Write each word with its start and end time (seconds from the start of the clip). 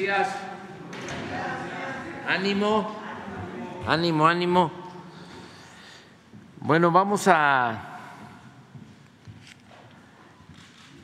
días. 0.00 0.28
Ánimo, 2.26 2.96
ánimo, 3.86 4.26
ánimo. 4.26 4.72
Bueno, 6.58 6.90
vamos 6.90 7.28
a, 7.28 7.98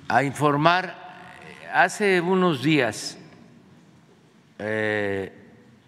a 0.08 0.22
informar. 0.22 0.96
Hace 1.74 2.22
unos 2.22 2.62
días 2.62 3.18
eh, 4.58 5.30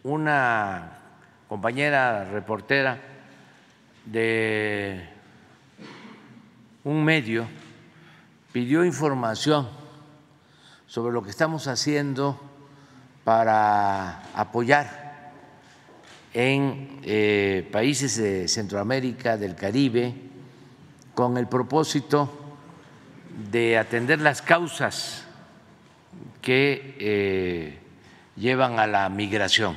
una 0.02 0.98
compañera 1.48 2.26
reportera 2.26 3.00
de 4.04 5.08
un 6.84 7.02
medio 7.02 7.48
pidió 8.52 8.84
información 8.84 9.66
sobre 10.86 11.14
lo 11.14 11.22
que 11.22 11.30
estamos 11.30 11.68
haciendo 11.68 12.47
para 13.28 14.22
apoyar 14.32 15.32
en 16.32 16.98
eh, 17.02 17.68
países 17.70 18.16
de 18.16 18.48
Centroamérica, 18.48 19.36
del 19.36 19.54
Caribe, 19.54 20.14
con 21.12 21.36
el 21.36 21.46
propósito 21.46 22.30
de 23.50 23.76
atender 23.76 24.22
las 24.22 24.40
causas 24.40 25.26
que 26.40 26.96
eh, 26.98 27.78
llevan 28.34 28.78
a 28.78 28.86
la 28.86 29.10
migración. 29.10 29.76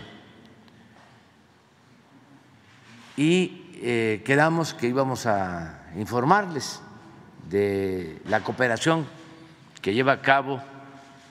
Y 3.18 3.66
eh, 3.82 4.22
quedamos 4.24 4.74
que 4.74 4.88
íbamos 4.88 5.26
a 5.26 5.92
informarles 5.98 6.80
de 7.50 8.22
la 8.30 8.46
cooperación 8.46 9.06
que 9.82 9.94
lleva 9.94 10.14
a 10.14 10.22
cabo 10.22 10.62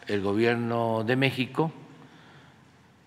el 0.06 0.20
gobierno 0.20 1.02
de 1.02 1.16
México 1.16 1.72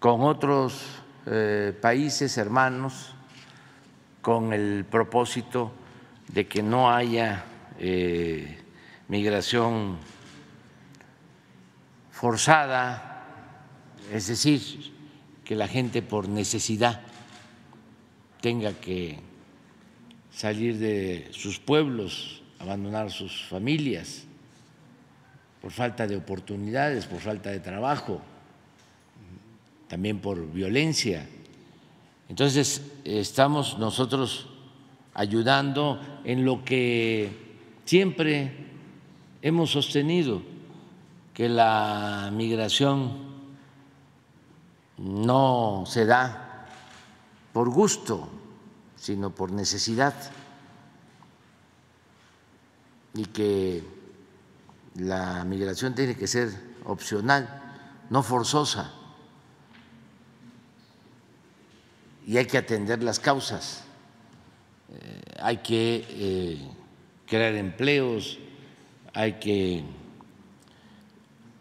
con 0.04 0.20
otros 0.20 0.84
eh, 1.28 1.74
países 1.82 2.38
hermanos 2.38 3.16
con 4.22 4.52
el 4.52 4.84
propósito 4.84 5.72
de 6.28 6.46
que 6.46 6.62
no 6.62 6.94
haya 6.94 7.46
eh, 7.80 8.58
migración 9.08 9.98
forzada, 12.12 13.24
es 14.12 14.28
decir, 14.28 14.94
que 15.46 15.56
la 15.56 15.70
gente 15.70 16.02
por 16.02 16.28
necesidad 16.28 17.00
tenga 18.42 18.74
que 18.74 19.22
salir 20.34 20.80
de 20.80 21.30
sus 21.32 21.60
pueblos, 21.60 22.44
abandonar 22.60 23.10
sus 23.10 23.46
familias 23.46 24.26
por 25.62 25.72
falta 25.72 26.08
de 26.08 26.18
oportunidades, 26.18 27.06
por 27.06 27.22
falta 27.22 27.52
de 27.52 27.62
trabajo, 27.62 28.22
también 29.94 30.22
por 30.22 30.52
violencia. 30.52 31.30
Entonces, 32.28 32.82
estamos 33.04 33.78
nosotros 33.78 34.48
ayudando 35.14 36.02
en 36.24 36.44
lo 36.46 36.66
que 36.66 37.62
siempre 37.86 38.72
hemos 39.44 39.70
sostenido, 39.70 40.42
que 41.32 41.48
la 41.48 42.32
migración 42.34 43.12
no 44.98 45.84
se 45.86 46.08
da 46.08 46.66
por 47.54 47.70
gusto, 47.70 48.30
sino 48.96 49.30
por 49.30 49.52
necesidad, 49.52 50.16
y 53.14 53.26
que 53.26 53.84
la 54.96 55.44
migración 55.44 55.94
tiene 55.94 56.16
que 56.16 56.26
ser 56.26 56.50
opcional, 56.84 57.62
no 58.10 58.24
forzosa, 58.24 59.03
y 62.26 62.38
hay 62.38 62.46
que 62.46 62.58
atender 62.58 63.04
las 63.04 63.20
causas, 63.20 63.84
eh, 64.90 65.22
hay 65.42 65.58
que 65.58 66.06
eh, 66.10 66.58
crear 67.28 67.56
empleos, 67.56 68.40
hay 69.14 69.34
que 69.34 69.84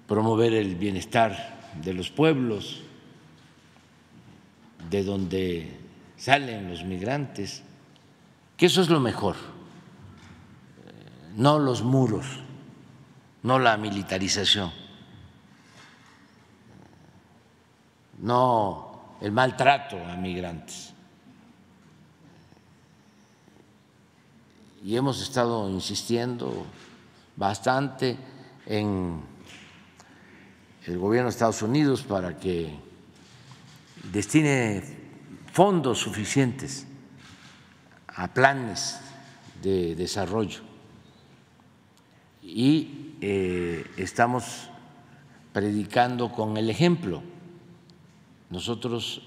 promover 0.07 0.53
el 0.55 0.77
bienestar 0.77 1.61
de 1.83 1.95
los 1.95 2.11
pueblos, 2.11 2.83
de 4.91 5.05
donde 5.05 5.77
salen 6.17 6.69
los 6.69 6.85
migrantes, 6.85 7.63
que 8.57 8.67
eso 8.67 8.83
es 8.83 8.89
lo 8.89 9.01
mejor, 9.01 9.37
no 11.37 11.59
los 11.59 11.83
muros 11.83 12.43
no 13.43 13.59
la 13.59 13.77
militarización, 13.77 14.73
no 18.19 18.92
el 19.23 19.31
maltrato 19.31 19.97
a 20.05 20.17
migrantes. 20.17 20.93
Y 24.85 24.97
hemos 24.97 25.23
estado 25.23 25.71
insistiendo 25.71 26.67
bastante 27.37 28.19
en 28.67 29.23
el 30.87 30.99
gobierno 30.99 31.29
de 31.29 31.31
Estados 31.31 31.63
Unidos 31.63 32.03
para 32.03 32.37
que 32.37 32.75
destine 34.11 34.83
fondos 35.53 36.01
suficientes 36.01 36.85
a 38.09 38.27
planes 38.27 38.99
de 39.63 39.95
desarrollo 39.95 40.63
y 42.43 43.15
eh, 43.21 43.89
estamos 43.97 44.69
predicando 45.53 46.33
con 46.33 46.57
el 46.57 46.69
ejemplo. 46.69 47.23
Nosotros 48.53 49.23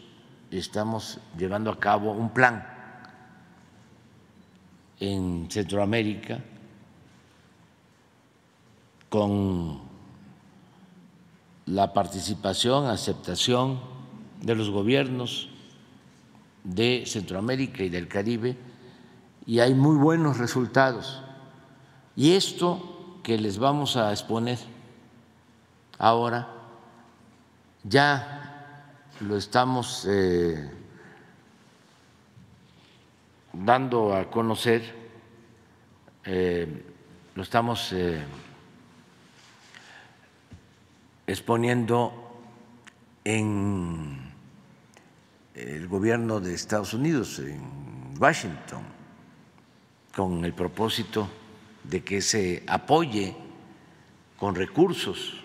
estamos 0.52 1.18
llevando 1.36 1.72
a 1.72 1.80
cabo 1.80 2.12
un 2.12 2.30
plan 2.30 2.64
en 5.00 5.50
Centroamérica 5.50 6.44
con 9.10 9.82
la 11.66 11.92
participación, 11.92 12.86
aceptación 12.86 13.80
de 14.44 14.54
los 14.54 14.70
gobiernos 14.70 15.50
de 16.64 17.06
Centroamérica 17.08 17.82
y 17.82 17.90
del 17.90 18.08
Caribe 18.08 18.56
y 19.48 19.58
hay 19.58 19.74
muy 19.74 19.96
buenos 19.96 20.38
resultados. 20.38 21.24
Y 22.16 22.34
esto 22.34 23.18
que 23.24 23.40
les 23.40 23.58
vamos 23.58 23.98
a 23.98 24.12
exponer 24.12 24.60
ahora 25.98 26.48
ya 27.84 28.45
lo 29.22 29.38
estamos 29.38 30.06
eh, 30.10 30.70
dando 33.54 34.14
a 34.14 34.30
conocer, 34.30 34.84
eh, 36.26 36.84
lo 37.34 37.44
estamos 37.44 37.94
eh, 37.94 38.22
exponiendo 41.26 42.42
en 43.24 44.34
el 45.54 45.88
gobierno 45.88 46.42
de 46.42 46.54
Estados 46.54 46.94
Unidos, 46.94 47.40
en 47.40 48.14
Washington, 48.20 48.84
con 50.14 50.44
el 50.44 50.54
propósito 50.54 51.30
de 51.84 52.04
que 52.04 52.22
se 52.22 52.64
apoye 52.68 53.36
con 54.38 54.56
recursos 54.56 55.42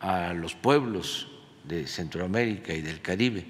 a 0.00 0.32
los 0.32 0.54
pueblos 0.54 1.31
de 1.64 1.86
Centroamérica 1.86 2.72
y 2.72 2.80
del 2.80 3.00
Caribe. 3.00 3.46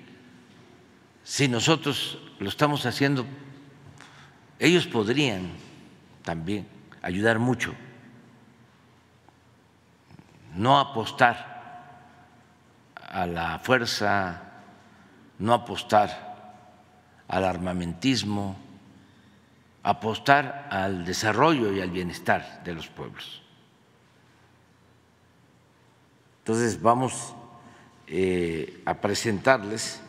Si 1.24 1.48
nosotros 1.48 2.18
lo 2.38 2.48
estamos 2.48 2.84
haciendo, 2.86 3.24
ellos 4.58 4.86
podrían 4.86 5.50
también 6.22 6.66
ayudar 7.02 7.38
mucho, 7.38 7.74
no 10.54 10.78
apostar 10.78 11.52
a 12.94 13.26
la 13.26 13.58
fuerza, 13.58 14.42
no 15.38 15.52
apostar 15.54 16.32
al 17.28 17.44
armamentismo, 17.44 18.56
apostar 19.82 20.68
al 20.70 21.04
desarrollo 21.04 21.72
y 21.72 21.80
al 21.80 21.90
bienestar 21.90 22.62
de 22.64 22.74
los 22.74 22.88
pueblos. 22.88 23.42
Entonces 26.38 26.80
vamos 26.80 27.34
a 28.84 29.00
presentarles 29.00 30.00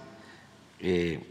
eh, 0.79 1.23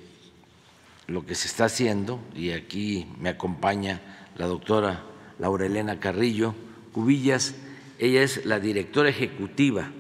lo 1.07 1.27
que 1.27 1.35
se 1.35 1.49
está 1.49 1.67
haciendo 1.67 2.21
y 2.35 2.53
aquí 2.53 3.07
me 3.19 3.29
acompaña 3.29 4.01
la 4.37 4.47
doctora 4.47 5.05
Laura 5.39 5.67
Elena 5.67 6.01
Carrillo 6.01 6.55
Cubillas. 6.93 7.55
Ella 7.99 8.23
es 8.23 8.47
la 8.47 8.61
directora 8.61 9.11
ejecutiva 9.11 9.91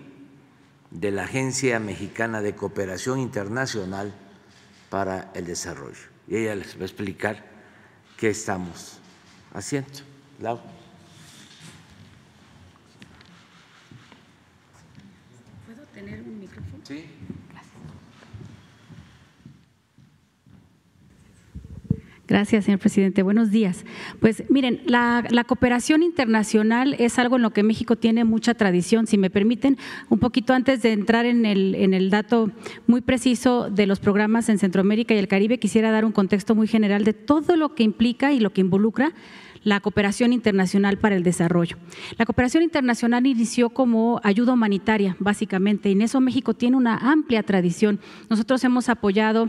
de 0.90 1.10
la 1.10 1.24
Agencia 1.24 1.78
Mexicana 1.78 2.40
de 2.40 2.54
Cooperación 2.54 3.18
Internacional 3.20 4.12
para 4.88 5.30
el 5.34 5.46
Desarrollo. 5.46 6.08
Y 6.28 6.36
ella 6.36 6.54
les 6.54 6.76
va 6.76 6.82
a 6.82 6.84
explicar 6.84 7.52
¿Qué 8.16 8.30
estamos 8.30 8.98
haciendo. 9.52 9.90
tener 15.92 16.22
un 16.22 16.38
micrófono? 16.38 16.66
Gracias, 22.28 22.64
señor 22.64 22.80
presidente. 22.80 23.22
Buenos 23.22 23.50
días. 23.50 23.84
Pues 24.18 24.44
miren, 24.48 24.80
la, 24.86 25.44
cooperación 25.46 26.02
internacional 26.02 26.96
es 26.98 27.18
algo 27.18 27.36
en 27.36 27.42
lo 27.42 27.50
que 27.50 27.62
México 27.62 27.96
tiene 27.96 28.24
mucha 28.24 28.54
tradición. 28.54 29.06
Si 29.06 29.18
me 29.18 29.28
permiten, 29.28 29.76
un 30.08 30.18
poquito 30.18 30.54
antes 30.54 30.80
de 30.80 30.92
entrar 30.92 31.26
en 31.26 31.44
el, 31.44 31.74
en 31.74 31.92
el 31.92 32.08
dato 32.08 32.50
muy 32.86 33.02
preciso 33.02 33.68
de 33.68 33.86
los 33.86 34.00
programas 34.00 34.48
en 34.48 34.58
Centroamérica 34.58 35.14
y 35.14 35.18
el 35.18 35.28
Caribe, 35.28 35.58
quisiera 35.58 35.90
dar 35.90 36.06
un 36.06 36.12
contexto 36.12 36.54
muy 36.54 36.68
general 36.68 37.04
de 37.04 37.12
todo 37.12 37.56
lo 37.56 37.74
que 37.74 37.82
implica 37.82 38.32
y 38.32 38.40
lo 38.40 38.50
que 38.50 38.62
involucra 38.62 39.12
la 39.64 39.80
cooperación 39.80 40.32
internacional 40.32 40.98
para 40.98 41.16
el 41.16 41.22
desarrollo. 41.22 41.76
La 42.18 42.26
cooperación 42.26 42.62
internacional 42.62 43.26
inició 43.26 43.70
como 43.70 44.20
ayuda 44.22 44.52
humanitaria, 44.52 45.16
básicamente, 45.18 45.88
y 45.88 45.92
en 45.92 46.02
eso 46.02 46.20
México 46.20 46.54
tiene 46.54 46.76
una 46.76 46.96
amplia 46.96 47.42
tradición. 47.42 48.00
Nosotros 48.28 48.62
hemos 48.64 48.88
apoyado 48.88 49.48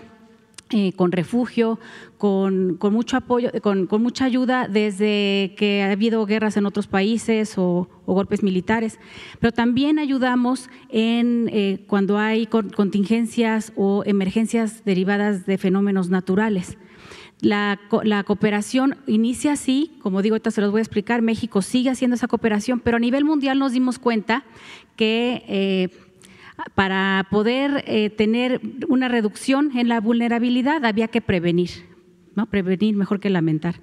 eh, 0.75 0.91
con 0.93 1.11
refugio, 1.11 1.79
con, 2.17 2.79
mucho 2.79 3.17
apoyo, 3.17 3.51
con, 3.61 3.87
mucha 4.01 4.25
ayuda 4.25 4.67
desde 4.67 5.53
que 5.55 5.83
ha 5.83 5.91
habido 5.91 6.25
guerras 6.25 6.57
en 6.57 6.65
otros 6.65 6.87
países 6.87 7.57
o, 7.57 7.87
golpes 8.07 8.41
militares, 8.41 8.99
pero 9.39 9.51
también 9.51 9.99
ayudamos 9.99 10.69
en 10.89 11.47
eh, 11.53 11.83
cuando 11.87 12.17
hay 12.17 12.47
contingencias 12.47 13.71
o 13.75 14.03
emergencias 14.05 14.83
derivadas 14.83 15.45
de 15.45 15.59
fenómenos 15.59 16.09
naturales. 16.09 16.77
La, 17.41 17.79
cooperación 18.25 18.97
inicia 19.05 19.53
así, 19.53 19.91
como 20.01 20.21
digo, 20.21 20.35
ahorita 20.35 20.51
se 20.51 20.61
los 20.61 20.71
voy 20.71 20.79
a 20.79 20.83
explicar, 20.83 21.21
México 21.21 21.61
sigue 21.61 21.89
haciendo 21.89 22.15
esa 22.15 22.27
cooperación, 22.27 22.79
pero 22.79 22.97
a 22.97 22.99
nivel 22.99 23.25
mundial 23.25 23.59
nos 23.59 23.73
dimos 23.73 23.99
cuenta 23.99 24.45
que 24.95 25.43
eh, 25.47 25.89
para 26.75 27.27
poder 27.29 27.83
eh, 27.87 28.09
tener 28.09 28.61
una 28.87 29.09
reducción 29.09 29.77
en 29.77 29.89
la 29.89 29.99
vulnerabilidad 29.99 30.85
había 30.85 31.09
que 31.09 31.21
prevenir, 31.21 31.71
¿no? 32.35 32.45
prevenir 32.45 32.95
mejor 32.95 33.19
que 33.19 33.29
lamentar. 33.29 33.81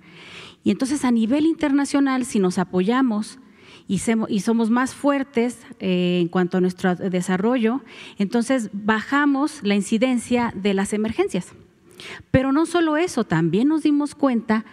Y 0.65 0.71
entonces 0.71 1.05
a 1.05 1.11
nivel 1.11 1.47
internacional, 1.47 2.25
si 2.25 2.39
nos 2.39 2.59
apoyamos 2.59 3.39
y, 3.87 3.99
somos 3.99 4.71
más 4.71 4.95
fuertes 4.95 5.59
eh, 5.81 6.21
en 6.21 6.29
cuanto 6.29 6.59
a 6.59 6.61
nuestro 6.61 6.95
desarrollo, 6.95 7.83
entonces 8.19 8.71
bajamos 8.73 9.61
la 9.65 9.75
incidencia 9.75 10.53
de 10.55 10.75
las 10.75 10.93
emergencias. 10.93 11.53
Pero 12.31 12.53
no 12.53 12.67
solo 12.67 12.97
eso, 12.97 13.25
también 13.25 13.69
nos 13.69 13.83
dimos 13.83 14.15
cuenta 14.15 14.65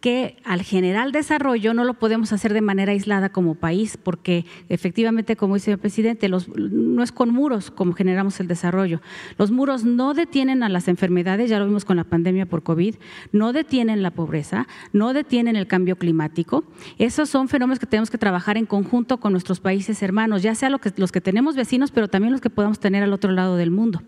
que 0.00 0.36
al 0.44 0.62
general 0.62 1.12
desarrollo 1.12 1.74
no 1.74 1.84
lo 1.84 1.94
podemos 1.94 2.32
hacer 2.32 2.54
de 2.54 2.62
manera 2.62 2.92
aislada 2.92 3.28
como 3.28 3.54
país, 3.54 3.98
porque 4.02 4.46
efectivamente, 4.70 5.36
como 5.36 5.56
dice 5.56 5.72
el 5.72 5.78
presidente, 5.78 6.28
no 6.28 7.02
es 7.02 7.12
con 7.12 7.30
muros 7.30 7.70
como 7.70 7.92
generamos 7.92 8.40
el 8.40 8.48
desarrollo. 8.48 9.02
Los 9.36 9.50
muros 9.50 9.84
no 9.84 10.14
detienen 10.14 10.62
a 10.62 10.70
las 10.70 10.88
enfermedades, 10.88 11.50
ya 11.50 11.58
lo 11.58 11.66
vimos 11.66 11.84
con 11.84 11.98
la 11.98 12.04
pandemia 12.04 12.46
por 12.46 12.62
COVID, 12.62 12.94
no 13.32 13.52
detienen 13.52 14.02
la 14.02 14.10
pobreza, 14.10 14.66
no 14.94 15.12
detienen 15.12 15.54
el 15.54 15.66
cambio 15.66 15.96
climático. 15.96 16.64
Esos 16.96 17.28
son 17.28 17.48
fenómenos 17.48 17.78
que 17.78 17.86
tenemos 17.86 18.10
que 18.10 18.16
trabajar 18.16 18.56
en 18.56 18.64
conjunto 18.64 19.20
con 19.20 19.32
nuestros 19.32 19.60
países 19.60 20.02
hermanos, 20.02 20.42
ya 20.42 20.54
sea 20.54 20.70
los 20.70 21.12
que 21.12 21.20
tenemos 21.20 21.56
vecinos, 21.56 21.90
pero 21.90 22.08
también 22.08 22.32
los 22.32 22.40
que 22.40 22.48
podamos 22.48 22.80
tener 22.80 23.02
al 23.02 23.12
otro 23.12 23.32
lado 23.32 23.56
del 23.56 23.70
mundo. 23.70 24.02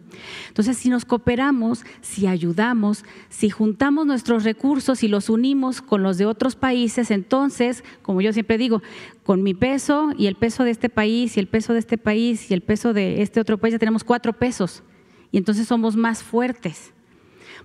Entonces, 0.49 0.79
si 0.79 0.89
nos 0.89 1.05
cooperamos, 1.05 1.85
si 2.01 2.27
ayudamos, 2.27 3.05
si 3.29 3.51
juntamos 3.51 4.07
nuestros 4.07 4.45
recursos 4.45 5.03
y 5.03 5.09
los 5.09 5.29
unimos 5.29 5.82
con 5.87 6.03
los 6.03 6.19
de 6.19 6.27
otros 6.27 6.57
países, 6.57 7.11
entonces, 7.11 7.85
como 8.03 8.21
yo 8.21 8.33
siempre 8.33 8.59
digo, 8.59 8.83
con 9.25 9.43
mi 9.43 9.55
peso 9.55 10.13
y 10.17 10.27
el 10.27 10.35
peso 10.35 10.65
de 10.65 10.71
este 10.71 10.89
país 10.89 11.37
y 11.37 11.41
el 11.41 11.49
peso 11.49 11.73
de 11.73 11.79
este 11.79 11.99
país 11.99 12.51
y 12.51 12.55
el 12.55 12.63
peso 12.63 12.93
de 12.93 13.23
este 13.23 13.41
otro 13.41 13.59
país, 13.59 13.73
ya 13.73 13.79
tenemos 13.79 14.05
cuatro 14.05 14.33
pesos. 14.33 14.83
Y 15.31 15.39
entonces 15.39 15.67
somos 15.67 15.97
más 15.97 16.23
fuertes 16.23 16.93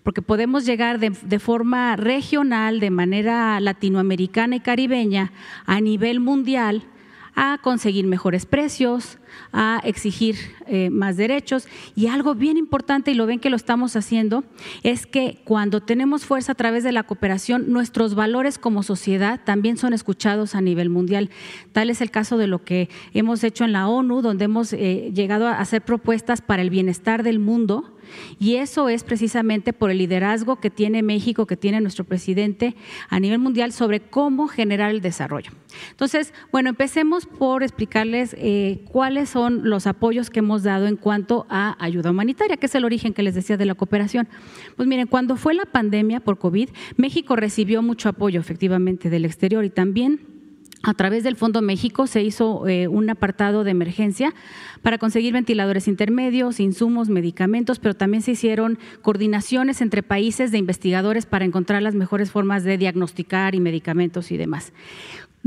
porque 0.03 0.21
podemos 0.21 0.65
llegar 0.65 0.99
de, 0.99 1.09
de, 1.09 1.39
forma 1.39 1.95
regional, 1.97 2.79
de 2.79 2.91
manera 2.91 3.59
latinoamericana 3.59 4.55
y 4.55 4.59
caribeña, 4.61 5.33
a 5.65 5.81
nivel 5.81 6.21
mundial, 6.21 6.83
a 7.35 7.59
conseguir 7.61 8.07
mejores 8.07 8.45
precios, 8.45 9.17
a 9.51 9.81
exigir 9.83 10.35
eh, 10.67 10.89
más 10.89 11.17
derechos. 11.17 11.67
Y 11.95 12.07
algo 12.07 12.35
bien 12.35 12.57
importante, 12.57 13.11
y 13.11 13.13
lo 13.13 13.25
ven 13.25 13.39
que 13.39 13.49
lo 13.49 13.55
estamos 13.55 13.95
haciendo, 13.95 14.43
es 14.83 15.05
que 15.05 15.39
cuando 15.43 15.81
tenemos 15.81 16.25
fuerza 16.25 16.53
a 16.53 16.55
través 16.55 16.83
de 16.83 16.91
la 16.91 17.03
cooperación, 17.03 17.71
nuestros 17.71 18.15
valores 18.15 18.57
como 18.57 18.83
sociedad 18.83 19.41
también 19.43 19.77
son 19.77 19.93
escuchados 19.93 20.55
a 20.55 20.61
nivel 20.61 20.89
mundial. 20.89 21.29
Tal 21.71 21.89
es 21.89 22.01
el 22.01 22.11
caso 22.11 22.37
de 22.37 22.47
lo 22.47 22.63
que 22.63 22.89
hemos 23.13 23.43
hecho 23.43 23.63
en 23.63 23.71
la 23.71 23.87
ONU, 23.87 24.21
donde 24.21 24.45
hemos 24.45 24.73
eh, 24.73 25.11
llegado 25.13 25.47
a 25.47 25.59
hacer 25.59 25.81
propuestas 25.83 26.41
para 26.41 26.61
el 26.61 26.69
bienestar 26.69 27.23
del 27.23 27.39
mundo 27.39 27.97
y 28.39 28.55
eso 28.55 28.89
es 28.89 29.03
precisamente 29.03 29.73
por 29.73 29.91
el 29.91 29.97
liderazgo 29.97 30.59
que 30.59 30.69
tiene 30.69 31.03
México, 31.03 31.45
que 31.45 31.57
tiene 31.57 31.81
nuestro 31.81 32.03
presidente 32.03 32.75
a 33.09 33.19
nivel 33.19 33.39
mundial 33.39 33.71
sobre 33.71 33.99
cómo 33.99 34.47
generar 34.47 34.91
el 34.91 35.01
desarrollo. 35.01 35.51
Entonces, 35.91 36.33
bueno, 36.51 36.69
empecemos 36.69 37.25
por 37.25 37.63
explicarles 37.63 38.35
eh, 38.39 38.81
cuáles 38.91 39.26
son 39.27 39.69
los 39.69 39.87
apoyos 39.87 40.29
que 40.29 40.39
hemos 40.39 40.63
dado 40.63 40.87
en 40.87 40.95
cuanto 40.95 41.45
a 41.49 41.75
ayuda 41.83 42.11
humanitaria, 42.11 42.57
que 42.57 42.65
es 42.65 42.75
el 42.75 42.85
origen 42.85 43.13
que 43.13 43.23
les 43.23 43.35
decía 43.35 43.57
de 43.57 43.65
la 43.65 43.75
cooperación. 43.75 44.27
Pues 44.75 44.87
miren, 44.87 45.07
cuando 45.07 45.35
fue 45.35 45.53
la 45.53 45.65
pandemia 45.65 46.19
por 46.19 46.39
COVID, 46.39 46.69
México 46.95 47.35
recibió 47.35 47.81
mucho 47.81 48.09
apoyo 48.09 48.39
efectivamente 48.39 49.09
del 49.09 49.25
exterior 49.25 49.65
y 49.65 49.69
también 49.69 50.37
a 50.83 50.93
través 50.93 51.23
del 51.23 51.35
Fondo 51.35 51.61
México 51.61 52.07
se 52.07 52.23
hizo 52.23 52.67
eh, 52.67 52.87
un 52.87 53.09
apartado 53.09 53.63
de 53.63 53.71
emergencia 53.71 54.33
para 54.81 54.97
conseguir 54.97 55.33
ventiladores 55.33 55.87
intermedios, 55.87 56.59
insumos, 56.59 57.09
medicamentos, 57.09 57.79
pero 57.79 57.95
también 57.95 58.21
se 58.21 58.31
hicieron 58.31 58.77
coordinaciones 59.01 59.81
entre 59.81 60.03
países 60.03 60.51
de 60.51 60.59
investigadores 60.59 61.25
para 61.25 61.45
encontrar 61.45 61.81
las 61.81 61.95
mejores 61.95 62.31
formas 62.31 62.63
de 62.63 62.77
diagnosticar 62.77 63.55
y 63.55 63.59
medicamentos 63.59 64.31
y 64.31 64.37
demás. 64.37 64.71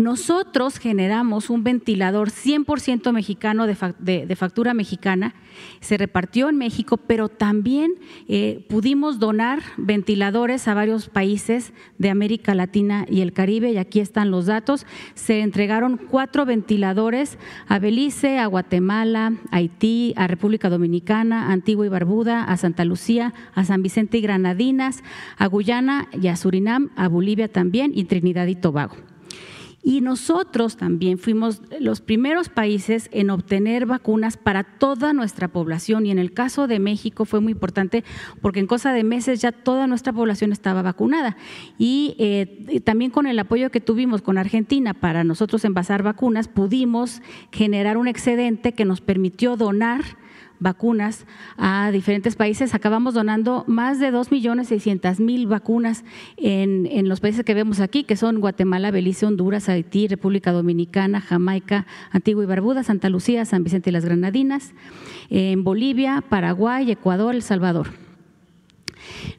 Nosotros 0.00 0.79
generamos 0.79 1.50
un 1.50 1.62
ventilador 1.62 2.31
100% 2.31 3.12
mexicano 3.12 3.67
de, 3.67 4.35
factura 4.35 4.73
mexicana, 4.73 5.35
se 5.81 5.99
repartió 5.99 6.49
en 6.49 6.56
México, 6.56 6.97
pero 6.97 7.29
también 7.29 7.93
eh, 8.26 8.64
pudimos 8.70 9.19
donar 9.19 9.61
ventiladores 9.76 10.69
a 10.69 10.73
varios 10.73 11.11
países 11.11 11.75
de 11.99 12.08
América 12.08 12.55
Latina 12.55 13.05
y 13.11 13.20
el 13.20 13.35
Caribe, 13.35 13.73
y 13.73 13.76
aquí 13.76 14.00
están 14.00 14.31
los 14.31 14.47
datos. 14.47 14.87
Se 15.12 15.41
entregaron 15.43 15.99
cuatro 15.99 16.46
ventiladores 16.46 17.37
a 17.69 17.79
Belice, 17.79 18.38
a 18.38 18.46
Guatemala, 18.46 19.35
a 19.50 19.56
Haití, 19.56 20.14
a 20.17 20.26
República 20.29 20.70
Dominicana, 20.70 21.48
a 21.48 21.53
Antigua 21.53 21.84
y 21.84 21.91
Barbuda, 21.91 22.44
a 22.44 22.56
Santa 22.56 22.86
Lucía, 22.86 23.34
a 23.55 23.67
San 23.67 23.82
Vicente 23.82 24.17
y 24.17 24.22
Granadinas, 24.22 25.05
a 25.36 25.46
Guyana 25.46 26.08
y 26.19 26.29
a 26.29 26.36
Surinam, 26.36 26.89
a 26.96 27.06
Bolivia 27.06 27.48
también 27.48 27.93
y 27.94 28.05
Trinidad 28.05 28.46
y 28.46 28.55
Tobago. 28.55 29.09
Y 29.91 30.03
nosotros 30.03 30.77
también 30.77 31.19
fuimos 31.19 31.63
los 31.81 32.01
primeros 32.01 32.49
países 32.49 33.09
en 33.11 33.29
obtener 33.29 33.87
vacunas 33.87 34.37
para 34.37 34.63
toda 34.63 35.13
nuestra 35.13 35.49
población. 35.49 36.06
Y 36.06 36.13
en 36.13 36.20
el 36.20 36.32
caso 36.32 36.69
de 36.69 36.79
México 36.79 37.25
fue 37.25 37.41
muy 37.41 37.51
importante 37.51 38.05
porque 38.41 38.61
en 38.61 38.69
cosa 38.69 38.93
de 38.93 39.03
meses 39.03 39.41
ya 39.41 39.51
toda 39.51 39.89
nuestra 39.89 40.13
población 40.13 40.53
estaba 40.53 40.82
vacunada. 40.82 41.37
Y 41.77 42.15
eh, 42.20 42.81
también 42.85 43.11
con 43.11 43.27
el 43.27 43.37
apoyo 43.41 43.73
que 43.73 43.81
tuvimos 43.81 44.23
con 44.23 44.39
Argentina 44.39 44.94
para 44.94 45.25
nosotros 45.25 45.65
envasar 45.65 46.05
vacunas, 46.05 46.47
pudimos 46.47 47.20
generar 47.51 47.97
un 47.97 48.06
excedente 48.06 48.75
que 48.75 48.85
nos 48.85 49.01
permitió 49.01 49.56
donar 49.56 50.05
vacunas 50.60 51.26
a 51.56 51.90
diferentes 51.90 52.36
países. 52.36 52.74
Acabamos 52.74 53.14
donando 53.14 53.64
más 53.67 53.98
de 53.98 54.12
2.600.000 54.12 55.48
vacunas 55.48 56.05
en, 56.36 56.86
en 56.86 57.08
los 57.08 57.20
países 57.20 57.44
que 57.44 57.55
vemos 57.55 57.81
aquí, 57.81 58.05
que 58.05 58.17
son 58.17 58.40
Guatemala, 58.40 58.90
Belice, 58.90 59.26
Honduras, 59.26 59.69
Haití, 59.69 60.06
República 60.06 60.52
Dominicana, 60.52 61.20
Jamaica, 61.20 61.86
Antigua 62.12 62.44
y 62.44 62.46
Barbuda, 62.46 62.84
Santa 62.84 63.08
Lucía, 63.08 63.44
San 63.44 63.64
Vicente 63.64 63.90
y 63.90 63.93
las 63.93 64.05
Granadinas, 64.05 64.74
en 65.31 65.64
Bolivia, 65.64 66.22
Paraguay, 66.29 66.90
Ecuador, 66.90 67.34
El 67.34 67.43
Salvador. 67.43 67.88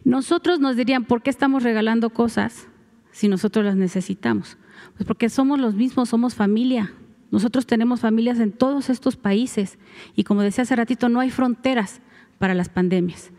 Nosotros 0.03 0.59
nos 0.59 0.75
dirían, 0.75 1.05
¿por 1.05 1.21
qué 1.21 1.29
estamos 1.29 1.63
regalando 1.63 2.09
cosas 2.09 2.67
si 3.11 3.27
nosotros 3.27 3.63
las 3.63 3.75
necesitamos? 3.75 4.57
Pues 4.97 5.05
porque 5.05 5.29
somos 5.29 5.59
los 5.59 5.75
mismos, 5.75 6.09
somos 6.09 6.35
familia, 6.35 6.93
nosotros 7.31 7.65
tenemos 7.65 8.01
familias 8.01 8.39
en 8.39 8.51
todos 8.51 8.89
estos 8.89 9.15
países 9.15 9.79
y 10.15 10.23
como 10.23 10.41
decía 10.41 10.63
hace 10.63 10.75
ratito, 10.75 11.09
no 11.09 11.19
hay 11.19 11.31
fronteras 11.31 12.01
para 12.37 12.53
las 12.53 12.69
pandemias. 12.69 13.31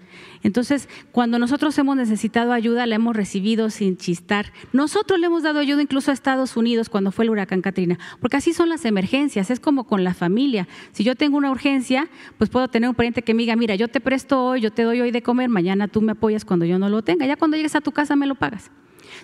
Entonces, 0.42 0.88
cuando 1.12 1.38
nosotros 1.38 1.76
hemos 1.78 1.96
necesitado 1.96 2.52
ayuda, 2.52 2.86
la 2.86 2.96
hemos 2.96 3.16
recibido 3.16 3.70
sin 3.70 3.96
chistar. 3.96 4.52
Nosotros 4.72 5.20
le 5.20 5.26
hemos 5.26 5.42
dado 5.42 5.60
ayuda 5.60 5.82
incluso 5.82 6.10
a 6.10 6.14
Estados 6.14 6.56
Unidos 6.56 6.88
cuando 6.88 7.12
fue 7.12 7.24
el 7.24 7.30
huracán 7.30 7.62
Katrina, 7.62 7.98
porque 8.20 8.36
así 8.36 8.52
son 8.52 8.68
las 8.68 8.84
emergencias, 8.84 9.50
es 9.50 9.60
como 9.60 9.84
con 9.84 10.04
la 10.04 10.14
familia. 10.14 10.68
Si 10.92 11.04
yo 11.04 11.14
tengo 11.14 11.36
una 11.36 11.50
urgencia, 11.50 12.08
pues 12.38 12.50
puedo 12.50 12.68
tener 12.68 12.88
un 12.88 12.94
pariente 12.94 13.22
que 13.22 13.34
me 13.34 13.42
diga, 13.42 13.56
mira, 13.56 13.74
yo 13.74 13.88
te 13.88 14.00
presto 14.00 14.44
hoy, 14.44 14.60
yo 14.60 14.72
te 14.72 14.82
doy 14.82 15.00
hoy 15.00 15.10
de 15.10 15.22
comer, 15.22 15.48
mañana 15.48 15.88
tú 15.88 16.02
me 16.02 16.12
apoyas 16.12 16.44
cuando 16.44 16.64
yo 16.64 16.78
no 16.78 16.88
lo 16.88 17.02
tenga, 17.02 17.26
ya 17.26 17.36
cuando 17.36 17.56
llegues 17.56 17.76
a 17.76 17.80
tu 17.80 17.92
casa 17.92 18.16
me 18.16 18.26
lo 18.26 18.34
pagas. 18.34 18.70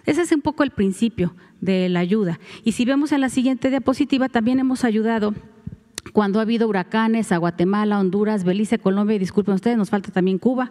Ese 0.06 0.22
es 0.22 0.32
un 0.32 0.40
poco 0.40 0.62
el 0.62 0.70
principio 0.70 1.34
de 1.60 1.88
la 1.88 2.00
ayuda. 2.00 2.38
Y 2.64 2.72
si 2.72 2.84
vemos 2.84 3.12
en 3.12 3.20
la 3.20 3.28
siguiente 3.28 3.70
diapositiva, 3.70 4.28
también 4.28 4.58
hemos 4.58 4.84
ayudado 4.84 5.34
cuando 6.12 6.38
ha 6.38 6.42
habido 6.42 6.68
huracanes 6.68 7.32
a 7.32 7.38
Guatemala, 7.38 7.98
Honduras, 7.98 8.44
Belice, 8.44 8.78
Colombia 8.78 9.16
y 9.16 9.18
disculpen 9.18 9.54
ustedes, 9.54 9.76
nos 9.76 9.90
falta 9.90 10.10
también 10.10 10.38
Cuba, 10.38 10.70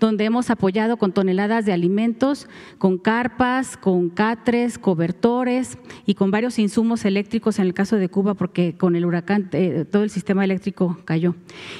donde 0.00 0.24
hemos 0.24 0.50
apoyado 0.50 0.96
con 0.96 1.12
toneladas 1.12 1.64
de 1.64 1.72
alimentos, 1.72 2.48
con 2.78 2.98
carpas, 2.98 3.76
con 3.76 4.10
catres, 4.10 4.78
cobertores 4.78 5.78
y 6.06 6.14
con 6.14 6.30
varios 6.30 6.58
insumos 6.58 7.04
eléctricos 7.04 7.58
en 7.58 7.66
el 7.66 7.74
caso 7.74 7.96
de 7.96 8.08
Cuba 8.08 8.34
porque 8.34 8.76
con 8.76 8.96
el 8.96 9.04
huracán 9.04 9.48
eh, 9.52 9.84
todo 9.90 10.02
el 10.02 10.10
sistema 10.10 10.44
eléctrico 10.44 10.98
cayó. 11.04 11.34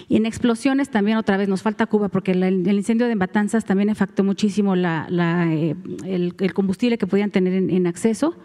Y 0.08 0.16
en 0.16 0.26
explosiones 0.26 0.90
también 0.90 1.16
otra 1.18 1.36
vez 1.36 1.48
nos 1.48 1.62
falta 1.62 1.86
Cuba 1.86 2.08
porque 2.08 2.32
el 2.32 2.68
incendio 2.68 3.06
de 3.06 3.16
Matanzas 3.16 3.64
también 3.64 3.90
afectó 3.90 4.24
muchísimo 4.24 4.74
eh, 4.76 5.74
el, 6.04 6.54
combustible 6.54 6.98
que 6.98 7.06
podían 7.06 7.30
tener 7.30 7.52
en, 7.54 7.86
acceso. 7.86 8.36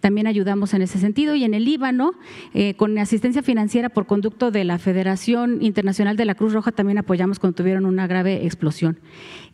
También 0.00 0.26
ayudamos 0.26 0.74
en 0.74 0.82
ese 0.82 0.98
sentido 0.98 1.34
y 1.34 1.44
en 1.44 1.54
el 1.54 1.64
Líbano 1.64 2.12
eh, 2.54 2.74
con 2.74 2.98
asistencia 2.98 3.42
financiera 3.42 3.88
por 3.98 4.06
conducto 4.06 4.52
de 4.52 4.62
la 4.62 4.78
Federación 4.78 5.60
Internacional 5.60 6.16
de 6.16 6.24
la 6.24 6.36
Cruz 6.36 6.52
Roja 6.52 6.70
también 6.70 6.98
apoyamos 6.98 7.40
cuando 7.40 7.56
tuvieron 7.56 7.84
una 7.84 8.06
grave 8.06 8.46
explosión. 8.46 9.00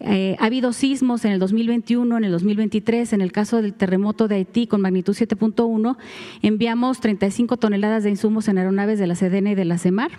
Eh, 0.00 0.36
ha 0.38 0.44
habido 0.44 0.74
sismos 0.74 1.24
en 1.24 1.32
el 1.32 1.38
2021, 1.38 2.18
en 2.18 2.24
el 2.24 2.30
2023, 2.30 3.14
en 3.14 3.22
el 3.22 3.32
caso 3.32 3.62
del 3.62 3.72
terremoto 3.72 4.28
de 4.28 4.34
Haití 4.34 4.66
con 4.66 4.82
magnitud 4.82 5.16
7.1, 5.16 5.96
enviamos 6.42 7.00
35 7.00 7.56
toneladas 7.56 8.04
de 8.04 8.10
insumos 8.10 8.46
en 8.48 8.58
aeronaves 8.58 8.98
de 8.98 9.06
la 9.06 9.14
CDN 9.14 9.46
y 9.46 9.54
de 9.54 9.64
la 9.64 9.78
CEMAR 9.78 10.10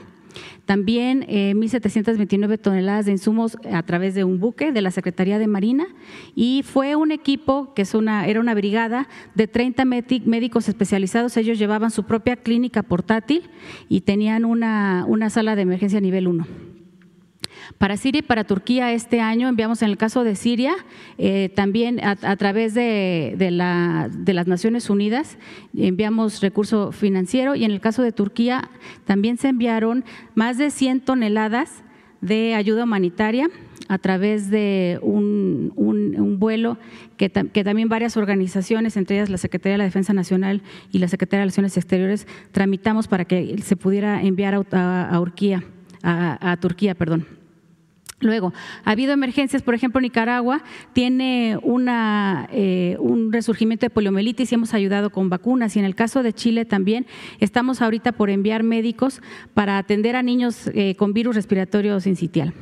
también 0.65 1.21
1.729 1.21 2.53
eh, 2.53 2.57
toneladas 2.57 3.05
de 3.05 3.11
insumos 3.11 3.57
a 3.71 3.83
través 3.83 4.15
de 4.15 4.23
un 4.23 4.39
buque 4.39 4.71
de 4.71 4.81
la 4.81 4.91
Secretaría 4.91 5.39
de 5.39 5.47
Marina 5.47 5.87
y 6.35 6.63
fue 6.63 6.95
un 6.95 7.11
equipo 7.11 7.73
que 7.73 7.83
es 7.83 7.93
una, 7.93 8.27
era 8.27 8.39
una 8.39 8.53
brigada 8.53 9.07
de 9.33 9.47
30 9.47 9.85
médicos 9.85 10.67
especializados. 10.67 11.37
Ellos 11.37 11.59
llevaban 11.59 11.91
su 11.91 12.03
propia 12.03 12.35
clínica 12.35 12.83
portátil 12.83 13.49
y 13.89 14.01
tenían 14.01 14.45
una, 14.45 15.05
una 15.07 15.29
sala 15.29 15.55
de 15.55 15.63
emergencia 15.63 15.99
nivel 16.01 16.27
1. 16.27 16.45
Para 17.77 17.97
Siria 17.97 18.19
y 18.19 18.21
para 18.21 18.43
Turquía 18.43 18.93
este 18.93 19.21
año 19.21 19.47
enviamos 19.47 19.81
en 19.81 19.89
el 19.89 19.97
caso 19.97 20.23
de 20.23 20.35
Siria 20.35 20.75
eh, 21.17 21.49
también 21.55 21.99
a, 22.03 22.35
través 22.35 22.73
de, 22.73 23.35
las 23.51 24.47
Naciones 24.47 24.89
Unidas 24.89 25.37
enviamos 25.75 26.41
recurso 26.41 26.91
financiero 26.91 27.55
y 27.55 27.63
en 27.63 27.71
el 27.71 27.81
caso 27.81 28.01
de 28.01 28.11
Turquía 28.11 28.69
también 29.05 29.37
se 29.37 29.49
enviaron 29.49 30.05
más 30.33 30.57
de 30.57 30.69
100 30.69 31.01
toneladas 31.01 31.83
de 32.21 32.55
ayuda 32.55 32.83
humanitaria 32.83 33.47
a 33.87 33.97
través 33.97 34.49
de 34.49 34.99
un, 35.01 35.73
vuelo 36.39 36.77
que, 37.17 37.29
también 37.29 37.87
varias 37.87 38.17
organizaciones, 38.17 38.97
entre 38.97 39.17
ellas 39.17 39.29
la 39.29 39.37
Secretaría 39.37 39.73
de 39.73 39.77
la 39.79 39.83
Defensa 39.85 40.13
Nacional 40.13 40.61
y 40.91 40.99
la 40.99 41.07
Secretaría 41.07 41.39
de 41.39 41.43
Relaciones 41.45 41.77
Exteriores, 41.77 42.27
tramitamos 42.51 43.07
para 43.07 43.25
que 43.25 43.57
se 43.61 43.75
pudiera 43.75 44.21
enviar 44.21 44.55
a, 44.55 44.59
a, 44.71 46.51
a 46.51 46.57
Turquía. 46.57 46.95
Perdón. 46.95 47.34
Luego, 48.21 48.53
ha 48.85 48.91
habido 48.91 49.11
emergencias, 49.11 49.61
por 49.61 49.75
ejemplo, 49.75 49.99
Nicaragua 49.99 50.63
tiene 50.93 51.59
una, 51.61 52.47
eh, 52.51 52.95
un 52.99 53.33
resurgimiento 53.33 53.85
de 53.85 53.89
poliomielitis 53.89 54.51
y 54.51 54.55
hemos 54.55 54.73
ayudado 54.73 55.09
con 55.09 55.29
vacunas. 55.29 55.75
Y 55.75 55.79
en 55.79 55.85
el 55.85 55.95
caso 55.95 56.23
de 56.23 56.31
Chile 56.31 56.63
también 56.63 57.05
estamos 57.39 57.81
ahorita 57.81 58.13
por 58.13 58.29
enviar 58.29 58.63
médicos 58.63 59.21
para 59.53 59.77
atender 59.77 60.15
a 60.15 60.23
niños 60.23 60.71
eh, 60.73 60.95
con 60.95 61.13
virus 61.13 61.35
respiratorio 61.35 61.99
sincitial. 61.99 62.53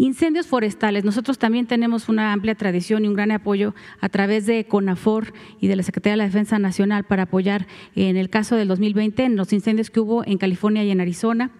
Incendios 0.00 0.46
forestales. 0.46 1.04
Nosotros 1.04 1.38
también 1.38 1.66
tenemos 1.66 2.08
una 2.08 2.32
amplia 2.32 2.54
tradición 2.54 3.04
y 3.04 3.08
un 3.08 3.14
gran 3.14 3.32
apoyo 3.32 3.74
a 4.00 4.08
través 4.08 4.46
de 4.46 4.64
CONAFOR 4.64 5.32
y 5.60 5.66
de 5.66 5.74
la 5.74 5.82
Secretaría 5.82 6.12
de 6.12 6.18
la 6.18 6.24
Defensa 6.26 6.60
Nacional 6.60 7.02
para 7.02 7.24
apoyar 7.24 7.66
en 7.96 8.16
el 8.16 8.30
caso 8.30 8.54
del 8.54 8.68
2020 8.68 9.24
en 9.24 9.34
los 9.34 9.52
incendios 9.52 9.90
que 9.90 9.98
hubo 9.98 10.24
en 10.24 10.38
California 10.38 10.84
y 10.84 10.92
en 10.92 11.00
Arizona. 11.00 11.50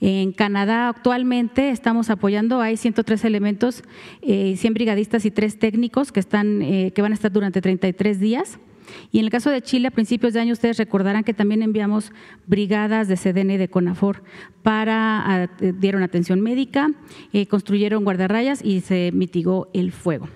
En 0.00 0.32
Canadá 0.32 0.88
actualmente 0.88 1.70
estamos 1.70 2.10
apoyando, 2.10 2.60
hay 2.60 2.76
103 2.76 3.24
elementos, 3.24 3.84
100 4.22 4.58
eh, 4.58 4.70
brigadistas 4.72 5.24
y 5.24 5.30
3 5.30 5.60
técnicos 5.60 6.10
que, 6.10 6.18
están, 6.18 6.62
eh, 6.62 6.90
que 6.92 7.00
van 7.00 7.12
a 7.12 7.14
estar 7.14 7.30
durante 7.30 7.60
33 7.60 8.18
días. 8.18 8.58
Y 9.10 9.18
en 9.18 9.24
el 9.24 9.30
caso 9.30 9.50
de 9.50 9.62
Chile, 9.62 9.88
a 9.88 9.90
principios 9.90 10.32
de 10.32 10.40
año, 10.40 10.52
ustedes 10.52 10.76
recordarán 10.78 11.24
que 11.24 11.34
también 11.34 11.62
enviamos 11.62 12.12
brigadas 12.46 13.08
de 13.08 13.16
CDN 13.16 13.52
y 13.52 13.56
de 13.56 13.68
CONAFOR 13.68 14.22
para, 14.62 15.48
eh, 15.60 15.72
dieron 15.78 16.02
atención 16.02 16.40
médica, 16.40 16.90
eh, 17.32 17.46
construyeron 17.46 18.04
guardarrayas 18.04 18.64
y 18.64 18.80
se 18.80 19.10
mitigó 19.12 19.68
el 19.72 19.92
fuego. 19.92 20.28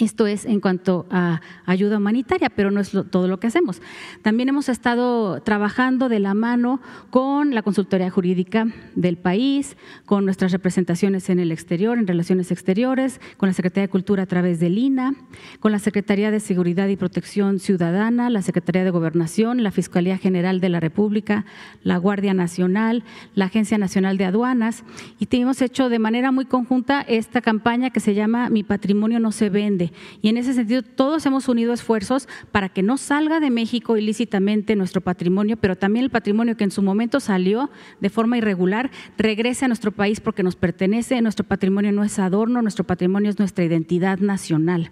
Esto 0.00 0.26
es 0.26 0.46
en 0.46 0.60
cuanto 0.60 1.06
a 1.10 1.42
ayuda 1.66 1.98
humanitaria, 1.98 2.48
pero 2.48 2.70
no 2.70 2.80
es 2.80 2.90
todo 3.10 3.28
lo 3.28 3.38
que 3.38 3.48
hacemos. 3.48 3.82
También 4.22 4.48
hemos 4.48 4.70
estado 4.70 5.42
trabajando 5.42 6.08
de 6.08 6.20
la 6.20 6.32
mano 6.32 6.80
con 7.10 7.54
la 7.54 7.60
consultoría 7.60 8.08
jurídica 8.08 8.66
del 8.94 9.18
país, 9.18 9.76
con 10.06 10.24
nuestras 10.24 10.52
representaciones 10.52 11.28
en 11.28 11.38
el 11.38 11.52
exterior, 11.52 11.98
en 11.98 12.06
relaciones 12.06 12.50
exteriores, 12.50 13.20
con 13.36 13.50
la 13.50 13.52
Secretaría 13.52 13.82
de 13.82 13.90
Cultura 13.90 14.22
a 14.22 14.26
través 14.26 14.58
del 14.58 14.78
INA, 14.78 15.14
con 15.60 15.70
la 15.70 15.78
Secretaría 15.78 16.30
de 16.30 16.40
Seguridad 16.40 16.88
y 16.88 16.96
Protección 16.96 17.58
Ciudadana, 17.58 18.30
la 18.30 18.40
Secretaría 18.40 18.84
de 18.84 18.90
Gobernación, 18.90 19.62
la 19.62 19.70
Fiscalía 19.70 20.16
General 20.16 20.60
de 20.60 20.70
la 20.70 20.80
República, 20.80 21.44
la 21.82 21.98
Guardia 21.98 22.32
Nacional, 22.32 23.04
la 23.34 23.44
Agencia 23.46 23.76
Nacional 23.76 24.16
de 24.16 24.24
Aduanas, 24.24 24.82
y 25.18 25.28
hemos 25.36 25.60
hecho 25.60 25.90
de 25.90 25.98
manera 25.98 26.32
muy 26.32 26.46
conjunta 26.46 27.02
esta 27.02 27.42
campaña 27.42 27.90
que 27.90 28.00
se 28.00 28.14
llama 28.14 28.48
Mi 28.48 28.62
patrimonio 28.62 29.20
no 29.20 29.30
se 29.30 29.50
vende 29.50 29.89
y 30.22 30.28
en 30.28 30.36
ese 30.36 30.54
sentido, 30.54 30.82
todos 30.82 31.24
hemos 31.26 31.48
unido 31.48 31.72
esfuerzos 31.72 32.28
para 32.52 32.68
que 32.68 32.82
no 32.82 32.96
salga 32.96 33.40
de 33.40 33.50
México 33.50 33.96
ilícitamente 33.96 34.76
nuestro 34.76 35.00
patrimonio, 35.00 35.56
pero 35.56 35.76
también 35.76 36.04
el 36.04 36.10
patrimonio 36.10 36.56
que 36.56 36.64
en 36.64 36.70
su 36.70 36.82
momento 36.82 37.20
salió 37.20 37.70
de 38.00 38.10
forma 38.10 38.38
irregular, 38.38 38.90
regrese 39.18 39.64
a 39.64 39.68
nuestro 39.68 39.92
país 39.92 40.20
porque 40.20 40.42
nos 40.42 40.56
pertenece. 40.56 41.20
Nuestro 41.20 41.46
patrimonio 41.46 41.92
no 41.92 42.04
es 42.04 42.18
adorno, 42.18 42.62
nuestro 42.62 42.84
patrimonio 42.84 43.30
es 43.30 43.38
nuestra 43.38 43.64
identidad 43.64 44.18
nacional. 44.18 44.90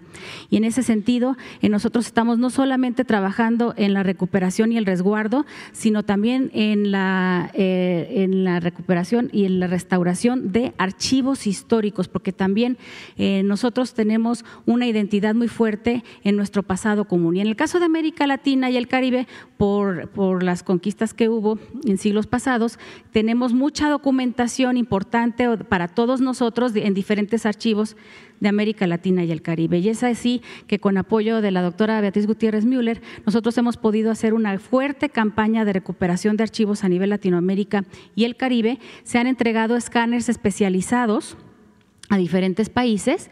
Y 0.49 0.57
en 0.57 0.63
ese 0.63 0.83
sentido, 0.83 1.37
nosotros 1.61 2.05
estamos 2.05 2.39
no 2.39 2.49
solamente 2.49 3.05
trabajando 3.05 3.73
en 3.77 3.93
la 3.93 4.03
recuperación 4.03 4.71
y 4.71 4.77
el 4.77 4.85
resguardo, 4.85 5.45
sino 5.71 6.03
también 6.03 6.51
en 6.53 6.91
la, 6.91 7.51
eh, 7.53 8.23
en 8.23 8.43
la 8.43 8.59
recuperación 8.59 9.29
y 9.31 9.45
en 9.45 9.59
la 9.59 9.67
restauración 9.67 10.51
de 10.51 10.73
archivos 10.77 11.47
históricos, 11.47 12.07
porque 12.07 12.33
también 12.33 12.77
eh, 13.17 13.43
nosotros 13.43 13.93
tenemos 13.93 14.45
una 14.79 14.87
identidad 14.87 15.35
muy 15.35 15.49
fuerte 15.49 16.05
en 16.23 16.37
nuestro 16.37 16.63
pasado 16.63 17.03
común. 17.03 17.35
Y 17.35 17.41
en 17.41 17.47
el 17.47 17.57
caso 17.57 17.79
de 17.79 17.85
América 17.85 18.25
Latina 18.25 18.69
y 18.69 18.77
el 18.77 18.87
Caribe, 18.87 19.27
por, 19.57 20.07
por 20.07 20.41
las 20.41 20.63
conquistas 20.63 21.13
que 21.13 21.27
hubo 21.27 21.59
en 21.85 21.97
siglos 21.97 22.27
pasados, 22.27 22.79
tenemos 23.11 23.53
mucha 23.53 23.89
documentación 23.89 24.77
importante 24.77 25.49
para 25.57 25.89
todos 25.89 26.21
nosotros 26.21 26.73
en 26.77 26.93
diferentes 26.93 27.45
archivos 27.45 27.97
de 28.39 28.47
América 28.47 28.87
Latina 28.87 29.25
y 29.25 29.33
el 29.33 29.41
Caribe. 29.41 29.79
Y 29.79 29.89
es 29.89 30.01
así 30.01 30.41
que 30.65 30.79
con 30.79 30.97
apoyo 30.97 31.41
de 31.41 31.51
la 31.51 31.61
doctora 31.61 31.99
Beatriz 31.99 32.25
Gutiérrez 32.25 32.63
Müller, 32.63 33.01
nosotros 33.25 33.57
hemos 33.57 33.75
podido 33.75 34.11
hacer 34.11 34.33
una 34.33 34.57
fuerte 34.59 35.09
campaña 35.09 35.65
de 35.65 35.73
recuperación 35.73 36.37
de 36.37 36.43
archivos 36.43 36.85
a 36.85 36.87
nivel 36.87 37.09
Latinoamérica 37.09 37.83
y 38.15 38.23
el 38.23 38.37
Caribe. 38.37 38.79
Se 39.03 39.17
han 39.17 39.27
entregado 39.27 39.75
escáneres 39.75 40.29
especializados 40.29 41.35
a 42.09 42.15
diferentes 42.15 42.69
países 42.69 43.29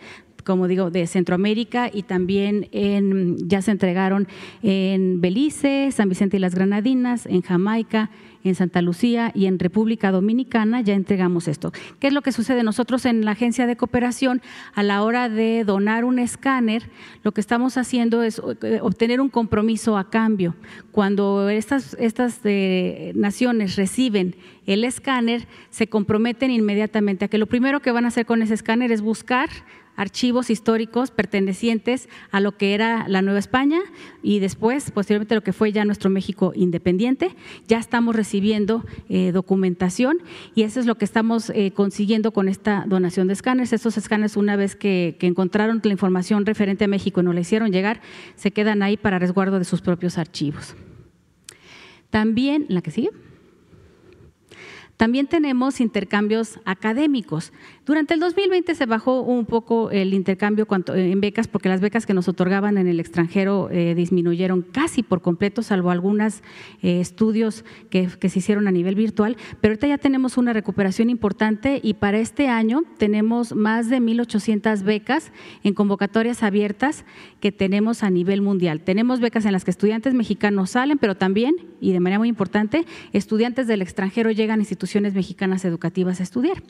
como 0.47 0.69
digo, 0.69 0.89
de 0.89 1.05
Centroamérica 1.07 1.91
y 1.93 2.03
también 2.03 2.69
en, 2.71 3.35
ya 3.49 3.61
se 3.61 3.71
entregaron 3.71 4.29
en 4.63 5.19
Belice, 5.19 5.91
San 5.91 6.07
Vicente 6.07 6.37
y 6.37 6.39
las 6.39 6.55
Granadinas, 6.55 7.25
en 7.25 7.41
Jamaica, 7.41 8.09
en 8.45 8.55
Santa 8.55 8.81
Lucía 8.81 9.31
y 9.35 9.47
en 9.47 9.59
República 9.59 10.09
Dominicana 10.09 10.79
ya 10.79 10.93
entregamos 10.93 11.49
esto. 11.49 11.73
¿Qué 11.99 12.07
es 12.07 12.13
lo 12.13 12.21
que 12.21 12.31
sucede? 12.31 12.63
Nosotros 12.63 13.05
en 13.05 13.25
la 13.25 13.31
agencia 13.31 13.67
de 13.67 13.75
cooperación, 13.75 14.41
a 14.73 14.83
la 14.83 15.03
hora 15.03 15.27
de 15.27 15.65
donar 15.65 16.05
un 16.05 16.17
escáner, 16.17 16.89
lo 17.23 17.33
que 17.33 17.41
estamos 17.41 17.77
haciendo 17.77 18.23
es 18.23 18.41
eh, 18.61 18.79
obtener 18.81 19.19
un 19.19 19.27
compromiso 19.29 19.97
a 19.97 20.09
cambio. 20.09 20.55
Cuando 20.93 21.49
estas, 21.49 21.97
estas 21.99 22.39
eh, 22.45 23.11
naciones 23.15 23.75
reciben 23.75 24.35
el 24.65 24.85
escáner, 24.85 25.45
se 25.71 25.87
comprometen 25.87 26.51
inmediatamente 26.51 27.25
a 27.25 27.27
que 27.27 27.37
lo 27.37 27.47
primero 27.47 27.81
que 27.81 27.91
van 27.91 28.05
a 28.05 28.09
hacer 28.09 28.25
con 28.25 28.41
ese 28.41 28.53
escáner 28.53 28.93
es 28.93 29.01
buscar 29.01 29.49
archivos 29.97 30.49
históricos 30.49 31.11
pertenecientes 31.11 32.07
a 32.31 32.39
lo 32.39 32.55
que 32.55 32.73
era 32.73 33.09
la 33.09 33.21
Nueva 33.21 33.39
España 33.39 33.79
y 34.23 34.39
después, 34.39 34.91
posteriormente, 34.91 35.35
lo 35.35 35.43
que 35.43 35.51
fue 35.51 35.73
ya 35.73 35.83
nuestro 35.83 36.09
México 36.09 36.53
independiente. 36.55 37.35
Ya 37.67 37.79
estamos 37.79 38.15
recibiendo 38.15 38.85
eh, 39.09 39.31
documentación 39.33 40.19
y 40.55 40.61
eso 40.61 40.79
es 40.79 40.85
lo 40.85 40.95
que 40.95 41.03
estamos 41.03 41.49
eh, 41.49 41.71
consiguiendo 41.71 42.31
con 42.31 42.47
esta 42.47 42.85
donación 42.87 43.27
de 43.27 43.33
escáneres. 43.33 43.73
Estos 43.73 43.97
escáneres, 43.97 44.37
una 44.37 44.55
vez 44.55 44.75
que, 44.75 45.17
encontraron 45.27 45.81
la 45.83 45.91
información 45.91 46.45
referente 46.45 46.85
a 46.85 46.87
México 46.87 47.19
y 47.19 47.23
nos 47.23 47.35
la 47.35 47.41
hicieron 47.41 47.71
llegar, 47.71 47.99
se 48.35 48.51
quedan 48.51 48.81
ahí 48.81 48.95
para 48.95 49.19
resguardo 49.19 49.59
de 49.59 49.65
sus 49.65 49.81
propios 49.81 50.17
archivos. 50.17 50.75
También, 52.09 52.65
la 52.69 52.81
que 52.81 52.91
sigue. 52.91 53.09
También 54.97 55.27
tenemos 55.27 55.79
intercambios 55.79 56.59
académicos. 56.65 57.53
Durante 57.85 58.15
el 58.15 58.19
2020 58.19 58.73
se 58.73 58.87
bajó 58.87 59.21
un 59.21 59.45
poco 59.45 59.91
el 59.91 60.15
intercambio 60.15 60.67
eh, 60.95 61.11
en 61.11 61.21
becas 61.21 61.47
porque 61.47 61.69
las 61.69 61.81
becas 61.81 62.07
que 62.07 62.15
nos 62.15 62.27
otorgaban 62.27 62.79
en 62.79 62.87
el 62.87 62.99
extranjero 62.99 63.69
eh, 63.71 63.93
disminuyeron 63.93 64.63
casi 64.63 65.03
por 65.03 65.21
completo, 65.21 65.61
salvo 65.61 65.91
algunos 65.91 66.41
eh, 66.81 66.99
estudios 66.99 67.63
que, 67.91 68.09
se 68.09 68.39
hicieron 68.39 68.67
a 68.67 68.71
nivel 68.71 68.95
virtual. 68.95 69.37
Pero 69.61 69.73
ahorita 69.73 69.85
ya 69.85 69.99
tenemos 69.99 70.35
una 70.35 70.51
recuperación 70.51 71.11
importante 71.11 71.79
y 71.83 71.93
para 71.93 72.17
este 72.17 72.47
año 72.47 72.81
tenemos 72.97 73.55
más 73.55 73.89
de 73.89 74.01
1.800 74.01 74.81
becas 74.81 75.31
en 75.63 75.75
convocatorias 75.75 76.41
abiertas 76.41 77.05
que 77.39 77.51
tenemos 77.51 78.01
a 78.01 78.09
nivel 78.09 78.41
mundial. 78.41 78.81
Tenemos 78.81 79.19
becas 79.19 79.45
en 79.45 79.51
las 79.51 79.63
que 79.63 79.69
estudiantes 79.71 80.15
mexicanos 80.15 80.71
salen, 80.71 80.97
pero 80.97 81.13
también, 81.13 81.55
y 81.79 81.93
de 81.93 81.99
manera 81.99 82.17
muy 82.17 82.29
importante, 82.29 82.87
estudiantes 83.13 83.67
del 83.67 83.83
extranjero 83.83 84.31
llegan 84.31 84.59
a 84.59 84.63
instituciones 84.63 84.86
mexicanas 84.95 85.65
educativas 85.65 86.19
a 86.19 86.23
estudiar. 86.23 86.63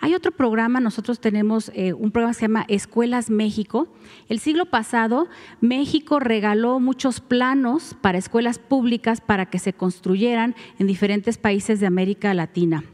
Hay 0.00 0.14
otro 0.14 0.32
programa, 0.32 0.80
nosotros 0.80 1.20
tenemos 1.20 1.70
eh, 1.74 1.92
un 1.92 2.10
programa 2.10 2.32
que 2.32 2.38
se 2.38 2.44
llama 2.46 2.64
Escuelas 2.68 3.30
México. 3.30 3.88
El 4.28 4.40
siglo 4.40 4.66
pasado, 4.66 5.28
México 5.60 6.18
regaló 6.18 6.80
muchos 6.80 7.20
planos 7.20 7.96
para 8.00 8.18
escuelas 8.18 8.58
públicas 8.58 9.20
para 9.20 9.46
que 9.46 9.58
se 9.58 9.72
construyeran 9.72 10.54
en 10.78 10.86
diferentes 10.86 11.38
países 11.38 11.80
de 11.80 11.86
América 11.86 12.34
Latina 12.34 12.84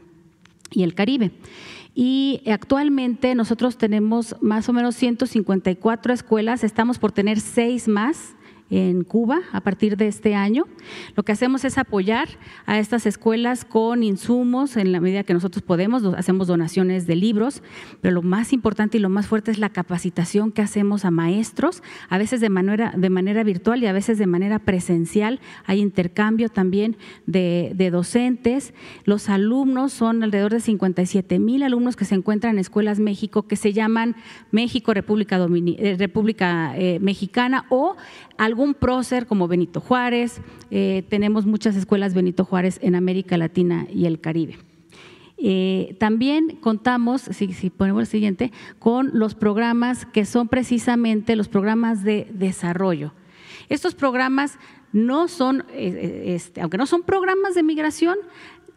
y 0.71 0.83
el 0.83 0.93
Caribe. 0.93 1.31
Y 1.95 2.41
actualmente 2.45 3.33
nosotros 3.33 3.77
tenemos 3.77 4.35
más 4.39 4.69
o 4.69 4.73
menos 4.73 4.95
154 4.95 6.13
escuelas, 6.13 6.63
estamos 6.63 6.99
por 6.99 7.11
tener 7.11 7.39
seis 7.39 7.87
más 7.87 8.35
en 8.69 9.03
Cuba 9.03 9.39
a 9.51 9.61
partir 9.61 9.97
de 9.97 10.07
este 10.07 10.35
año. 10.35 10.65
Lo 11.15 11.23
que 11.23 11.31
hacemos 11.31 11.63
es 11.65 11.77
apoyar 11.77 12.27
a 12.65 12.79
estas 12.79 13.05
escuelas 13.05 13.65
con 13.65 14.03
insumos 14.03 14.77
en 14.77 14.91
la 14.91 14.99
medida 14.99 15.23
que 15.23 15.33
nosotros 15.33 15.63
podemos, 15.63 16.03
hacemos 16.15 16.47
donaciones 16.47 17.07
de 17.07 17.15
libros, 17.15 17.63
pero 18.01 18.15
lo 18.15 18.21
más 18.21 18.53
importante 18.53 18.97
y 18.97 19.01
lo 19.01 19.09
más 19.09 19.27
fuerte 19.27 19.51
es 19.51 19.59
la 19.59 19.69
capacitación 19.69 20.51
que 20.51 20.61
hacemos 20.61 21.05
a 21.05 21.11
maestros, 21.11 21.83
a 22.09 22.17
veces 22.17 22.41
de 22.41 22.49
manera, 22.49 22.93
de 22.95 23.09
manera 23.09 23.43
virtual 23.43 23.81
y 23.83 23.87
a 23.87 23.93
veces 23.93 24.17
de 24.17 24.27
manera 24.27 24.59
presencial. 24.59 25.39
Hay 25.65 25.79
intercambio 25.79 26.49
también 26.49 26.97
de, 27.25 27.73
docentes. 27.91 28.73
Los 29.05 29.29
alumnos 29.29 29.93
son 29.93 30.23
alrededor 30.23 30.51
de 30.51 30.59
57 30.59 31.39
mil 31.39 31.63
alumnos 31.63 31.95
que 31.95 32.05
se 32.05 32.15
encuentran 32.15 32.55
en 32.55 32.59
Escuelas 32.59 32.99
México 32.99 33.47
que 33.47 33.55
se 33.55 33.73
llaman 33.73 34.15
México 34.51 34.93
República, 34.93 35.37
eh, 35.37 35.95
República 35.97 36.77
eh, 36.77 36.99
Mexicana 36.99 37.65
o 37.69 37.95
algún 38.37 38.73
prócer 38.73 39.25
como 39.25 39.47
Benito 39.47 39.81
Juárez, 39.81 40.41
eh, 40.71 41.03
tenemos 41.09 41.45
muchas 41.45 41.75
escuelas 41.75 42.13
Benito 42.13 42.45
Juárez 42.45 42.79
en 42.81 42.95
América 42.95 43.37
Latina 43.37 43.87
y 43.93 44.05
el 44.05 44.19
Caribe. 44.19 44.57
Eh, 45.37 45.95
también 45.99 46.57
contamos, 46.61 47.21
si, 47.21 47.69
ponemos 47.69 48.01
el 48.01 48.07
siguiente, 48.07 48.51
con 48.79 49.11
los 49.13 49.35
programas 49.35 50.05
que 50.05 50.25
son 50.25 50.47
precisamente 50.47 51.35
los 51.35 51.47
programas 51.47 52.03
de 52.03 52.27
desarrollo. 52.31 53.13
Estos 53.69 53.93
programas 53.93 54.57
no 54.93 55.27
son, 55.27 55.65
eh, 55.73 56.23
este, 56.27 56.61
aunque 56.61 56.77
no 56.77 56.87
son 56.87 57.03
programas 57.03 57.53
de 57.53 57.61
migración, 57.61 58.17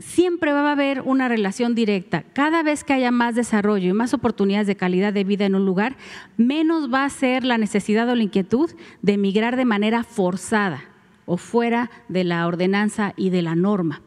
siempre 0.00 0.52
va 0.52 0.68
a 0.68 0.72
haber 0.72 1.02
una 1.02 1.28
relación 1.28 1.74
directa. 1.74 2.24
Cada 2.32 2.62
vez 2.62 2.82
que 2.82 2.94
haya 2.94 3.10
más 3.10 3.34
desarrollo 3.34 3.88
y 3.88 3.92
más 3.92 4.14
oportunidades 4.14 4.66
de 4.66 4.76
calidad 4.76 5.12
de 5.12 5.24
vida 5.24 5.46
en 5.46 5.54
un 5.54 5.64
lugar, 5.64 5.96
menos 6.36 6.92
va 6.92 7.04
a 7.04 7.10
ser 7.10 7.44
la 7.44 7.58
necesidad 7.58 8.08
o 8.08 8.14
la 8.14 8.22
inquietud 8.22 8.70
de 9.02 9.12
emigrar 9.12 9.56
de 9.56 9.64
manera 9.64 10.02
forzada 10.02 10.82
o 11.26 11.36
fuera 11.36 11.90
de 12.08 12.24
la 12.24 12.46
ordenanza 12.46 13.12
y 13.16 13.30
de 13.30 13.42
la 13.42 13.54
norma. 13.54 14.02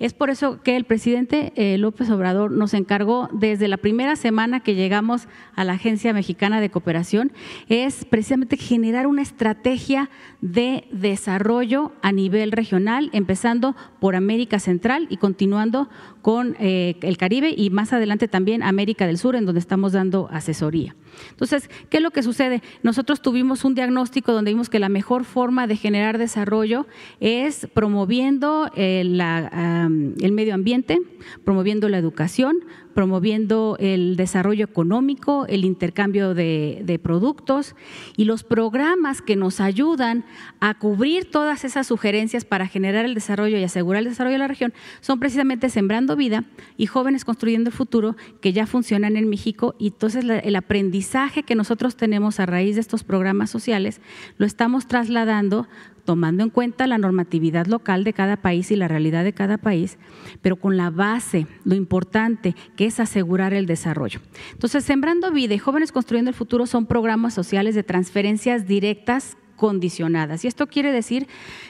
Es 0.00 0.14
por 0.14 0.30
eso 0.30 0.62
que 0.62 0.76
el 0.76 0.84
presidente 0.84 1.52
eh, 1.56 1.76
López 1.76 2.08
Obrador 2.08 2.52
nos 2.52 2.72
encargó 2.72 3.28
desde 3.32 3.68
la 3.68 3.76
primera 3.76 4.16
semana 4.16 4.60
que 4.60 4.74
llegamos 4.74 5.28
a 5.54 5.62
la 5.62 5.74
Agencia 5.74 6.14
Mexicana 6.14 6.58
de 6.62 6.70
Cooperación, 6.70 7.32
es 7.68 8.06
precisamente 8.06 8.56
generar 8.56 9.06
una 9.06 9.20
estrategia 9.20 10.08
de 10.40 10.88
desarrollo 10.90 11.92
a 12.00 12.12
nivel 12.12 12.50
regional, 12.50 13.10
empezando 13.12 13.76
por 14.00 14.16
América 14.16 14.58
Central 14.58 15.06
y 15.10 15.18
continuando 15.18 15.90
con 16.22 16.56
eh, 16.58 16.96
el 17.02 17.18
Caribe 17.18 17.52
y 17.54 17.68
más 17.68 17.92
adelante 17.92 18.26
también 18.26 18.62
América 18.62 19.06
del 19.06 19.18
Sur, 19.18 19.36
en 19.36 19.44
donde 19.44 19.60
estamos 19.60 19.92
dando 19.92 20.28
asesoría. 20.32 20.96
Entonces, 21.30 21.70
¿qué 21.88 21.98
es 21.98 22.02
lo 22.02 22.10
que 22.10 22.22
sucede? 22.22 22.62
Nosotros 22.82 23.20
tuvimos 23.22 23.64
un 23.64 23.74
diagnóstico 23.74 24.32
donde 24.32 24.52
vimos 24.52 24.70
que 24.70 24.78
la 24.78 24.88
mejor 24.88 25.24
forma 25.24 25.66
de 25.66 25.76
generar 25.76 26.18
desarrollo 26.18 26.86
es 27.20 27.68
promoviendo 27.72 28.70
eh, 28.74 29.00
el 29.00 30.32
medio 30.32 30.54
ambiente, 30.54 30.98
promoviendo 31.44 31.88
la 31.88 31.98
educación, 31.98 32.56
promoviendo 32.94 33.76
el 33.78 34.16
desarrollo 34.16 34.64
económico, 34.64 35.46
el 35.46 35.64
intercambio 35.64 36.34
de, 36.34 37.00
productos 37.02 37.74
y 38.16 38.24
los 38.24 38.44
programas 38.44 39.22
que 39.22 39.36
nos 39.36 39.60
ayudan 39.60 40.24
a 40.60 40.74
cubrir 40.74 41.30
todas 41.30 41.64
esas 41.64 41.86
sugerencias 41.86 42.44
para 42.44 42.66
generar 42.66 43.04
el 43.04 43.14
desarrollo 43.14 43.56
y 43.58 43.64
asegurar 43.64 44.02
el 44.02 44.08
desarrollo 44.08 44.34
de 44.34 44.40
la 44.40 44.48
región 44.48 44.72
son 45.00 45.18
precisamente 45.18 45.70
Sembrando 45.70 46.16
Vida 46.16 46.44
y 46.76 46.86
Jóvenes 46.86 47.24
Construyendo 47.24 47.70
el 47.70 47.76
Futuro 47.76 48.16
que 48.40 48.52
ya 48.52 48.66
funcionan 48.66 49.16
en 49.16 49.28
México. 49.28 49.74
Y 49.78 49.88
entonces 49.88 50.24
el 50.24 50.56
aprendizaje 50.56 51.42
que 51.42 51.54
nosotros 51.54 51.96
tenemos 51.96 52.40
a 52.40 52.46
raíz 52.46 52.74
de 52.74 52.80
estos 52.80 53.04
programas 53.04 53.50
sociales 53.50 54.00
lo 54.36 54.46
estamos 54.46 54.86
trasladando 54.86 55.68
tomando 56.04 56.42
en 56.42 56.50
cuenta 56.50 56.86
la 56.86 56.98
normatividad 56.98 57.66
local 57.66 58.04
de 58.04 58.12
cada 58.12 58.36
país 58.36 58.70
y 58.70 58.76
la 58.76 58.88
realidad 58.88 59.24
de 59.24 59.32
cada 59.32 59.58
país, 59.58 59.98
pero 60.42 60.56
con 60.56 60.76
la 60.76 60.90
base, 60.90 61.46
lo 61.64 61.74
importante, 61.74 62.54
que 62.76 62.86
es 62.86 63.00
asegurar 63.00 63.54
el 63.54 63.66
desarrollo. 63.66 64.20
Entonces, 64.52 64.84
Sembrando 64.84 65.30
Vida 65.30 65.54
y 65.54 65.58
Jóvenes 65.58 65.92
Construyendo 65.92 66.30
el 66.30 66.36
Futuro 66.36 66.66
son 66.66 66.86
programas 66.86 67.34
sociales 67.34 67.74
de 67.74 67.82
transferencias 67.82 68.66
directas 68.66 69.36
condicionadas. 69.56 70.42
Y 70.44 70.48
esto 70.48 70.66
quiere 70.68 70.90
decir 70.90 71.28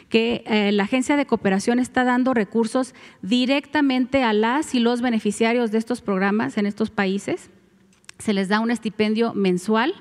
que 0.09 0.45
eh, 0.47 0.71
la 0.71 0.85
agencia 0.85 1.17
de 1.17 1.27
cooperación 1.27 1.81
está 1.81 2.05
dando 2.05 2.35
recursos 2.35 2.95
directamente 3.21 4.23
a 4.23 4.33
las 4.33 4.75
y 4.77 4.79
los 4.79 5.03
beneficiarios 5.03 5.73
de 5.73 5.79
estos 5.79 6.01
programas 6.01 6.57
en 6.57 6.67
estos 6.67 6.91
países. 6.91 7.51
Se 8.19 8.33
les 8.33 8.49
da 8.49 8.61
un 8.61 8.71
estipendio 8.71 9.35
mensual 9.35 9.93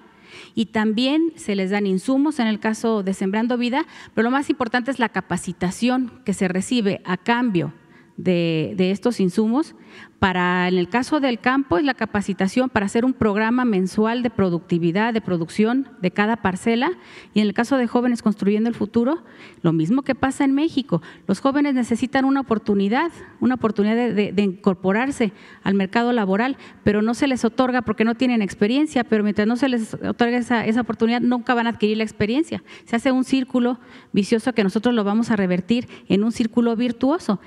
y 0.55 0.67
también 0.67 1.33
se 1.35 1.55
les 1.55 1.71
dan 1.71 1.85
insumos 1.85 2.39
en 2.39 2.47
el 2.47 2.59
caso 2.59 3.03
de 3.03 3.13
Sembrando 3.13 3.57
Vida, 3.57 3.85
pero 4.13 4.25
lo 4.25 4.31
más 4.31 4.49
importante 4.49 4.91
es 4.91 4.99
la 4.99 5.09
capacitación 5.09 6.21
que 6.25 6.33
se 6.33 6.47
recibe 6.47 7.01
a 7.05 7.17
cambio 7.17 7.73
de, 8.17 8.73
de 8.75 8.91
estos 8.91 9.19
insumos 9.19 9.75
para, 10.19 10.67
en 10.67 10.77
el 10.77 10.89
caso 10.89 11.21
del 11.21 11.39
campo, 11.39 11.77
es 11.77 11.86
la 11.86 11.93
capacitación 11.93 12.69
para 12.69 12.86
hacer 12.86 13.05
un 13.05 13.13
programa 13.13 13.63
mensual 13.63 14.21
de 14.21 14.29
productividad, 14.29 15.13
de 15.13 15.21
producción 15.21 15.88
de 16.01 16.12
cada 16.12 16.36
parcela. 16.36 16.91
Y 17.34 17.39
en 17.39 17.47
el 17.47 17.53
caso 17.53 17.77
de 17.77 17.88
jóvenes 17.88 18.21
construyendo 18.21 18.67
el 18.67 18.75
futuro, 18.75 19.23
lo 19.62 19.71
mismo 19.71 20.01
que 20.01 20.15
pasa 20.15 20.43
en 20.43 20.53
México. 20.53 21.01
Los 21.25 21.39
jóvenes 21.39 21.73
necesitan 21.73 22.25
una 22.25 22.41
oportunidad, 22.41 23.12
una 23.39 23.55
oportunidad 23.55 23.95
de, 23.95 24.41
incorporarse 24.41 25.32
al 25.63 25.75
mercado 25.75 26.12
laboral, 26.12 26.58
pero 26.84 27.01
no 27.01 27.13
se 27.13 27.27
les 27.27 27.45
otorga 27.45 27.82
porque 27.82 28.03
no 28.03 28.15
tienen 28.15 28.41
experiencia, 28.41 29.05
pero 29.05 29.23
mientras 29.23 29.47
no 29.47 29.55
se 29.55 29.69
les 29.69 29.93
otorga 29.93 30.38
esa, 30.38 30.82
oportunidad, 30.82 31.21
nunca 31.21 31.53
van 31.53 31.67
a 31.67 31.71
adquirir 31.71 31.97
la 31.97 32.03
experiencia. 32.03 32.62
Se 32.86 32.97
hace 32.97 33.12
un 33.12 33.23
círculo 33.23 33.79
vicioso 34.12 34.51
que 34.51 34.63
nosotros 34.63 34.93
lo 34.93 35.05
vamos 35.05 35.32
a 35.32 35.38
revertir 35.38 35.88
en 36.10 36.25
un 36.25 36.34
círculo 36.34 36.75
virtuoso. 36.75 37.39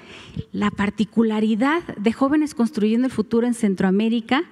La 0.52 0.70
particularidad 0.70 1.82
de 1.98 2.12
jóvenes 2.12 2.54
construyendo 2.54 2.61
el 2.62 3.10
futuro 3.10 3.46
en 3.46 3.54
Centroamérica 3.54 4.44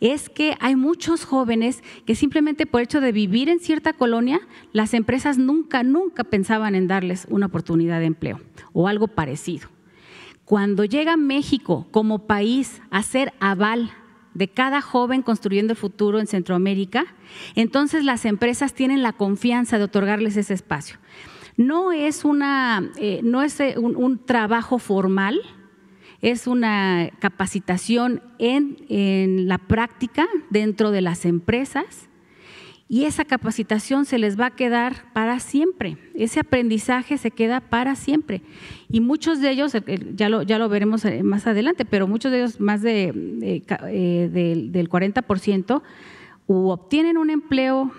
es 0.00 0.28
que 0.28 0.56
hay 0.60 0.76
muchos 0.76 1.24
jóvenes 1.24 1.82
que 2.06 2.14
simplemente 2.14 2.66
por 2.66 2.80
hecho 2.80 3.00
de 3.00 3.12
vivir 3.12 3.48
en 3.48 3.60
cierta 3.60 3.92
colonia, 3.92 4.40
las 4.72 4.94
empresas 4.94 5.38
nunca, 5.38 5.82
nunca 5.82 6.24
pensaban 6.24 6.74
en 6.74 6.88
darles 6.88 7.26
una 7.30 7.46
oportunidad 7.46 8.00
de 8.00 8.06
empleo 8.06 8.40
o 8.72 8.88
algo 8.88 9.08
parecido. 9.08 9.68
Cuando 10.44 10.84
llega 10.84 11.16
México 11.16 11.86
como 11.90 12.26
país 12.26 12.82
a 12.90 13.02
ser 13.02 13.32
aval 13.40 13.92
de 14.34 14.48
cada 14.48 14.80
joven 14.80 15.22
construyendo 15.22 15.72
el 15.72 15.76
futuro 15.76 16.18
en 16.18 16.26
Centroamérica, 16.26 17.04
entonces 17.54 18.04
las 18.04 18.24
empresas 18.24 18.74
tienen 18.74 19.02
la 19.02 19.12
confianza 19.12 19.78
de 19.78 19.84
otorgarles 19.84 20.36
ese 20.36 20.54
espacio. 20.54 20.98
No 21.56 21.92
es, 21.92 22.24
una, 22.24 22.90
eh, 22.96 23.20
no 23.22 23.42
es 23.42 23.60
eh, 23.60 23.74
un 23.76 24.24
trabajo 24.24 24.78
formal, 24.78 25.40
es 26.22 26.46
una 26.46 27.10
capacitación 27.18 28.22
en, 28.38 29.48
la 29.48 29.58
práctica 29.58 30.26
dentro 30.50 30.90
de 30.90 31.00
las 31.00 31.24
empresas 31.24 32.08
y 32.88 33.04
esa 33.04 33.24
capacitación 33.24 34.04
se 34.04 34.18
les 34.18 34.38
va 34.38 34.46
a 34.46 34.50
quedar 34.50 35.12
para 35.12 35.38
siempre. 35.38 35.96
Ese 36.14 36.40
aprendizaje 36.40 37.18
se 37.18 37.30
queda 37.30 37.60
para 37.60 37.94
siempre. 37.94 38.42
Y 38.88 39.00
muchos 39.00 39.40
de 39.40 39.50
ellos, 39.50 39.72
ya 40.14 40.28
lo, 40.28 40.42
ya 40.42 40.58
lo 40.58 40.68
veremos 40.68 41.04
eh, 41.04 41.22
más 41.22 41.46
adelante, 41.46 41.84
pero 41.84 42.08
muchos 42.08 42.32
de 42.32 42.38
ellos, 42.38 42.58
más 42.58 42.82
de, 42.82 43.12
eh, 43.42 44.28
del, 44.32 44.72
del 44.72 44.90
40%, 44.90 45.82
u 46.48 46.68
obtienen 46.70 47.16
un 47.16 47.30
empleo 47.30 47.92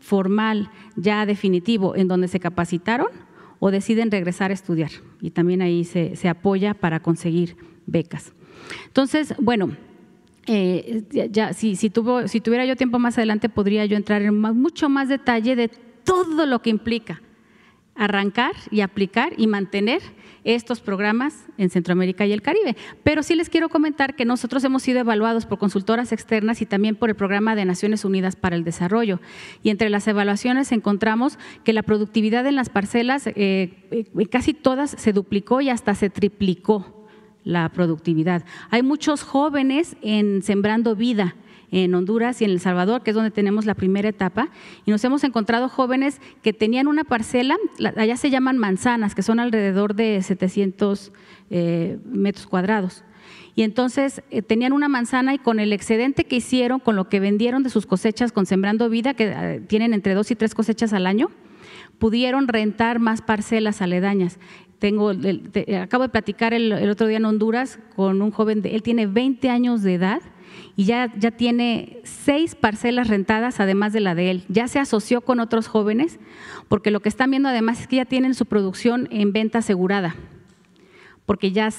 formal 0.00 0.70
ya 0.96 1.26
definitivo 1.26 1.94
en 1.94 2.08
donde 2.08 2.28
se 2.28 2.40
capacitaron 2.40 3.27
o 3.60 3.70
deciden 3.70 4.10
regresar 4.10 4.50
a 4.50 4.54
estudiar. 4.54 4.90
Y 5.20 5.30
también 5.30 5.62
ahí 5.62 5.84
se, 5.84 6.16
se 6.16 6.28
apoya 6.28 6.74
para 6.74 7.00
conseguir 7.00 7.56
becas. 7.86 8.32
Entonces, 8.86 9.34
bueno, 9.38 9.76
eh, 10.46 11.02
ya, 11.30 11.52
si, 11.52 11.76
si, 11.76 11.90
tuvo, 11.90 12.26
si 12.28 12.40
tuviera 12.40 12.64
yo 12.64 12.76
tiempo 12.76 12.98
más 12.98 13.18
adelante, 13.18 13.48
podría 13.48 13.84
yo 13.86 13.96
entrar 13.96 14.22
en 14.22 14.40
mucho 14.40 14.88
más 14.88 15.08
detalle 15.08 15.56
de 15.56 15.68
todo 15.68 16.46
lo 16.46 16.62
que 16.62 16.70
implica 16.70 17.20
arrancar 17.94 18.52
y 18.70 18.80
aplicar 18.80 19.32
y 19.36 19.46
mantener 19.46 20.00
estos 20.54 20.80
programas 20.80 21.44
en 21.58 21.68
Centroamérica 21.68 22.24
y 22.24 22.32
el 22.32 22.40
Caribe. 22.40 22.74
Pero 23.02 23.22
sí 23.22 23.34
les 23.34 23.50
quiero 23.50 23.68
comentar 23.68 24.16
que 24.16 24.24
nosotros 24.24 24.64
hemos 24.64 24.82
sido 24.82 25.00
evaluados 25.00 25.44
por 25.44 25.58
consultoras 25.58 26.10
externas 26.10 26.62
y 26.62 26.66
también 26.66 26.96
por 26.96 27.10
el 27.10 27.16
Programa 27.16 27.54
de 27.54 27.66
Naciones 27.66 28.04
Unidas 28.04 28.34
para 28.34 28.56
el 28.56 28.64
Desarrollo. 28.64 29.20
Y 29.62 29.68
entre 29.68 29.90
las 29.90 30.08
evaluaciones 30.08 30.72
encontramos 30.72 31.38
que 31.64 31.74
la 31.74 31.82
productividad 31.82 32.46
en 32.46 32.56
las 32.56 32.70
parcelas, 32.70 33.26
eh, 33.26 33.34
eh, 33.90 34.06
casi 34.30 34.54
todas 34.54 34.90
se 34.90 35.12
duplicó 35.12 35.60
y 35.60 35.68
hasta 35.68 35.94
se 35.94 36.08
triplicó 36.08 37.06
la 37.44 37.68
productividad. 37.68 38.42
Hay 38.70 38.82
muchos 38.82 39.22
jóvenes 39.22 39.96
en 40.00 40.42
Sembrando 40.42 40.96
Vida 40.96 41.36
en 41.70 41.94
Honduras 41.94 42.40
y 42.40 42.44
en 42.44 42.50
El 42.50 42.60
Salvador, 42.60 43.02
que 43.02 43.10
es 43.10 43.14
donde 43.14 43.30
tenemos 43.30 43.66
la 43.66 43.74
primera 43.74 44.08
etapa, 44.08 44.48
y 44.86 44.90
nos 44.90 45.04
hemos 45.04 45.24
encontrado 45.24 45.68
jóvenes 45.68 46.20
que 46.42 46.52
tenían 46.52 46.88
una 46.88 47.04
parcela, 47.04 47.56
allá 47.96 48.16
se 48.16 48.30
llaman 48.30 48.58
manzanas, 48.58 49.14
que 49.14 49.22
son 49.22 49.40
alrededor 49.40 49.94
de 49.94 50.22
700 50.22 51.12
eh, 51.50 51.98
metros 52.04 52.46
cuadrados. 52.46 53.04
Y 53.54 53.62
entonces 53.62 54.22
eh, 54.30 54.40
tenían 54.40 54.72
una 54.72 54.88
manzana 54.88 55.34
y 55.34 55.38
con 55.38 55.58
el 55.58 55.72
excedente 55.72 56.24
que 56.24 56.36
hicieron, 56.36 56.78
con 56.78 56.96
lo 56.96 57.08
que 57.08 57.20
vendieron 57.20 57.62
de 57.62 57.70
sus 57.70 57.86
cosechas 57.86 58.32
con 58.32 58.46
Sembrando 58.46 58.88
Vida, 58.88 59.14
que 59.14 59.32
eh, 59.34 59.60
tienen 59.66 59.94
entre 59.94 60.14
dos 60.14 60.30
y 60.30 60.36
tres 60.36 60.54
cosechas 60.54 60.92
al 60.92 61.06
año, 61.06 61.30
pudieron 61.98 62.48
rentar 62.48 63.00
más 63.00 63.20
parcelas 63.20 63.82
aledañas. 63.82 64.38
Tengo, 64.78 65.10
acabo 65.82 66.04
de 66.04 66.08
platicar 66.08 66.54
el, 66.54 66.72
otro 66.88 67.08
día 67.08 67.16
en 67.16 67.24
Honduras 67.24 67.80
con 67.96 68.22
un 68.22 68.30
joven, 68.30 68.62
él 68.64 68.82
tiene 68.84 69.08
20 69.08 69.50
años 69.50 69.82
de 69.82 69.94
edad 69.94 70.20
y 70.78 70.84
ya, 70.84 71.08
tiene 71.36 71.98
seis 72.04 72.54
parcelas 72.54 73.08
rentadas 73.08 73.58
además 73.58 73.92
de 73.92 73.98
la 73.98 74.14
de 74.14 74.30
él. 74.30 74.44
Ya 74.48 74.68
se 74.68 74.78
asoció 74.78 75.22
con 75.22 75.40
otros 75.40 75.66
jóvenes 75.66 76.20
porque 76.68 76.92
lo 76.92 77.00
que 77.00 77.08
están 77.08 77.32
viendo 77.32 77.48
además 77.48 77.80
es 77.80 77.88
que 77.88 77.96
ya 77.96 78.04
tienen 78.04 78.32
su 78.32 78.46
producción 78.46 79.08
en 79.10 79.32
venta 79.32 79.58
asegurada 79.58 80.14
porque 81.26 81.52
ya, 81.52 81.70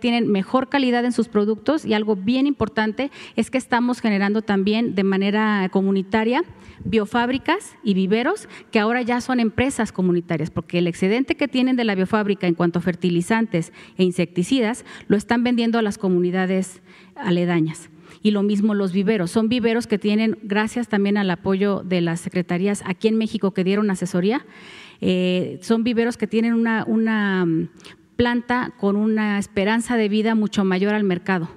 tienen 0.00 0.26
mejor 0.32 0.68
calidad 0.68 1.04
en 1.04 1.12
sus 1.12 1.28
productos 1.28 1.84
y 1.84 1.94
algo 1.94 2.16
bien 2.16 2.46
importante 2.46 3.12
es 3.36 3.48
que 3.48 3.58
estamos 3.58 4.00
generando 4.00 4.42
también 4.42 4.96
de 4.96 5.04
manera 5.04 5.68
comunitaria 5.70 6.42
biofábricas 6.82 7.76
y 7.84 7.94
viveros 7.94 8.48
que 8.72 8.80
ahora 8.80 9.02
ya 9.02 9.20
son 9.20 9.38
empresas 9.38 9.92
comunitarias, 9.92 10.50
porque 10.50 10.78
el 10.78 10.88
excedente 10.88 11.36
que 11.36 11.46
tienen 11.46 11.76
de 11.76 11.84
la 11.84 11.94
biofábrica 11.94 12.48
en 12.48 12.54
cuanto 12.54 12.80
a 12.80 12.82
fertilizantes 12.82 13.72
e 13.96 14.02
insecticidas 14.02 14.84
lo 15.06 15.16
están 15.16 15.44
vendiendo 15.44 15.78
a 15.78 15.82
las 15.82 15.96
comunidades 15.96 16.80
aledañas 17.14 17.90
y 18.22 18.30
lo 18.30 18.42
mismo 18.42 18.74
los 18.74 18.92
viveros. 18.92 19.30
Son 19.30 19.48
viveros 19.48 19.86
que 19.86 19.98
tienen, 19.98 20.38
gracias 20.42 20.88
también 20.88 21.16
al 21.16 21.30
apoyo 21.30 21.82
de 21.84 22.00
las 22.00 22.20
secretarías 22.20 22.82
aquí 22.86 23.08
en 23.08 23.16
México 23.16 23.52
que 23.52 23.64
dieron 23.64 23.90
asesoría, 23.90 24.44
eh, 25.00 25.58
son 25.62 25.84
viveros 25.84 26.16
que 26.16 26.26
tienen 26.26 26.54
una, 26.54 27.44
mm, 27.46 27.68
planta 28.16 28.74
con 28.78 28.96
una 28.96 29.38
esperanza 29.38 29.96
de 29.96 30.10
vida 30.10 30.34
mucho 30.34 30.64
mayor 30.64 30.94
al 30.94 31.04
mercado. 31.04 31.48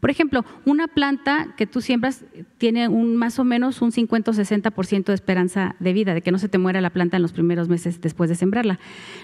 Por 0.00 0.10
ejemplo, 0.10 0.44
una 0.64 0.86
planta 0.86 1.54
que 1.56 1.66
tú 1.66 1.80
siembras 1.80 2.24
tiene 2.56 2.86
un, 2.86 3.16
más 3.16 3.38
o 3.40 3.44
menos 3.44 3.82
un 3.82 3.90
50 3.90 4.30
o 4.30 4.34
60% 4.34 5.04
de 5.04 5.14
esperanza 5.14 5.74
de 5.80 5.92
vida, 5.92 6.14
de 6.14 6.22
que 6.22 6.30
no 6.30 6.38
se 6.38 6.48
te 6.48 6.58
muera 6.58 6.80
la 6.80 6.90
planta 6.90 7.16
en 7.16 7.22
los 7.22 7.32
primeros 7.32 7.68
meses 7.68 8.00
después 8.00 8.30
de 8.30 8.36
sembrarla. 8.36 8.78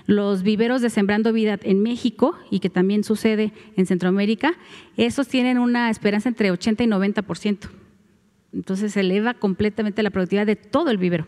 Los 0.07 0.43
viveros 0.43 0.83
de 0.83 0.91
Sembrando 0.91 1.33
Vida 1.33 1.59
en 1.63 1.83
México, 1.83 2.37
y 2.51 2.59
que 2.59 2.71
también 2.71 3.05
sucede 3.05 3.53
en 3.77 3.87
Centroamérica, 3.87 4.55
esos 4.97 5.29
tienen 5.29 5.59
una 5.59 5.91
esperanza 5.91 6.29
entre 6.29 6.51
80 6.51 6.83
y 6.83 6.87
90%. 6.89 7.71
Entonces 8.53 8.93
se 8.93 9.01
eleva 9.01 9.35
completamente 9.35 10.03
la 10.03 10.11
productividad 10.11 10.47
de 10.47 10.57
todo 10.57 10.91
el 10.91 10.99
vivero. 10.99 11.27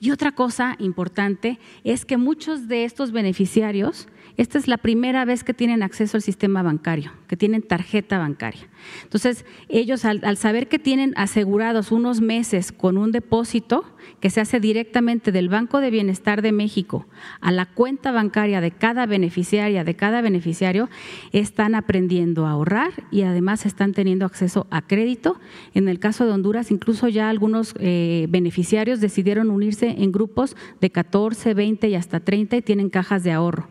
Y 0.00 0.10
otra 0.10 0.32
cosa 0.32 0.76
importante 0.78 1.58
es 1.84 2.04
que 2.04 2.16
muchos 2.16 2.68
de 2.68 2.84
estos 2.84 3.12
beneficiarios 3.12 4.08
esta 4.36 4.58
es 4.58 4.66
la 4.66 4.78
primera 4.78 5.24
vez 5.24 5.44
que 5.44 5.52
tienen 5.52 5.82
acceso 5.82 6.16
al 6.16 6.22
sistema 6.22 6.62
bancario, 6.62 7.12
que 7.28 7.36
tienen 7.36 7.62
tarjeta 7.62 8.18
bancaria. 8.18 8.66
Entonces, 9.02 9.44
ellos 9.68 10.04
al, 10.04 10.36
saber 10.36 10.68
que 10.68 10.78
tienen 10.78 11.12
asegurados 11.16 11.92
unos 11.92 12.20
meses 12.20 12.72
con 12.72 12.96
un 12.96 13.12
depósito 13.12 13.84
que 14.20 14.30
se 14.30 14.40
hace 14.40 14.58
directamente 14.58 15.32
del 15.32 15.48
Banco 15.48 15.80
de 15.80 15.90
Bienestar 15.90 16.42
de 16.42 16.52
México 16.52 17.06
a 17.40 17.52
la 17.52 17.66
cuenta 17.66 18.10
bancaria 18.10 18.60
de 18.60 18.70
cada 18.70 19.06
beneficiaria, 19.06 19.84
de 19.84 19.94
cada 19.94 20.22
beneficiario, 20.22 20.88
están 21.32 21.74
aprendiendo 21.74 22.46
a 22.46 22.52
ahorrar 22.52 22.90
y 23.10 23.22
además 23.22 23.66
están 23.66 23.92
teniendo 23.92 24.24
acceso 24.24 24.66
a 24.70 24.82
crédito. 24.82 25.38
En 25.74 25.88
el 25.88 25.98
caso 25.98 26.24
de 26.24 26.32
Honduras, 26.32 26.70
incluso 26.70 27.08
ya 27.08 27.28
algunos 27.28 27.74
eh, 27.78 28.26
beneficiarios 28.30 29.00
decidieron 29.00 29.50
unirse 29.50 29.96
en 29.98 30.10
grupos 30.10 30.56
de 30.80 30.90
14, 30.90 31.54
20 31.54 31.88
y 31.88 31.94
hasta 31.94 32.20
30 32.20 32.56
y 32.56 32.62
tienen 32.62 32.88
cajas 32.88 33.24
de 33.24 33.32
ahorro 33.32 33.68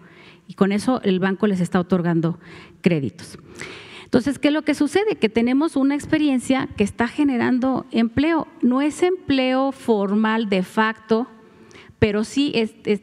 y 0.51 0.53
con 0.53 0.73
eso 0.73 0.99
el 1.03 1.21
banco 1.21 1.47
les 1.47 1.61
está 1.61 1.79
otorgando 1.79 2.37
créditos. 2.81 3.37
Entonces, 4.03 4.37
¿qué 4.37 4.49
es 4.49 4.53
lo 4.53 4.63
que 4.63 4.75
sucede? 4.75 5.15
Que 5.15 5.29
tenemos 5.29 5.77
una 5.77 5.95
experiencia 5.95 6.67
que 6.75 6.83
está 6.83 7.07
generando 7.07 7.85
empleo. 7.91 8.49
No 8.61 8.81
es 8.81 9.01
empleo 9.01 9.71
formal 9.71 10.49
de 10.49 10.61
facto, 10.63 11.27
pero 11.99 12.25
sí 12.25 12.51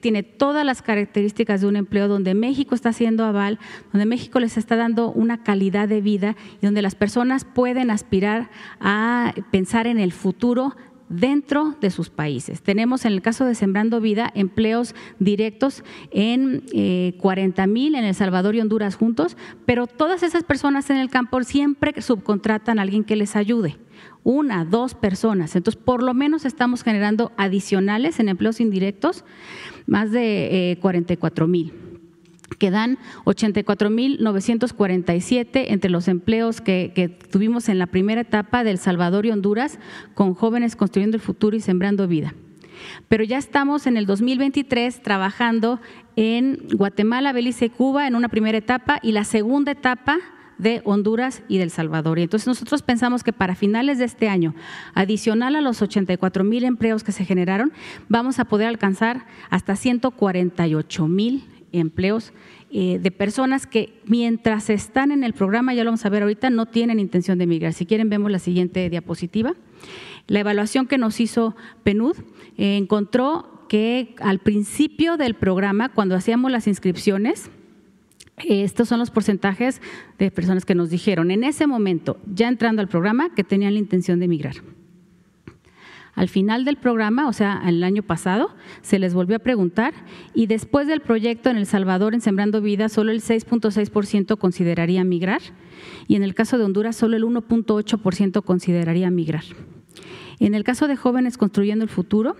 tiene 0.02 0.22
todas 0.22 0.66
las 0.66 0.82
características 0.82 1.62
de 1.62 1.68
un 1.68 1.76
empleo 1.76 2.06
donde 2.06 2.34
México 2.34 2.74
está 2.74 2.90
haciendo 2.90 3.24
aval, 3.24 3.58
donde 3.94 4.04
México 4.04 4.40
les 4.40 4.58
está 4.58 4.76
dando 4.76 5.10
una 5.10 5.42
calidad 5.42 5.88
de 5.88 6.02
vida 6.02 6.36
y 6.60 6.66
donde 6.66 6.82
las 6.82 6.96
personas 6.96 7.46
pueden 7.46 7.90
aspirar 7.90 8.50
a 8.78 9.32
pensar 9.50 9.86
en 9.86 9.98
el 9.98 10.12
futuro 10.12 10.76
dentro 11.08 11.76
de 11.80 11.90
sus 11.90 12.10
países. 12.10 12.62
Tenemos 12.62 13.04
en 13.04 13.12
el 13.12 13.22
caso 13.22 13.44
de 13.44 13.54
Sembrando 13.54 14.00
Vida 14.00 14.30
empleos 14.34 14.94
directos 15.18 15.84
en 16.10 16.62
40 17.18 17.62
eh, 17.62 17.66
mil 17.66 17.94
en 17.94 18.04
El 18.04 18.14
Salvador 18.14 18.54
y 18.54 18.60
Honduras 18.60 18.96
juntos, 18.96 19.36
pero 19.66 19.86
todas 19.86 20.22
esas 20.22 20.44
personas 20.44 20.90
en 20.90 20.96
el 20.96 21.10
campo 21.10 21.42
siempre 21.42 22.00
subcontratan 22.00 22.78
a 22.78 22.82
alguien 22.82 23.04
que 23.04 23.16
les 23.16 23.36
ayude 23.36 23.76
una, 24.24 24.64
dos 24.64 24.94
personas. 24.94 25.56
Entonces, 25.56 25.80
por 25.82 26.02
lo 26.02 26.12
menos 26.12 26.44
estamos 26.44 26.82
generando 26.82 27.32
adicionales 27.36 28.20
en 28.20 28.28
empleos 28.28 28.60
indirectos, 28.60 29.24
más 29.86 30.10
de 30.10 30.78
44 30.82 31.44
eh, 31.44 31.48
mil 31.48 31.87
que 32.56 32.70
dan 32.70 32.98
84.947 33.24 35.66
entre 35.68 35.90
los 35.90 36.06
empleos 36.08 36.60
que, 36.60 37.18
tuvimos 37.30 37.68
en 37.68 37.78
la 37.78 37.86
primera 37.86 38.22
etapa 38.22 38.64
del 38.64 38.78
Salvador 38.78 39.26
y 39.26 39.30
Honduras 39.30 39.78
con 40.14 40.34
jóvenes 40.34 40.74
construyendo 40.76 41.16
el 41.16 41.22
futuro 41.22 41.56
y 41.56 41.60
sembrando 41.60 42.08
vida. 42.08 42.34
Pero 43.08 43.24
ya 43.24 43.38
estamos 43.38 43.86
en 43.86 43.96
el 43.96 44.04
2023 44.06 45.02
trabajando 45.02 45.80
en 46.16 46.66
Guatemala, 46.72 47.32
Belice 47.32 47.66
y 47.66 47.70
Cuba 47.70 48.06
en 48.06 48.14
una 48.14 48.28
primera 48.28 48.58
etapa 48.58 48.98
y 49.02 49.12
la 49.12 49.24
segunda 49.24 49.72
etapa 49.72 50.18
de 50.58 50.82
Honduras 50.84 51.42
y 51.48 51.58
del 51.58 51.70
Salvador. 51.70 52.18
Y 52.18 52.22
entonces 52.22 52.46
nosotros 52.46 52.82
pensamos 52.82 53.22
que 53.22 53.32
para 53.32 53.54
finales 53.54 53.98
de 53.98 54.04
este 54.04 54.28
año, 54.28 54.54
adicional 54.94 55.56
a 55.56 55.60
los 55.60 55.82
84 55.82 56.44
mil 56.44 56.64
empleos 56.64 57.04
que 57.04 57.12
se 57.12 57.24
generaron, 57.24 57.72
vamos 58.08 58.38
a 58.38 58.44
poder 58.44 58.66
alcanzar 58.66 59.26
hasta 59.50 59.76
148 59.76 61.08
mil 61.08 61.44
empleos 61.72 62.32
eh, 62.70 62.98
de 63.00 63.10
personas 63.10 63.66
que 63.66 64.00
mientras 64.04 64.70
están 64.70 65.10
en 65.10 65.24
el 65.24 65.32
programa, 65.32 65.74
ya 65.74 65.84
lo 65.84 65.90
vamos 65.90 66.04
a 66.04 66.08
ver 66.08 66.22
ahorita, 66.22 66.50
no 66.50 66.66
tienen 66.66 67.00
intención 67.00 67.38
de 67.38 67.44
emigrar. 67.44 67.72
Si 67.72 67.86
quieren, 67.86 68.10
vemos 68.10 68.30
la 68.30 68.38
siguiente 68.38 68.88
diapositiva. 68.90 69.54
La 70.26 70.40
evaluación 70.40 70.86
que 70.86 70.98
nos 70.98 71.20
hizo 71.20 71.56
PNUD 71.84 72.16
eh, 72.56 72.76
encontró 72.76 73.64
que 73.68 74.14
al 74.20 74.38
principio 74.38 75.16
del 75.16 75.34
programa, 75.34 75.90
cuando 75.90 76.14
hacíamos 76.14 76.50
las 76.50 76.66
inscripciones, 76.66 77.50
estos 78.36 78.88
son 78.88 78.98
los 78.98 79.10
porcentajes 79.10 79.80
de 80.18 80.30
personas 80.30 80.64
que 80.64 80.74
nos 80.74 80.90
dijeron 80.90 81.30
en 81.30 81.44
ese 81.44 81.66
momento, 81.66 82.18
ya 82.32 82.48
entrando 82.48 82.82
al 82.82 82.88
programa, 82.88 83.34
que 83.34 83.44
tenían 83.44 83.74
la 83.74 83.80
intención 83.80 84.18
de 84.18 84.26
emigrar. 84.26 84.56
Al 86.18 86.28
final 86.28 86.64
del 86.64 86.78
programa, 86.78 87.28
o 87.28 87.32
sea, 87.32 87.62
el 87.64 87.84
año 87.84 88.02
pasado, 88.02 88.50
se 88.82 88.98
les 88.98 89.14
volvió 89.14 89.36
a 89.36 89.38
preguntar 89.38 89.94
y 90.34 90.46
después 90.46 90.88
del 90.88 91.00
proyecto 91.00 91.48
en 91.48 91.56
El 91.56 91.64
Salvador, 91.64 92.12
en 92.12 92.20
Sembrando 92.20 92.60
Vida, 92.60 92.88
solo 92.88 93.12
el 93.12 93.22
6.6% 93.22 94.36
consideraría 94.36 95.04
migrar 95.04 95.40
y 96.08 96.16
en 96.16 96.24
el 96.24 96.34
caso 96.34 96.58
de 96.58 96.64
Honduras, 96.64 96.96
solo 96.96 97.16
el 97.16 97.22
1.8% 97.22 98.42
consideraría 98.42 99.12
migrar. 99.12 99.44
En 100.40 100.54
el 100.54 100.64
caso 100.64 100.88
de 100.88 100.96
jóvenes 100.96 101.38
construyendo 101.38 101.84
el 101.84 101.88
futuro, 101.88 102.34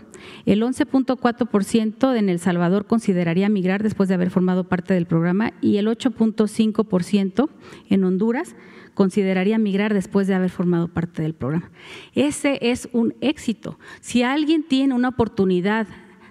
el 0.45 0.61
11.4% 0.61 2.17
en 2.17 2.29
El 2.29 2.41
Salvador 2.41 2.85
consideraría 2.85 3.49
migrar 3.49 3.85
después 3.85 4.09
de 4.09 4.17
haber 4.17 4.31
formado 4.31 4.64
parte 4.64 4.93
del 4.93 5.07
programa 5.07 5.53
y 5.61 5.77
el 5.77 5.87
8.5% 5.87 7.49
en 7.91 8.03
Honduras 8.03 8.57
consideraría 8.98 9.58
migrar 9.58 9.94
después 9.94 10.26
de 10.26 10.34
haber 10.34 10.50
formado 10.50 10.88
parte 10.88 11.22
del 11.22 11.32
programa. 11.32 11.70
Ese 12.16 12.58
es 12.61 12.88
un 12.92 13.14
éxito. 13.20 13.78
Si 14.00 14.24
alguien 14.24 14.64
tiene 14.64 14.92
una 14.92 15.11
oportunidad 15.11 15.87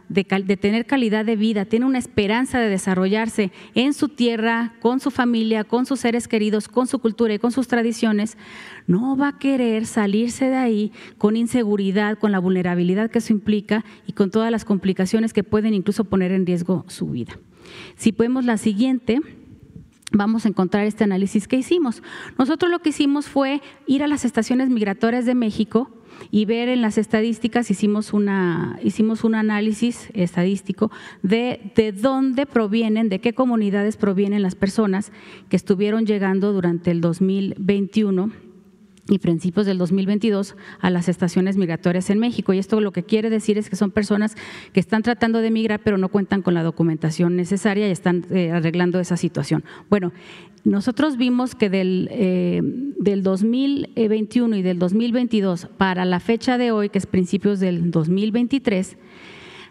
de, 0.10 0.25
tener 0.25 0.86
calidad 0.86 1.23
de 1.23 1.38
vida, 1.38 1.63
tiene 1.63 1.86
una 1.86 1.97
esperanza 1.97 2.60
de 2.60 2.67
desarrollarse 2.67 3.53
en 3.73 3.93
su 3.93 4.10
tierra, 4.10 4.73
con 4.82 4.99
su 4.99 5.12
familia, 5.12 5.63
con 5.63 5.86
sus 5.86 6.01
seres 6.01 6.27
queridos, 6.27 6.67
con 6.67 6.88
su 6.88 6.99
cultura 6.99 7.34
y 7.34 7.39
con 7.39 7.53
sus 7.53 7.69
tradiciones, 7.69 8.38
no 8.86 9.15
va 9.15 9.30
a 9.30 9.39
querer 9.39 9.86
salirse 9.86 10.49
de 10.49 10.58
ahí 10.58 10.91
con 11.17 11.38
inseguridad, 11.38 12.19
con 12.19 12.34
la 12.34 12.39
vulnerabilidad 12.39 13.10
que 13.10 13.19
eso 13.19 13.32
implica 13.32 13.86
y 14.06 14.12
con 14.12 14.30
todas 14.30 14.51
las 14.51 14.65
complicaciones 14.65 15.32
que 15.32 15.45
pueden 15.45 15.73
incluso 15.73 16.03
poner 16.03 16.34
en 16.34 16.45
riesgo 16.45 16.84
su 16.89 17.08
vida. 17.12 17.39
Si 17.95 18.12
podemos 18.12 18.43
la 18.43 18.58
siguiente, 18.58 19.21
vamos 20.12 20.46
a 20.46 20.50
encontrar 20.50 20.86
este 20.86 21.04
análisis 21.04 21.48
que 21.48 21.58
hicimos. 21.58 22.02
Nosotros 22.38 22.72
lo 22.72 22.80
que 22.80 22.89
hicimos 22.89 23.28
fue 23.28 23.62
ir 23.86 24.04
a 24.04 24.08
las 24.08 24.26
estaciones 24.26 24.70
migratorias 24.70 25.26
de 25.26 25.36
México 25.36 25.91
y 26.32 26.46
ver 26.46 26.70
en 26.70 26.82
las 26.82 26.98
estadísticas, 26.98 27.70
hicimos, 27.70 28.13
una, 28.13 28.80
hicimos 28.84 29.24
un 29.24 29.36
análisis 29.36 30.10
estadístico 30.13 30.91
de, 31.22 31.72
de 31.76 31.91
dónde 31.91 32.46
provienen, 32.46 33.10
de 33.10 33.20
qué 33.20 33.34
comunidades 33.34 33.98
provienen 33.98 34.41
las 34.41 34.56
personas 34.56 35.12
que 35.50 35.56
estuvieron 35.56 36.06
llegando 36.06 36.54
durante 36.54 36.91
el 36.91 37.02
2021 37.02 38.47
y 39.10 39.20
principios 39.20 39.65
del 39.65 39.78
2022 39.78 40.56
a 40.80 40.89
las 40.89 41.10
estaciones 41.10 41.58
migratorias 41.58 42.10
en 42.10 42.20
México. 42.20 42.54
Y 42.54 42.60
esto 42.60 42.82
lo 42.82 42.91
que 42.91 43.04
quiere 43.04 43.30
decir 43.30 43.58
es 43.58 43.70
que 43.70 43.76
son 43.76 43.91
personas 43.91 44.36
que 44.74 44.80
están 44.80 45.04
tratando 45.04 45.39
de 45.39 45.52
migrar, 45.52 45.82
pero 45.84 45.98
no 45.98 46.10
cuentan 46.10 46.41
con 46.41 46.54
la 46.54 46.63
documentación 46.63 47.36
necesaria 47.36 47.88
y 47.88 47.91
están 47.91 48.26
eh, 48.32 48.52
arreglando 48.52 49.00
esa 49.00 49.17
situación. 49.17 49.63
Bueno, 49.89 50.12
nosotros 50.63 51.17
vimos 51.17 51.56
que 51.56 51.70
del, 51.70 52.10
eh, 52.12 52.62
del 52.63 53.24
2021 53.24 54.58
y 54.58 54.62
del 54.62 54.80
2022 54.80 55.67
para 55.78 56.04
la 56.06 56.20
fecha 56.20 56.58
de 56.58 56.72
hoy, 56.72 56.89
que 56.89 56.98
es 56.98 57.06
principios 57.06 57.60
del 57.60 57.91
2023, 57.91 58.98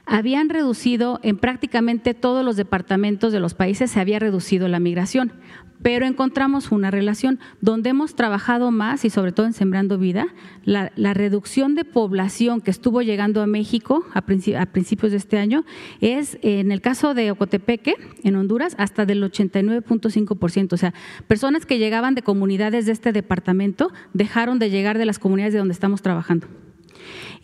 habían 0.06 0.48
reducido 0.48 1.18
en 1.22 1.36
prácticamente 1.36 2.14
todos 2.14 2.44
los 2.44 2.56
departamentos 2.56 3.32
de 3.32 3.40
los 3.40 3.54
países, 3.54 3.90
se 3.90 4.00
había 4.00 4.20
reducido 4.20 4.68
la 4.68 4.78
migración 4.78 5.32
pero 5.86 6.04
encontramos 6.04 6.72
una 6.72 6.90
relación 6.90 7.38
donde 7.60 7.90
hemos 7.90 8.16
trabajado 8.16 8.72
más 8.72 9.04
y 9.04 9.08
sobre 9.08 9.30
todo 9.30 9.46
en 9.46 9.52
Sembrando 9.52 9.98
Vida, 9.98 10.26
la, 10.64 10.90
reducción 11.14 11.76
de 11.76 11.84
población 11.84 12.60
que 12.60 12.72
estuvo 12.72 13.02
llegando 13.02 13.40
a 13.40 13.46
México 13.46 14.04
a, 14.12 14.22
principios 14.22 15.12
de 15.12 15.16
este 15.16 15.38
año 15.38 15.64
es, 16.00 16.38
en 16.42 16.72
el 16.72 16.80
caso 16.80 17.14
de 17.14 17.30
Ocotepeque, 17.30 17.94
en 18.24 18.34
Honduras, 18.34 18.74
hasta 18.78 19.06
del 19.06 19.22
89.5%. 19.22 20.72
O 20.72 20.76
sea, 20.76 20.92
personas 21.28 21.66
que 21.66 21.78
llegaban 21.78 22.16
de 22.16 22.22
comunidades 22.22 22.86
de 22.86 22.90
este 22.90 23.12
departamento 23.12 23.92
dejaron 24.12 24.58
de 24.58 24.70
llegar 24.70 24.98
de 24.98 25.06
las 25.06 25.20
comunidades 25.20 25.52
de 25.52 25.60
donde 25.60 25.74
estamos 25.74 26.02
trabajando. 26.02 26.48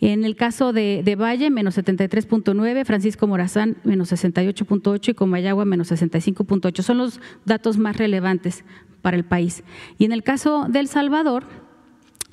En 0.05 0.25
el 0.25 0.35
caso 0.35 0.73
de, 0.73 1.15
Valle, 1.17 1.49
menos 1.49 1.77
73.9, 1.77 2.83
Francisco 2.83 3.25
Morazán, 3.25 3.77
menos 3.85 4.11
68.8 4.11 5.11
y 5.11 5.13
Comayagua, 5.13 5.63
menos 5.63 5.93
65.8. 5.93 6.81
Son 6.81 6.97
los 6.97 7.21
datos 7.45 7.77
más 7.77 7.95
relevantes 7.95 8.65
para 9.01 9.15
el 9.15 9.23
país. 9.23 9.63
Y 9.97 10.03
en 10.03 10.11
el 10.11 10.21
caso 10.21 10.65
de 10.67 10.81
El 10.81 10.89
Salvador, 10.89 11.45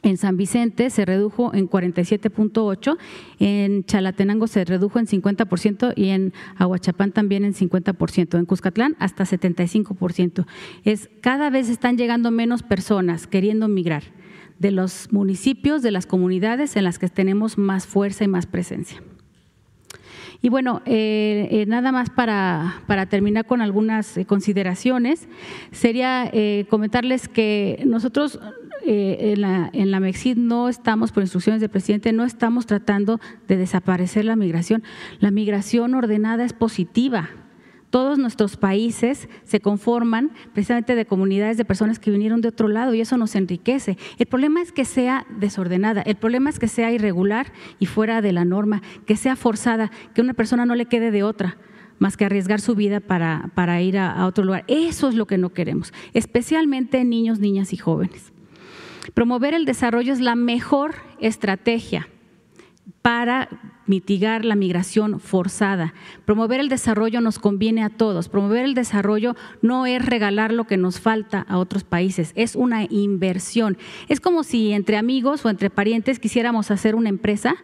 en 0.03 0.17
San 0.17 0.37
Vicente 0.37 0.91
se 0.91 1.05
redujo 1.05 1.55
en 1.55 1.71
47.8, 1.71 2.99
en 3.39 3.85
Chalatenango 3.85 4.49
se 4.49 4.65
redujo 4.65 4.99
en 4.99 5.07
50% 5.07 5.93
y 5.95 6.09
en 6.09 6.33
Aguachapán 6.57 7.13
también 7.13 7.45
en 7.45 7.55
50%, 7.55 8.37
en 8.37 8.47
Cuscatlán 8.47 8.97
hasta 8.99 9.23
75%. 9.23 10.45
Es 10.83 11.09
cada 11.21 11.51
vez 11.51 11.69
están 11.69 11.97
llegando 11.97 12.33
menos 12.33 12.65
personas 12.65 13.29
queriendo 13.29 13.69
migrar 13.69 14.03
de 14.61 14.71
los 14.71 15.11
municipios, 15.11 15.83
de 15.83 15.91
las 15.91 16.07
comunidades 16.07 16.77
en 16.77 16.85
las 16.85 16.99
que 17.01 17.09
tenemos 17.09 17.59
más 17.59 17.87
fuerza 17.87 18.25
y 18.25 18.29
más 18.29 18.47
presencia. 18.47 19.03
Y 20.43 20.49
bueno, 20.49 20.81
eh, 20.87 21.49
eh, 21.51 21.67
nada 21.67 21.93
más 21.93 22.09
para, 22.09 23.07
terminar 23.09 23.47
con 23.47 23.61
algunas 23.61 24.17
eh, 24.17 24.25
consideraciones, 24.25 25.29
sería 25.73 26.31
comentarles 26.69 27.29
que 27.29 27.83
nosotros 27.87 28.39
en, 28.85 29.41
la, 29.41 29.71
en 29.73 29.91
la 29.91 30.01
MEXID 30.01 30.37
no 30.37 30.69
estamos, 30.69 31.13
por 31.13 31.23
instrucciones 31.23 31.61
del 31.61 31.71
presidente, 31.71 32.13
no 32.13 32.25
estamos 32.25 32.67
tratando 32.67 33.21
de 33.49 33.57
desaparecer 33.57 34.25
la 34.25 34.37
migración. 34.37 34.83
La 35.19 35.31
migración 35.31 35.95
ordenada 35.95 36.45
es 36.45 36.53
positiva, 36.53 37.31
todos 37.91 38.19
nuestros 38.19 38.57
países 38.57 39.29
se 39.45 39.61
conforman 39.61 40.31
precisamente 40.53 40.95
de 40.95 41.07
comunidades 41.07 41.57
de 41.57 41.65
personas 41.65 41.99
que 41.99 42.11
vinieron 42.11 42.41
de 42.41 42.49
otro 42.49 42.69
lado 42.69 42.95
y 42.95 43.01
eso 43.01 43.17
nos 43.17 43.35
enriquece. 43.35 43.99
El 44.19 44.27
problema 44.27 44.63
es 44.63 44.73
que 44.73 44.85
sea 44.85 45.27
desordenada, 45.39 46.03
el 46.03 46.17
problema 46.17 46.51
es 46.51 46.59
que 46.59 46.69
sea 46.69 46.93
irregular 46.93 47.53
y 47.79 47.87
fuera 47.87 48.23
de 48.23 48.33
la 48.33 48.45
norma, 48.45 48.81
que 49.07 49.17
sea 49.17 49.37
forzada, 49.37 49.91
que 50.15 50.21
una 50.21 50.35
persona 50.35 50.65
no 50.65 50.75
le 50.75 50.87
quede 50.87 51.11
de 51.11 51.23
otra 51.23 51.59
más 51.99 52.17
que 52.17 52.25
arriesgar 52.25 52.63
su 52.63 52.75
vida 52.75 53.01
para, 53.01 53.51
para 53.55 53.83
ir 53.83 53.99
a, 53.99 54.25
otro 54.27 54.43
lugar. 54.43 54.65
Eso 54.69 55.11
es 55.11 55.15
lo 55.15 55.27
que 55.27 55.37
no 55.37 55.51
queremos, 55.51 55.93
especialmente 56.15 56.99
en 56.99 57.11
niños, 57.11 57.41
niñas 57.41 57.75
y 57.75 57.77
jóvenes. 57.77 58.33
Promover 59.13 59.53
el 59.53 59.67
desarrollo 59.67 60.13
es 60.13 60.21
la 60.21 60.35
mejor 60.35 60.95
estrategia 61.21 62.09
para 63.03 63.49
mitigar 63.87 64.45
la 64.45 64.55
migración 64.55 65.21
forzada. 65.21 65.95
Promover 66.25 66.61
el 66.61 66.69
desarrollo 66.69 67.21
nos 67.21 67.39
conviene 67.39 67.83
a 67.83 67.91
todos. 67.91 68.29
Promover 68.29 68.65
el 68.65 68.75
desarrollo 68.75 69.35
no 69.63 69.87
es 69.87 70.05
regalar 70.05 70.53
lo 70.53 70.65
que 70.65 70.77
nos 70.77 71.01
falta 71.01 71.45
a 71.49 71.59
otros 71.59 71.85
países, 71.85 72.33
es 72.37 72.55
una 72.55 72.85
inversión. 72.85 73.79
Es 74.09 74.21
como 74.21 74.45
si 74.45 74.73
entre 74.73 74.97
amigos 74.97 75.45
o 75.45 75.51
entre 75.51 75.71
parientes 75.71 76.19
quisiéramos 76.19 76.71
hacer 76.71 76.95
una 76.95 77.09
empresa 77.09 77.57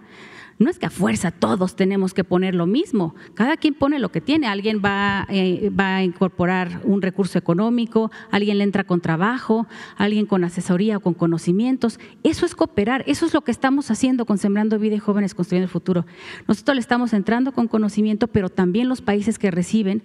no 0.58 0.70
es 0.70 0.78
que 0.78 0.86
a 0.86 0.90
fuerza 0.90 1.30
todos 1.30 1.76
tenemos 1.76 2.14
que 2.14 2.24
poner 2.24 2.54
lo 2.54 2.66
mismo, 2.66 3.14
cada 3.34 3.56
quien 3.56 3.74
pone 3.74 3.98
lo 3.98 4.10
que 4.10 4.20
tiene, 4.20 4.46
alguien 4.46 4.80
va, 4.84 5.26
eh, 5.28 5.70
va 5.70 5.96
a 5.96 6.04
incorporar 6.04 6.80
un 6.84 7.02
recurso 7.02 7.38
económico, 7.38 8.10
alguien 8.30 8.58
le 8.58 8.64
entra 8.64 8.84
con 8.84 9.00
trabajo, 9.00 9.66
alguien 9.96 10.26
con 10.26 10.44
asesoría 10.44 10.96
o 10.96 11.00
con 11.00 11.14
conocimientos, 11.14 12.00
eso 12.22 12.46
es 12.46 12.54
cooperar, 12.54 13.04
eso 13.06 13.26
es 13.26 13.34
lo 13.34 13.42
que 13.42 13.50
estamos 13.50 13.90
haciendo 13.90 14.24
con 14.24 14.38
Sembrando 14.38 14.78
Vida 14.78 14.96
y 14.96 15.00
Jóvenes 15.00 15.34
Construyendo 15.34 15.66
el 15.66 15.70
Futuro. 15.70 16.06
Nosotros 16.48 16.74
le 16.74 16.80
estamos 16.80 17.12
entrando 17.12 17.52
con 17.52 17.68
conocimiento, 17.68 18.28
pero 18.28 18.48
también 18.48 18.88
los 18.88 19.02
países 19.02 19.38
que 19.38 19.50
reciben 19.50 20.02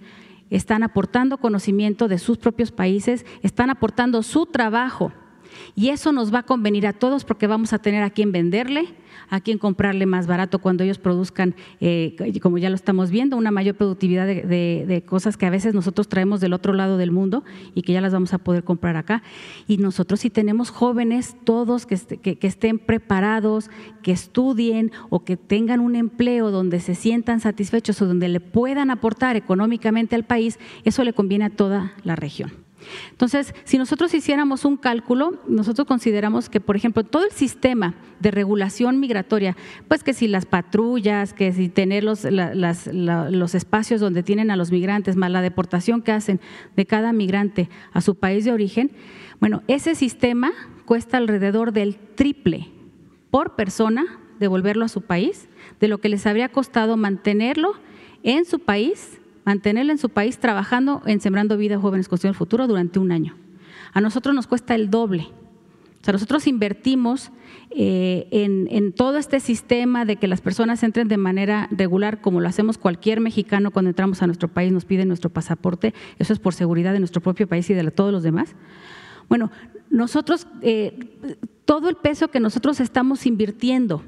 están 0.50 0.82
aportando 0.82 1.38
conocimiento 1.38 2.08
de 2.08 2.18
sus 2.18 2.36
propios 2.36 2.72
países, 2.72 3.24
están 3.42 3.70
aportando 3.70 4.22
su 4.22 4.44
trabajo. 4.44 5.12
Y 5.74 5.88
eso 5.88 6.12
nos 6.12 6.32
va 6.32 6.40
a 6.40 6.42
convenir 6.44 6.86
a 6.86 6.92
todos 6.92 7.24
porque 7.24 7.46
vamos 7.46 7.72
a 7.72 7.78
tener 7.78 8.02
a 8.02 8.10
quien 8.10 8.32
venderle, 8.32 8.94
a 9.32 9.40
quien 9.40 9.56
comprarle 9.56 10.04
más 10.04 10.26
barato 10.26 10.58
cuando 10.58 10.84
ellos 10.84 10.98
produzcan, 10.98 11.54
eh, 11.80 12.14
como 12.42 12.58
ya 12.58 12.68
lo 12.68 12.76
estamos 12.76 13.10
viendo, 13.10 13.38
una 13.38 13.50
mayor 13.50 13.76
productividad 13.76 14.26
de, 14.26 15.04
cosas 15.06 15.38
que 15.38 15.46
a 15.46 15.50
veces 15.50 15.72
nosotros 15.72 16.06
traemos 16.06 16.42
del 16.42 16.52
otro 16.52 16.74
lado 16.74 16.98
del 16.98 17.12
mundo 17.12 17.42
y 17.74 17.80
que 17.80 17.94
ya 17.94 18.02
las 18.02 18.12
vamos 18.12 18.34
a 18.34 18.38
poder 18.38 18.62
comprar 18.62 18.98
acá. 18.98 19.22
Y 19.66 19.78
nosotros 19.78 20.20
si 20.20 20.28
tenemos 20.28 20.68
jóvenes, 20.68 21.34
todos 21.44 21.86
que, 21.86 21.96
que 21.96 22.46
estén 22.46 22.78
preparados, 22.78 23.70
que 24.02 24.12
estudien 24.12 24.92
o 25.08 25.24
que 25.24 25.38
tengan 25.38 25.80
un 25.80 25.96
empleo 25.96 26.50
donde 26.50 26.78
se 26.80 26.94
sientan 26.94 27.40
satisfechos 27.40 28.02
o 28.02 28.06
donde 28.06 28.28
le 28.28 28.40
puedan 28.40 28.90
aportar 28.90 29.36
económicamente 29.36 30.14
al 30.14 30.24
país, 30.24 30.58
eso 30.84 31.04
le 31.04 31.14
conviene 31.14 31.46
a 31.46 31.50
toda 31.50 31.94
la 32.04 32.16
región. 32.16 32.52
Entonces, 33.10 33.54
si 33.64 33.78
nosotros 33.78 34.12
hiciéramos 34.14 34.64
un 34.64 34.76
cálculo, 34.76 35.40
nosotros 35.46 35.86
consideramos 35.86 36.48
que, 36.48 36.60
por 36.60 36.76
ejemplo, 36.76 37.04
todo 37.04 37.24
el 37.24 37.32
sistema 37.32 37.94
de 38.20 38.30
regulación 38.30 39.00
migratoria, 39.00 39.56
pues 39.88 40.02
que 40.02 40.14
si 40.14 40.28
las 40.28 40.46
patrullas, 40.46 41.32
que 41.32 41.52
si 41.52 41.68
tener 41.68 42.04
los, 42.04 42.24
los 42.24 43.54
espacios 43.54 44.00
donde 44.00 44.22
tienen 44.22 44.50
a 44.50 44.56
los 44.56 44.70
migrantes, 44.70 45.16
más 45.16 45.30
la 45.30 45.42
deportación 45.42 46.02
que 46.02 46.12
hacen 46.12 46.40
de 46.76 46.86
cada 46.86 47.12
migrante 47.12 47.68
a 47.92 48.00
su 48.00 48.14
país 48.14 48.44
de 48.44 48.52
origen, 48.52 48.90
bueno, 49.40 49.62
ese 49.68 49.94
sistema 49.94 50.52
cuesta 50.84 51.16
alrededor 51.16 51.72
del 51.72 51.96
triple 51.96 52.68
por 53.30 53.56
persona 53.56 54.20
devolverlo 54.38 54.84
a 54.84 54.88
su 54.88 55.02
país, 55.02 55.48
de 55.80 55.88
lo 55.88 55.98
que 55.98 56.08
les 56.08 56.26
habría 56.26 56.50
costado 56.50 56.96
mantenerlo 56.96 57.74
en 58.22 58.44
su 58.44 58.58
país 58.58 59.20
mantenerla 59.44 59.92
en 59.92 59.98
su 59.98 60.08
país 60.08 60.38
trabajando 60.38 61.02
en 61.06 61.20
Sembrando 61.20 61.56
Vida 61.56 61.78
Jóvenes 61.78 62.08
Construyendo 62.08 62.34
el 62.34 62.38
Futuro 62.38 62.66
durante 62.66 62.98
un 62.98 63.12
año. 63.12 63.36
A 63.92 64.00
nosotros 64.00 64.34
nos 64.34 64.46
cuesta 64.46 64.74
el 64.74 64.90
doble. 64.90 65.28
O 66.00 66.04
sea, 66.04 66.12
nosotros 66.12 66.48
invertimos 66.48 67.30
eh, 67.70 68.26
en, 68.32 68.92
todo 68.92 69.18
este 69.18 69.38
sistema 69.38 70.04
de 70.04 70.16
que 70.16 70.26
las 70.26 70.40
personas 70.40 70.82
entren 70.82 71.06
de 71.06 71.16
manera 71.16 71.68
regular, 71.70 72.20
como 72.20 72.40
lo 72.40 72.48
hacemos 72.48 72.76
cualquier 72.76 73.20
mexicano 73.20 73.70
cuando 73.70 73.90
entramos 73.90 74.20
a 74.20 74.26
nuestro 74.26 74.48
país, 74.48 74.72
nos 74.72 74.84
piden 74.84 75.06
nuestro 75.06 75.30
pasaporte, 75.30 75.94
eso 76.18 76.32
es 76.32 76.40
por 76.40 76.54
seguridad 76.54 76.92
de 76.92 76.98
nuestro 76.98 77.20
propio 77.20 77.46
país 77.46 77.70
y 77.70 77.74
de 77.74 77.88
todos 77.92 78.12
los 78.12 78.24
demás. 78.24 78.56
Bueno, 79.28 79.52
nosotros, 79.90 80.48
eh, 80.60 81.38
todo 81.64 81.88
el 81.88 81.94
peso 81.94 82.28
que 82.28 82.40
nosotros 82.40 82.80
estamos 82.80 83.24
invirtiendo 83.24 84.02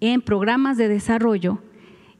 en 0.00 0.20
programas 0.20 0.76
de 0.76 0.88
desarrollo, 0.88 1.58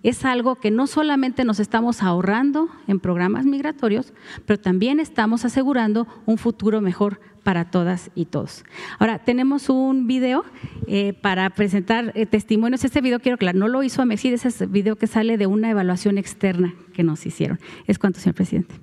es 0.02 0.24
algo 0.24 0.56
que 0.56 0.70
no 0.70 0.86
solamente 0.86 1.44
nos 1.44 1.60
estamos 1.60 2.02
ahorrando 2.02 2.68
en 2.86 3.00
programas 3.00 3.44
migratorios, 3.44 4.12
pero 4.46 4.58
también 4.58 5.00
estamos 5.00 5.44
asegurando 5.44 6.06
un 6.26 6.38
futuro 6.38 6.80
mejor 6.80 7.20
para 7.42 7.70
todas 7.70 8.10
y 8.14 8.26
todos. 8.26 8.64
Ahora, 8.98 9.18
tenemos 9.18 9.68
un 9.68 10.06
video 10.06 10.44
eh, 10.86 11.12
para 11.12 11.50
presentar 11.50 12.12
eh, 12.14 12.26
testimonios. 12.26 12.84
Este 12.84 13.00
video, 13.00 13.20
quiero 13.20 13.34
aclarar, 13.34 13.56
no 13.56 13.68
lo 13.68 13.82
hizo 13.82 14.02
Amexid, 14.02 14.32
ese 14.34 14.48
es 14.48 14.60
el 14.60 14.68
video 14.68 14.96
que 14.96 15.06
sale 15.06 15.38
de 15.38 15.46
una 15.46 15.70
evaluación 15.70 16.18
externa 16.18 16.74
que 16.94 17.02
nos 17.02 17.26
hicieron. 17.26 17.58
Es 17.86 17.98
cuanto, 17.98 18.20
señor 18.20 18.34
presidente. 18.36 18.74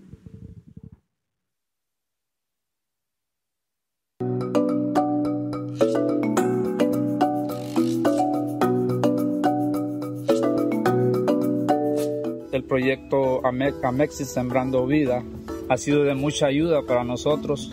El 12.59 12.65
proyecto 12.65 13.39
Amexis 13.45 14.27
Sembrando 14.27 14.85
Vida 14.85 15.23
ha 15.69 15.77
sido 15.77 16.03
de 16.03 16.13
mucha 16.13 16.47
ayuda 16.47 16.81
para 16.85 17.05
nosotros 17.05 17.71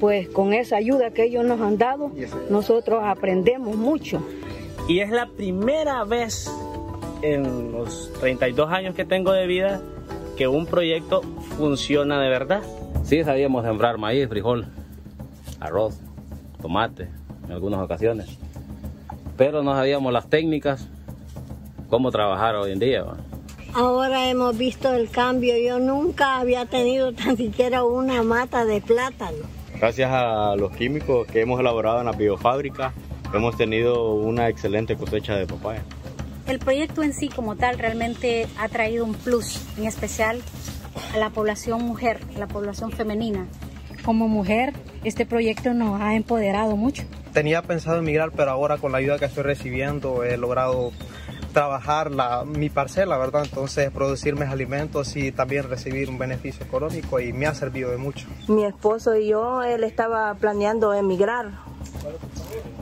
pues 0.00 0.28
con 0.28 0.52
esa 0.52 0.76
ayuda 0.76 1.12
que 1.12 1.22
ellos 1.22 1.44
nos 1.44 1.60
han 1.60 1.78
dado, 1.78 2.10
nosotros 2.50 3.00
aprendemos 3.04 3.76
mucho. 3.76 4.20
Y 4.88 4.98
es 4.98 5.10
la 5.10 5.26
primera 5.26 6.02
vez 6.02 6.50
en 7.22 7.70
los 7.70 8.12
32 8.20 8.72
años 8.72 8.96
que 8.96 9.04
tengo 9.04 9.30
de 9.30 9.46
vida 9.46 9.80
que 10.36 10.48
un 10.48 10.66
proyecto 10.66 11.22
funciona 11.56 12.20
de 12.20 12.28
verdad. 12.28 12.62
Sí, 13.04 13.22
sabíamos 13.22 13.64
sembrar 13.64 13.98
maíz, 13.98 14.28
frijol, 14.28 14.66
arroz, 15.60 16.00
tomate 16.60 17.08
en 17.46 17.52
algunas 17.52 17.80
ocasiones, 17.80 18.36
pero 19.36 19.62
no 19.62 19.74
sabíamos 19.74 20.12
las 20.12 20.28
técnicas, 20.28 20.88
cómo 21.88 22.10
trabajar 22.10 22.56
hoy 22.56 22.72
en 22.72 22.80
día. 22.80 23.04
Ahora 23.74 24.30
hemos 24.30 24.56
visto 24.56 24.94
el 24.94 25.10
cambio. 25.10 25.56
Yo 25.58 25.80
nunca 25.80 26.38
había 26.38 26.64
tenido 26.64 27.12
tan 27.12 27.36
siquiera 27.36 27.82
una 27.82 28.22
mata 28.22 28.64
de 28.64 28.80
plátano. 28.80 29.38
Gracias 29.80 30.10
a 30.12 30.54
los 30.56 30.70
químicos 30.76 31.26
que 31.26 31.40
hemos 31.40 31.58
elaborado 31.58 31.98
en 31.98 32.06
la 32.06 32.12
biofábrica, 32.12 32.92
hemos 33.34 33.56
tenido 33.56 34.14
una 34.14 34.48
excelente 34.48 34.96
cosecha 34.96 35.34
de 35.34 35.46
papaya. 35.48 35.82
El 36.46 36.60
proyecto 36.60 37.02
en 37.02 37.12
sí 37.12 37.28
como 37.28 37.56
tal 37.56 37.76
realmente 37.78 38.46
ha 38.58 38.68
traído 38.68 39.04
un 39.04 39.14
plus, 39.14 39.60
en 39.76 39.86
especial 39.86 40.40
a 41.12 41.18
la 41.18 41.30
población 41.30 41.82
mujer, 41.82 42.20
a 42.36 42.38
la 42.38 42.46
población 42.46 42.92
femenina. 42.92 43.48
Como 44.04 44.28
mujer, 44.28 44.72
este 45.02 45.26
proyecto 45.26 45.74
nos 45.74 46.00
ha 46.00 46.14
empoderado 46.14 46.76
mucho. 46.76 47.02
Tenía 47.32 47.62
pensado 47.62 47.98
emigrar, 47.98 48.30
pero 48.30 48.52
ahora 48.52 48.78
con 48.78 48.92
la 48.92 48.98
ayuda 48.98 49.18
que 49.18 49.24
estoy 49.24 49.42
recibiendo 49.42 50.22
he 50.22 50.36
logrado 50.36 50.92
trabajar 51.54 52.10
la, 52.10 52.44
mi 52.44 52.68
parcela, 52.68 53.16
¿verdad? 53.16 53.44
Entonces 53.44 53.90
producir 53.90 54.34
mis 54.34 54.48
alimentos 54.48 55.16
y 55.16 55.32
también 55.32 55.70
recibir 55.70 56.10
un 56.10 56.18
beneficio 56.18 56.66
económico 56.66 57.18
y 57.18 57.32
me 57.32 57.46
ha 57.46 57.54
servido 57.54 57.90
de 57.90 57.96
mucho. 57.96 58.26
Mi 58.48 58.66
esposo 58.66 59.16
y 59.16 59.28
yo, 59.28 59.62
él 59.62 59.84
estaba 59.84 60.34
planeando 60.34 60.92
emigrar, 60.92 61.52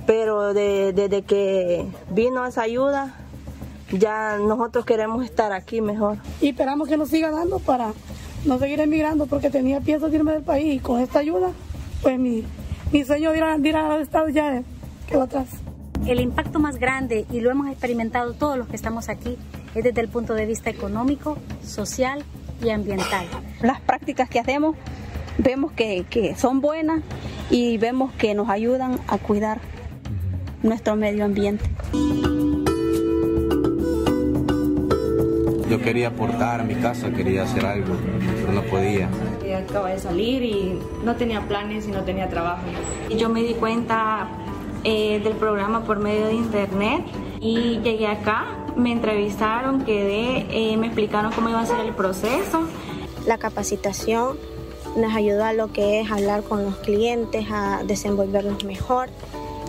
pero 0.07 0.53
desde 0.53 1.23
que 1.23 1.87
vino 2.11 2.45
esa 2.45 2.63
ayuda, 2.63 3.15
ya 3.93 4.39
nosotros 4.39 4.85
queremos 4.85 5.25
estar 5.25 5.53
aquí 5.53 5.81
mejor. 5.81 6.17
Y 6.41 6.49
esperamos 6.49 6.89
que 6.89 6.97
nos 6.97 7.11
siga 7.11 7.31
dando 7.31 7.61
para 7.61 7.93
no 8.45 8.59
seguir 8.59 8.81
emigrando 8.81 9.27
porque 9.27 9.51
tenía 9.51 9.81
pienso 9.81 10.09
de 10.09 10.17
irme 10.17 10.33
del 10.33 10.43
país 10.43 10.75
y 10.75 10.79
con 10.81 11.01
esta 11.01 11.21
ayuda, 11.21 11.51
pues 12.03 12.19
mi, 12.19 12.45
mi 12.91 13.05
sueño 13.05 13.31
de 13.31 13.37
ir, 13.37 13.45
a, 13.45 13.59
de 13.59 13.69
ir 13.69 13.77
a 13.77 14.01
Estados 14.01 14.33
ya 14.33 14.63
quedó 15.07 15.23
atrás 15.23 15.47
el 16.07 16.21
impacto 16.21 16.59
más 16.59 16.79
grande, 16.79 17.27
y 17.31 17.41
lo 17.41 17.51
hemos 17.51 17.69
experimentado 17.69 18.35
todos 18.35 18.59
los 18.59 18.69
que 18.69 18.77
estamos 18.77 19.09
aquí, 19.09 19.37
es 19.75 19.85
desde 19.85 20.01
el 20.01 20.09
punto 20.09 20.35
de 20.35 20.47
vista 20.47 20.71
económico, 20.71 21.39
social 21.63 22.25
y 22.63 22.71
ambiental. 22.71 23.27
Las 23.61 23.81
prácticas 23.81 24.29
que 24.29 24.41
hacemos 24.41 24.77
vemos 25.39 25.73
que, 25.73 26.05
que 26.11 26.35
son 26.35 26.61
buenas 26.61 27.03
y 27.51 27.79
vemos 27.79 28.13
que 28.13 28.35
nos 28.35 28.49
ayudan 28.49 28.99
a 29.09 29.19
cuidar 29.19 29.61
nuestro 30.63 30.97
medio 30.97 31.25
ambiente. 31.25 31.65
Yo 35.69 35.81
quería 35.81 36.09
aportar 36.09 36.61
a 36.61 36.65
mi 36.65 36.75
casa, 36.75 37.11
quería 37.11 37.45
hacer 37.45 37.65
algo, 37.65 37.95
pero 38.41 38.53
no 38.53 38.63
podía. 38.65 39.09
Acaba 39.57 39.89
de 39.89 39.99
salir 39.99 40.43
y 40.43 40.79
no 41.03 41.17
tenía 41.17 41.41
planes 41.49 41.89
y 41.89 41.91
no 41.91 42.03
tenía 42.03 42.29
trabajo. 42.29 42.63
Y 43.09 43.17
yo 43.17 43.31
me 43.31 43.43
di 43.43 43.55
cuenta 43.55 44.29
eh, 44.85 45.21
del 45.23 45.35
programa 45.35 45.85
por 45.85 45.99
medio 45.99 46.27
de 46.27 46.35
internet 46.35 47.05
y 47.41 47.81
llegué 47.81 48.07
acá, 48.07 48.47
me 48.77 48.93
entrevistaron, 48.93 49.85
quedé, 49.85 50.47
eh, 50.51 50.77
me 50.77 50.87
explicaron 50.87 51.33
cómo 51.33 51.49
iba 51.49 51.61
a 51.61 51.67
ser 51.67 51.81
el 51.81 51.95
proceso. 51.95 52.67
La 53.27 53.39
capacitación 53.39 54.37
nos 54.97 55.15
ayudó 55.15 55.45
a 55.45 55.53
lo 55.53 55.73
que 55.73 56.01
es 56.01 56.11
hablar 56.11 56.43
con 56.43 56.65
los 56.65 56.77
clientes, 56.77 57.47
a 57.51 57.83
desenvolvernos 57.85 58.65
mejor 58.65 59.09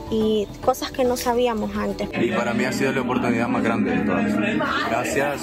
y 0.09 0.47
cosas 0.61 0.91
que 0.91 1.03
no 1.03 1.17
sabíamos 1.17 1.75
antes. 1.75 2.09
Y 2.19 2.31
para 2.31 2.53
mí 2.53 2.65
ha 2.65 2.71
sido 2.71 2.91
la 2.91 3.01
oportunidad 3.01 3.47
más 3.47 3.63
grande 3.63 3.91
de 3.91 4.05
todas. 4.05 4.35
Gracias 4.89 5.41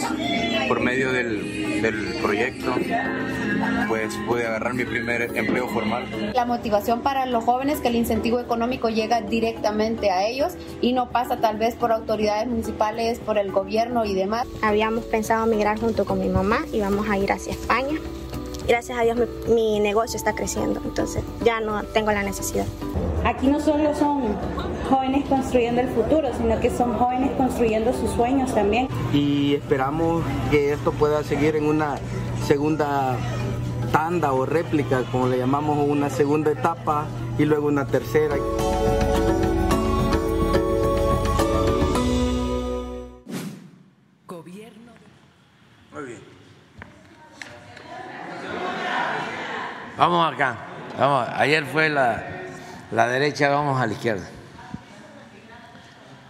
por 0.68 0.80
medio 0.80 1.12
del, 1.12 1.82
del 1.82 2.14
proyecto 2.22 2.74
pues 3.88 4.14
pude 4.26 4.46
agarrar 4.46 4.74
mi 4.74 4.84
primer 4.84 5.36
empleo 5.36 5.68
formal. 5.68 6.32
La 6.34 6.44
motivación 6.44 7.00
para 7.00 7.26
los 7.26 7.44
jóvenes 7.44 7.80
que 7.80 7.88
el 7.88 7.96
incentivo 7.96 8.40
económico 8.40 8.88
llega 8.88 9.20
directamente 9.20 10.10
a 10.10 10.26
ellos 10.26 10.52
y 10.80 10.92
no 10.92 11.10
pasa 11.10 11.38
tal 11.38 11.58
vez 11.58 11.74
por 11.74 11.92
autoridades 11.92 12.46
municipales, 12.46 13.18
por 13.18 13.38
el 13.38 13.50
gobierno 13.50 14.04
y 14.04 14.14
demás. 14.14 14.46
Habíamos 14.62 15.04
pensado 15.04 15.46
migrar 15.46 15.78
junto 15.80 16.04
con 16.04 16.20
mi 16.20 16.28
mamá 16.28 16.60
y 16.72 16.80
vamos 16.80 17.08
a 17.08 17.18
ir 17.18 17.32
hacia 17.32 17.52
España. 17.52 17.98
Gracias 18.66 18.98
a 18.98 19.02
Dios 19.02 19.16
mi, 19.16 19.54
mi 19.54 19.80
negocio 19.80 20.16
está 20.16 20.34
creciendo, 20.34 20.80
entonces 20.84 21.22
ya 21.44 21.60
no 21.60 21.82
tengo 21.84 22.12
la 22.12 22.22
necesidad. 22.22 22.66
Aquí 23.24 23.48
no 23.48 23.60
solo 23.60 23.94
son 23.94 24.34
jóvenes 24.88 25.26
construyendo 25.28 25.80
el 25.80 25.88
futuro, 25.88 26.28
sino 26.36 26.58
que 26.60 26.70
son 26.70 26.94
jóvenes 26.98 27.30
construyendo 27.36 27.92
sus 27.92 28.10
sueños 28.10 28.54
también. 28.54 28.88
Y 29.12 29.54
esperamos 29.54 30.22
que 30.50 30.72
esto 30.72 30.92
pueda 30.92 31.22
seguir 31.22 31.56
en 31.56 31.66
una 31.66 31.96
segunda 32.46 33.16
tanda 33.92 34.32
o 34.32 34.46
réplica, 34.46 35.02
como 35.10 35.28
le 35.28 35.38
llamamos, 35.38 35.78
una 35.86 36.10
segunda 36.10 36.50
etapa 36.50 37.06
y 37.38 37.44
luego 37.44 37.68
una 37.68 37.86
tercera. 37.86 38.36
Vamos 50.00 50.32
acá. 50.32 50.56
Vamos. 50.98 51.28
Ayer 51.34 51.62
fue 51.66 51.90
la, 51.90 52.24
la 52.90 53.06
derecha, 53.06 53.50
vamos 53.50 53.78
a 53.78 53.86
la 53.86 53.92
izquierda. 53.92 54.26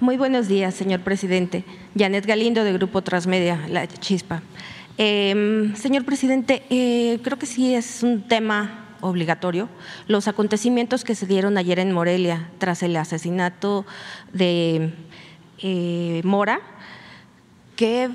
Muy 0.00 0.16
buenos 0.16 0.48
días, 0.48 0.74
señor 0.74 1.02
presidente. 1.02 1.64
Janet 1.96 2.26
Galindo, 2.26 2.64
de 2.64 2.72
Grupo 2.72 3.00
Transmedia, 3.02 3.60
La 3.68 3.86
Chispa. 3.86 4.42
Eh, 4.98 5.72
señor 5.76 6.04
presidente, 6.04 6.64
eh, 6.68 7.20
creo 7.22 7.38
que 7.38 7.46
sí 7.46 7.72
es 7.72 8.02
un 8.02 8.22
tema 8.26 8.96
obligatorio. 9.02 9.68
Los 10.08 10.26
acontecimientos 10.26 11.04
que 11.04 11.14
se 11.14 11.26
dieron 11.26 11.56
ayer 11.56 11.78
en 11.78 11.92
Morelia 11.92 12.50
tras 12.58 12.82
el 12.82 12.96
asesinato 12.96 13.86
de 14.32 14.94
eh, 15.58 16.22
Mora, 16.24 16.60
que 17.76 18.10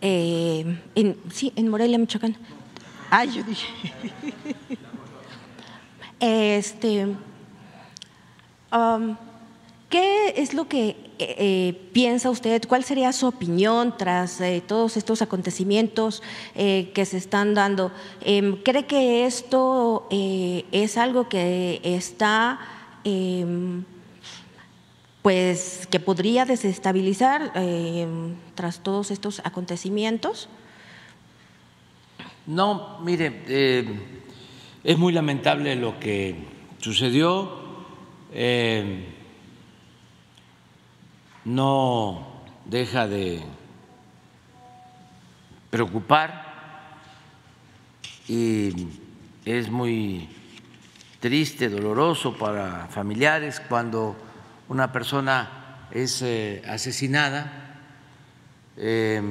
eh, 0.00 0.76
en, 0.96 1.16
sí, 1.30 1.52
en 1.54 1.68
Morelia, 1.68 1.98
Michoacán. 1.98 2.34
Ay, 3.10 3.30
yo 3.30 3.44
dije. 3.44 3.68
Este, 6.20 7.16
um, 8.72 9.16
¿Qué 9.88 10.34
es 10.36 10.52
lo 10.52 10.68
que 10.68 10.88
eh, 10.88 10.96
eh, 11.18 11.88
piensa 11.94 12.28
usted? 12.28 12.62
¿Cuál 12.68 12.84
sería 12.84 13.10
su 13.14 13.26
opinión 13.26 13.96
tras 13.96 14.38
eh, 14.42 14.62
todos 14.66 14.98
estos 14.98 15.22
acontecimientos 15.22 16.22
que 16.54 17.04
se 17.06 17.16
están 17.16 17.54
dando? 17.54 17.90
Em, 18.20 18.56
¿Cree 18.62 18.84
que 18.84 19.24
esto 19.24 20.06
es 20.10 20.98
algo 20.98 21.28
que 21.28 21.80
está, 21.82 22.58
em, 23.04 23.84
pues, 25.22 25.86
que 25.90 26.00
podría 26.00 26.44
desestabilizar 26.44 27.52
em, 27.54 28.34
tras 28.54 28.80
todos 28.80 29.10
estos 29.10 29.40
acontecimientos? 29.42 30.50
No, 32.46 32.98
mire, 33.00 34.17
es 34.84 34.98
muy 34.98 35.12
lamentable 35.12 35.74
lo 35.76 35.98
que 35.98 36.36
sucedió. 36.78 37.66
Eh, 38.32 39.14
no 41.44 42.42
deja 42.66 43.06
de 43.08 43.42
preocupar 45.70 46.48
y 48.28 48.70
es 49.44 49.70
muy 49.70 50.28
triste, 51.20 51.68
doloroso 51.68 52.36
para 52.36 52.86
familiares 52.88 53.60
cuando 53.60 54.14
una 54.68 54.92
persona 54.92 55.86
es 55.90 56.22
eh, 56.22 56.62
asesinada. 56.68 57.80
Eh, 58.76 59.22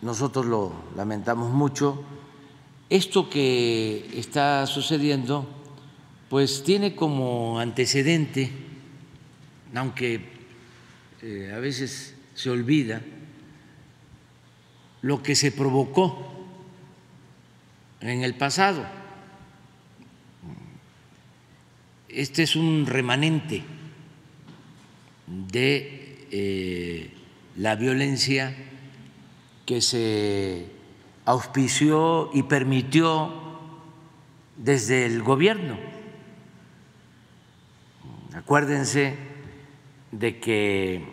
nosotros 0.00 0.46
lo 0.46 0.72
lamentamos 0.96 1.52
mucho. 1.52 2.02
Esto 2.92 3.30
que 3.30 4.06
está 4.16 4.66
sucediendo, 4.66 5.48
pues 6.28 6.62
tiene 6.62 6.94
como 6.94 7.58
antecedente, 7.58 8.50
aunque 9.74 10.20
eh, 11.22 11.52
a 11.56 11.58
veces 11.58 12.14
se 12.34 12.50
olvida, 12.50 13.00
lo 15.00 15.22
que 15.22 15.34
se 15.34 15.52
provocó 15.52 16.44
en 18.02 18.24
el 18.24 18.34
pasado. 18.34 18.84
Este 22.10 22.42
es 22.42 22.56
un 22.56 22.84
remanente 22.84 23.62
de 25.26 26.26
eh, 26.30 27.10
la 27.56 27.74
violencia 27.74 28.54
que 29.64 29.80
se 29.80 30.81
auspició 31.24 32.30
y 32.32 32.42
permitió 32.44 33.32
desde 34.56 35.06
el 35.06 35.22
gobierno. 35.22 35.76
Acuérdense 38.34 39.16
de 40.10 40.40
que 40.40 41.06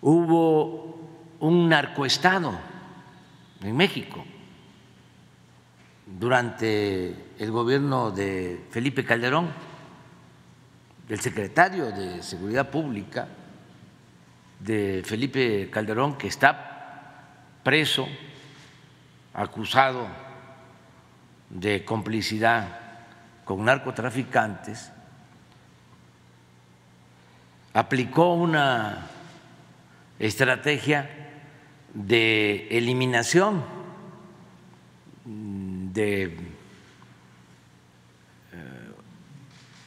hubo 0.00 0.98
un 1.40 1.68
narcoestado 1.68 2.58
en 3.62 3.76
México 3.76 4.24
durante 6.18 7.14
el 7.38 7.50
gobierno 7.50 8.10
de 8.10 8.64
Felipe 8.70 9.04
Calderón, 9.04 9.48
del 11.08 11.20
secretario 11.20 11.90
de 11.92 12.22
Seguridad 12.22 12.70
Pública 12.70 13.28
de 14.60 15.02
Felipe 15.04 15.68
Calderón, 15.70 16.16
que 16.16 16.28
está 16.28 17.60
preso, 17.62 18.08
acusado 19.36 20.08
de 21.50 21.84
complicidad 21.84 22.80
con 23.44 23.64
narcotraficantes, 23.64 24.90
aplicó 27.74 28.32
una 28.32 29.06
estrategia 30.18 31.10
de 31.92 32.66
eliminación 32.70 33.62
de 35.26 36.24
eh, 36.24 36.30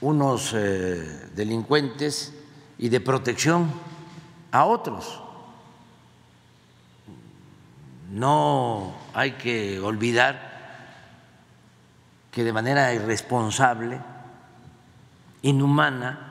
unos 0.02 0.54
eh, 0.54 1.30
delincuentes 1.34 2.36
y 2.78 2.90
de 2.90 3.00
protección 3.02 3.72
a 4.52 4.66
otros. 4.66 5.24
No 8.12 8.99
hay 9.14 9.34
que 9.34 9.80
olvidar 9.80 10.50
que 12.32 12.44
de 12.44 12.54
manera 12.54 12.94
irresponsable, 12.94 14.00
inhumana, 15.42 16.26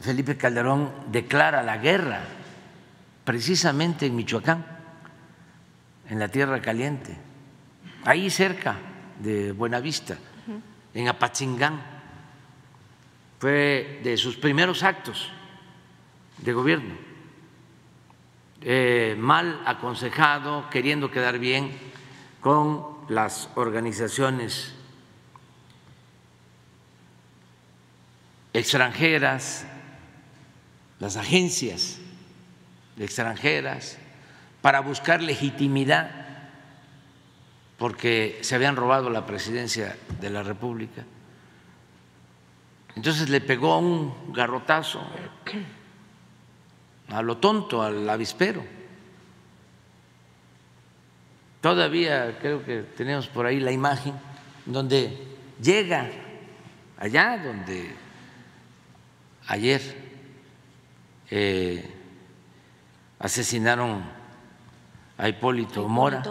Felipe 0.00 0.36
Calderón 0.36 0.92
declara 1.10 1.62
la 1.62 1.78
guerra 1.78 2.20
precisamente 3.24 4.06
en 4.06 4.14
Michoacán, 4.14 4.64
en 6.08 6.18
la 6.18 6.28
Tierra 6.28 6.60
Caliente, 6.60 7.16
ahí 8.04 8.30
cerca 8.30 8.76
de 9.18 9.52
Buenavista, 9.52 10.16
en 10.94 11.08
Apatzingán. 11.08 11.80
Fue 13.40 14.00
de 14.02 14.16
sus 14.16 14.36
primeros 14.36 14.82
actos 14.82 15.30
de 16.38 16.52
gobierno, 16.52 16.94
eh, 18.68 19.14
mal 19.16 19.62
aconsejado, 19.64 20.68
queriendo 20.70 21.08
quedar 21.08 21.38
bien 21.38 21.70
con 22.40 22.84
las 23.08 23.48
organizaciones 23.54 24.74
extranjeras, 28.52 29.66
las 30.98 31.16
agencias 31.16 32.00
extranjeras, 32.98 33.98
para 34.62 34.80
buscar 34.80 35.22
legitimidad, 35.22 36.10
porque 37.78 38.40
se 38.40 38.56
habían 38.56 38.74
robado 38.74 39.10
la 39.10 39.26
presidencia 39.26 39.96
de 40.20 40.30
la 40.30 40.42
República. 40.42 41.04
Entonces 42.96 43.28
le 43.28 43.40
pegó 43.40 43.78
un 43.78 44.32
garrotazo 44.32 45.06
a 47.08 47.22
lo 47.22 47.36
tonto, 47.38 47.82
al 47.82 48.08
avispero. 48.08 48.62
Todavía 51.60 52.38
creo 52.40 52.64
que 52.64 52.82
tenemos 52.82 53.26
por 53.28 53.46
ahí 53.46 53.60
la 53.60 53.72
imagen 53.72 54.14
donde 54.64 55.18
llega 55.60 56.10
allá 56.98 57.38
donde 57.38 57.94
ayer 59.46 59.82
eh, 61.30 61.90
asesinaron 63.18 64.02
a 65.18 65.28
Hipólito, 65.28 65.88
Mora. 65.88 66.22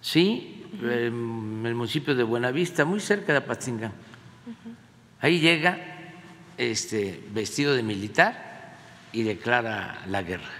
Sí, 0.00 0.64
en 0.80 1.62
el 1.64 1.74
municipio 1.74 2.14
de 2.14 2.22
Buenavista, 2.22 2.84
muy 2.84 3.00
cerca 3.00 3.32
de 3.32 3.38
Apatzingán. 3.38 3.92
Ahí 5.20 5.40
llega 5.40 5.95
este, 6.58 7.22
vestido 7.32 7.74
de 7.74 7.82
militar 7.82 8.76
y 9.12 9.22
declara 9.22 10.02
la 10.06 10.22
guerra. 10.22 10.50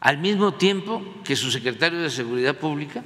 Al 0.00 0.18
mismo 0.18 0.54
tiempo 0.54 1.02
que 1.24 1.36
su 1.36 1.50
secretario 1.50 2.00
de 2.00 2.10
Seguridad 2.10 2.56
Pública 2.56 3.02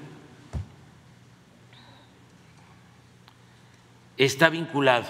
está 4.16 4.50
vinculado 4.50 5.06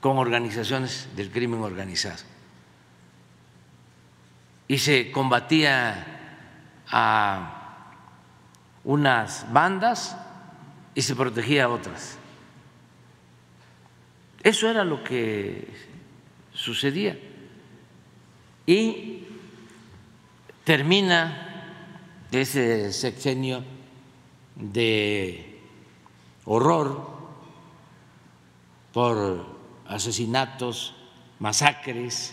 con 0.00 0.18
organizaciones 0.18 1.08
del 1.14 1.30
crimen 1.30 1.60
organizado. 1.60 2.22
Y 4.68 4.78
se 4.78 5.10
combatía 5.12 6.06
a 6.88 7.92
unas 8.84 9.52
bandas 9.52 10.16
y 10.94 11.02
se 11.02 11.14
protegía 11.14 11.64
a 11.64 11.68
otras. 11.68 12.18
Eso 14.46 14.70
era 14.70 14.84
lo 14.84 15.02
que 15.02 15.66
sucedía. 16.54 17.18
Y 18.64 19.24
termina 20.62 21.74
ese 22.30 22.92
sexenio 22.92 23.64
de 24.54 25.58
horror 26.44 27.08
por 28.92 29.46
asesinatos, 29.88 30.94
masacres, 31.40 32.32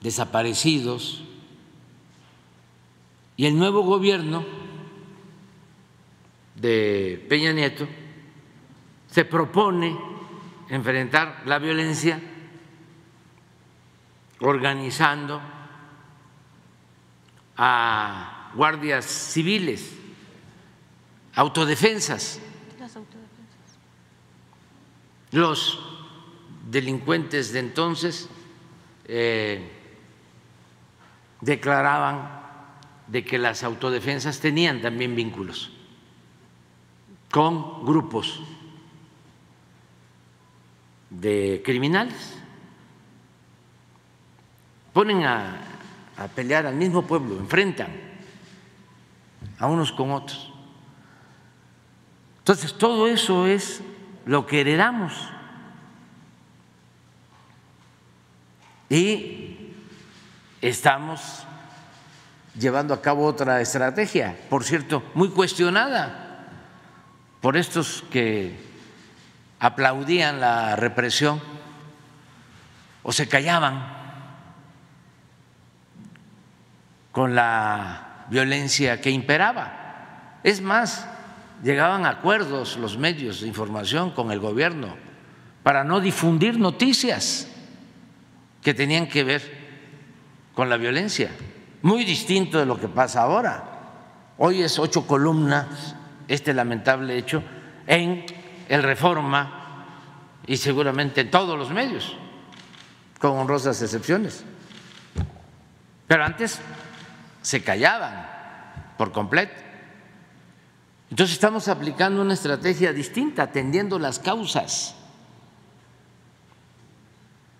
desaparecidos, 0.00 1.24
y 3.36 3.46
el 3.46 3.58
nuevo 3.58 3.82
gobierno 3.82 4.44
de 6.54 7.26
Peña 7.28 7.52
Nieto 7.52 7.88
se 9.10 9.24
propone 9.24 10.12
enfrentar 10.72 11.42
la 11.44 11.58
violencia 11.58 12.18
organizando 14.40 15.38
a 17.58 18.50
guardias 18.54 19.04
civiles, 19.04 19.92
autodefensas. 21.34 22.40
Los 25.30 25.78
delincuentes 26.70 27.52
de 27.52 27.58
entonces 27.58 28.30
eh, 29.04 29.70
declaraban 31.42 32.40
de 33.08 33.22
que 33.26 33.36
las 33.36 33.62
autodefensas 33.62 34.40
tenían 34.40 34.80
también 34.80 35.14
vínculos 35.14 35.70
con 37.30 37.84
grupos 37.84 38.40
de 41.20 41.62
criminales. 41.64 42.34
Ponen 44.92 45.24
a, 45.24 45.68
pelear 46.34 46.66
al 46.66 46.76
mismo 46.76 47.02
pueblo, 47.02 47.38
enfrentan 47.38 47.88
a 49.58 49.66
unos 49.66 49.90
con 49.92 50.10
otros. 50.12 50.52
Entonces, 52.38 52.74
todo 52.74 53.08
eso 53.08 53.46
es 53.46 53.82
lo 54.26 54.46
que 54.46 54.60
heredamos 54.60 55.12
Y 58.92 59.72
estamos 60.60 61.46
llevando 62.54 62.92
a 62.92 63.00
cabo 63.00 63.24
otra 63.24 63.62
estrategia, 63.62 64.36
por 64.50 64.64
cierto, 64.64 65.02
muy 65.14 65.30
cuestionada 65.30 66.46
por 67.40 67.56
estos 67.56 68.04
que 68.10 68.54
aplaudían 69.62 70.40
la 70.40 70.74
represión 70.74 71.40
o 73.04 73.12
se 73.12 73.28
callaban 73.28 73.80
con 77.12 77.36
la 77.36 78.26
violencia 78.28 79.00
que 79.00 79.10
imperaba. 79.10 80.40
Es 80.42 80.60
más, 80.60 81.06
llegaban 81.62 82.06
a 82.06 82.10
acuerdos 82.10 82.76
los 82.76 82.98
medios 82.98 83.40
de 83.40 83.46
información 83.46 84.10
con 84.10 84.32
el 84.32 84.40
gobierno 84.40 84.96
para 85.62 85.84
no 85.84 86.00
difundir 86.00 86.58
noticias 86.58 87.46
que 88.62 88.74
tenían 88.74 89.06
que 89.06 89.22
ver 89.22 89.62
con 90.54 90.68
la 90.70 90.76
violencia, 90.76 91.30
muy 91.82 92.04
distinto 92.04 92.58
de 92.58 92.66
lo 92.66 92.80
que 92.80 92.88
pasa 92.88 93.22
ahora. 93.22 93.62
Hoy 94.38 94.60
es 94.62 94.80
ocho 94.80 95.06
columnas 95.06 95.94
este 96.26 96.52
lamentable 96.52 97.16
hecho 97.16 97.44
en 97.86 98.41
el 98.68 98.82
Reforma 98.82 99.86
y 100.46 100.56
seguramente 100.56 101.22
en 101.22 101.30
todos 101.30 101.58
los 101.58 101.70
medios, 101.70 102.16
con 103.18 103.38
honrosas 103.38 103.80
excepciones. 103.82 104.44
Pero 106.06 106.24
antes 106.24 106.60
se 107.40 107.62
callaban 107.62 108.26
por 108.98 109.12
completo. 109.12 109.54
Entonces 111.10 111.34
estamos 111.34 111.68
aplicando 111.68 112.22
una 112.22 112.34
estrategia 112.34 112.92
distinta, 112.92 113.44
atendiendo 113.44 113.98
las 113.98 114.18
causas, 114.18 114.94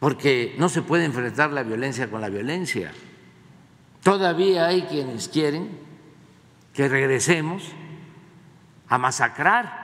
porque 0.00 0.54
no 0.58 0.68
se 0.68 0.82
puede 0.82 1.04
enfrentar 1.04 1.50
la 1.52 1.62
violencia 1.62 2.10
con 2.10 2.20
la 2.20 2.28
violencia. 2.28 2.92
Todavía 4.02 4.66
hay 4.66 4.82
quienes 4.82 5.28
quieren 5.28 5.78
que 6.74 6.88
regresemos 6.88 7.62
a 8.88 8.98
masacrar 8.98 9.81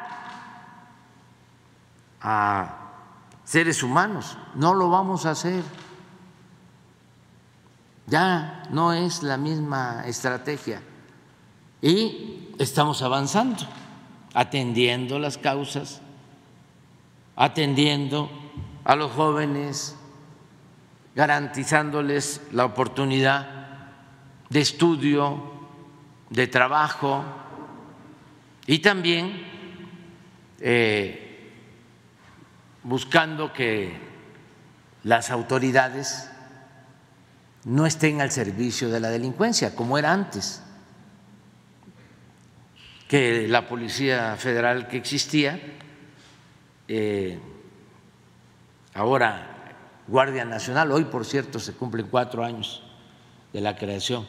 a 2.21 2.91
seres 3.45 3.83
humanos. 3.83 4.37
No 4.55 4.75
lo 4.75 4.91
vamos 4.91 5.27
a 5.27 5.31
hacer. 5.31 5.63
Ya 8.07 8.65
no 8.71 8.93
es 8.93 9.23
la 9.23 9.37
misma 9.37 10.05
estrategia. 10.07 10.83
Y 11.81 12.49
estamos 12.59 13.03
avanzando, 13.03 13.65
atendiendo 14.35 15.19
las 15.19 15.39
causas, 15.39 16.01
atendiendo 17.37 18.31
a 18.85 18.97
los 18.97 19.13
jóvenes, 19.13 19.97
garantizándoles 21.15 22.41
la 22.53 22.65
oportunidad 22.65 23.59
de 24.49 24.61
estudio, 24.61 25.53
de 26.31 26.47
trabajo 26.47 27.25
y 28.67 28.79
también 28.81 29.43
eh, 30.61 31.28
buscando 32.83 33.53
que 33.53 33.99
las 35.05 35.31
autoridades 35.31 36.31
no 37.65 37.87
estén 37.87 38.21
al 38.21 38.31
servicio 38.31 38.89
de 38.89 39.01
la 39.01 39.11
delincuencia, 39.11 39.75
como 39.75 39.99
era 39.99 40.13
antes, 40.13 40.63
que 43.09 43.49
la 43.49 43.67
Policía 43.67 44.37
Federal 44.37 44.89
que 44.89 44.97
existía, 44.97 45.61
eh, 46.89 47.39
ahora 48.95 49.75
Guardia 50.07 50.45
Nacional, 50.45 50.93
hoy 50.93 51.05
por 51.05 51.25
cierto 51.25 51.59
se 51.59 51.73
cumplen 51.73 52.07
cuatro 52.11 52.45
años 52.45 52.83
de 53.53 53.61
la 53.61 53.77
creación 53.77 54.27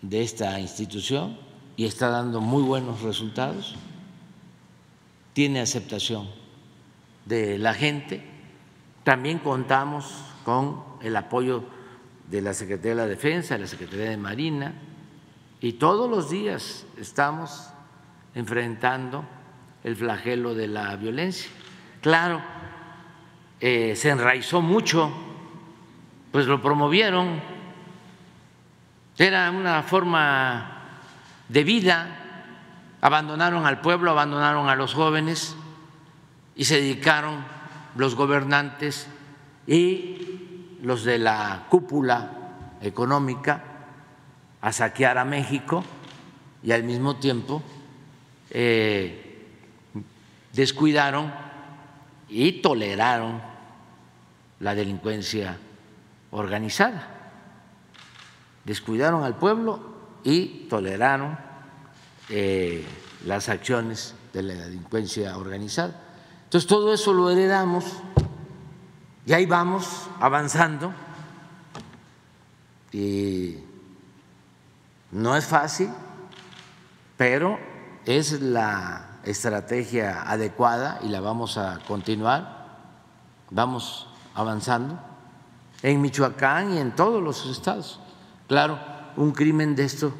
de 0.00 0.22
esta 0.22 0.58
institución 0.60 1.38
y 1.76 1.86
está 1.86 2.08
dando 2.08 2.40
muy 2.40 2.62
buenos 2.62 3.02
resultados, 3.02 3.76
tiene 5.32 5.60
aceptación 5.60 6.41
de 7.24 7.58
la 7.58 7.74
gente. 7.74 8.24
También 9.04 9.38
contamos 9.38 10.24
con 10.44 10.82
el 11.02 11.16
apoyo 11.16 11.64
de 12.30 12.40
la 12.40 12.54
Secretaría 12.54 12.90
de 12.90 12.96
la 12.96 13.06
Defensa, 13.06 13.54
de 13.54 13.60
la 13.60 13.66
Secretaría 13.66 14.10
de 14.10 14.16
Marina, 14.16 14.72
y 15.60 15.74
todos 15.74 16.10
los 16.10 16.30
días 16.30 16.86
estamos 16.96 17.68
enfrentando 18.34 19.24
el 19.84 19.96
flagelo 19.96 20.54
de 20.54 20.68
la 20.68 20.96
violencia. 20.96 21.50
Claro, 22.00 22.40
eh, 23.60 23.94
se 23.96 24.10
enraizó 24.10 24.60
mucho, 24.60 25.12
pues 26.32 26.46
lo 26.46 26.60
promovieron, 26.60 27.40
era 29.18 29.50
una 29.50 29.82
forma 29.82 30.78
de 31.48 31.64
vida, 31.64 32.08
abandonaron 33.00 33.66
al 33.66 33.80
pueblo, 33.80 34.10
abandonaron 34.10 34.68
a 34.68 34.74
los 34.74 34.94
jóvenes 34.94 35.56
y 36.54 36.64
se 36.64 36.76
dedicaron 36.76 37.44
los 37.96 38.14
gobernantes 38.14 39.06
y 39.66 40.78
los 40.82 41.04
de 41.04 41.18
la 41.18 41.66
cúpula 41.68 42.76
económica 42.80 43.62
a 44.60 44.72
saquear 44.72 45.18
a 45.18 45.24
México 45.24 45.84
y 46.62 46.72
al 46.72 46.84
mismo 46.84 47.16
tiempo 47.16 47.62
eh, 48.50 49.46
descuidaron 50.52 51.32
y 52.28 52.62
toleraron 52.62 53.40
la 54.60 54.74
delincuencia 54.74 55.58
organizada. 56.30 57.08
Descuidaron 58.64 59.24
al 59.24 59.36
pueblo 59.36 59.80
y 60.24 60.66
toleraron 60.68 61.36
eh, 62.28 62.84
las 63.26 63.48
acciones 63.48 64.14
de 64.32 64.42
la 64.42 64.54
delincuencia 64.54 65.36
organizada. 65.36 66.11
Entonces 66.52 66.68
todo 66.68 66.92
eso 66.92 67.14
lo 67.14 67.30
heredamos 67.30 67.82
y 69.24 69.32
ahí 69.32 69.46
vamos 69.46 70.10
avanzando 70.20 70.92
y 72.92 73.56
no 75.12 75.34
es 75.34 75.46
fácil, 75.46 75.88
pero 77.16 77.58
es 78.04 78.42
la 78.42 79.20
estrategia 79.24 80.30
adecuada 80.30 81.00
y 81.02 81.08
la 81.08 81.22
vamos 81.22 81.56
a 81.56 81.78
continuar, 81.88 82.66
vamos 83.48 84.08
avanzando 84.34 85.00
en 85.82 86.02
Michoacán 86.02 86.74
y 86.74 86.80
en 86.80 86.94
todos 86.94 87.22
los 87.22 87.46
estados. 87.46 87.98
Claro, 88.46 88.78
un 89.16 89.32
crimen 89.32 89.74
de 89.74 89.84
esto 89.84 90.12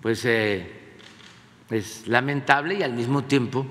pues 0.00 0.24
eh, 0.24 0.96
es 1.68 2.08
lamentable 2.08 2.76
y 2.76 2.82
al 2.82 2.94
mismo 2.94 3.24
tiempo 3.24 3.66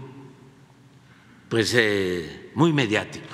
pues 1.49 1.73
eh, 1.75 2.51
muy 2.53 2.71
mediático. 2.71 3.25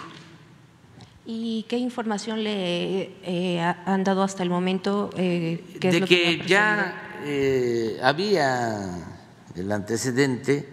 ¿Y 1.26 1.66
qué 1.68 1.78
información 1.78 2.44
le 2.44 3.12
eh, 3.24 3.60
han 3.60 4.04
dado 4.04 4.24
hasta 4.24 4.44
el 4.44 4.50
momento? 4.50 5.10
Eh, 5.18 5.64
de 5.80 6.02
que, 6.02 6.42
ya 6.48 7.02
había 8.02 9.20
el 9.56 9.72
antecedente 9.72 10.70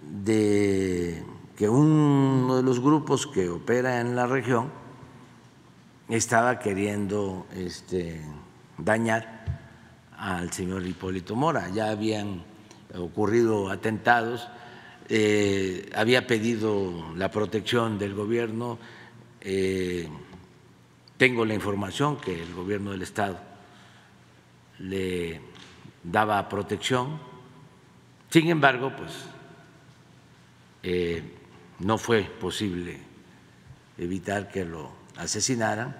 de 0.00 1.22
que 1.56 1.68
uno 1.68 2.56
de 2.56 2.62
los 2.62 2.80
grupos 2.80 3.26
que 3.26 3.48
opera 3.48 4.00
en 4.00 4.16
la 4.16 4.26
región 4.26 4.70
estaba 6.08 6.58
queriendo 6.58 7.46
este, 7.54 8.20
dañar 8.76 9.60
al 10.18 10.52
señor 10.52 10.84
Hipólito 10.84 11.36
Mora. 11.36 11.70
Ya 11.70 11.90
habían 11.90 12.42
ocurrido 12.98 13.70
atentados 13.70 14.48
eh, 15.08 15.90
había 15.94 16.26
pedido 16.26 17.12
la 17.14 17.30
protección 17.30 17.98
del 17.98 18.14
gobierno, 18.14 18.78
eh, 19.40 20.08
tengo 21.18 21.44
la 21.44 21.54
información 21.54 22.18
que 22.20 22.42
el 22.42 22.54
gobierno 22.54 22.92
del 22.92 23.02
Estado 23.02 23.38
le 24.78 25.40
daba 26.02 26.48
protección, 26.48 27.20
sin 28.30 28.48
embargo, 28.48 28.92
pues 28.96 29.12
eh, 30.82 31.22
no 31.80 31.98
fue 31.98 32.22
posible 32.22 32.98
evitar 33.98 34.50
que 34.50 34.64
lo 34.64 34.90
asesinaran. 35.16 35.94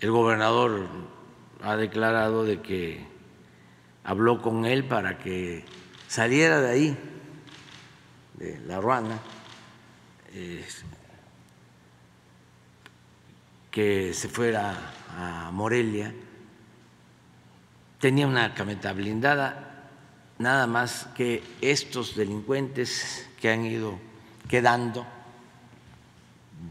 El 0.00 0.10
gobernador 0.10 0.88
ha 1.62 1.76
declarado 1.76 2.44
de 2.44 2.60
que 2.62 3.06
habló 4.04 4.42
con 4.42 4.64
él 4.64 4.84
para 4.84 5.18
que 5.18 5.64
saliera 6.08 6.60
de 6.60 6.70
ahí 6.70 6.98
de 8.38 8.60
La 8.66 8.80
Ruana, 8.80 9.18
que 13.70 14.12
se 14.14 14.28
fuera 14.28 14.92
a 15.16 15.50
Morelia, 15.52 16.12
tenía 17.98 18.26
una 18.26 18.54
cameta 18.54 18.92
blindada, 18.92 19.90
nada 20.38 20.66
más 20.66 21.08
que 21.14 21.42
estos 21.60 22.16
delincuentes 22.16 23.28
que 23.40 23.50
han 23.50 23.64
ido 23.64 23.98
quedando 24.48 25.06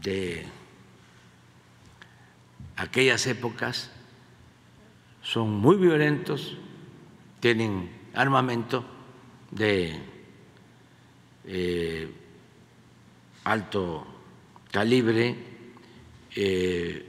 de 0.02 0.46
aquellas 2.76 3.26
épocas 3.26 3.90
son 5.22 5.50
muy 5.50 5.76
violentos, 5.76 6.56
tienen 7.40 7.90
armamento 8.14 8.84
de 9.50 10.15
eh, 11.48 12.12
alto 13.44 14.04
calibre 14.72 15.36
eh, 16.34 17.06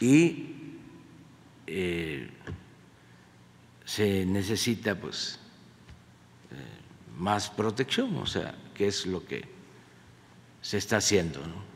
y 0.00 0.46
eh, 1.64 2.30
se 3.84 4.26
necesita 4.26 4.96
pues 4.96 5.38
más 7.16 7.50
protección, 7.50 8.16
o 8.16 8.26
sea, 8.26 8.54
que 8.74 8.88
es 8.88 9.06
lo 9.06 9.24
que 9.24 9.44
se 10.60 10.78
está 10.78 10.96
haciendo, 10.96 11.40
¿no? 11.46 11.68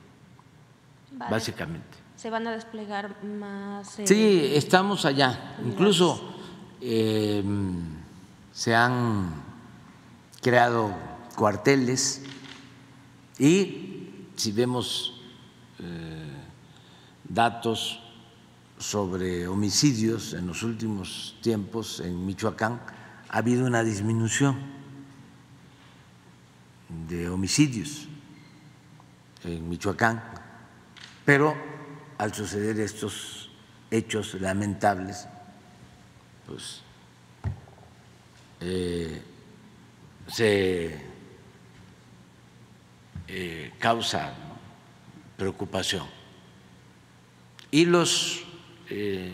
básicamente. 1.30 1.98
¿Se 2.16 2.30
van 2.30 2.46
a 2.48 2.52
desplegar 2.52 3.22
más? 3.24 3.98
Sí, 4.04 4.52
estamos 4.54 5.04
allá. 5.04 5.56
Incluso 5.64 6.34
se 6.80 8.74
han 8.74 9.42
creado 10.40 11.11
cuarteles 11.34 12.22
y 13.38 14.08
si 14.36 14.52
vemos 14.52 15.20
eh, 15.78 16.32
datos 17.28 18.00
sobre 18.78 19.46
homicidios 19.46 20.34
en 20.34 20.46
los 20.46 20.62
últimos 20.62 21.36
tiempos 21.40 22.00
en 22.00 22.26
Michoacán, 22.26 22.80
ha 23.28 23.38
habido 23.38 23.64
una 23.66 23.82
disminución 23.82 24.56
de 27.08 27.28
homicidios 27.28 28.08
en 29.44 29.68
Michoacán, 29.68 30.22
pero 31.24 31.54
al 32.18 32.34
suceder 32.34 32.78
estos 32.80 33.50
hechos 33.90 34.34
lamentables, 34.34 35.26
pues 36.46 36.82
eh, 38.60 39.22
se 40.26 41.11
eh, 43.28 43.72
causa 43.78 44.34
preocupación. 45.36 46.06
Y 47.70 47.86
los 47.86 48.42
eh, 48.90 49.32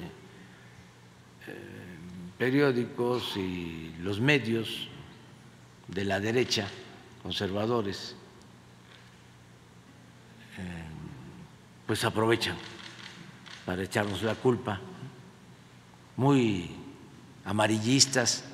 periódicos 2.39 3.37
y 3.37 3.95
los 4.01 4.21
medios 4.21 4.89
de 5.89 6.05
la 6.05 6.21
derecha 6.21 6.69
conservadores, 7.23 8.15
eh, 10.57 10.85
pues 11.87 12.05
aprovechan 12.05 12.57
para 13.67 13.83
echarnos 13.83 14.23
la 14.23 14.35
culpa, 14.35 14.81
muy 16.17 16.71
amarillistas, 17.45 18.45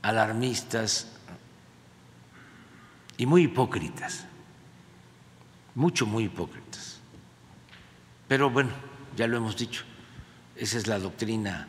alarmistas 0.00 1.11
y 3.22 3.26
muy 3.26 3.44
hipócritas, 3.44 4.26
mucho, 5.76 6.06
muy 6.06 6.24
hipócritas. 6.24 6.98
Pero 8.26 8.50
bueno, 8.50 8.70
ya 9.16 9.28
lo 9.28 9.36
hemos 9.36 9.56
dicho, 9.56 9.84
esa 10.56 10.76
es 10.76 10.88
la 10.88 10.98
doctrina 10.98 11.68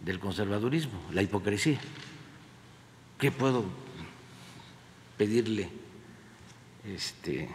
del 0.00 0.20
conservadurismo, 0.20 0.92
la 1.10 1.22
hipocresía. 1.22 1.80
¿Qué 3.18 3.32
puedo 3.32 3.64
pedirle 5.18 5.72
este, 6.84 7.48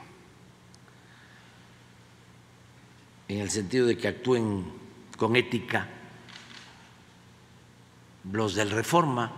en 3.30 3.40
el 3.40 3.50
sentido 3.50 3.88
de 3.88 3.98
que 3.98 4.10
actúen 4.10 4.66
con 5.16 5.38
ética 5.38 5.88
los 8.30 8.56
del 8.56 8.72
Reforma. 8.72 9.32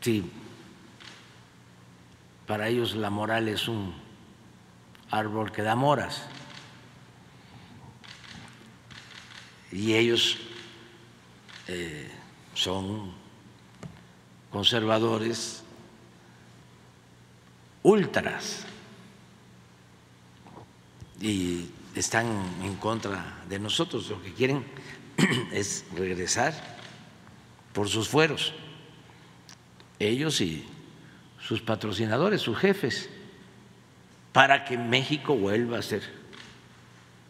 Sí, 0.00 0.30
para 2.46 2.68
ellos 2.68 2.96
la 2.96 3.10
moral 3.10 3.48
es 3.48 3.68
un 3.68 3.94
árbol 5.10 5.52
que 5.52 5.62
da 5.62 5.74
moras. 5.74 6.22
Y 9.72 9.94
ellos 9.94 10.38
eh, 11.68 12.10
son 12.54 13.12
conservadores, 14.50 15.62
ultras, 17.82 18.64
y 21.20 21.68
están 21.94 22.26
en 22.62 22.74
contra 22.76 23.42
de 23.48 23.58
nosotros. 23.58 24.08
Lo 24.08 24.22
que 24.22 24.32
quieren 24.32 24.64
es 25.52 25.84
regresar 25.94 26.54
por 27.72 27.88
sus 27.88 28.08
fueros, 28.08 28.52
ellos 30.00 30.40
y 30.40 30.66
sus 31.38 31.60
patrocinadores, 31.60 32.40
sus 32.40 32.58
jefes, 32.58 33.08
para 34.32 34.64
que 34.64 34.76
México 34.76 35.36
vuelva 35.36 35.78
a 35.78 35.82
ser 35.82 36.02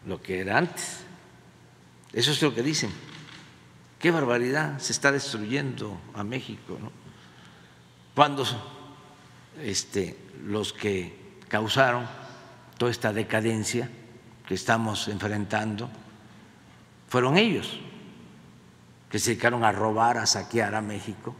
lo 0.06 0.22
que 0.22 0.40
era 0.40 0.56
antes. 0.56 1.04
Eso 2.12 2.30
es 2.30 2.40
lo 2.40 2.54
que 2.54 2.62
dicen. 2.62 2.90
Qué 3.98 4.10
barbaridad, 4.10 4.78
se 4.78 4.92
está 4.92 5.12
destruyendo 5.12 6.00
a 6.14 6.24
México. 6.24 6.78
¿no? 6.80 6.90
cuando 8.14 8.44
este, 9.62 10.16
los 10.44 10.72
que 10.72 11.38
causaron 11.48 12.06
toda 12.78 12.90
esta 12.90 13.12
decadencia 13.12 13.88
que 14.46 14.54
estamos 14.54 15.08
enfrentando 15.08 15.88
fueron 17.08 17.36
ellos, 17.36 17.78
que 19.10 19.18
se 19.18 19.30
dedicaron 19.30 19.64
a 19.64 19.72
robar, 19.72 20.18
a 20.18 20.26
saquear 20.26 20.74
a 20.74 20.80
México 20.80 21.34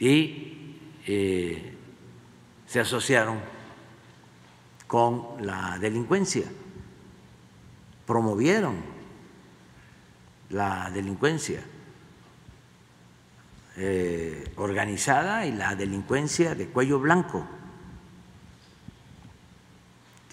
y 0.00 0.76
eh, 1.06 1.74
se 2.66 2.80
asociaron 2.80 3.38
con 4.86 5.46
la 5.46 5.78
delincuencia, 5.78 6.46
promovieron 8.06 8.76
la 10.48 10.90
delincuencia 10.90 11.62
eh, 13.76 14.52
organizada 14.56 15.46
y 15.46 15.52
la 15.52 15.76
delincuencia 15.76 16.54
de 16.54 16.68
cuello 16.68 16.98
blanco. 16.98 17.46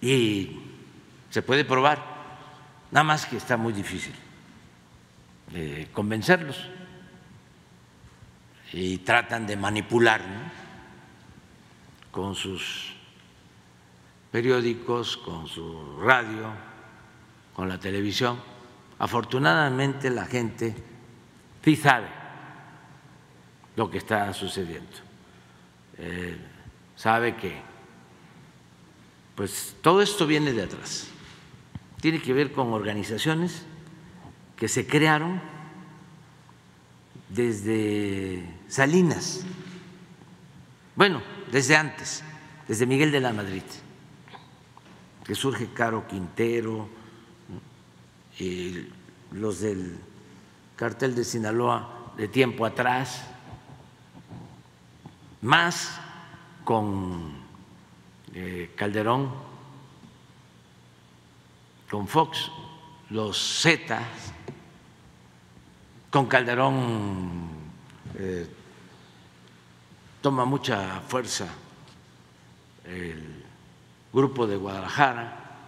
Y 0.02 0.62
se 1.30 1.42
puede 1.42 1.66
probar, 1.66 2.04
nada 2.92 3.04
más 3.04 3.26
que 3.26 3.38
está 3.38 3.58
muy 3.58 3.74
difícil 3.74 4.16
eh, 5.54 5.90
convencerlos 5.94 6.77
y 8.74 9.00
tratan 9.00 9.48
de 9.48 9.56
manipular 9.56 10.22
con 12.12 12.36
sus 12.36 12.94
periódicos, 14.32 15.18
con 15.18 15.48
su 15.48 16.00
radio, 16.02 16.52
con 17.54 17.70
la 17.70 17.80
televisión. 17.80 18.40
Afortunadamente 19.00 20.10
la 20.10 20.26
gente 20.26 20.76
sí 21.64 21.76
sabe 21.76 22.08
lo 23.76 23.90
que 23.90 24.00
está 24.00 24.34
sucediendo. 24.34 24.98
Eh, 25.98 26.38
sabe 26.96 27.36
que 27.36 27.62
pues 29.36 29.76
todo 29.82 30.02
esto 30.02 30.26
viene 30.26 30.52
de 30.52 30.64
atrás. 30.64 31.10
Tiene 32.02 32.20
que 32.20 32.34
ver 32.34 32.52
con 32.52 32.74
organizaciones 32.74 33.66
que 34.56 34.68
se 34.68 34.88
crearon 34.88 35.40
desde 37.30 38.44
Salinas, 38.68 39.42
bueno, 40.96 41.22
desde 41.52 41.76
antes, 41.76 42.24
desde 42.68 42.86
Miguel 42.86 43.12
de 43.12 43.20
la 43.20 43.34
Madrid, 43.34 43.64
que 45.24 45.36
surge 45.36 45.68
Caro 45.74 46.08
Quintero, 46.08 46.90
y 48.40 48.88
los 49.32 49.62
del 49.62 49.98
cartel 50.76 51.16
de 51.16 51.24
Sinaloa 51.24 52.14
de 52.18 52.28
tiempo 52.28 52.66
atrás, 52.66 53.24
más 55.42 56.00
con 56.64 57.32
eh, 58.34 58.74
Calderón, 58.76 59.32
con 61.90 62.08
Fox, 62.08 62.52
los 63.10 63.62
Zetas, 63.62 64.34
con 66.18 66.26
Calderón 66.26 67.48
eh, 68.18 68.48
toma 70.20 70.46
mucha 70.46 71.00
fuerza 71.02 71.48
el 72.86 73.44
grupo 74.12 74.48
de 74.48 74.56
Guadalajara, 74.56 75.68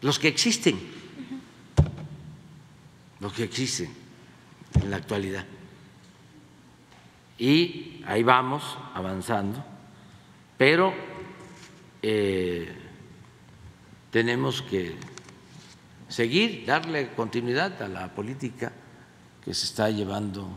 los 0.00 0.18
que 0.18 0.26
existen, 0.26 0.80
los 3.20 3.32
que 3.32 3.44
existen 3.44 3.94
en 4.82 4.90
la 4.90 4.96
actualidad. 4.96 5.46
Y 7.38 8.02
ahí 8.04 8.24
vamos 8.24 8.76
avanzando, 8.94 9.64
pero 10.58 10.92
eh, 12.02 12.76
tenemos 14.10 14.60
que 14.60 14.96
seguir, 16.16 16.64
darle 16.64 17.12
continuidad 17.12 17.82
a 17.82 17.88
la 17.88 18.08
política 18.08 18.72
que 19.44 19.52
se 19.52 19.66
está 19.66 19.90
llevando 19.90 20.48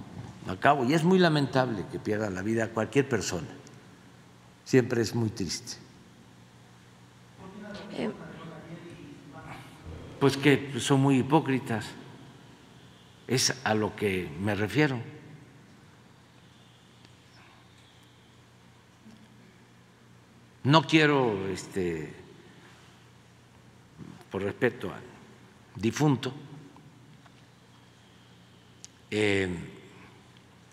a 0.48 0.56
cabo 0.56 0.86
y 0.86 0.94
es 0.94 1.04
muy 1.04 1.20
lamentable 1.20 1.84
que 1.92 2.00
pierda 2.00 2.30
la 2.30 2.42
vida 2.42 2.70
cualquier 2.70 3.10
persona, 3.10 3.50
siempre 4.64 5.02
es 5.02 5.14
muy 5.14 5.30
triste. 5.32 5.74
Pues 10.22 10.38
que 10.38 10.80
son 10.80 11.02
muy 11.02 11.18
hipócritas. 11.18 11.86
Es 13.28 13.54
a 13.66 13.74
lo 13.74 13.96
que 13.98 14.30
me 14.42 14.56
refiero. 14.56 14.98
No 20.64 20.84
quiero, 20.84 21.48
este, 21.50 22.14
por 24.32 24.42
respeto 24.42 24.94
al 24.94 25.09
difunto, 25.80 26.34
eh, 29.12 29.50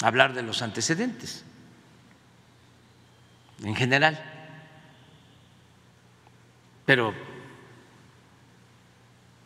hablar 0.03 0.35
de 0.35 0.43
los 0.43 0.61
antecedentes 0.63 1.45
en 3.63 3.75
general, 3.75 4.23
pero 6.85 7.15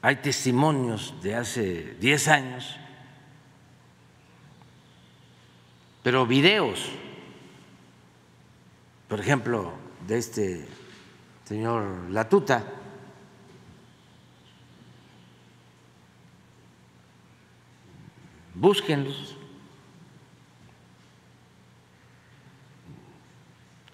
hay 0.02 0.16
testimonios 0.16 1.14
de 1.22 1.34
hace 1.34 1.94
10 2.00 2.28
años, 2.28 2.76
pero 6.02 6.26
videos, 6.26 6.88
por 9.08 9.20
ejemplo, 9.20 9.74
de 10.06 10.18
este 10.18 10.66
señor 11.44 12.10
Latuta, 12.10 12.79
búsquenlos. 18.54 19.36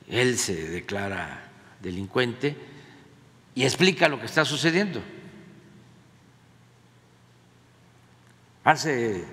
Él 0.09 0.39
se 0.39 0.69
declara 0.71 1.51
delincuente 1.81 2.57
y 3.55 3.65
explica 3.65 4.09
lo 4.09 4.21
que 4.21 4.27
está 4.27 4.45
sucediendo. 4.45 5.03
Hace 8.65 9.25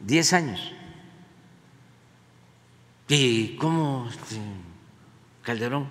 10 0.00 0.32
años. 0.32 0.72
¿Y 3.08 3.56
cómo 3.56 4.08
este, 4.08 4.36
Calderón 5.42 5.90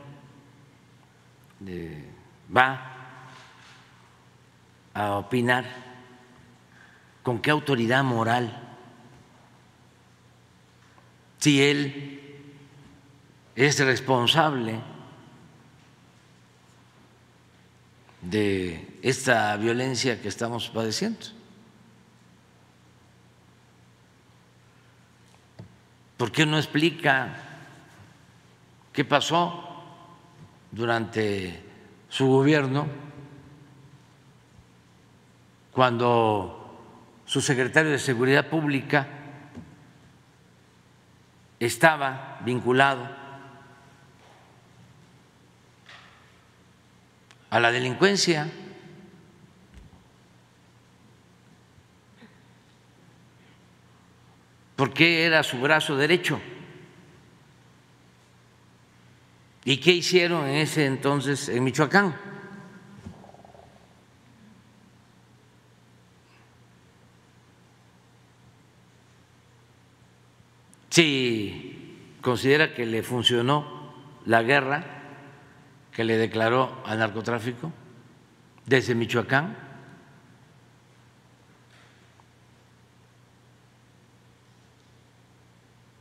eh, 1.65 2.05
va 2.55 2.81
a 4.93 5.11
opinar? 5.17 5.88
¿Con 7.29 7.43
qué 7.43 7.51
autoridad 7.51 8.03
moral? 8.03 8.59
Si 11.37 11.61
él 11.61 12.19
es 13.55 13.77
responsable 13.77 14.79
de 18.23 18.97
esta 19.03 19.55
violencia 19.57 20.19
que 20.19 20.27
estamos 20.27 20.69
padeciendo. 20.69 21.19
¿Por 26.17 26.31
qué 26.31 26.47
no 26.47 26.57
explica 26.57 27.37
qué 28.91 29.05
pasó 29.05 29.83
durante 30.71 31.63
su 32.09 32.25
gobierno 32.25 32.87
cuando 35.71 36.58
su 37.29 37.41
secretario 37.41 37.91
de 37.91 37.99
Seguridad 37.99 38.47
Pública 38.47 39.07
estaba 41.59 42.39
vinculado 42.43 43.07
a 47.51 47.59
la 47.59 47.71
delincuencia. 47.71 48.47
porque 54.75 55.25
era 55.25 55.43
su 55.43 55.59
brazo 55.59 55.97
derecho. 55.97 56.39
¿Y 59.65 59.75
qué 59.75 59.91
hicieron 59.91 60.47
en 60.47 60.55
ese 60.55 60.85
entonces 60.85 61.49
en 61.49 61.65
Michoacán? 61.65 62.15
Si 70.99 72.17
considera 72.19 72.73
que 72.73 72.85
le 72.85 73.03
funcionó 73.03 73.93
la 74.25 74.43
guerra, 74.43 74.83
que 75.93 76.03
le 76.03 76.17
declaró 76.17 76.83
al 76.85 76.99
narcotráfico 76.99 77.71
desde 78.65 78.95
Michoacán. 78.95 79.55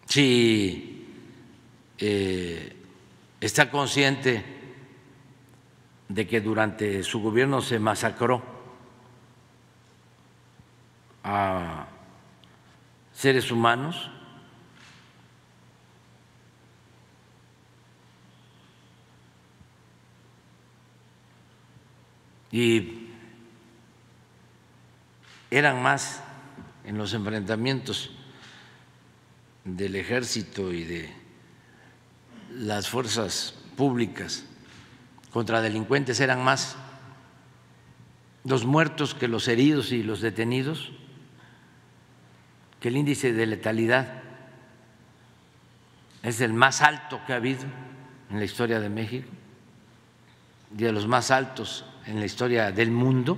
Si 0.07 1.07
eh, 1.99 2.77
está 3.41 3.71
consciente 3.71 4.45
de 6.09 6.27
que 6.27 6.41
durante 6.41 7.05
su 7.05 7.23
gobierno 7.23 7.63
se 7.63 7.79
masacró 7.79 8.43
a 11.23 11.87
seres 13.13 13.53
humanos, 13.53 14.11
y 22.51 23.09
eran 25.51 25.83
más 25.83 26.23
en 26.85 26.99
los 26.99 27.13
enfrentamientos 27.15 28.11
del 29.65 29.97
ejército 29.97 30.73
y 30.73 30.85
de 30.85 31.13
las 32.51 32.89
fuerzas 32.89 33.55
públicas 33.77 34.45
contra 35.33 35.61
delincuentes 35.61 36.21
eran 36.21 36.43
más 36.43 36.77
los 38.45 38.65
muertos 38.65 39.15
que 39.15 39.29
los 39.29 39.47
heridos 39.49 39.93
y 39.93 40.03
los 40.03 40.21
detenidos, 40.23 40.91
que 42.81 42.89
el 42.89 42.97
índice 42.97 43.33
de 43.33 43.47
letalidad 43.47 44.23
es 46.23 46.41
el 46.41 46.53
más 46.55 46.81
alto 46.81 47.21
que 47.27 47.35
ha 47.35 47.37
habido 47.37 47.65
en 48.31 48.39
la 48.39 48.45
historia 48.45 48.81
de 48.81 48.89
México 48.89 49.29
y 50.77 50.83
de 50.83 50.93
los 50.93 51.07
más 51.07 51.31
altos 51.31 51.85
en 52.09 52.19
la 52.19 52.25
historia 52.25 52.73
del 52.73 52.91
mundo. 52.91 53.37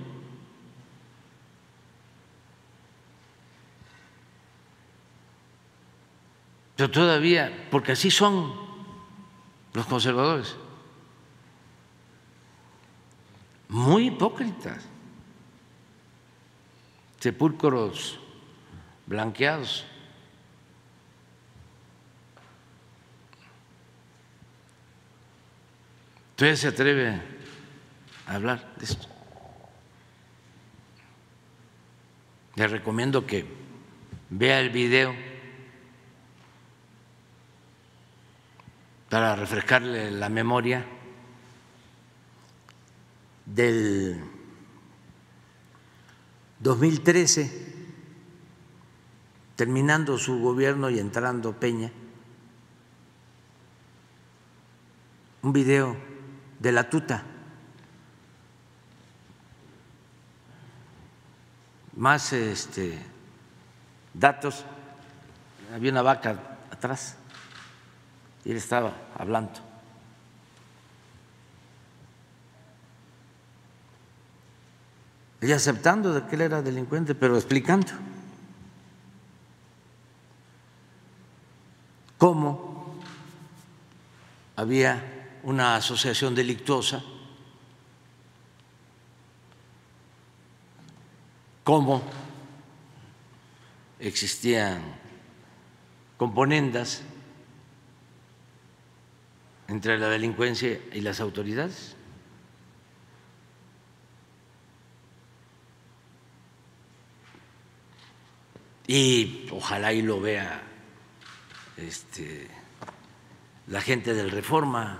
Pero 6.76 6.90
todavía, 6.90 7.66
porque 7.70 7.92
así 7.92 8.12
son 8.12 8.54
los 9.72 9.86
conservadores, 9.86 10.54
muy 13.68 14.06
hipócritas, 14.06 14.84
sepulcros 17.18 18.20
blanqueados. 19.06 19.84
Entonces 26.30 26.60
se 26.60 26.68
atreve 26.68 27.39
hablar 28.30 28.74
de 28.76 28.84
esto. 28.84 29.08
Le 32.54 32.68
recomiendo 32.68 33.26
que 33.26 33.44
vea 34.30 34.60
el 34.60 34.70
video 34.70 35.14
para 39.08 39.34
refrescarle 39.34 40.12
la 40.12 40.28
memoria 40.28 40.86
del 43.46 44.22
2013, 46.60 47.74
terminando 49.56 50.18
su 50.18 50.38
gobierno 50.38 50.88
y 50.90 51.00
entrando 51.00 51.58
Peña, 51.58 51.90
un 55.42 55.52
video 55.52 55.96
de 56.60 56.72
la 56.72 56.88
tuta 56.88 57.24
más 62.00 62.32
este, 62.32 62.98
datos. 64.14 64.64
Había 65.74 65.92
una 65.92 66.00
vaca 66.00 66.56
atrás 66.72 67.14
y 68.42 68.50
él 68.50 68.56
estaba 68.56 68.94
hablando. 69.18 69.60
Y 75.42 75.52
aceptando 75.52 76.14
de 76.14 76.26
que 76.26 76.36
él 76.36 76.40
era 76.40 76.62
delincuente, 76.62 77.14
pero 77.14 77.36
explicando 77.36 77.92
cómo 82.16 82.94
había 84.56 85.38
una 85.42 85.76
asociación 85.76 86.34
delictuosa 86.34 87.02
cómo 91.70 92.02
existían 94.00 94.82
componendas 96.16 97.00
entre 99.68 99.96
la 99.96 100.08
delincuencia 100.08 100.80
y 100.92 101.00
las 101.00 101.20
autoridades. 101.20 101.94
Y 108.88 109.46
ojalá 109.52 109.92
y 109.92 110.02
lo 110.02 110.20
vea 110.20 110.60
este, 111.76 112.48
la 113.68 113.80
gente 113.80 114.12
del 114.12 114.32
Reforma, 114.32 114.98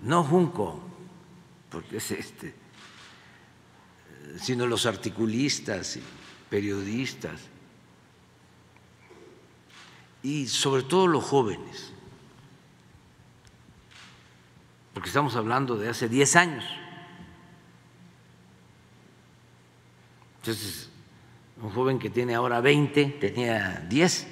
no 0.00 0.24
Junco, 0.24 0.80
porque 1.68 1.98
es 1.98 2.10
este, 2.10 2.63
sino 4.40 4.66
los 4.66 4.86
articulistas 4.86 5.98
periodistas 6.50 7.40
y 10.22 10.46
sobre 10.46 10.82
todo 10.82 11.06
los 11.06 11.24
jóvenes, 11.24 11.92
porque 14.92 15.08
estamos 15.08 15.36
hablando 15.36 15.76
de 15.76 15.88
hace 15.88 16.08
10 16.08 16.36
años. 16.36 16.64
Entonces, 20.36 20.88
un 21.60 21.70
joven 21.70 21.98
que 21.98 22.10
tiene 22.10 22.34
ahora 22.34 22.60
20 22.60 23.04
tenía 23.20 23.84
10. 23.88 24.26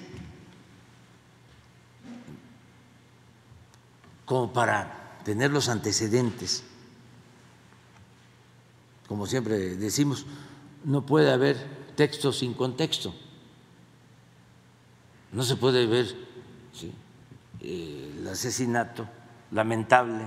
Como 4.24 4.52
para 4.52 5.18
tener 5.24 5.50
los 5.50 5.68
antecedentes, 5.68 6.64
como 9.12 9.26
siempre 9.26 9.76
decimos, 9.76 10.24
no 10.84 11.04
puede 11.04 11.30
haber 11.30 11.58
texto 11.96 12.32
sin 12.32 12.54
contexto. 12.54 13.14
No 15.32 15.42
se 15.42 15.56
puede 15.56 15.84
ver 15.84 16.16
el 17.60 18.26
asesinato 18.26 19.06
lamentable 19.50 20.26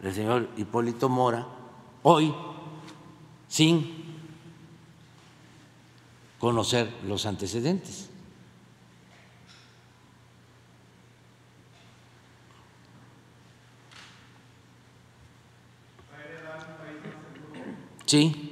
del 0.00 0.14
señor 0.14 0.48
Hipólito 0.56 1.08
Mora 1.08 1.44
hoy 2.04 2.32
sin 3.48 4.04
conocer 6.38 6.88
los 7.04 7.26
antecedentes. 7.26 8.09
Sí, 18.10 18.50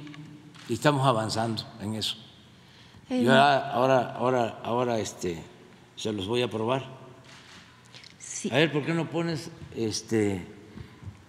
y 0.69 0.73
estamos 0.75 1.05
avanzando 1.05 1.63
en 1.81 1.95
eso. 1.95 2.15
Yo 3.09 3.33
ahora, 3.33 4.13
ahora, 4.13 4.59
ahora, 4.63 4.99
este, 4.99 5.43
se 5.97 6.13
los 6.13 6.29
voy 6.29 6.41
a 6.41 6.49
probar. 6.49 6.85
A 8.49 8.55
ver, 8.55 8.71
¿por 8.71 8.85
qué 8.85 8.93
no 8.93 9.09
pones 9.09 9.51
este 9.75 10.47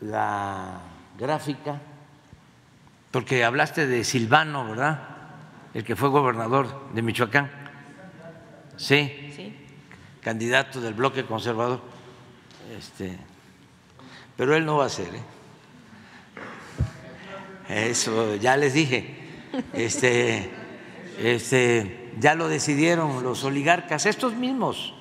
la 0.01 0.81
gráfica? 1.19 1.81
Porque 3.11 3.43
hablaste 3.43 3.89
de 3.89 4.05
Silvano, 4.05 4.65
¿verdad? 4.65 5.09
el 5.75 5.83
que 5.83 5.97
fue 5.97 6.09
gobernador 6.09 6.93
de 6.95 7.03
Michoacán. 7.03 7.51
Sí. 8.77 9.33
sí. 9.35 9.57
Candidato 10.21 10.81
del 10.81 10.95
bloque 10.95 11.27
conservador. 11.27 11.81
Este, 12.79 13.19
pero 14.37 14.55
él 14.55 14.65
no 14.65 14.77
va 14.77 14.85
a 14.85 14.89
ser. 14.89 15.17
¿eh? 15.17 15.40
Eso 17.71 18.35
ya 18.37 18.57
les 18.57 18.75
dije. 18.75 19.15
Este, 19.73 20.51
este, 21.19 22.11
ya 22.19 22.35
lo 22.35 22.49
decidieron 22.49 23.23
los 23.23 23.45
oligarcas, 23.45 24.07
estos 24.07 24.35
mismos, 24.35 24.95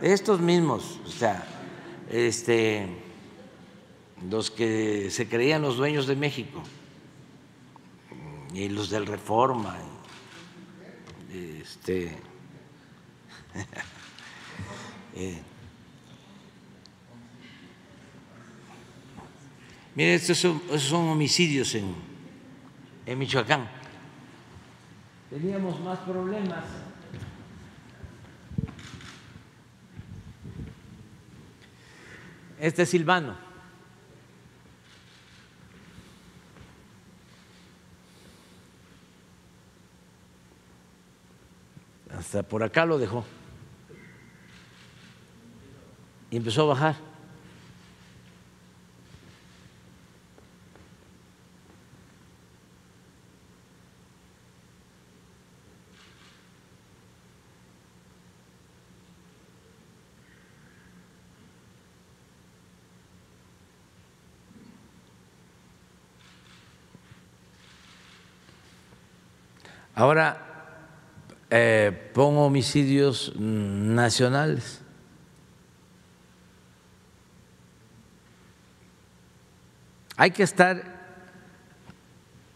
estos 0.00 0.40
mismos, 0.40 1.00
o 1.06 1.10
sea, 1.10 1.46
este, 2.10 2.86
los 4.30 4.50
que 4.50 5.10
se 5.10 5.28
creían 5.28 5.62
los 5.62 5.76
dueños 5.76 6.06
de 6.06 6.16
México 6.16 6.62
y 8.54 8.68
los 8.68 8.88
del 8.90 9.06
Reforma. 9.06 9.76
Este, 11.32 12.16
Mire, 19.94 20.14
estos 20.14 20.38
son, 20.38 20.60
son 20.78 21.08
homicidios 21.08 21.74
en, 21.74 21.94
en 23.04 23.18
Michoacán. 23.18 23.68
Teníamos 25.30 25.80
más 25.80 25.98
problemas. 26.00 26.64
Este 32.58 32.82
es 32.82 32.88
Silvano. 32.88 33.52
hasta 42.22 42.42
por 42.44 42.62
acá 42.62 42.86
lo 42.86 42.98
dejó. 42.98 43.24
Y 46.30 46.36
empezó 46.36 46.62
a 46.62 46.66
bajar. 46.66 47.11
Ahora 70.02 70.36
eh, 71.48 72.10
pongo 72.12 72.44
homicidios 72.44 73.36
nacionales. 73.36 74.80
Hay 80.16 80.32
que 80.32 80.42
estar 80.42 80.82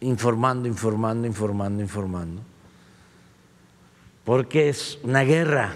informando, 0.01 0.66
informando, 0.66 1.28
informando, 1.28 1.80
informando, 1.80 2.42
porque 4.24 4.68
es 4.68 4.99
una 5.05 5.22
guerra 5.22 5.72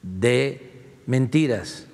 de 0.00 1.02
mentiras 1.04 1.86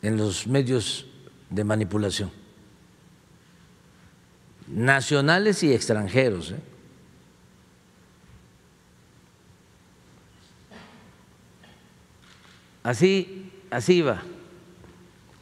en 0.00 0.16
los 0.16 0.46
medios 0.46 1.06
de 1.50 1.64
manipulación 1.64 2.39
nacionales 4.70 5.62
y 5.62 5.72
extranjeros. 5.72 6.52
¿eh? 6.52 6.60
Así, 12.82 13.52
así 13.70 14.00
va. 14.00 14.22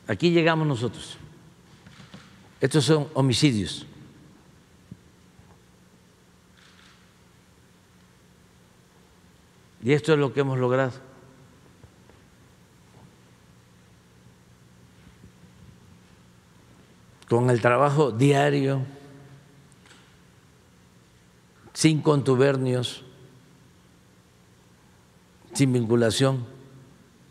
Aquí 0.07 0.31
llegamos 0.31 0.67
nosotros. 0.67 1.19
Estos 2.61 2.85
son 2.85 3.09
homicidios. 3.15 3.87
Y 9.83 9.93
esto 9.93 10.13
es 10.13 10.19
lo 10.19 10.33
que 10.33 10.41
hemos 10.41 10.59
logrado. 10.59 10.93
Con 17.29 17.51
el 17.51 17.61
trabajo 17.61 18.11
diario 18.11 18.81
sin 21.79 22.03
contubernios, 22.03 23.05
sin 25.53 25.73
vinculación 25.73 26.45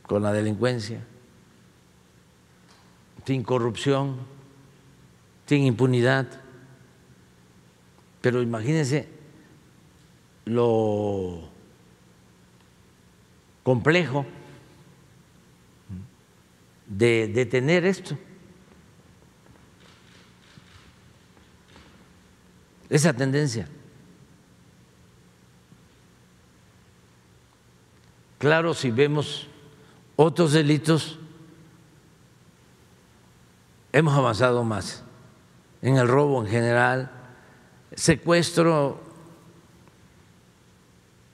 con 0.03 0.23
la 0.23 0.31
delincuencia, 0.31 1.05
sin 3.25 3.43
corrupción, 3.43 4.19
sin 5.47 5.63
impunidad. 5.65 6.27
Pero 8.21 8.41
imagínense 8.41 9.09
lo 10.45 11.49
complejo 13.63 14.25
de 16.85 17.27
detener 17.27 17.85
esto. 17.85 18.17
Esa 22.89 23.11
tendencia. 23.11 23.67
Claro, 28.37 28.73
si 28.73 28.91
vemos 28.91 29.47
otros 30.15 30.53
delitos, 30.53 31.17
hemos 33.91 34.13
avanzado 34.15 34.63
más 34.63 35.03
en 35.81 35.97
el 35.97 36.07
robo 36.07 36.43
en 36.43 36.49
general, 36.49 37.11
secuestro, 37.95 38.99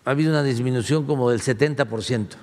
ha 0.06 0.12
habido 0.12 0.32
una 0.32 0.44
disminución 0.44 1.06
como 1.06 1.30
del 1.30 1.42
70%. 1.42 2.36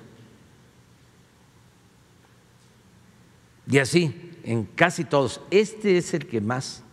Y 3.67 3.77
así, 3.79 4.39
en 4.43 4.65
casi 4.65 5.05
todos. 5.05 5.41
Este 5.51 5.97
es 5.97 6.13
el 6.13 6.27
que 6.27 6.41
más 6.41 6.83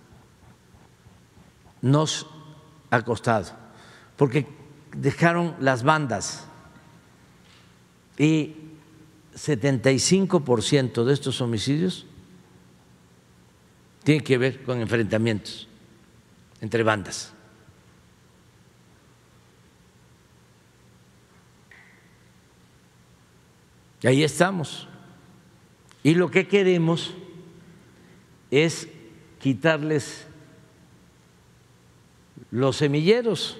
nos 1.81 2.27
ha 2.91 3.03
costado, 3.03 3.53
porque 4.17 4.47
dejaron 4.95 5.57
las 5.61 5.83
bandas 5.83 6.45
y 8.19 8.57
75% 9.35 11.05
de 11.05 11.15
estos 11.15 11.41
homicidios 11.41 12.05
tienen 14.03 14.25
que 14.25 14.39
ver 14.39 14.63
con 14.65 14.81
enfrentamientos 14.81 15.69
entre 16.61 16.83
bandas. 16.83 17.33
Y 24.03 24.07
ahí 24.07 24.23
estamos. 24.23 24.89
Y 26.03 26.15
lo 26.15 26.31
que 26.31 26.47
queremos 26.49 27.15
es 28.51 28.89
quitarles 29.41 30.27
los 32.51 32.77
semilleros 32.77 33.59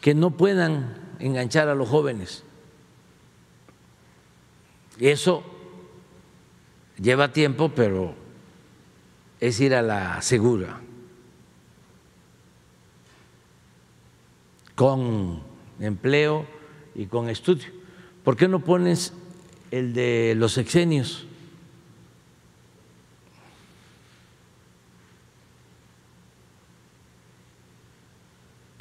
que 0.00 0.14
no 0.14 0.32
puedan 0.32 1.03
enganchar 1.26 1.68
a 1.68 1.74
los 1.74 1.88
jóvenes. 1.88 2.44
Eso 5.00 5.42
lleva 6.98 7.32
tiempo, 7.32 7.70
pero 7.74 8.14
es 9.40 9.58
ir 9.60 9.74
a 9.74 9.82
la 9.82 10.20
segura, 10.20 10.80
con 14.74 15.42
empleo 15.80 16.46
y 16.94 17.06
con 17.06 17.28
estudio. 17.28 17.68
¿Por 18.22 18.36
qué 18.36 18.46
no 18.46 18.60
pones 18.60 19.12
el 19.70 19.94
de 19.94 20.34
los 20.36 20.52
sexenios? 20.52 21.26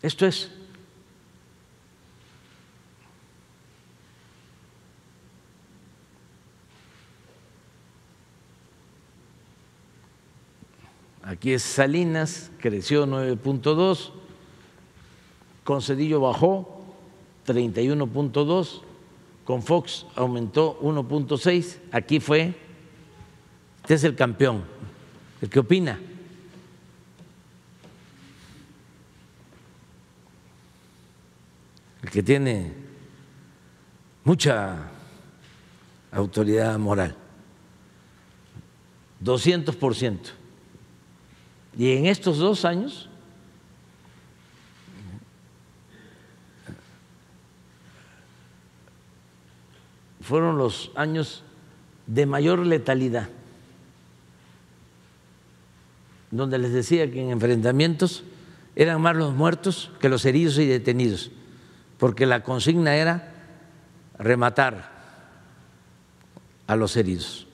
Esto 0.02 0.26
es 0.26 0.52
Aquí 11.24 11.54
es 11.54 11.64
Salinas, 11.64 12.52
creció 12.60 13.08
9.2, 13.08 14.12
Concedillo 15.64 16.20
bajó 16.20 16.84
31.2, 17.48 18.82
con 19.46 19.64
Fox 19.64 20.06
aumentó 20.16 20.78
1.6, 20.82 21.78
aquí 21.94 22.20
fue, 22.20 22.54
este 23.82 23.94
es 23.94 24.04
el 24.04 24.16
campeón, 24.16 24.66
el 25.42 25.50
que 25.50 25.60
opina. 25.60 25.98
El 32.02 32.10
que 32.10 32.22
tiene 32.22 32.74
mucha 34.26 34.92
autoridad 36.12 36.78
moral, 36.78 37.16
200 39.22 39.74
por 39.78 39.96
ciento. 39.96 40.43
Y 41.78 41.94
en 41.94 42.06
estos 42.06 42.38
dos 42.38 42.66
años 42.66 43.10
fueron 50.22 50.58
los 50.58 50.92
años 50.96 51.44
de 52.08 52.26
mayor 52.26 52.66
letalidad, 52.66 53.30
donde 56.32 56.58
les 56.58 56.74
decía 56.74 57.10
que 57.12 57.22
en 57.22 57.32
enfrentamientos 57.32 58.24
eran 58.76 59.02
más 59.02 59.16
los 59.16 59.34
muertos 59.34 59.92
que 60.00 60.10
los 60.10 60.26
heridos 60.26 60.58
y 60.58 60.66
detenidos, 60.66 61.32
porque 61.98 62.26
la 62.26 62.44
consigna 62.44 62.96
era 62.96 63.34
rematar 64.18 64.92
a 66.68 66.76
los 66.76 66.96
heridos. 66.96 67.48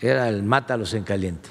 Era 0.00 0.28
el 0.28 0.42
mátalos 0.42 0.94
en 0.94 1.04
caliente. 1.04 1.48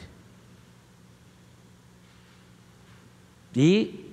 Y 3.54 4.06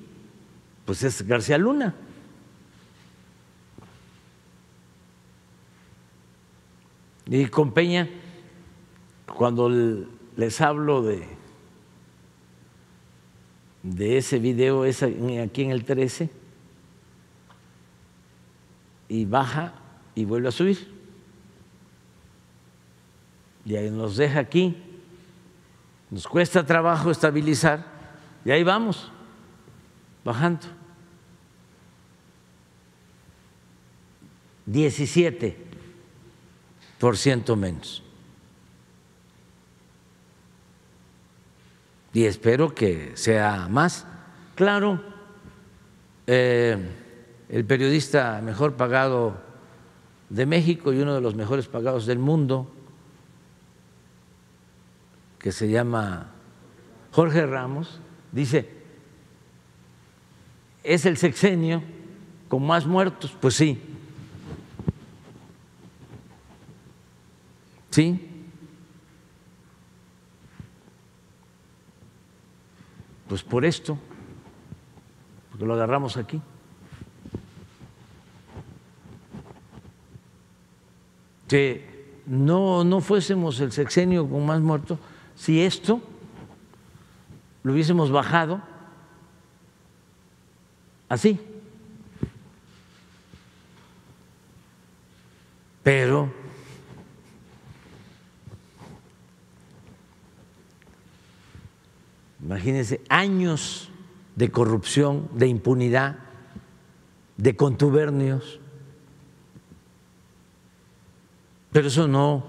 pues 0.84 1.02
es 1.02 1.26
García 1.26 1.58
Luna. 1.58 1.94
Y 7.26 7.46
con 7.46 7.72
Peña, 7.72 8.08
cuando 9.34 9.68
les 10.36 10.60
hablo 10.60 11.02
de, 11.02 11.26
de 13.82 14.18
ese 14.18 14.38
video 14.38 14.84
es 14.84 15.02
aquí 15.02 15.62
en 15.62 15.70
el 15.70 15.84
13, 15.84 16.30
y 19.08 19.24
baja 19.24 19.74
y 20.14 20.24
vuelve 20.24 20.48
a 20.48 20.52
subir 20.52 20.95
y 23.66 23.74
ahí 23.74 23.90
nos 23.90 24.16
deja 24.16 24.38
aquí, 24.38 24.80
nos 26.08 26.26
cuesta 26.28 26.64
trabajo 26.64 27.10
estabilizar 27.10 27.84
y 28.44 28.52
ahí 28.52 28.62
vamos, 28.62 29.10
bajando. 30.24 30.68
17 34.66 35.56
por 36.98 37.16
ciento 37.16 37.56
menos. 37.56 38.02
Y 42.12 42.24
espero 42.24 42.74
que 42.74 43.12
sea 43.16 43.68
más. 43.68 44.06
Claro, 44.54 45.02
eh, 46.26 46.78
el 47.48 47.64
periodista 47.64 48.40
mejor 48.42 48.74
pagado 48.74 49.36
de 50.30 50.46
México 50.46 50.92
y 50.92 51.00
uno 51.00 51.14
de 51.14 51.20
los 51.20 51.34
mejores 51.34 51.66
pagados 51.66 52.06
del 52.06 52.18
mundo, 52.18 52.72
que 55.46 55.52
se 55.52 55.68
llama 55.68 56.26
Jorge 57.12 57.46
Ramos, 57.46 58.00
dice, 58.32 58.68
¿es 60.82 61.06
el 61.06 61.16
sexenio 61.16 61.84
con 62.48 62.66
más 62.66 62.84
muertos? 62.84 63.36
Pues 63.40 63.54
sí. 63.54 63.80
¿Sí? 67.92 68.28
Pues 73.28 73.44
por 73.44 73.64
esto, 73.64 73.96
porque 75.50 75.64
lo 75.64 75.74
agarramos 75.74 76.16
aquí. 76.16 76.42
Que 81.46 82.10
no, 82.26 82.82
no 82.82 83.00
fuésemos 83.00 83.60
el 83.60 83.70
sexenio 83.70 84.28
con 84.28 84.44
más 84.44 84.60
muertos, 84.60 84.98
si 85.36 85.62
esto 85.62 86.00
lo 87.62 87.72
hubiésemos 87.72 88.10
bajado 88.10 88.60
así. 91.08 91.38
Pero 95.82 96.32
imagínense 102.42 103.00
años 103.08 103.88
de 104.34 104.50
corrupción, 104.50 105.28
de 105.34 105.46
impunidad, 105.46 106.18
de 107.36 107.54
contubernios. 107.54 108.58
Pero 111.70 111.88
eso 111.88 112.08
no 112.08 112.44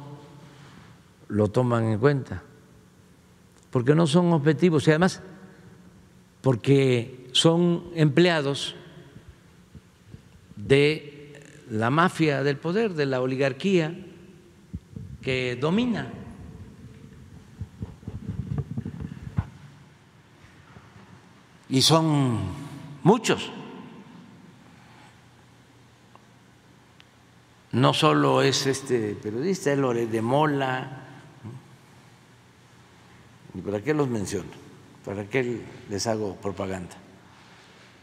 lo 1.27 1.49
toman 1.49 1.83
en 1.85 1.99
cuenta 1.99 2.43
porque 3.77 3.93
no 3.93 4.07
son 4.07 4.33
objetivos 4.33 4.87
y 4.87 4.89
además 4.89 5.21
porque 6.41 7.29
son 7.31 7.83
empleados 7.93 8.73
de 10.55 11.39
la 11.69 11.91
mafia 11.91 12.41
del 12.41 12.57
poder, 12.57 12.95
de 12.95 13.05
la 13.05 13.21
oligarquía 13.21 13.95
que 15.21 15.59
domina. 15.61 16.11
Y 21.69 21.83
son 21.83 22.39
muchos. 23.03 23.51
No 27.73 27.93
solo 27.93 28.41
es 28.41 28.65
este 28.65 29.13
periodista, 29.21 29.71
es 29.71 29.77
Lore 29.77 30.07
de 30.07 30.21
Mola, 30.23 31.06
¿Y 33.57 33.61
para 33.61 33.81
qué 33.81 33.93
los 33.93 34.07
menciono? 34.07 34.51
¿Para 35.03 35.27
qué 35.27 35.61
les 35.89 36.05
hago 36.05 36.35
propaganda? 36.35 36.95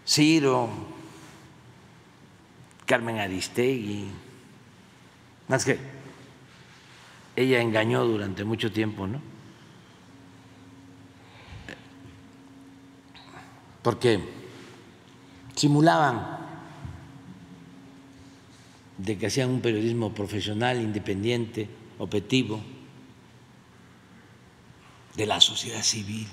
Ciro, 0.04 0.68
Carmen 2.84 3.20
Aristegui, 3.20 4.08
más 5.46 5.64
que 5.64 5.78
ella 7.36 7.60
engañó 7.60 8.04
durante 8.04 8.44
mucho 8.44 8.72
tiempo, 8.72 9.06
¿no? 9.06 9.20
Porque 13.82 14.18
simulaban 15.54 16.38
de 18.98 19.18
que 19.18 19.26
hacían 19.26 19.50
un 19.50 19.60
periodismo 19.60 20.12
profesional, 20.14 20.80
independiente, 20.80 21.68
objetivo, 21.98 22.60
de 25.16 25.26
la 25.26 25.40
sociedad 25.40 25.82
civil, 25.82 26.28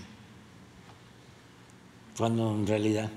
cuando 2.18 2.52
en 2.52 2.68
realidad 2.68 3.10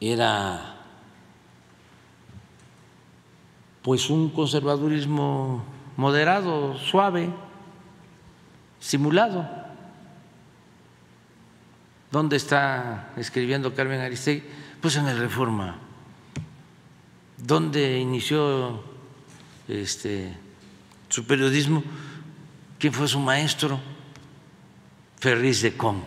era 0.00 0.76
pues 3.82 4.10
un 4.10 4.30
conservadurismo 4.30 5.64
moderado, 5.96 6.78
suave, 6.78 7.30
simulado. 8.80 9.48
¿Dónde 12.10 12.36
está 12.36 13.12
escribiendo 13.16 13.74
Carmen 13.74 14.00
Aristegui? 14.00 14.44
Pues 14.80 14.96
en 14.96 15.08
el 15.08 15.18
Reforma. 15.18 15.78
¿Dónde 17.38 17.98
inició 17.98 18.84
este, 19.66 20.36
su 21.08 21.26
periodismo? 21.26 21.82
¿Quién 22.82 22.92
fue 22.92 23.06
su 23.06 23.20
maestro? 23.20 23.78
Ferris 25.20 25.62
de 25.62 25.76
Con. 25.76 26.02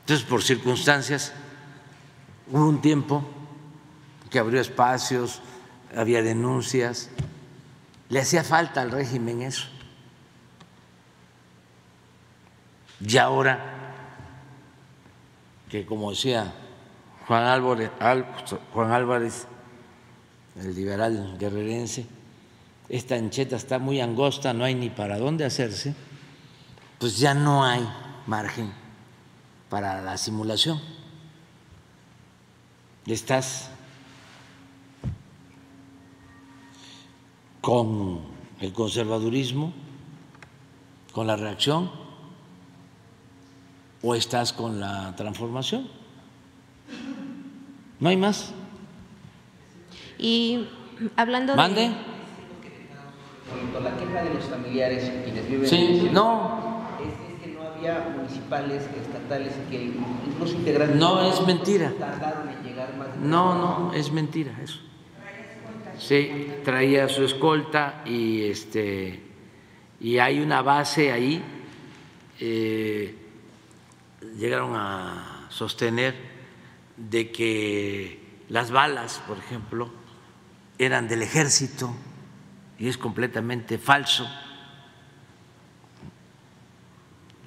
Entonces, 0.00 0.26
por 0.26 0.42
circunstancias, 0.42 1.32
hubo 2.50 2.66
un 2.66 2.80
tiempo 2.80 3.22
que 4.30 4.40
abrió 4.40 4.60
espacios, 4.60 5.42
había 5.96 6.24
denuncias, 6.24 7.08
le 8.08 8.18
hacía 8.18 8.42
falta 8.42 8.82
al 8.82 8.90
régimen 8.90 9.42
eso. 9.42 9.68
Y 12.98 13.16
ahora 13.16 13.60
que, 15.70 15.86
como 15.86 16.10
decía 16.10 16.52
Juan 17.28 17.44
Álvarez, 17.44 17.92
Juan 18.72 18.90
Álvarez 18.90 19.46
el 20.60 20.74
liberal 20.74 21.36
guerrerense, 21.38 22.06
esta 22.88 23.14
ancheta 23.14 23.56
está 23.56 23.78
muy 23.78 24.00
angosta, 24.00 24.52
no 24.52 24.64
hay 24.64 24.74
ni 24.74 24.90
para 24.90 25.18
dónde 25.18 25.44
hacerse, 25.44 25.94
pues 26.98 27.18
ya 27.18 27.34
no 27.34 27.64
hay 27.64 27.86
margen 28.26 28.72
para 29.68 30.02
la 30.02 30.18
simulación. 30.18 30.80
Estás 33.06 33.70
con 37.60 38.20
el 38.60 38.72
conservadurismo, 38.72 39.72
con 41.12 41.26
la 41.26 41.36
reacción, 41.36 41.90
o 44.02 44.14
estás 44.14 44.52
con 44.52 44.80
la 44.80 45.14
transformación. 45.16 45.88
No 48.00 48.08
hay 48.08 48.16
más. 48.16 48.52
Y 50.22 50.68
hablando 51.16 51.56
¿Mande? 51.56 51.80
de... 51.80 52.12
La 53.82 53.96
queja 53.96 54.22
de 54.22 54.34
los 54.34 54.44
familiares 54.44 55.10
quienes 55.24 55.48
viven 55.50 55.66
Sí, 55.68 55.76
en 55.76 56.06
el 56.06 56.12
no. 56.14 56.86
Es, 57.00 57.34
es 57.36 57.42
que 57.42 57.52
no 57.58 57.62
había 57.68 58.08
municipales, 58.16 58.84
estatales, 58.84 59.52
que 59.68 59.82
incluso 60.26 60.54
integrantes 60.54 60.96
No, 60.96 61.28
es 61.28 61.44
mentira. 61.46 61.92
tardaron 61.98 62.48
en 62.48 62.62
llegar 62.62 62.94
más 62.96 63.12
de 63.20 63.26
No, 63.26 63.54
no, 63.88 63.92
es 63.94 64.12
mentira 64.12 64.52
eso. 64.62 64.78
Sí, 65.98 66.52
traía 66.64 67.08
su 67.08 67.24
escolta 67.24 68.02
y 68.06 68.44
este 68.44 69.20
y 70.00 70.18
hay 70.18 70.40
una 70.40 70.62
base 70.62 71.10
ahí. 71.12 71.42
eh, 72.40 73.16
llegaron 74.38 74.72
a 74.76 75.46
sostener 75.50 76.14
de 76.96 77.30
que 77.32 78.20
las 78.48 78.70
balas, 78.70 79.20
por 79.26 79.38
ejemplo, 79.38 79.90
eran 80.84 81.08
del 81.08 81.22
ejército 81.22 81.94
y 82.78 82.88
es 82.88 82.98
completamente 82.98 83.78
falso. 83.78 84.28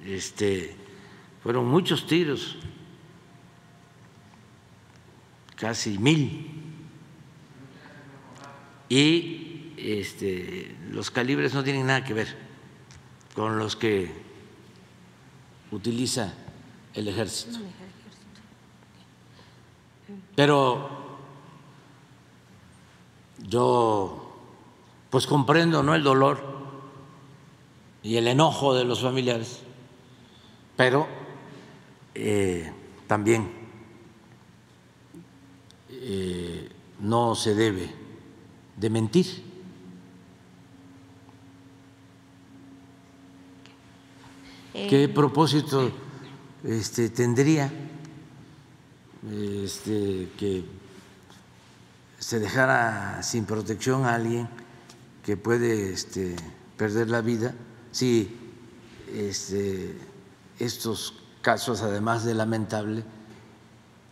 Este, 0.04 0.74
fueron 1.42 1.66
muchos 1.66 2.06
tiros, 2.06 2.56
casi 5.56 5.98
mil, 5.98 6.50
y 8.88 9.72
este, 9.76 10.76
los 10.90 11.10
calibres 11.10 11.52
no 11.52 11.64
tienen 11.64 11.86
nada 11.86 12.04
que 12.04 12.14
ver 12.14 12.36
con 13.34 13.58
los 13.58 13.76
que 13.76 14.10
utiliza 15.70 16.32
el 16.94 17.08
ejército. 17.08 17.58
Pero 20.34 21.05
yo 23.48 24.22
pues 25.10 25.26
comprendo 25.26 25.82
¿no? 25.82 25.94
el 25.94 26.02
dolor 26.02 26.56
y 28.02 28.16
el 28.16 28.28
enojo 28.28 28.74
de 28.74 28.84
los 28.84 29.00
familiares, 29.02 29.60
pero 30.76 31.06
eh, 32.14 32.72
también 33.06 33.50
eh, 35.90 36.68
no 37.00 37.34
se 37.34 37.54
debe 37.54 37.90
de 38.76 38.90
mentir. 38.90 39.44
¿Qué 44.72 45.08
propósito 45.08 45.90
este, 46.62 47.08
tendría 47.08 47.72
este, 49.32 50.28
que 50.38 50.64
se 52.26 52.40
dejara 52.40 53.22
sin 53.22 53.44
protección 53.44 54.04
a 54.04 54.16
alguien 54.16 54.48
que 55.22 55.36
puede 55.36 55.92
este, 55.92 56.34
perder 56.76 57.08
la 57.08 57.20
vida 57.20 57.54
si 57.92 58.36
este, 59.14 59.96
estos 60.58 61.14
casos, 61.40 61.82
además 61.82 62.24
de 62.24 62.34
lamentable, 62.34 63.04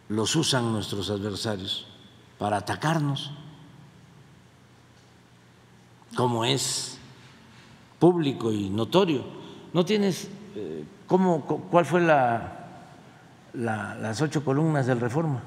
los 0.08 0.36
usan 0.36 0.70
nuestros 0.72 1.10
adversarios 1.10 1.88
para 2.38 2.58
atacarnos, 2.58 3.32
como 6.16 6.44
es 6.44 6.98
público 7.98 8.52
y 8.52 8.70
notorio. 8.70 9.24
¿No 9.72 9.84
tienes 9.84 10.28
eh, 10.54 10.84
cómo, 11.08 11.44
cu- 11.44 11.62
cuál 11.68 11.84
fue 11.84 12.00
la, 12.00 12.78
la- 13.54 13.96
las 13.96 14.22
ocho 14.22 14.44
columnas 14.44 14.86
del 14.86 15.00
Reforma? 15.00 15.42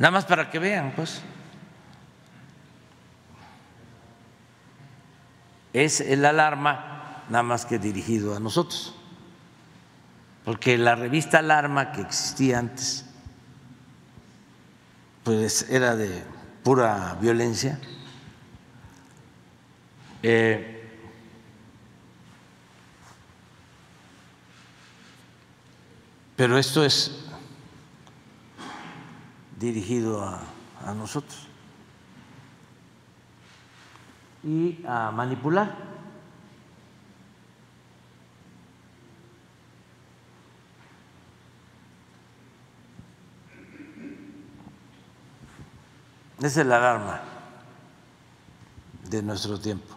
Nada 0.00 0.12
más 0.12 0.24
para 0.24 0.48
que 0.48 0.58
vean, 0.58 0.94
pues. 0.96 1.20
Es 5.74 6.00
el 6.00 6.24
alarma, 6.24 7.22
nada 7.28 7.42
más 7.42 7.66
que 7.66 7.78
dirigido 7.78 8.34
a 8.34 8.40
nosotros. 8.40 8.94
Porque 10.46 10.78
la 10.78 10.94
revista 10.94 11.40
Alarma 11.40 11.92
que 11.92 12.00
existía 12.00 12.58
antes, 12.58 13.04
pues 15.22 15.68
era 15.68 15.94
de 15.94 16.24
pura 16.62 17.18
violencia. 17.20 17.78
Eh, 20.22 20.98
pero 26.36 26.56
esto 26.56 26.86
es 26.86 27.29
dirigido 29.60 30.24
a, 30.24 30.40
a 30.84 30.94
nosotros 30.94 31.46
y 34.42 34.78
a 34.86 35.10
manipular. 35.10 35.76
Es 46.42 46.56
el 46.56 46.72
alarma 46.72 47.20
de 49.10 49.22
nuestro 49.22 49.60
tiempo. 49.60 49.94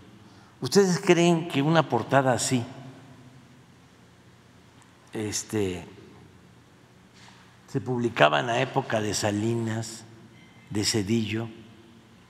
¿Ustedes 0.60 1.00
creen 1.00 1.48
que 1.48 1.62
una 1.62 1.88
portada 1.88 2.34
así 2.34 2.66
este, 5.14 5.88
se 7.74 7.82
publicaba 7.82 8.40
en 8.40 8.46
la 8.46 8.62
época 8.62 9.02
de 9.02 9.16
Salinas, 9.16 10.06
de 10.70 10.86
Cedillo, 10.86 11.50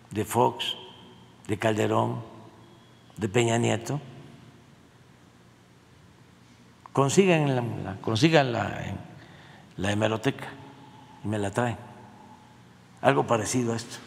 de 0.09 0.23
Fox, 0.23 0.77
de 1.49 1.59
Calderón, 1.59 2.23
de 3.17 3.27
Peña 3.27 3.57
Nieto. 3.57 3.99
Consíganla, 6.93 7.97
consíganla 7.99 8.85
en 8.87 8.97
la 9.75 9.91
hemeroteca 9.91 10.47
y 11.25 11.27
me 11.27 11.37
la 11.37 11.51
traen. 11.51 11.77
Algo 13.01 13.27
parecido 13.27 13.73
a 13.73 13.75
esto. 13.75 13.97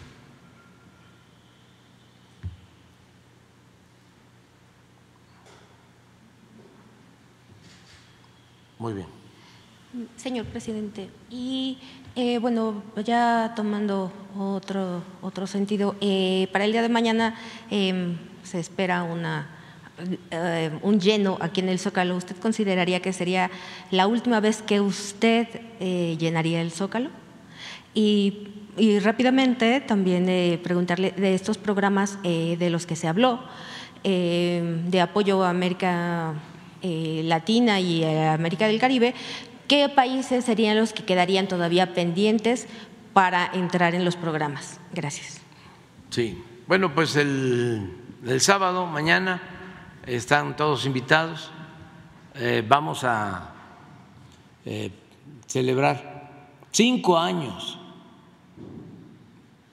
Muy 8.79 8.95
bien. 8.95 9.16
Señor 10.17 10.47
presidente, 10.47 11.09
y 11.31 11.79
eh, 12.19 12.39
bueno, 12.39 12.83
ya 13.05 13.53
tomando 13.55 14.11
otro, 14.39 15.03
otro 15.21 15.47
sentido, 15.47 15.97
eh, 16.01 16.49
para 16.51 16.65
el 16.65 16.73
día 16.73 16.81
de 16.81 16.89
mañana 16.89 17.35
em, 17.71 18.17
se 18.43 18.59
espera 18.59 19.03
una, 19.03 19.49
eh, 20.31 20.71
un 20.81 20.99
lleno 20.99 21.37
aquí 21.43 21.61
en 21.61 21.69
el 21.69 21.79
Zócalo. 21.79 22.17
¿Usted 22.17 22.37
consideraría 22.37 23.01
que 23.01 23.13
sería 23.13 23.51
la 23.91 24.07
última 24.07 24.41
vez 24.41 24.63
que 24.63 24.81
usted 24.81 25.47
llenaría 25.79 26.63
el 26.63 26.71
Zócalo? 26.71 27.11
Y, 27.93 28.49
y 28.79 28.99
rápidamente 28.99 29.83
también 29.83 30.25
preguntarle 30.63 31.11
de 31.11 31.35
estos 31.35 31.59
programas 31.59 32.19
de 32.23 32.71
los 32.71 32.87
que 32.87 32.97
se 32.97 33.09
habló, 33.09 33.41
de 34.03 35.01
apoyo 35.03 35.45
a 35.45 35.51
América 35.51 36.33
Latina 36.83 37.81
y 37.81 38.05
América 38.05 38.67
del 38.67 38.79
Caribe, 38.79 39.15
¿qué 39.69 39.89
países 39.89 40.45
serían 40.45 40.77
los 40.77 40.93
que 40.93 41.05
quedarían 41.05 41.49
todavía 41.49 41.95
pendientes 41.95 42.67
para 43.13 43.47
entrar 43.53 43.95
en 43.95 44.05
los 44.05 44.17
programas? 44.17 44.79
Gracias. 44.93 45.41
Sí, 46.11 46.43
bueno, 46.67 46.95
pues 46.95 47.17
el, 47.17 47.91
sábado, 48.39 48.87
mañana, 48.87 49.41
están 50.07 50.57
todos 50.57 50.87
invitados. 50.87 51.51
Eh, 52.35 52.65
vamos 52.67 53.05
a 53.05 53.53
eh, 54.65 54.91
celebrar 55.47 56.49
cinco 56.71 57.19
años, 57.19 57.79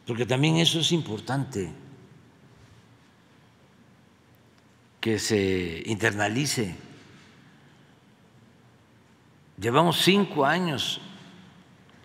porque 0.07 0.26
también 0.26 0.57
eso 0.57 0.80
es 0.80 0.91
importante, 0.91 1.72
que 5.02 5.20
se 5.20 5.84
internalice 5.86 6.76
Llevamos 9.59 10.01
cinco 10.01 10.45
años 10.45 10.99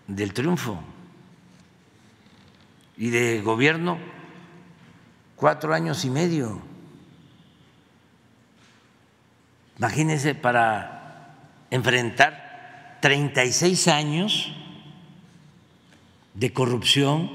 del 0.07 0.33
triunfo 0.33 0.83
y 2.97 3.11
de 3.11 3.41
gobierno 3.41 3.99
cuatro 5.37 5.73
años 5.73 6.05
y 6.05 6.11
medio. 6.11 6.61
Imagínense 9.79 10.35
para 10.35 11.37
enfrentar 11.71 12.99
36 13.01 13.89
años 13.89 14.53
de 16.35 16.53
corrupción, 16.53 17.31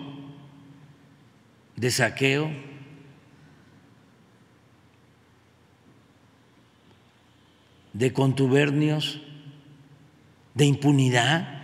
de 1.76 1.90
saqueo, 1.90 2.52
de 7.94 8.11
contubernios 8.11 9.22
de 10.54 10.66
impunidad. 10.66 11.62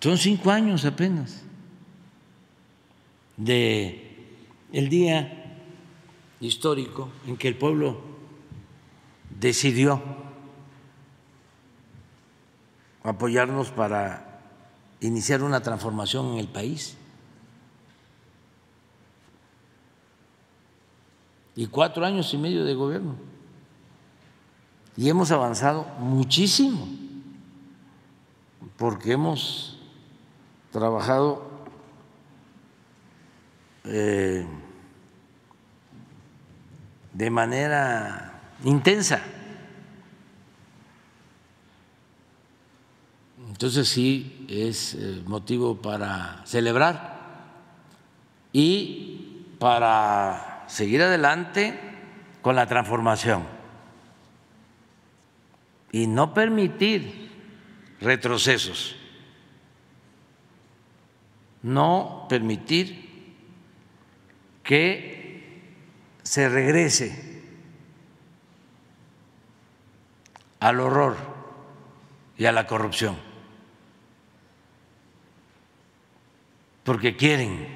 Son 0.00 0.18
cinco 0.18 0.50
años 0.50 0.84
apenas 0.84 1.42
de 3.36 4.26
el 4.72 4.88
día 4.88 5.62
histórico 6.40 7.10
en 7.26 7.36
que 7.36 7.48
el 7.48 7.56
pueblo 7.56 8.02
decidió 9.40 10.02
apoyarnos 13.02 13.70
para 13.70 14.42
iniciar 15.00 15.42
una 15.42 15.62
transformación 15.62 16.32
en 16.32 16.38
el 16.38 16.48
país. 16.48 16.96
Y 21.56 21.66
cuatro 21.68 22.04
años 22.04 22.34
y 22.34 22.38
medio 22.38 22.64
de 22.64 22.74
gobierno 22.74 23.33
y 24.96 25.08
hemos 25.08 25.30
avanzado 25.30 25.84
muchísimo 25.98 26.86
porque 28.76 29.12
hemos 29.12 29.78
trabajado 30.70 31.46
eh, 33.84 34.46
de 37.12 37.30
manera 37.30 38.40
intensa. 38.64 39.22
Entonces 43.48 43.88
sí 43.88 44.46
es 44.48 44.94
eh, 44.94 45.22
motivo 45.26 45.76
para 45.76 46.42
celebrar 46.44 47.14
y 48.52 49.46
para 49.60 50.64
seguir 50.66 51.02
adelante 51.02 51.78
con 52.42 52.56
la 52.56 52.66
transformación 52.66 53.53
y 55.94 56.08
no 56.08 56.34
permitir 56.34 57.30
retrocesos, 58.00 58.96
no 61.62 62.26
permitir 62.28 63.30
que 64.64 65.62
se 66.24 66.48
regrese 66.48 67.44
al 70.58 70.80
horror 70.80 71.16
y 72.38 72.46
a 72.46 72.50
la 72.50 72.66
corrupción, 72.66 73.16
porque 76.82 77.14
quieren 77.14 77.68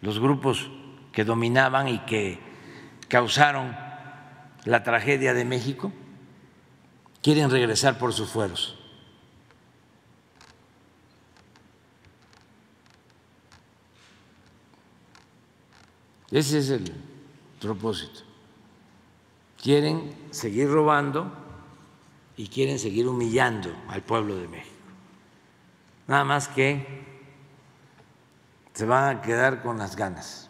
los 0.00 0.20
grupos 0.20 0.70
que 1.10 1.24
dominaban 1.24 1.88
y 1.88 1.98
que 2.06 2.38
causaron 3.08 3.76
la 4.64 4.84
tragedia 4.84 5.34
de 5.34 5.44
México 5.44 5.92
quieren 7.24 7.48
regresar 7.48 7.98
por 7.98 8.12
sus 8.12 8.28
fueros. 8.28 8.76
Ese 16.30 16.58
es 16.58 16.68
el 16.68 16.92
propósito. 17.62 18.20
Quieren 19.56 20.14
seguir 20.32 20.68
robando 20.68 21.32
y 22.36 22.48
quieren 22.48 22.78
seguir 22.78 23.08
humillando 23.08 23.74
al 23.88 24.02
pueblo 24.02 24.36
de 24.36 24.46
México. 24.46 24.74
Nada 26.06 26.24
más 26.24 26.48
que 26.48 26.86
se 28.74 28.84
van 28.84 29.16
a 29.16 29.22
quedar 29.22 29.62
con 29.62 29.78
las 29.78 29.96
ganas. 29.96 30.43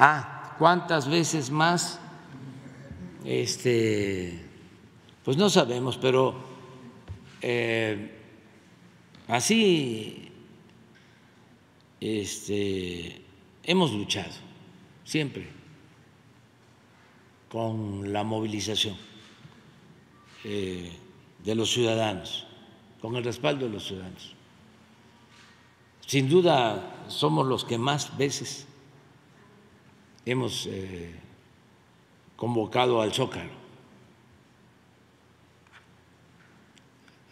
Ah, 0.00 0.54
¿cuántas 0.58 1.08
veces 1.08 1.50
más? 1.50 1.98
Este, 3.24 4.46
pues 5.24 5.36
no 5.36 5.50
sabemos, 5.50 5.98
pero 5.98 6.36
eh, 7.42 8.16
así 9.26 10.30
este, 12.00 13.24
hemos 13.64 13.92
luchado 13.92 14.30
siempre 15.02 15.48
con 17.50 18.12
la 18.12 18.22
movilización 18.22 18.96
eh, 20.44 20.92
de 21.42 21.54
los 21.56 21.72
ciudadanos, 21.72 22.46
con 23.00 23.16
el 23.16 23.24
respaldo 23.24 23.66
de 23.66 23.72
los 23.72 23.88
ciudadanos. 23.88 24.32
Sin 26.06 26.28
duda 26.28 27.04
somos 27.08 27.48
los 27.48 27.64
que 27.64 27.78
más 27.78 28.16
veces 28.16 28.67
hemos 30.30 30.66
eh, 30.66 31.14
convocado 32.36 33.00
al 33.00 33.12
Zócalo. 33.12 33.50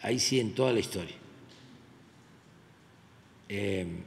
Ahí 0.02 0.18
sí, 0.18 0.40
en 0.40 0.54
toda 0.54 0.72
la 0.72 0.80
historia. 0.80 1.16
Em, 3.48 4.02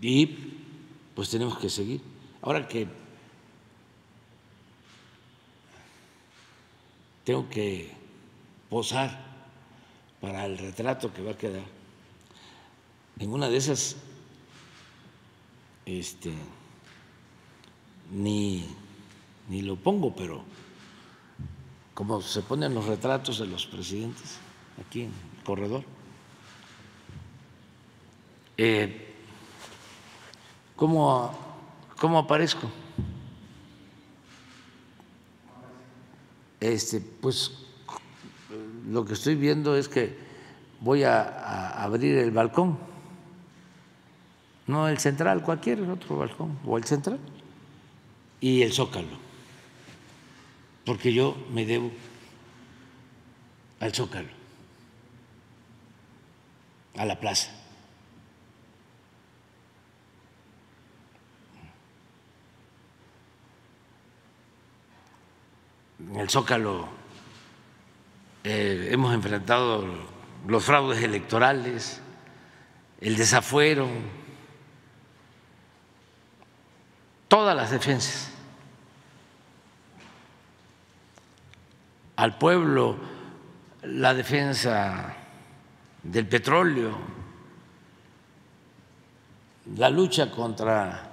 y 0.00 0.26
pues 1.14 1.30
tenemos 1.30 1.58
que 1.58 1.68
seguir. 1.68 2.00
Ahora 2.42 2.68
que 2.68 2.86
tengo 7.24 7.48
que 7.48 7.90
posar 8.68 9.18
para 10.20 10.44
el 10.44 10.58
retrato 10.58 11.12
que 11.12 11.22
va 11.22 11.32
a 11.32 11.38
quedar, 11.38 11.64
en 13.18 13.32
una 13.32 13.48
de 13.48 13.56
esas 13.56 13.96
este, 15.86 16.32
ni, 18.12 18.66
ni 19.48 19.62
lo 19.62 19.76
pongo, 19.76 20.14
pero 20.14 20.42
como 21.94 22.20
se 22.20 22.42
ponen 22.42 22.74
los 22.74 22.86
retratos 22.86 23.38
de 23.38 23.46
los 23.46 23.66
presidentes 23.66 24.38
aquí 24.84 25.02
en 25.02 25.12
el 25.36 25.44
corredor. 25.44 25.84
Eh, 28.56 29.14
¿cómo, 30.76 31.32
¿Cómo 31.98 32.18
aparezco? 32.18 32.68
Este, 36.60 37.00
pues 37.00 37.52
lo 38.88 39.04
que 39.04 39.12
estoy 39.12 39.34
viendo 39.34 39.76
es 39.76 39.88
que 39.88 40.16
voy 40.80 41.02
a, 41.04 41.22
a 41.22 41.82
abrir 41.82 42.16
el 42.16 42.30
balcón, 42.30 42.78
no 44.66 44.88
el 44.88 44.98
central, 44.98 45.42
cualquier 45.42 45.82
otro 45.82 46.16
balcón, 46.18 46.58
o 46.64 46.78
el 46.78 46.84
central, 46.84 47.18
y 48.40 48.62
el 48.62 48.72
zócalo. 48.72 49.24
Porque 50.84 51.12
yo 51.12 51.36
me 51.50 51.64
debo 51.64 51.90
al 53.80 53.94
Zócalo, 53.94 54.28
a 56.96 57.04
la 57.04 57.20
plaza. 57.20 57.50
En 65.98 66.16
el 66.16 66.28
Zócalo 66.28 66.88
eh, 68.44 68.88
hemos 68.90 69.14
enfrentado 69.14 69.84
los 70.46 70.64
fraudes 70.64 71.02
electorales, 71.02 72.00
el 73.00 73.16
desafuero, 73.16 73.88
todas 77.34 77.56
las 77.56 77.72
defensas 77.72 78.30
al 82.14 82.38
pueblo 82.38 82.96
la 83.82 84.14
defensa 84.14 85.16
del 86.00 86.28
petróleo, 86.28 86.96
la 89.74 89.90
lucha 89.90 90.30
contra 90.30 91.10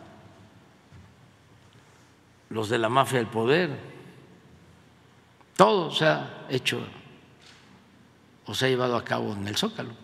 los 2.51 2.69
de 2.69 2.77
la 2.77 2.89
mafia 2.89 3.17
del 3.17 3.27
poder, 3.27 3.79
todo 5.57 5.89
se 5.89 6.05
ha 6.05 6.45
hecho 6.49 6.85
o 8.45 8.53
se 8.53 8.67
ha 8.67 8.69
llevado 8.69 8.95
a 8.95 9.03
cabo 9.03 9.33
en 9.33 9.47
el 9.47 9.57
Zócalo. 9.57 9.95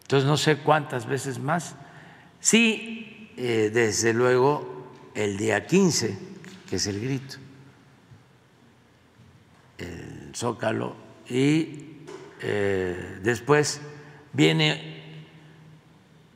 Entonces 0.00 0.26
no 0.26 0.38
sé 0.38 0.56
cuántas 0.56 1.04
veces 1.04 1.38
más. 1.38 1.76
Sí, 2.42 3.30
eh, 3.36 3.70
desde 3.72 4.12
luego 4.12 4.90
el 5.14 5.36
día 5.36 5.64
15, 5.64 6.18
que 6.68 6.76
es 6.76 6.86
el 6.88 7.00
grito 7.00 7.36
el 9.78 10.34
Zócalo 10.34 10.96
y 11.28 11.98
eh, 12.40 13.18
después 13.22 13.80
viene 14.32 15.02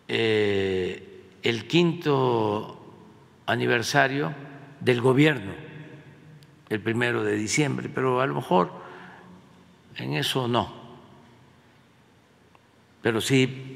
eh, 0.07 1.25
el 1.43 1.67
quinto 1.67 2.81
aniversario 3.47 4.33
del 4.79 5.01
gobierno, 5.01 5.55
el 6.69 6.81
primero 6.81 7.25
de 7.25 7.35
diciembre, 7.35 7.91
pero 7.93 8.21
a 8.21 8.27
lo 8.29 8.37
mejor 8.37 8.71
en 9.97 10.15
eso 10.15 10.47
no, 10.47 10.73
pero 13.03 13.21
sí 13.21 13.73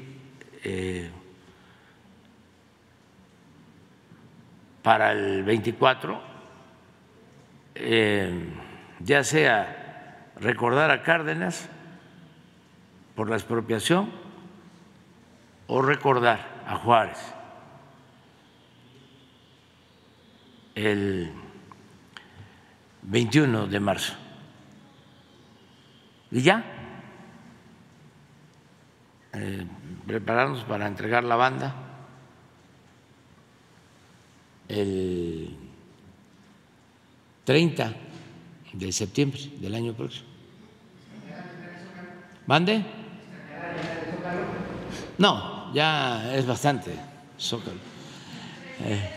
para 4.81 5.11
el 5.11 5.43
24 5.43 6.31
ya 9.03 9.23
sea 9.23 10.31
recordar 10.39 10.91
a 10.91 11.03
Cárdenas 11.03 11.69
por 13.15 13.29
la 13.29 13.35
expropiación 13.35 14.11
o 15.67 15.81
recordar 15.81 16.63
a 16.67 16.75
Juárez. 16.77 17.33
El 20.75 21.31
21 23.03 23.67
de 23.67 23.79
marzo. 23.79 24.13
Y 26.31 26.41
ya, 26.41 26.63
eh, 29.33 29.65
prepararnos 30.07 30.63
para 30.63 30.87
entregar 30.87 31.23
la 31.23 31.35
banda 31.35 31.90
el 34.71 35.49
30 37.43 37.93
de 38.73 38.91
septiembre 38.91 39.39
del 39.59 39.75
año 39.75 39.93
próximo. 39.93 40.27
¿Mande? 42.47 42.83
No, 45.17 45.73
ya 45.73 46.35
es 46.35 46.45
bastante 46.45 46.91
Zócalo. 47.39 47.77
Eh. 48.85 49.09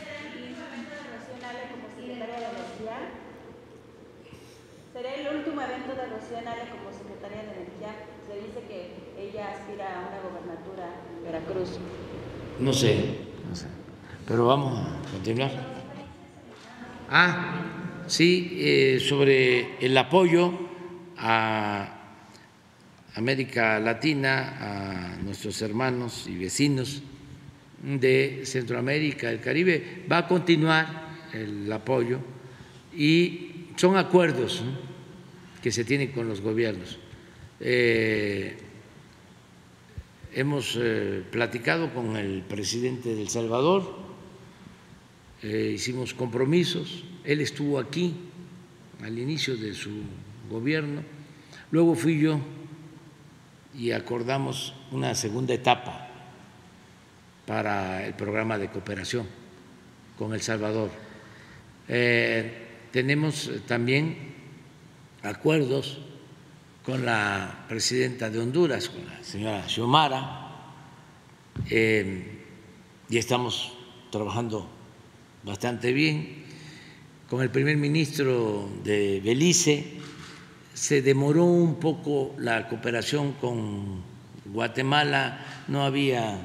¿Será 4.93 5.15
el 5.15 5.37
último 5.37 5.61
evento 5.61 5.95
de 5.95 6.07
Rocío 6.07 6.41
Nale 6.43 6.71
como 6.71 6.93
secretaria 6.93 7.39
de 7.39 7.45
Energía? 7.45 7.95
Se 8.27 8.35
dice 8.37 8.61
que 8.69 8.91
ella 9.19 9.51
aspira 9.51 9.87
a 9.87 10.09
una 10.09 10.21
gobernatura 10.21 11.01
en 11.17 11.25
Veracruz. 11.25 11.79
No 12.61 12.73
sé. 12.73 13.24
Pero 14.27 14.47
vamos 14.47 14.81
a 14.81 15.11
continuar. 15.13 15.51
Ah, 17.11 18.05
sí, 18.07 18.57
eh, 18.57 18.99
sobre 19.01 19.77
el 19.85 19.97
apoyo 19.99 20.51
a 21.19 21.95
América 23.17 23.79
Latina, 23.79 25.17
a 25.17 25.23
nuestros 25.23 25.61
hermanos 25.61 26.27
y 26.27 26.39
vecinos 26.39 27.03
de 27.83 28.43
Centroamérica, 28.45 29.31
el 29.31 29.41
Caribe. 29.41 30.05
Va 30.11 30.19
a 30.19 30.27
continuar 30.27 31.05
el 31.35 31.71
apoyo 31.71 32.19
y 32.97 33.67
son 33.77 33.99
acuerdos 33.99 34.65
que 35.63 35.71
se 35.71 35.85
tienen 35.85 36.13
con 36.13 36.29
los 36.29 36.41
gobiernos. 36.41 36.99
Eh, 37.61 38.57
hemos 40.33 40.79
eh, 40.81 41.23
platicado 41.31 41.93
con 41.93 42.17
el 42.17 42.43
presidente 42.43 43.15
de 43.15 43.29
Salvador, 43.29 44.04
hicimos 45.45 46.15
compromisos. 46.15 47.05
Él 47.25 47.41
estuvo 47.41 47.79
aquí 47.79 48.15
al 49.03 49.19
inicio 49.19 49.57
de 49.57 49.75
su 49.75 49.91
gobierno, 50.51 51.03
luego 51.71 51.95
fui 51.95 52.19
yo 52.19 52.41
y 53.77 53.91
acordamos 53.91 54.75
una 54.93 55.15
segunda 55.15 55.55
etapa 55.55 56.09
para 57.47 58.07
el 58.07 58.15
programa 58.15 58.57
de 58.57 58.71
cooperación 58.71 59.27
con 60.19 60.33
El 60.33 60.41
Salvador. 60.41 60.91
Eh, 61.89 62.89
tenemos 62.93 63.51
también 63.67 64.17
acuerdos 65.23 65.99
con 66.85 67.05
la 67.05 67.65
presidenta 67.69 68.31
de 68.31 68.39
Honduras, 68.39 68.89
con 68.89 69.05
la 69.07 69.23
señora 69.23 69.69
Xiomara, 69.69 70.51
eh, 71.71 72.41
y 73.09 73.19
estamos 73.19 73.73
trabajando 74.11 74.71
bastante 75.45 75.93
bien. 75.93 76.45
Con 77.29 77.43
el 77.43 77.51
primer 77.51 77.77
ministro 77.77 78.69
de 78.85 79.21
Belice, 79.25 79.85
se 80.73 81.03
demoró 81.03 81.45
un 81.45 81.77
poco 81.77 82.35
la 82.39 82.69
cooperación 82.69 83.33
con 83.33 84.03
Guatemala, 84.47 85.65
no 85.69 85.85
había 85.85 86.39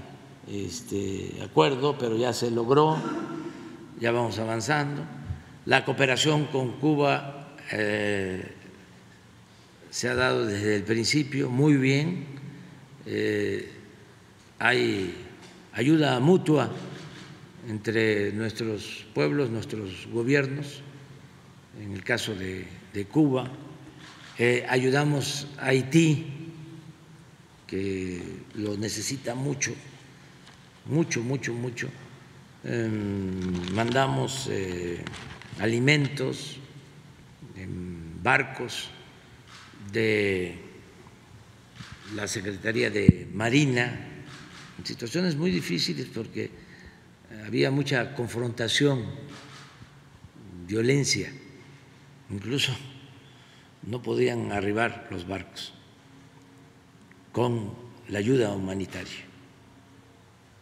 este, 0.48 1.38
acuerdo, 1.44 1.98
pero 1.98 2.18
ya 2.18 2.34
se 2.34 2.52
logró, 2.52 2.98
ya 4.00 4.12
vamos 4.12 4.40
avanzando. 4.40 5.04
La 5.66 5.86
cooperación 5.86 6.46
con 6.46 6.74
Cuba 6.74 7.56
eh, 7.72 8.52
se 9.90 10.10
ha 10.10 10.16
dado 10.16 10.46
desde 10.46 10.78
el 10.78 10.84
principio 10.84 11.50
muy 11.50 11.76
bien, 11.76 12.26
eh, 13.06 13.72
hay 14.60 15.14
ayuda 15.74 16.20
mutua 16.20 16.70
entre 17.70 18.34
nuestros 18.34 19.06
pueblos, 19.14 19.52
nuestros 19.52 20.08
gobiernos, 20.12 20.82
en 21.80 21.94
el 21.94 22.04
caso 22.04 22.34
de, 22.34 22.66
Cuba, 23.06 23.50
eh, 24.40 24.66
ayudamos 24.68 25.48
a 25.60 25.68
Haití, 25.68 26.26
que 27.68 28.22
lo 28.56 28.76
necesita 28.76 29.36
mucho, 29.36 29.72
mucho, 30.88 31.22
mucho, 31.22 31.54
mucho. 31.54 31.90
Em, 32.64 33.72
mandamos 33.74 34.50
eh, 34.52 35.06
alimentos 35.60 36.58
en 37.56 38.22
barcos 38.24 38.90
de 39.94 40.56
la 42.16 42.28
Secretaría 42.28 42.90
de 42.90 43.28
Marina 43.32 44.08
en 44.78 44.86
situaciones 44.86 45.36
muy 45.36 45.52
difíciles 45.52 46.08
porque 46.14 46.69
había 47.46 47.72
mucha 47.72 48.16
confrontación, 48.16 49.06
violencia, 50.68 51.32
incluso 52.30 52.72
no 53.84 54.02
podían 54.02 54.52
arribar 54.52 55.08
los 55.12 55.28
barcos 55.28 55.74
con 57.32 57.74
la 58.08 58.20
ayuda 58.20 58.52
humanitaria, 58.52 59.26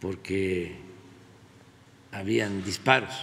porque 0.00 0.76
habían 2.12 2.64
disparos. 2.64 3.14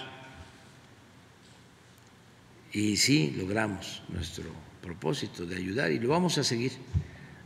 Y 2.72 2.98
sí, 2.98 3.34
logramos 3.38 4.02
nuestro 4.10 4.46
propósito 4.82 5.46
de 5.46 5.56
ayudar 5.56 5.92
y 5.92 6.00
lo 6.00 6.10
vamos 6.10 6.38
a 6.38 6.44
seguir 6.44 6.74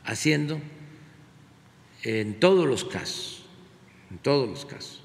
haciendo 0.04 0.60
en 2.04 2.40
todos 2.40 2.68
los 2.68 2.84
casos, 2.86 3.46
en 4.10 4.18
todos 4.18 4.50
los 4.50 4.66
casos, 4.66 5.04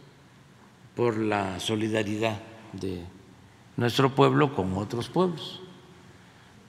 por 0.95 1.17
la 1.19 1.59
solidaridad 1.61 2.39
de 2.73 3.03
nuestro 3.77 4.15
pueblo 4.15 4.55
con 4.55 4.77
otros 4.77 5.09
pueblos. 5.09 5.61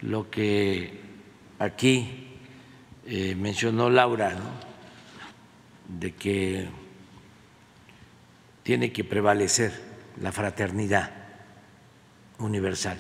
Lo 0.02 0.30
que 0.30 1.02
aquí 1.60 2.38
eh, 3.06 3.36
mencionó 3.36 3.90
Laura, 3.90 4.36
de 5.88 6.14
que 6.14 6.68
tiene 8.64 8.92
que 8.92 9.04
prevalecer 9.04 9.72
la 10.22 10.32
fraternidad 10.32 11.12
universal. 12.40 12.98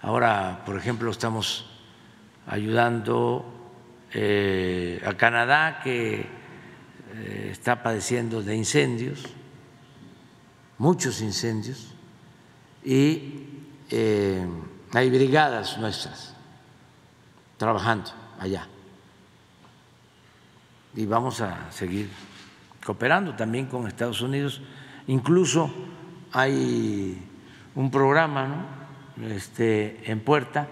Ahora, 0.00 0.62
por 0.66 0.76
ejemplo, 0.76 1.10
estamos 1.10 1.70
ayudando 2.46 3.44
eh, 4.12 5.00
a 5.06 5.14
Canadá 5.14 5.80
que 5.82 6.26
eh, 7.14 7.48
está 7.50 7.82
padeciendo 7.82 8.42
de 8.42 8.56
incendios, 8.56 9.24
muchos 10.78 11.20
incendios, 11.20 11.94
y 12.84 13.48
eh, 13.90 14.46
hay 14.92 15.10
brigadas 15.10 15.78
nuestras 15.78 16.34
trabajando 17.56 18.10
allá. 18.38 18.66
Y 20.94 21.06
vamos 21.06 21.40
a 21.40 21.70
seguir 21.72 22.10
cooperando 22.84 23.34
también 23.34 23.66
con 23.66 23.86
Estados 23.86 24.20
Unidos. 24.20 24.60
Incluso 25.06 25.72
hay 26.32 27.20
un 27.74 27.90
programa 27.90 28.88
este, 29.22 30.10
en 30.10 30.20
puerta 30.20 30.68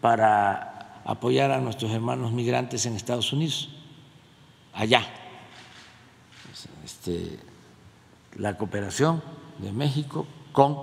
para 0.00 1.00
apoyar 1.04 1.50
a 1.50 1.60
nuestros 1.60 1.90
hermanos 1.92 2.32
migrantes 2.32 2.86
en 2.86 2.94
Estados 2.94 3.32
Unidos, 3.32 3.74
allá. 4.72 5.02
Este, 6.84 7.38
la 8.38 8.56
cooperación 8.56 9.22
de 9.58 9.72
México 9.72 10.26
con 10.52 10.76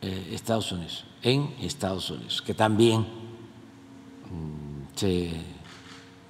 eh, 0.00 0.30
Estados 0.32 0.72
Unidos, 0.72 1.04
en 1.22 1.54
Estados 1.60 2.10
Unidos, 2.10 2.40
que 2.40 2.54
también 2.54 3.00
mm, 3.00 4.96
se 4.96 5.32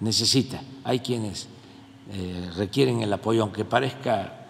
necesita. 0.00 0.60
Hay 0.84 1.00
quienes 1.00 1.48
eh, 2.10 2.50
requieren 2.56 3.02
el 3.02 3.12
apoyo, 3.12 3.42
aunque 3.42 3.64
parezca 3.64 4.46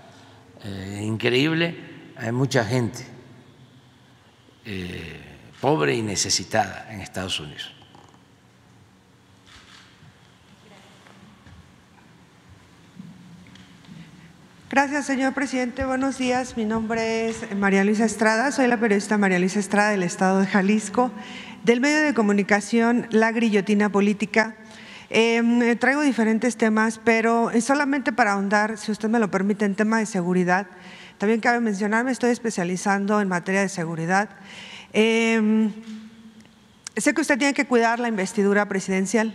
eh, 0.65 1.03
increíble, 1.05 1.77
hay 2.17 2.33
mucha 2.33 2.65
gente 2.65 3.07
pobre 5.63 5.97
y 5.97 6.03
necesitada 6.03 6.93
en 6.93 7.01
Estados 7.01 7.41
Unidos. 7.41 7.78
Gracias, 14.71 15.07
señor 15.07 15.33
presidente. 15.33 15.87
Buenos 15.87 16.19
días. 16.19 16.59
Mi 16.59 16.67
nombre 16.67 17.31
es 17.31 17.57
María 17.57 17.85
Luisa 17.85 18.05
Estrada. 18.05 18.53
Soy 18.53 18.67
la 18.67 18.77
periodista 18.77 19.17
María 19.17 19.39
Luisa 19.39 19.61
Estrada 19.61 19.93
del 19.93 20.03
Estado 20.03 20.41
de 20.41 20.47
Jalisco, 20.47 21.11
del 21.65 21.81
medio 21.81 22.03
de 22.03 22.13
comunicación 22.13 23.07
La 23.09 23.33
Grillotina 23.33 23.89
Política. 23.89 24.57
Em, 25.09 25.75
traigo 25.79 26.03
diferentes 26.03 26.59
temas, 26.59 27.01
pero 27.03 27.51
solamente 27.63 28.13
para 28.13 28.33
ahondar, 28.33 28.77
si 28.77 28.93
usted 28.93 29.09
me 29.09 29.19
lo 29.19 29.31
permite, 29.31 29.65
en 29.65 29.75
tema 29.75 30.01
de 30.01 30.05
seguridad. 30.05 30.67
También 31.17 31.41
cabe 31.41 31.61
mencionar, 31.61 32.05
me 32.05 32.13
estoy 32.13 32.29
especializando 32.29 33.23
en 33.23 33.29
materia 33.29 33.63
de 33.63 33.71
seguridad. 33.71 34.29
Em, 34.93 35.73
sé 36.95 37.15
que 37.15 37.23
usted 37.23 37.39
tiene 37.39 37.55
que 37.55 37.65
cuidar 37.65 38.01
la 38.01 38.09
investidura 38.09 38.69
presidencial, 38.69 39.33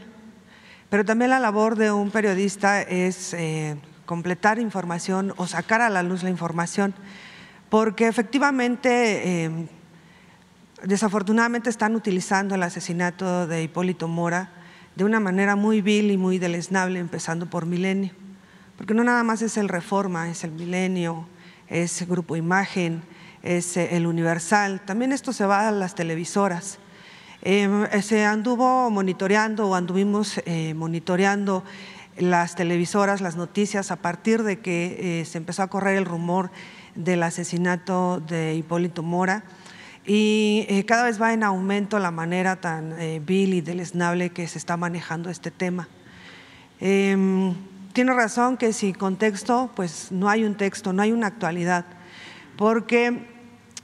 pero 0.92 1.04
también 1.04 1.32
la 1.32 1.40
labor 1.40 1.76
de 1.76 1.92
un 1.92 2.12
periodista 2.12 2.84
es 2.84 3.34
eh, 3.34 3.78
completar 4.06 4.60
información 4.60 5.34
o 5.38 5.48
sacar 5.48 5.82
a 5.82 5.90
la 5.90 6.04
luz 6.04 6.24
la 6.24 6.30
información, 6.30 6.94
porque 7.70 8.08
efectivamente, 8.08 9.46
eh, 9.46 9.68
desafortunadamente 10.84 11.70
están 11.70 11.96
utilizando 11.96 12.56
el 12.56 12.64
asesinato 12.64 13.48
de 13.48 13.64
Hipólito 13.64 14.08
Mora 14.08 14.52
de 14.96 15.04
una 15.04 15.20
manera 15.20 15.56
muy 15.56 15.82
vil 15.82 16.12
y 16.12 16.18
muy 16.18 16.38
deleznable, 16.38 17.00
empezando 17.00 17.50
por 17.50 17.66
Milenio, 17.66 18.12
porque 18.78 18.94
no 18.94 19.04
nada 19.04 19.24
más 19.24 19.42
es 19.42 19.58
el 19.58 19.70
Reforma, 19.70 20.30
es 20.30 20.44
el 20.44 20.52
Milenio, 20.52 21.28
es 21.68 22.08
Grupo 22.08 22.36
Imagen, 22.36 23.02
es 23.42 23.78
el 23.78 24.06
Universal, 24.06 24.82
también 24.86 25.12
esto 25.12 25.34
se 25.34 25.46
va 25.46 25.68
a 25.68 25.72
las 25.72 25.96
televisoras. 25.96 26.80
Eh, 27.46 27.68
se 28.02 28.24
anduvo 28.24 28.90
monitoreando 28.90 29.68
o 29.68 29.76
anduvimos 29.76 30.40
eh, 30.46 30.74
monitoreando 30.74 31.66
las 32.18 32.56
televisoras, 32.56 33.22
las 33.22 33.36
noticias, 33.36 33.92
a 33.92 33.98
partir 33.98 34.44
de 34.44 34.60
que 34.60 35.22
eh, 35.22 35.26
se 35.26 35.38
empezó 35.38 35.64
a 35.64 35.68
correr 35.68 35.98
el 35.98 36.06
rumor 36.06 36.52
del 36.96 37.24
asesinato 37.24 38.22
de 38.28 38.56
Hipólito 38.56 39.04
Mora. 39.04 39.44
Y 40.06 40.66
eh, 40.70 40.86
cada 40.86 41.04
vez 41.04 41.22
va 41.22 41.34
en 41.34 41.44
aumento 41.44 41.98
la 41.98 42.12
manera 42.12 42.58
tan 42.58 43.00
eh, 43.00 43.22
vil 43.26 43.54
y 43.54 43.62
deleznable 43.62 44.32
que 44.32 44.48
se 44.48 44.58
está 44.58 44.78
manejando 44.78 45.30
este 45.30 45.50
tema. 45.50 45.88
Em, 46.80 47.56
tiene 47.94 48.14
razón 48.14 48.58
que 48.58 48.74
si 48.74 48.94
contexto, 48.94 49.72
pues 49.76 50.12
no 50.12 50.30
hay 50.30 50.44
un 50.44 50.56
texto, 50.56 50.92
no 50.94 51.02
hay 51.02 51.12
una 51.12 51.28
actualidad, 51.28 51.86
porque 52.58 53.28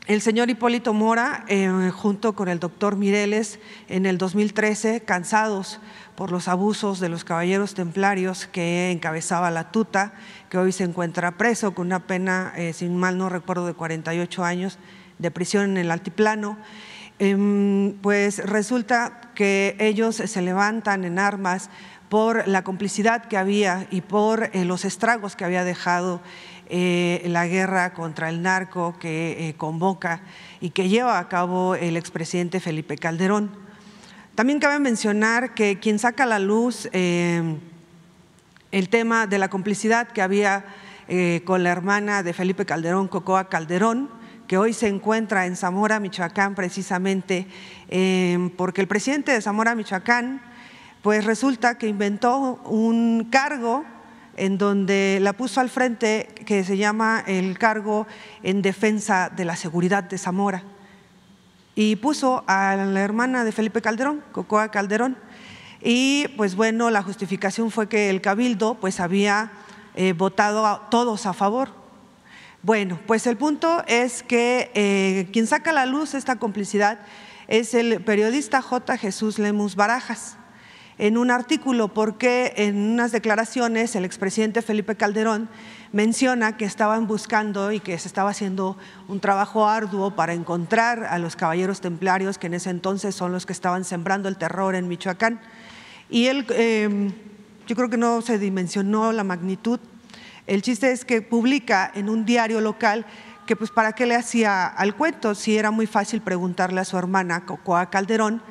el 0.07 0.21
señor 0.21 0.49
Hipólito 0.49 0.91
Mora, 0.91 1.45
junto 1.93 2.33
con 2.33 2.49
el 2.49 2.59
doctor 2.59 2.95
Mireles, 2.95 3.59
en 3.87 4.07
el 4.07 4.17
2013, 4.17 5.01
cansados 5.01 5.79
por 6.19 6.33
los 6.33 6.49
abusos 6.49 6.99
de 6.99 7.07
los 7.07 7.23
caballeros 7.23 7.75
templarios 7.75 8.45
que 8.45 8.91
encabezaba 8.91 9.51
la 9.51 9.71
tuta, 9.71 10.11
que 10.49 10.57
hoy 10.57 10.73
se 10.73 10.83
encuentra 10.83 11.37
preso 11.37 11.73
con 11.73 11.87
una 11.87 12.07
pena, 12.07 12.51
eh, 12.57 12.73
sin 12.73 12.97
mal 12.97 13.17
no 13.17 13.29
recuerdo, 13.29 13.65
de 13.65 13.73
48 13.73 14.43
años 14.43 14.79
de 15.17 15.31
prisión 15.31 15.63
en 15.63 15.77
el 15.77 15.91
altiplano. 15.91 16.57
Em, 17.19 17.93
pues 18.01 18.45
resulta 18.45 19.31
que 19.33 19.77
ellos 19.79 20.17
se 20.17 20.41
levantan 20.41 21.05
en 21.05 21.19
armas 21.19 21.69
por 22.09 22.45
la 22.49 22.65
complicidad 22.65 23.23
que 23.23 23.37
había 23.37 23.87
y 23.89 24.01
por 24.01 24.49
eh, 24.51 24.65
los 24.65 24.83
estragos 24.83 25.37
que 25.37 25.45
había 25.45 25.63
dejado 25.63 26.19
eh, 26.67 27.23
la 27.27 27.47
guerra 27.47 27.93
contra 27.93 28.27
el 28.27 28.41
narco 28.41 28.99
que 28.99 29.55
convoca 29.57 30.19
y 30.59 30.71
que 30.71 30.89
lleva 30.89 31.17
a 31.17 31.29
cabo 31.29 31.75
el 31.75 31.95
expresidente 31.95 32.59
Felipe 32.59 32.97
Calderón. 32.97 33.68
También 34.39 34.61
cabe 34.61 34.79
mencionar 34.79 35.53
que 35.53 35.79
quien 35.79 35.99
saca 35.99 36.23
a 36.23 36.25
la 36.25 36.39
luz 36.39 36.87
eh, 36.93 37.57
el 38.71 38.87
tema 38.87 39.27
de 39.27 39.37
la 39.37 39.49
complicidad 39.49 40.07
que 40.07 40.21
había 40.21 40.63
eh, 41.09 41.41
con 41.43 41.61
la 41.61 41.71
hermana 41.71 42.23
de 42.23 42.31
Felipe 42.31 42.65
Calderón, 42.65 43.09
Cocoa 43.09 43.49
Calderón, 43.49 44.09
que 44.47 44.57
hoy 44.57 44.71
se 44.71 44.87
encuentra 44.87 45.45
en 45.45 45.57
Zamora, 45.57 45.99
Michoacán, 45.99 46.55
precisamente 46.55 47.47
eh, 47.89 48.49
porque 48.55 48.79
el 48.79 48.87
presidente 48.87 49.33
de 49.33 49.41
Zamora, 49.41 49.75
Michoacán, 49.75 50.41
pues 51.01 51.25
resulta 51.25 51.77
que 51.77 51.89
inventó 51.89 52.61
un 52.63 53.27
cargo 53.29 53.83
en 54.37 54.57
donde 54.57 55.19
la 55.21 55.33
puso 55.33 55.59
al 55.59 55.69
frente 55.69 56.29
que 56.45 56.63
se 56.63 56.77
llama 56.77 57.25
el 57.27 57.59
cargo 57.59 58.07
en 58.41 58.61
defensa 58.61 59.29
de 59.35 59.43
la 59.43 59.57
seguridad 59.57 60.05
de 60.05 60.17
Zamora 60.17 60.63
y 61.81 61.95
puso 61.95 62.43
a 62.45 62.75
la 62.75 62.99
hermana 62.99 63.45
de 63.45 63.53
Felipe 63.53 63.81
Calderón, 63.81 64.21
Cocoa 64.33 64.69
Calderón. 64.69 65.15
Y 65.81 66.27
pues 66.35 66.55
bueno, 66.55 66.89
la 66.89 67.01
justificación 67.01 67.71
fue 67.71 67.87
que 67.87 68.09
el 68.09 68.19
cabildo 68.19 68.75
pues 68.75 68.99
había 68.99 69.53
eh, 69.95 70.11
votado 70.11 70.81
todos 70.91 71.25
a 71.25 71.31
favor. 71.31 71.69
Bueno, 72.63 72.99
pues 73.07 73.25
el 73.27 73.37
punto 73.37 73.81
es 73.87 74.23
que 74.23 74.71
eh, 74.73 75.29
quien 75.31 75.47
saca 75.47 75.69
a 75.69 75.73
la 75.73 75.85
luz 75.85 76.15
esta 76.15 76.35
complicidad 76.35 76.99
es 77.47 77.73
el 77.73 78.03
periodista 78.03 78.61
J. 78.61 78.97
Jesús 78.97 79.39
Lemus 79.39 79.77
Barajas 79.77 80.35
en 80.99 81.17
un 81.17 81.31
artículo 81.31 81.87
porque 81.87 82.53
en 82.57 82.77
unas 82.77 83.13
declaraciones 83.13 83.95
el 83.95 84.03
expresidente 84.03 84.61
Felipe 84.61 84.95
Calderón 84.95 85.47
menciona 85.93 86.57
que 86.57 86.65
estaban 86.65 87.07
buscando 87.07 87.71
y 87.71 87.79
que 87.79 87.97
se 87.97 88.09
estaba 88.09 88.31
haciendo 88.31 88.77
un 89.07 89.21
trabajo 89.21 89.67
arduo 89.67 90.11
para 90.11 90.33
encontrar 90.33 91.05
a 91.05 91.17
los 91.17 91.37
caballeros 91.37 91.79
templarios, 91.79 92.37
que 92.37 92.47
en 92.47 92.53
ese 92.53 92.69
entonces 92.69 93.15
son 93.15 93.31
los 93.31 93.45
que 93.45 93.53
estaban 93.53 93.85
sembrando 93.85 94.27
el 94.27 94.37
terror 94.37 94.75
en 94.75 94.89
Michoacán. 94.89 95.39
Y 96.09 96.27
él, 96.27 96.45
em, 96.49 97.13
yo 97.65 97.75
creo 97.77 97.89
que 97.89 97.97
no 97.97 98.21
se 98.21 98.37
dimensionó 98.37 99.11
la 99.11 99.23
magnitud 99.23 99.79
El 100.47 100.63
chiste 100.63 100.91
es 100.91 101.05
que 101.05 101.21
publica 101.21 101.91
en 101.93 102.09
un 102.09 102.25
diario 102.25 102.59
local 102.59 103.05
que 103.45 103.55
pues 103.55 103.69
para 103.69 103.93
qué 103.93 104.07
le 104.07 104.15
hacía 104.15 104.65
al 104.65 104.95
cuento 104.95 105.35
si 105.35 105.55
era 105.55 105.69
muy 105.69 105.85
fácil 105.85 106.21
preguntarle 106.21 106.81
a 106.81 106.85
su 106.85 106.97
hermana 106.97 107.45
Cocoa 107.45 107.91
Calderón 107.91 108.41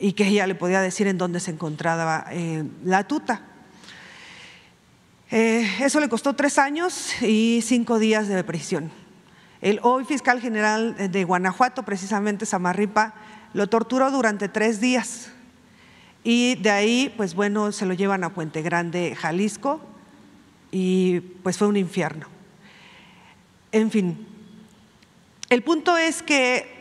y 0.00 0.14
que 0.14 0.26
ella 0.26 0.46
le 0.46 0.54
podía 0.54 0.80
decir 0.80 1.06
en 1.06 1.18
dónde 1.18 1.38
se 1.38 1.50
encontraba 1.50 2.24
eh, 2.30 2.64
la 2.84 3.04
tuta. 3.04 3.42
Eh, 5.30 5.68
eso 5.80 6.00
le 6.00 6.08
costó 6.08 6.34
tres 6.34 6.58
años 6.58 7.22
y 7.22 7.60
cinco 7.62 7.98
días 7.98 8.26
de 8.26 8.42
prisión. 8.42 8.90
El 9.60 9.78
hoy 9.82 10.04
fiscal 10.06 10.40
general 10.40 11.12
de 11.12 11.24
Guanajuato, 11.24 11.84
precisamente 11.84 12.46
Samarripa, 12.46 13.14
lo 13.52 13.68
torturó 13.68 14.10
durante 14.10 14.48
tres 14.48 14.80
días 14.80 15.30
y 16.24 16.56
de 16.56 16.70
ahí, 16.70 17.14
pues 17.16 17.34
bueno, 17.34 17.70
se 17.70 17.86
lo 17.86 17.94
llevan 17.94 18.24
a 18.24 18.34
Puente 18.34 18.62
Grande, 18.62 19.14
Jalisco, 19.14 19.80
y 20.70 21.20
pues 21.20 21.58
fue 21.58 21.66
un 21.66 21.76
infierno. 21.76 22.26
En 23.72 23.90
fin, 23.90 24.26
el 25.48 25.62
punto 25.62 25.96
es 25.96 26.22
que 26.22 26.79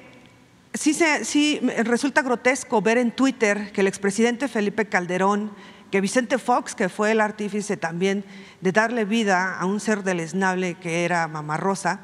sí, 0.74 0.98
sí 1.24 1.60
resulta 1.84 2.22
grotesco 2.22 2.82
ver 2.82 2.98
en 2.98 3.12
Twitter 3.12 3.72
que 3.72 3.82
el 3.82 3.88
expresidente 3.88 4.48
Felipe 4.48 4.88
Calderón, 4.88 5.52
que 5.91 6.02
Vicente 6.02 6.38
Fox, 6.38 6.76
que 6.76 6.90
fue 6.90 7.12
el 7.12 7.22
artífice 7.22 7.78
también 7.78 8.24
de 8.62 8.72
darle 8.72 9.06
vida 9.06 9.58
a 9.58 9.66
un 9.66 9.80
ser 9.80 10.04
deleznable 10.04 10.76
que 10.76 11.06
era 11.06 11.28
Mamá 11.28 11.58
Rosa, 11.58 12.02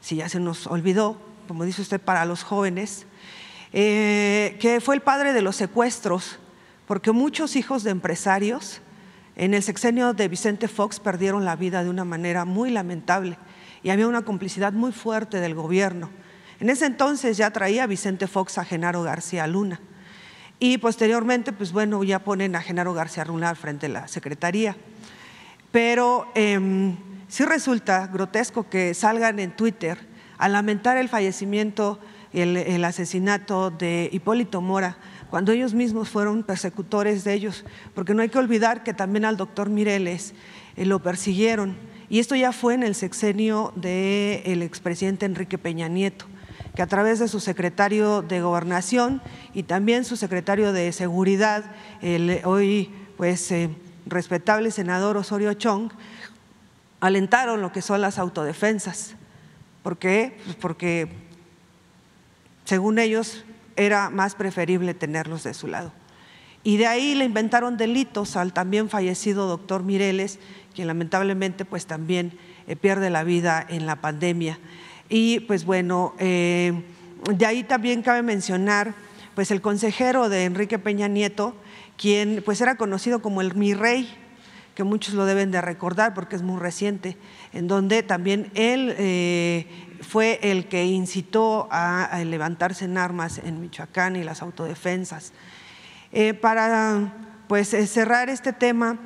si 0.00 0.16
ya 0.16 0.28
se 0.28 0.38
nos 0.38 0.66
olvidó, 0.66 1.20
como 1.48 1.64
dice 1.64 1.82
usted, 1.82 2.00
para 2.00 2.24
los 2.24 2.44
jóvenes, 2.44 3.06
eh, 3.72 4.56
que 4.60 4.80
fue 4.80 4.94
el 4.94 5.00
padre 5.00 5.32
de 5.32 5.42
los 5.42 5.56
secuestros, 5.56 6.38
porque 6.86 7.10
muchos 7.10 7.56
hijos 7.56 7.82
de 7.82 7.90
empresarios 7.90 8.80
en 9.34 9.54
el 9.54 9.62
sexenio 9.62 10.14
de 10.14 10.28
Vicente 10.28 10.68
Fox 10.68 11.00
perdieron 11.00 11.44
la 11.44 11.56
vida 11.56 11.82
de 11.82 11.90
una 11.90 12.04
manera 12.04 12.44
muy 12.44 12.70
lamentable 12.70 13.38
y 13.82 13.90
había 13.90 14.08
una 14.08 14.22
complicidad 14.22 14.72
muy 14.72 14.92
fuerte 14.92 15.40
del 15.40 15.54
gobierno. 15.54 16.10
En 16.60 16.70
ese 16.70 16.86
entonces 16.86 17.36
ya 17.36 17.50
traía 17.50 17.86
Vicente 17.86 18.26
Fox 18.26 18.58
a 18.58 18.64
Genaro 18.64 19.02
García 19.02 19.46
Luna 19.46 19.80
y 20.58 20.78
posteriormente, 20.78 21.52
pues 21.52 21.72
bueno, 21.72 22.02
ya 22.02 22.20
ponen 22.20 22.56
a 22.56 22.62
Genaro 22.62 22.94
García 22.94 23.24
Luna 23.24 23.50
al 23.50 23.56
frente 23.56 23.88
de 23.88 23.92
la 23.92 24.08
Secretaría. 24.08 24.74
Pero 25.70 26.30
em, 26.34 26.96
sí 27.28 27.44
resulta 27.44 28.06
grotesco 28.06 28.68
que 28.70 28.94
salgan 28.94 29.38
en 29.38 29.54
Twitter 29.54 29.98
a 30.38 30.48
lamentar 30.48 30.96
el 30.96 31.10
fallecimiento, 31.10 31.98
el, 32.32 32.56
el 32.56 32.84
asesinato 32.84 33.70
de 33.70 34.08
Hipólito 34.12 34.62
Mora, 34.62 34.96
cuando 35.28 35.52
ellos 35.52 35.74
mismos 35.74 36.08
fueron 36.08 36.42
persecutores 36.42 37.24
de 37.24 37.34
ellos, 37.34 37.64
porque 37.94 38.14
no 38.14 38.22
hay 38.22 38.28
que 38.28 38.38
olvidar 38.38 38.82
que 38.82 38.94
también 38.94 39.24
al 39.24 39.36
doctor 39.36 39.68
Mireles 39.68 40.34
eh, 40.76 40.86
lo 40.86 41.02
persiguieron. 41.02 41.76
Y 42.08 42.20
esto 42.20 42.36
ya 42.36 42.52
fue 42.52 42.74
en 42.74 42.82
el 42.82 42.94
sexenio 42.94 43.72
del 43.74 44.62
expresidente 44.62 45.26
Enrique 45.26 45.58
Peña 45.58 45.88
Nieto, 45.88 46.26
que 46.76 46.82
a 46.82 46.86
través 46.86 47.18
de 47.18 47.26
su 47.26 47.40
secretario 47.40 48.20
de 48.20 48.42
Gobernación 48.42 49.22
y 49.54 49.62
también 49.62 50.04
su 50.04 50.14
secretario 50.14 50.74
de 50.74 50.92
Seguridad, 50.92 51.64
el 52.02 52.42
hoy 52.44 52.94
pues 53.16 53.50
eh, 53.50 53.70
respetable 54.04 54.70
senador 54.70 55.16
Osorio 55.16 55.54
Chong, 55.54 55.90
alentaron 57.00 57.62
lo 57.62 57.72
que 57.72 57.80
son 57.80 58.02
las 58.02 58.18
autodefensas. 58.18 59.14
¿Por 59.82 59.96
qué? 59.96 60.38
Pues 60.44 60.56
porque 60.56 61.08
según 62.66 62.98
ellos 62.98 63.44
era 63.76 64.10
más 64.10 64.34
preferible 64.34 64.92
tenerlos 64.92 65.44
de 65.44 65.54
su 65.54 65.68
lado. 65.68 65.92
Y 66.62 66.76
de 66.76 66.88
ahí 66.88 67.14
le 67.14 67.24
inventaron 67.24 67.78
delitos 67.78 68.36
al 68.36 68.52
también 68.52 68.90
fallecido 68.90 69.46
doctor 69.46 69.82
Mireles, 69.82 70.38
quien 70.74 70.88
lamentablemente 70.88 71.64
pues 71.64 71.86
también 71.86 72.38
eh, 72.66 72.76
pierde 72.76 73.08
la 73.08 73.24
vida 73.24 73.64
en 73.66 73.86
la 73.86 73.96
pandemia. 73.96 74.58
Y 75.08 75.40
pues 75.40 75.64
bueno, 75.64 76.14
eh, 76.18 76.82
de 77.32 77.46
ahí 77.46 77.62
también 77.62 78.02
cabe 78.02 78.22
mencionar 78.22 78.94
pues 79.34 79.50
el 79.50 79.60
consejero 79.60 80.28
de 80.28 80.44
Enrique 80.44 80.78
Peña 80.78 81.08
Nieto, 81.08 81.54
quien 81.96 82.42
pues 82.44 82.60
era 82.60 82.76
conocido 82.76 83.20
como 83.22 83.40
el 83.40 83.54
mi 83.54 83.74
rey, 83.74 84.12
que 84.74 84.84
muchos 84.84 85.14
lo 85.14 85.24
deben 85.24 85.50
de 85.50 85.60
recordar 85.60 86.12
porque 86.14 86.36
es 86.36 86.42
muy 86.42 86.58
reciente, 86.58 87.16
en 87.52 87.68
donde 87.68 88.02
también 88.02 88.50
él 88.54 88.94
eh, 88.98 89.66
fue 90.00 90.40
el 90.42 90.68
que 90.68 90.84
incitó 90.84 91.68
a, 91.70 92.20
levantarse 92.24 92.84
en 92.84 92.98
armas 92.98 93.38
en 93.38 93.60
Michoacán 93.60 94.16
y 94.16 94.24
las 94.24 94.42
autodefensas. 94.42 95.32
Eh, 96.12 96.34
para 96.34 97.14
pues, 97.48 97.68
cerrar 97.68 98.28
este 98.28 98.52
tema, 98.52 98.98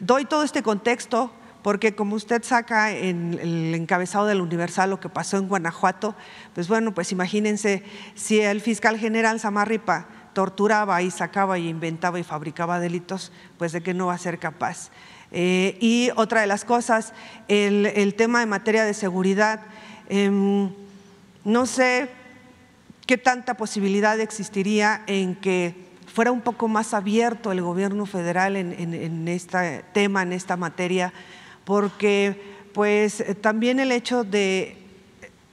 doy 0.00 0.24
todo 0.26 0.42
este 0.42 0.62
contexto 0.62 1.32
porque 1.62 1.94
como 1.94 2.16
usted 2.16 2.42
saca 2.42 2.92
en 2.92 3.38
el 3.40 3.74
encabezado 3.74 4.26
del 4.26 4.40
Universal 4.40 4.90
lo 4.90 5.00
que 5.00 5.08
pasó 5.08 5.36
en 5.36 5.48
Guanajuato, 5.48 6.14
pues 6.54 6.68
bueno, 6.68 6.94
pues 6.94 7.12
imagínense 7.12 7.82
si 8.14 8.40
el 8.40 8.60
fiscal 8.60 8.98
general 8.98 9.40
Samarripa 9.40 10.06
torturaba 10.32 11.02
y 11.02 11.10
sacaba 11.10 11.58
y 11.58 11.68
inventaba 11.68 12.20
y 12.20 12.22
fabricaba 12.22 12.78
delitos, 12.78 13.32
pues 13.58 13.72
de 13.72 13.82
qué 13.82 13.94
no 13.94 14.06
va 14.06 14.14
a 14.14 14.18
ser 14.18 14.38
capaz. 14.38 14.90
Eh, 15.30 15.76
y 15.80 16.10
otra 16.16 16.40
de 16.40 16.46
las 16.46 16.64
cosas, 16.64 17.12
el, 17.48 18.14
tema 18.16 18.40
de 18.40 18.46
materia 18.46 18.84
de 18.84 18.94
seguridad. 18.94 19.60
Em, 20.08 20.70
no 21.44 21.66
sé 21.66 22.08
qué 23.06 23.18
tanta 23.18 23.54
posibilidad 23.54 24.20
existiría 24.20 25.02
en 25.06 25.34
que 25.34 25.74
fuera 26.12 26.32
un 26.32 26.40
poco 26.40 26.68
más 26.68 26.94
abierto 26.94 27.52
el 27.52 27.62
gobierno 27.62 28.06
federal 28.06 28.56
en, 28.56 29.28
este 29.28 29.84
tema, 29.92 30.22
en 30.22 30.32
esta 30.32 30.56
materia, 30.56 31.12
porque 31.68 32.56
pues 32.72 33.22
también 33.42 33.78
el 33.78 33.92
hecho 33.92 34.24
de 34.24 34.78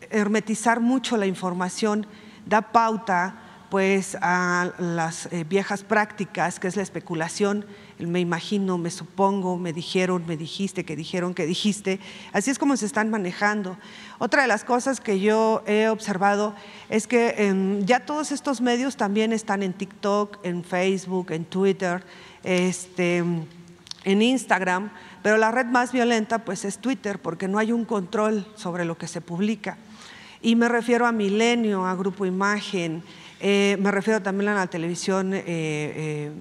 hermetizar 0.09 0.79
mucho 0.79 1.17
la 1.17 1.25
información 1.25 2.07
da 2.45 2.61
pauta 2.61 3.41
pues 3.69 4.15
a 4.21 4.71
las 4.77 5.25
eh, 5.33 5.43
viejas 5.43 5.83
prácticas, 5.83 6.57
que 6.57 6.69
es 6.69 6.77
la 6.77 6.83
especulación, 6.83 7.65
me 7.99 8.21
imagino, 8.21 8.77
me 8.77 8.91
supongo, 8.91 9.57
me 9.57 9.73
dijeron, 9.73 10.23
me 10.25 10.37
dijiste, 10.37 10.85
que 10.85 10.95
dijeron, 10.95 11.33
que 11.33 11.45
dijiste. 11.45 11.99
Así 12.31 12.49
es 12.49 12.59
como 12.59 12.77
se 12.77 12.85
están 12.85 13.09
manejando. 13.09 13.77
Otra 14.17 14.43
de 14.43 14.47
las 14.47 14.63
cosas 14.63 15.01
que 15.01 15.19
yo 15.19 15.63
he 15.67 15.89
observado 15.89 16.55
es 16.87 17.07
que 17.07 17.35
em, 17.39 17.83
ya 17.83 18.05
todos 18.05 18.31
estos 18.31 18.61
medios 18.61 18.95
también 18.95 19.33
están 19.33 19.63
en 19.63 19.73
TikTok, 19.73 20.37
en 20.45 20.63
Facebook, 20.63 21.31
en 21.31 21.43
Twitter, 21.43 22.05
este, 22.45 23.17
en 23.17 24.21
Instagram, 24.21 24.91
pero 25.25 25.37
la 25.37 25.49
red 25.49 25.65
más 25.65 25.91
violenta 25.91 26.45
pues 26.45 26.65
es 26.65 26.77
Twitter 26.77 27.17
porque 27.17 27.47
no 27.47 27.57
hay 27.57 27.71
un 27.71 27.83
control 27.83 28.45
sobre 28.53 28.85
lo 28.85 28.95
que 28.95 29.07
se 29.07 29.21
publica. 29.21 29.75
Y 30.39 30.55
me 30.55 30.69
refiero 30.69 31.07
a 31.07 31.11
Milenio, 31.11 31.83
a 31.83 31.95
Grupo 31.95 32.27
Imagen, 32.27 33.01
eh, 33.41 33.77
me 33.79 33.91
refiero 33.91 34.21
también 34.21 34.49
a 34.49 34.55
la 34.55 34.67
televisión 34.67 35.33
eh, 35.33 35.43
eh, 35.45 36.31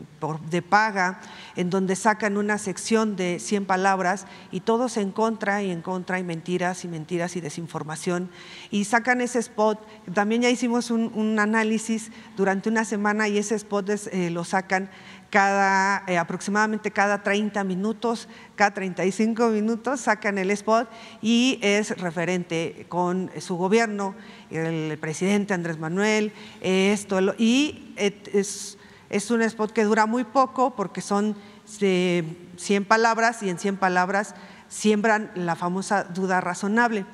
de 0.51 0.63
paga, 0.63 1.21
en 1.57 1.69
donde 1.69 1.97
sacan 1.97 2.37
una 2.37 2.57
sección 2.57 3.17
de 3.17 3.41
100 3.41 3.67
palabras 3.67 4.27
y 4.53 4.61
todos 4.61 4.97
en 4.97 5.11
contra 5.11 5.63
y 5.63 5.71
en 5.71 5.83
contra 5.83 6.19
y 6.21 6.25
mentiras 6.25 6.85
y 6.85 6.89
mentiras 6.89 7.37
y 7.37 7.41
desinformación. 7.41 8.31
Y 8.71 8.85
sacan 8.85 9.21
ese 9.21 9.41
spot, 9.41 9.81
también 10.13 10.43
ya 10.43 10.51
hicimos 10.51 10.91
un, 10.91 11.39
análisis 11.39 12.11
durante 12.37 12.69
una 12.69 12.85
semana 12.85 13.29
y 13.29 13.39
ese 13.39 13.57
spot 13.57 13.91
lo 14.31 14.45
sacan 14.45 14.89
cada, 15.35 16.05
eh, 16.07 16.17
aproximadamente 16.17 16.93
cada 16.93 17.25
30 17.25 17.65
minutos, 17.65 18.29
cada 18.55 18.73
35 18.73 19.49
minutos 19.49 20.03
sacan 20.03 20.39
el 20.39 20.53
spot 20.53 20.89
y 21.23 21.59
es 21.61 21.99
referente 21.99 22.87
con 22.89 23.33
su 23.41 23.57
gobierno, 23.57 24.15
el 24.53 24.97
presidente 24.99 25.53
Andrés 25.53 25.77
Manuel, 25.77 26.33
esto, 26.61 27.19
y 27.37 27.93
es, 27.97 28.79
es 29.11 29.31
un 29.33 29.43
spot 29.43 29.73
que 29.73 29.83
dura 29.83 30.07
muy 30.07 30.23
poco 30.23 30.77
porque 30.77 31.01
son 31.01 31.35
100 31.67 32.85
palabras 32.87 33.43
y 33.43 33.51
en 33.51 33.59
100 33.59 33.79
palabras 33.79 34.37
siembran 34.69 35.33
la 35.35 35.57
famosa 35.57 36.05
duda 36.05 36.41
razonable. 36.41 37.07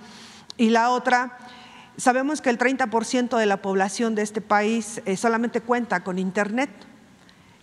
Y 0.59 0.69
la 0.69 0.91
otra, 0.91 1.39
sabemos 1.97 2.43
que 2.43 2.51
el 2.51 2.59
30% 2.59 3.39
de 3.39 3.47
la 3.47 3.63
población 3.63 4.15
de 4.15 4.21
este 4.21 4.43
país 4.43 5.01
eh, 5.07 5.17
solamente 5.17 5.63
cuenta 5.63 6.05
con 6.05 6.19
Internet 6.19 6.90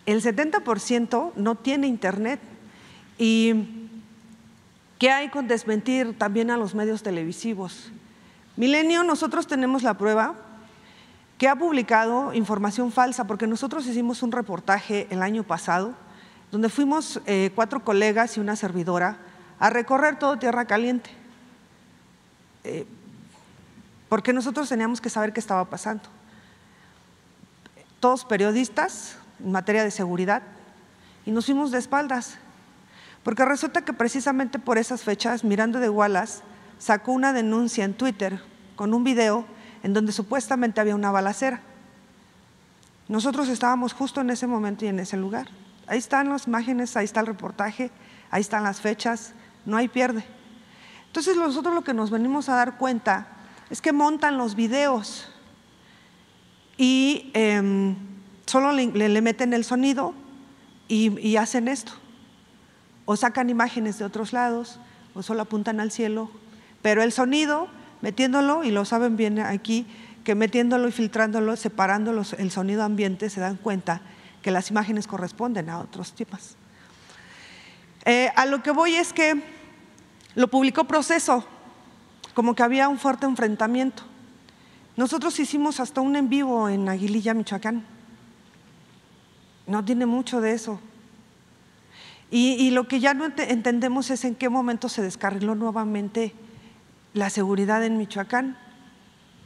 el 0.08 0.24
70% 0.24 1.34
no 1.36 1.56
tiene 1.56 1.86
internet. 1.86 2.40
¿Y 3.20 3.90
qué 4.98 5.12
hay 5.12 5.30
con 5.30 5.48
desmentir 5.48 6.18
también 6.18 6.50
a 6.50 6.58
los 6.58 6.74
medios 6.74 7.04
televisivos? 7.04 7.92
Milenio, 8.56 9.04
nosotros 9.04 9.46
tenemos 9.48 9.84
la 9.84 9.96
prueba 9.96 10.36
que 11.38 11.50
ha 11.50 11.56
publicado 11.58 12.34
información 12.34 12.92
falsa, 12.92 13.28
porque 13.28 13.48
nosotros 13.48 13.86
hicimos 13.86 14.24
un 14.24 14.32
reportaje 14.32 15.08
el 15.12 15.22
año 15.22 15.44
pasado, 15.44 15.94
donde 16.52 16.70
fuimos 16.70 17.22
eh, 17.26 17.52
cuatro 17.54 17.84
colegas 17.84 18.38
y 18.38 18.40
una 18.40 18.56
servidora 18.56 19.18
a 19.60 19.70
recorrer 19.70 20.18
todo 20.18 20.40
Tierra 20.40 20.66
Caliente, 20.66 21.10
eh, 22.64 22.88
porque 24.08 24.32
nosotros 24.32 24.70
teníamos 24.70 25.02
que 25.02 25.10
saber 25.10 25.34
qué 25.34 25.42
estaba 25.42 25.66
pasando. 25.66 26.04
Todos 28.00 28.24
periodistas, 28.24 29.18
en 29.44 29.52
materia 29.52 29.84
de 29.84 29.92
seguridad 29.92 30.42
y 31.26 31.32
nos 31.32 31.46
fuimos 31.46 31.72
de 31.72 31.80
espaldas, 31.80 32.38
Porque 33.24 33.44
resulta 33.44 33.84
que 33.84 33.92
precisamente 33.92 34.58
por 34.58 34.78
esas 34.78 35.04
fechas, 35.04 35.44
Mirando 35.44 35.82
de 35.82 35.90
Wallace 35.90 36.42
sacó 36.80 37.12
una 37.12 37.34
denuncia 37.34 37.84
en 37.84 37.94
Twitter 37.94 38.40
con 38.78 38.94
un 38.94 39.04
video 39.04 39.46
en 39.84 39.94
donde 39.94 40.14
supuestamente 40.14 40.80
había 40.80 40.96
una 40.96 41.12
balacera. 41.12 41.60
Nosotros 43.10 43.50
estábamos 43.50 43.92
justo 43.92 44.22
en 44.22 44.30
ese 44.30 44.48
momento 44.48 44.86
y 44.86 44.88
en 44.88 45.00
ese 45.00 45.18
lugar. 45.18 45.50
Ahí 45.88 45.98
están 45.98 46.30
las 46.30 46.48
imágenes, 46.48 46.96
ahí 46.96 47.04
está 47.04 47.20
el 47.20 47.28
reportaje, 47.28 47.92
ahí 48.32 48.40
están 48.40 48.64
las 48.64 48.80
fechas, 48.80 49.34
no 49.66 49.76
hay 49.76 49.90
pierde. 49.90 50.24
Entonces 51.08 51.36
nosotros 51.36 51.76
lo 51.76 51.84
que 51.84 51.94
nos 51.94 52.10
venimos 52.10 52.48
a 52.48 52.56
dar 52.56 52.78
cuenta 52.78 53.28
es 53.70 53.82
que 53.82 53.92
montan 53.92 54.38
los 54.38 54.56
videos 54.56 55.30
y 56.78 57.32
em, 57.34 57.96
solo 58.48 58.72
le, 58.72 59.22
meten 59.22 59.54
el 59.54 59.64
sonido 59.64 60.14
y, 60.88 61.36
hacen 61.36 61.68
esto. 61.68 61.92
O 63.06 63.16
sacan 63.16 63.50
imágenes 63.50 64.00
de 64.00 64.06
otros 64.06 64.34
lados, 64.34 64.80
o 65.14 65.22
solo 65.22 65.44
apuntan 65.44 65.80
al 65.80 65.92
cielo, 65.92 66.30
pero 66.82 67.04
el 67.04 67.12
sonido, 67.12 67.68
metiéndolo, 68.02 68.64
y 68.64 68.72
lo 68.72 68.86
saben 68.86 69.16
bien 69.16 69.40
aquí, 69.40 69.86
que 70.24 70.36
metiéndolo 70.36 70.88
y 70.88 70.92
filtrándolo, 70.92 71.56
separando 71.56 72.12
el 72.38 72.52
sonido 72.52 72.84
ambiente, 72.84 73.30
se 73.30 73.40
dan 73.40 73.56
cuenta 73.58 74.02
que 74.42 74.52
las 74.52 74.70
imágenes 74.72 75.08
corresponden 75.08 75.70
a 75.70 75.80
otros 75.80 76.14
tipos. 76.14 76.56
Eh, 78.06 78.32
a 78.36 78.46
lo 78.46 78.64
que 78.64 78.72
voy 78.72 78.96
es 78.96 79.14
que 79.14 79.42
lo 80.36 80.48
publicó 80.50 80.86
Proceso, 80.86 81.46
como 82.34 82.56
que 82.56 82.64
había 82.64 82.88
un 82.90 83.00
fuerte 83.00 83.26
enfrentamiento. 83.26 84.04
Nosotros 84.96 85.40
hicimos 85.40 85.80
hasta 85.80 86.02
un 86.02 86.16
en 86.16 86.30
vivo 86.30 86.70
en 86.70 86.90
Aguililla, 86.90 87.34
Michoacán. 87.34 87.97
No 89.68 89.84
tiene 89.84 90.06
mucho 90.06 90.42
de 90.42 90.54
eso. 90.54 90.80
Y, 92.30 92.72
lo 92.72 92.88
que 92.88 93.00
ya 93.00 93.14
no 93.14 93.26
entendemos 93.26 94.10
es 94.10 94.26
en 94.26 94.36
qué 94.36 94.50
momento 94.50 94.90
se 94.90 95.02
descarriló 95.02 95.56
nuevamente 95.56 96.34
la 97.14 97.30
seguridad 97.30 97.84
en 97.86 97.98
Michoacán. 97.98 98.58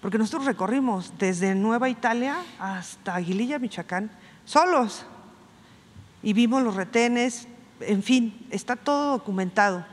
Porque 0.01 0.17
nosotros 0.17 0.45
recorrimos 0.45 1.13
desde 1.19 1.53
Nueva 1.53 1.89
Italia 1.89 2.37
hasta 2.59 3.15
Aguililla, 3.15 3.59
Michoacán, 3.59 4.09
solos. 4.45 5.05
Y 6.23 6.33
vimos 6.33 6.63
los 6.63 6.75
retenes, 6.75 7.47
en 7.81 8.01
fin, 8.01 8.47
está 8.49 8.75
todo 8.75 9.11
documentado. 9.11 9.85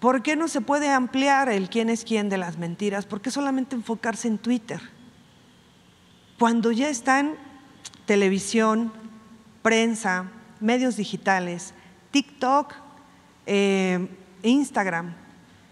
¿Por 0.00 0.22
qué 0.22 0.34
no 0.34 0.48
se 0.48 0.60
puede 0.60 0.90
ampliar 0.90 1.48
el 1.48 1.70
quién 1.70 1.88
es 1.88 2.04
quién 2.04 2.28
de 2.28 2.38
las 2.38 2.58
mentiras? 2.58 3.06
¿Por 3.06 3.20
qué 3.20 3.30
solamente 3.30 3.76
enfocarse 3.76 4.26
en 4.26 4.38
Twitter? 4.38 4.80
Cuando 6.36 6.72
ya 6.72 6.88
están 6.88 7.36
televisión, 8.06 8.92
prensa, 9.62 10.26
medios 10.60 10.96
digitales, 10.96 11.74
TikTok, 12.10 12.74
eh, 13.46 14.08
Instagram, 14.42 15.14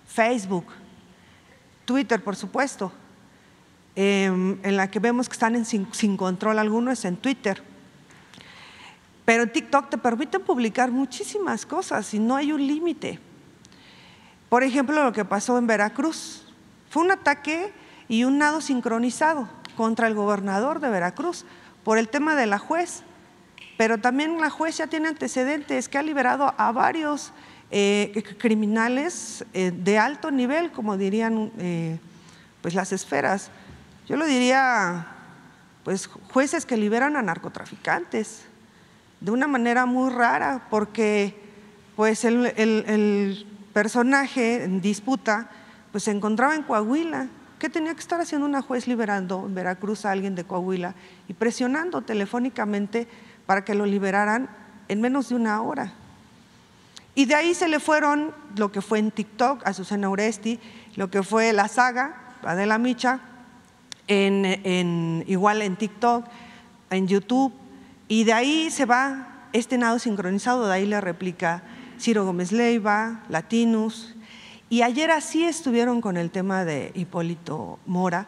Facebook, 0.07 0.67
Twitter, 1.85 2.23
por 2.23 2.37
supuesto, 2.37 2.93
em, 3.97 4.59
en 4.63 4.77
la 4.77 4.91
que 4.91 4.99
vemos 4.99 5.29
que 5.29 5.35
están 5.35 5.65
sin, 5.65 6.17
control 6.17 6.59
alguno 6.59 6.91
es 6.91 7.05
en 7.05 7.17
Twitter. 7.17 7.63
Pero 9.25 9.45
en 9.45 9.53
TikTok 9.53 9.91
te 9.91 9.99
permiten 9.99 10.43
publicar 10.43 10.91
muchísimas 10.91 11.67
cosas 11.67 12.13
y 12.15 12.19
no 12.19 12.37
hay 12.37 12.53
un 12.53 12.67
límite. 12.67 13.21
Por 14.49 14.65
ejemplo, 14.65 15.05
lo 15.05 15.13
que 15.13 15.25
pasó 15.25 15.59
en 15.59 15.67
Veracruz. 15.67 16.45
Fue 16.89 17.03
un 17.03 17.13
ataque 17.13 17.73
y 18.09 18.25
un 18.25 18.39
nado 18.39 18.61
sincronizado 18.61 19.49
contra 19.77 20.09
el 20.09 20.15
gobernador 20.15 20.81
de 20.81 20.91
Veracruz 20.91 21.45
por 21.85 21.99
el 21.99 22.09
tema 22.09 22.35
de 22.37 22.47
la 22.47 22.59
juez. 22.59 23.03
Pero 23.77 23.99
también 23.99 24.41
la 24.41 24.51
juez 24.51 24.77
ya 24.77 24.87
tiene 24.87 25.09
antecedentes 25.09 25.89
que 25.89 25.99
ha 25.99 26.03
liberado 26.03 26.55
a 26.59 26.73
varios 26.73 27.33
eh, 27.71 28.25
criminales 28.39 29.45
eh, 29.55 29.71
de 29.71 29.97
alto 29.97 30.31
nivel, 30.31 30.73
como 30.73 30.97
dirían 30.97 31.53
eh, 31.59 31.99
pues 32.61 32.75
las 32.75 32.93
esferas. 32.93 33.51
Yo 34.09 34.17
lo 34.17 34.27
diría, 34.27 35.07
pues 35.85 36.09
jueces 36.09 36.67
que 36.67 36.77
liberan 36.77 37.17
a 37.17 37.23
narcotraficantes 37.23 38.43
de 39.21 39.31
una 39.31 39.47
manera 39.47 39.87
muy 39.87 40.11
rara, 40.11 40.67
porque 40.69 41.41
pues 41.95 42.25
el, 42.25 43.47
personaje 43.73 44.65
en 44.65 44.81
disputa 44.81 45.49
pues 45.93 46.05
se 46.05 46.11
encontraba 46.11 46.57
en 46.57 46.65
Coahuila. 46.65 47.29
¿Qué 47.61 47.69
tenía 47.69 47.93
que 47.93 48.01
estar 48.01 48.19
haciendo 48.19 48.47
una 48.47 48.63
juez 48.63 48.89
liberando 48.89 49.45
en 49.45 49.55
Veracruz 49.55 50.07
a 50.07 50.13
alguien 50.13 50.35
de 50.35 50.45
Coahuila 50.45 50.95
y 51.29 51.35
presionando 51.35 52.01
telefónicamente 52.01 53.07
para 53.45 53.67
que 53.67 53.75
lo 53.75 53.85
liberaran 53.85 54.49
en 54.89 55.03
menos 55.03 55.29
de 55.29 55.35
una 55.35 55.61
hora? 55.61 55.93
Y 57.15 57.27
de 57.27 57.35
ahí 57.35 57.53
se 57.53 57.69
le 57.69 57.79
fueron 57.79 58.33
lo 58.57 58.73
que 58.73 58.81
fue 58.81 58.99
en 58.99 59.11
TikTok 59.11 59.61
a 59.67 59.75
Susana 59.75 60.09
Oresti, 60.09 60.59
lo 60.97 61.11
que 61.11 61.23
fue 61.23 61.53
la 61.53 61.69
saga, 61.69 62.35
Adela 62.43 62.79
Micha, 62.79 63.21
en, 64.09 65.23
igual 65.27 65.61
en 65.61 65.77
TikTok, 65.77 66.25
en 66.89 67.09
YouTube, 67.09 67.53
y 68.09 68.25
de 68.25 68.33
ahí 68.33 68.71
se 68.71 68.87
va 68.87 69.49
este 69.53 69.77
nado 69.77 69.99
sincronizado, 69.99 70.67
de 70.67 70.73
ahí 70.73 70.87
le 70.87 70.99
replica 71.03 71.63
Ciro 71.99 72.25
Gómez 72.25 72.53
Leiva, 72.53 73.23
Latinus, 73.29 74.15
y 74.71 74.81
ayer 74.81 75.11
así 75.11 75.45
estuvieron 75.45 76.01
con 76.01 76.17
el 76.17 76.31
tema 76.31 76.65
de 76.65 76.93
Hipólito 76.95 77.79
Mora, 77.85 78.27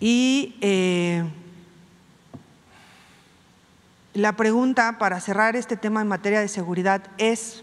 y 0.00 0.56
eh, 0.60 1.22
la 4.14 4.34
pregunta 4.34 4.98
para 4.98 5.20
cerrar 5.20 5.54
este 5.54 5.76
tema 5.76 6.00
en 6.00 6.08
materia 6.08 6.40
de 6.40 6.48
seguridad 6.48 7.02
es, 7.18 7.62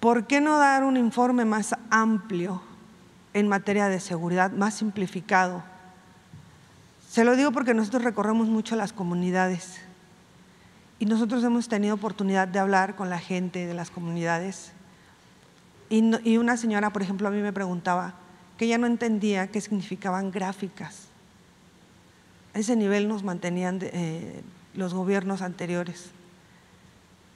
¿Por 0.00 0.28
qué 0.28 0.40
no 0.40 0.58
dar 0.58 0.84
un 0.84 0.96
informe 0.96 1.44
más 1.44 1.74
amplio 1.90 2.62
en 3.34 3.48
materia 3.48 3.88
de 3.88 3.98
seguridad, 3.98 4.52
más 4.52 4.74
simplificado? 4.74 5.64
Se 7.10 7.24
lo 7.24 7.34
digo 7.34 7.50
porque 7.50 7.74
nosotros 7.74 8.04
recorremos 8.04 8.46
mucho 8.46 8.76
las 8.76 8.92
comunidades 8.92 9.80
y 10.98 11.06
nosotros 11.06 11.44
hemos 11.44 11.68
tenido 11.68 11.94
oportunidad 11.94 12.48
de 12.48 12.58
hablar 12.58 12.96
con 12.96 13.10
la 13.10 13.18
gente 13.18 13.66
de 13.66 13.74
las 13.74 13.90
comunidades. 13.90 14.72
Y, 15.90 16.36
una 16.36 16.56
señora, 16.56 16.90
por 16.90 17.02
ejemplo, 17.02 17.28
a 17.28 17.30
mí 17.30 17.40
me 17.40 17.52
preguntaba 17.52 18.14
que 18.56 18.64
ella 18.66 18.78
no 18.78 18.86
entendía 18.86 19.46
qué 19.48 19.60
significaban 19.60 20.30
gráficas. 20.30 21.08
A 22.54 22.58
ese 22.58 22.76
nivel 22.76 23.08
nos 23.08 23.22
mantenían 23.22 23.78
eh, 23.82 24.42
los 24.74 24.92
gobiernos 24.92 25.42
anteriores 25.42 26.10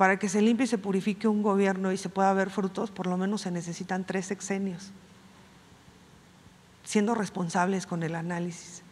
para 0.02 0.18
que 0.18 0.28
se 0.28 0.42
limpie 0.42 0.64
y 0.64 0.66
se 0.66 0.78
purifique 0.78 1.28
un 1.28 1.42
gobierno 1.42 1.92
y 1.92 1.96
se 1.96 2.08
pueda 2.08 2.32
ver 2.32 2.50
frutos, 2.50 2.90
por 2.90 3.06
lo 3.06 3.16
menos 3.16 3.42
se 3.42 3.52
necesitan 3.52 4.04
tres 4.04 4.26
sexenios, 4.26 4.90
siendo 6.82 7.14
responsables 7.14 7.86
con 7.86 8.02
el 8.02 8.16
análisis. 8.16 8.82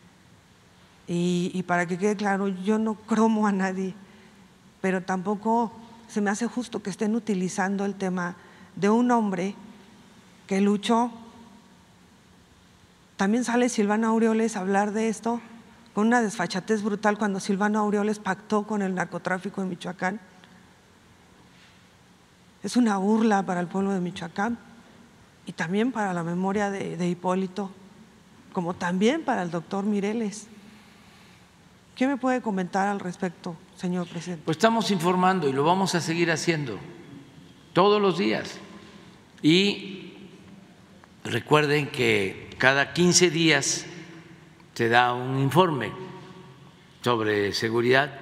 Y, 1.08 1.64
para 1.66 1.86
que 1.86 1.98
quede 1.98 2.14
claro, 2.14 2.46
yo 2.46 2.78
no 2.78 2.94
cromo 2.94 3.48
a 3.48 3.50
nadie, 3.50 3.92
pero 4.80 5.02
tampoco 5.02 5.72
se 6.08 6.20
me 6.20 6.30
hace 6.30 6.46
justo 6.46 6.82
que 6.82 6.90
estén 6.90 7.14
utilizando 7.14 7.84
el 7.84 7.94
tema 7.94 8.36
de 8.76 8.90
un 8.90 9.10
hombre 9.10 9.54
que 10.46 10.60
luchó. 10.60 11.10
También 13.16 13.44
sale 13.44 13.68
Silvana 13.68 14.08
Aureoles 14.08 14.56
a 14.56 14.60
hablar 14.60 14.92
de 14.92 15.08
esto 15.08 15.40
con 15.94 16.06
una 16.06 16.22
desfachatez 16.22 16.82
brutal 16.82 17.18
cuando 17.18 17.40
Silvana 17.40 17.80
Aureoles 17.80 18.18
pactó 18.18 18.66
con 18.66 18.82
el 18.82 18.94
narcotráfico 18.94 19.60
en 19.60 19.68
Michoacán 19.68 20.20
es 22.62 22.76
una 22.76 22.98
burla 22.98 23.42
para 23.44 23.60
el 23.60 23.66
pueblo 23.66 23.92
de 23.92 24.00
Michoacán 24.00 24.58
y 25.46 25.52
también 25.52 25.92
para 25.92 26.12
la 26.12 26.22
memoria 26.22 26.70
de, 26.70 27.08
Hipólito, 27.08 27.70
como 28.52 28.74
también 28.74 29.24
para 29.24 29.42
el 29.42 29.50
doctor 29.50 29.84
Mireles. 29.84 30.46
¿Qué 31.96 32.06
me 32.06 32.16
puede 32.16 32.42
comentar 32.42 32.86
al 32.86 33.00
respecto, 33.00 33.56
señor 33.80 34.06
presidente? 34.06 34.42
Pues 34.44 34.58
estamos 34.58 34.90
informando 34.90 35.48
y 35.48 35.54
lo 35.54 35.64
vamos 35.64 35.94
a 35.94 36.02
seguir 36.02 36.30
haciendo 36.30 36.78
todos 37.72 38.00
los 38.00 38.18
días. 38.18 38.58
Y 39.42 40.12
recuerden 41.24 41.90
que 41.90 42.50
cada 42.58 42.92
15 42.92 43.30
días 43.30 43.86
se 44.74 44.88
da 44.90 45.14
un 45.14 45.38
informe 45.38 45.92
sobre 47.02 47.54
seguridad 47.54 48.20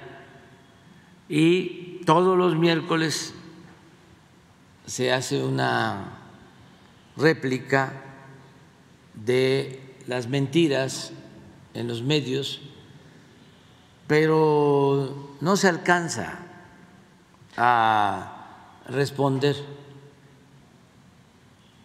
y 1.27 2.01
todos 2.05 2.37
los 2.37 2.55
miércoles 2.55 3.33
se 4.85 5.11
hace 5.11 5.43
una 5.43 6.19
réplica 7.17 8.01
de 9.13 9.97
las 10.07 10.29
mentiras 10.29 11.11
en 11.73 11.89
los 11.89 12.01
medios, 12.01 12.61
pero 14.07 15.28
no 15.41 15.55
se 15.55 15.67
alcanza 15.67 16.39
a 17.57 18.81
responder 18.87 19.55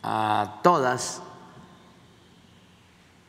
a 0.03 0.61
todas 0.63 1.23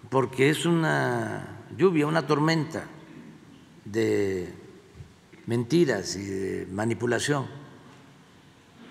porque 0.09 0.49
es 0.49 0.65
una 0.65 1.65
lluvia, 1.75 2.07
una 2.07 2.25
tormenta 2.25 2.85
de 3.83 4.53
mentiras 5.45 6.15
y 6.15 6.25
de 6.25 6.67
manipulación. 6.67 7.47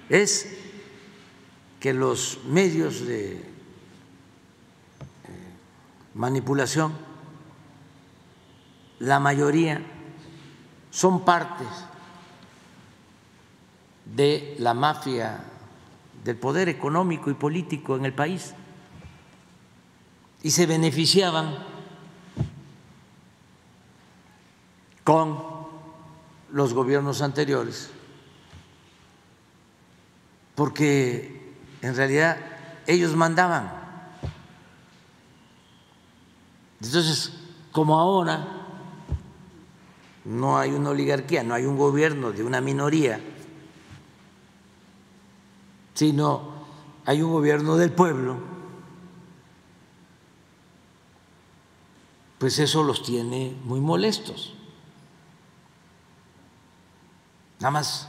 Es 0.09 0.57
que 1.81 1.93
los 1.93 2.41
medios 2.47 3.07
de 3.07 3.35
eh, 3.35 3.41
manipulación, 6.15 6.93
la 8.99 9.21
mayoría 9.21 9.83
son 10.95 11.25
partes 11.25 11.67
de 14.05 14.55
la 14.61 14.75
mafia 14.75 15.43
del 16.23 16.37
poder 16.37 16.69
económico 16.69 17.31
y 17.31 17.35
político 17.35 17.97
en 17.97 18.05
el 18.05 18.15
país 18.15 18.55
y 20.45 20.53
se 20.53 20.67
beneficiaban 20.67 21.59
con 25.03 25.43
los 26.53 26.73
gobiernos 26.73 27.23
anteriores, 27.23 27.91
porque 30.55 31.57
en 31.83 31.97
realidad 31.97 32.39
ellos 32.87 33.17
mandaban. 33.17 33.73
Entonces, 36.81 37.33
como 37.73 37.99
ahora 37.99 38.64
no 40.25 40.59
hay 40.59 40.71
una 40.71 40.91
oligarquía, 40.91 41.43
no 41.43 41.55
hay 41.55 41.65
un 41.65 41.77
gobierno 41.77 42.33
de 42.33 42.43
una 42.43 42.61
minoría, 42.61 43.21
sino 45.95 46.55
hay 47.05 47.23
un 47.23 47.33
gobierno 47.33 47.77
del 47.77 47.93
pueblo, 47.93 48.39
pues 52.39 52.59
eso 52.59 52.83
los 52.83 53.03
tiene 53.03 53.57
muy 53.65 53.81
molestos. 53.81 54.55
Nada 57.61 57.71
más 57.71 58.09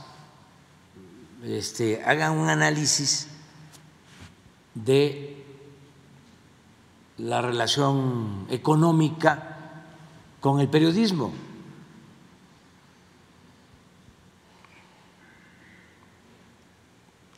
este, 1.44 2.02
hagan 2.04 2.32
un 2.32 2.48
análisis 2.48 3.28
de 4.74 5.44
la 7.18 7.40
relación 7.40 8.46
económica 8.50 9.84
con 10.40 10.60
el 10.60 10.68
periodismo. 10.68 11.32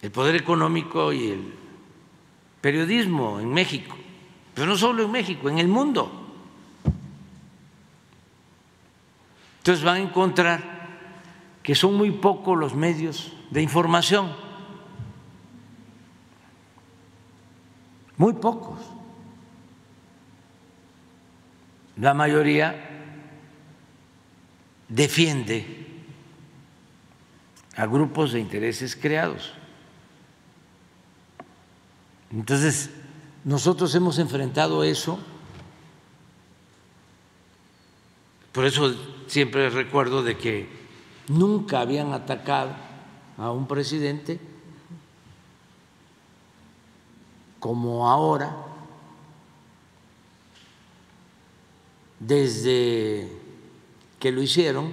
El 0.03 0.11
poder 0.11 0.37
económico 0.37 1.13
y 1.13 1.31
el 1.31 1.55
periodismo 2.61 3.41
en 3.41 3.53
México, 3.53 3.97
pero 4.55 4.67
no 4.67 4.77
solo 4.77 5.05
en 5.05 5.11
México, 5.11 5.49
en 5.49 5.59
el 5.59 5.69
mundo. 5.69 6.27
Entonces 9.59 9.85
van 9.85 9.97
a 9.97 10.01
encontrar 10.01 10.79
que 11.63 11.75
son 11.75 11.95
muy 11.95 12.11
pocos 12.11 12.57
los 12.57 12.75
medios 12.75 13.33
de 13.51 13.61
información, 13.61 14.35
muy 18.17 18.33
pocos. 18.33 18.79
La 21.97 22.15
mayoría 22.15 22.89
defiende 24.89 25.87
a 27.77 27.87
grupos 27.87 28.33
de 28.33 28.41
intereses 28.41 28.97
creados. 28.97 29.58
Entonces, 32.31 32.91
nosotros 33.45 33.95
hemos 33.95 34.19
enfrentado 34.19 34.85
eso, 34.85 35.19
por 38.53 38.65
eso 38.67 38.95
siempre 39.27 39.71
recuerdo 39.71 40.23
de 40.23 40.37
que 40.37 40.69
nunca 41.29 41.81
habían 41.81 42.13
atacado 42.13 42.73
a 43.37 43.51
un 43.53 43.67
presidente 43.67 44.41
como 47.61 48.09
ahora, 48.09 48.57
desde 52.21 53.29
que 54.19 54.33
lo 54.33 54.43
hicieron 54.43 54.93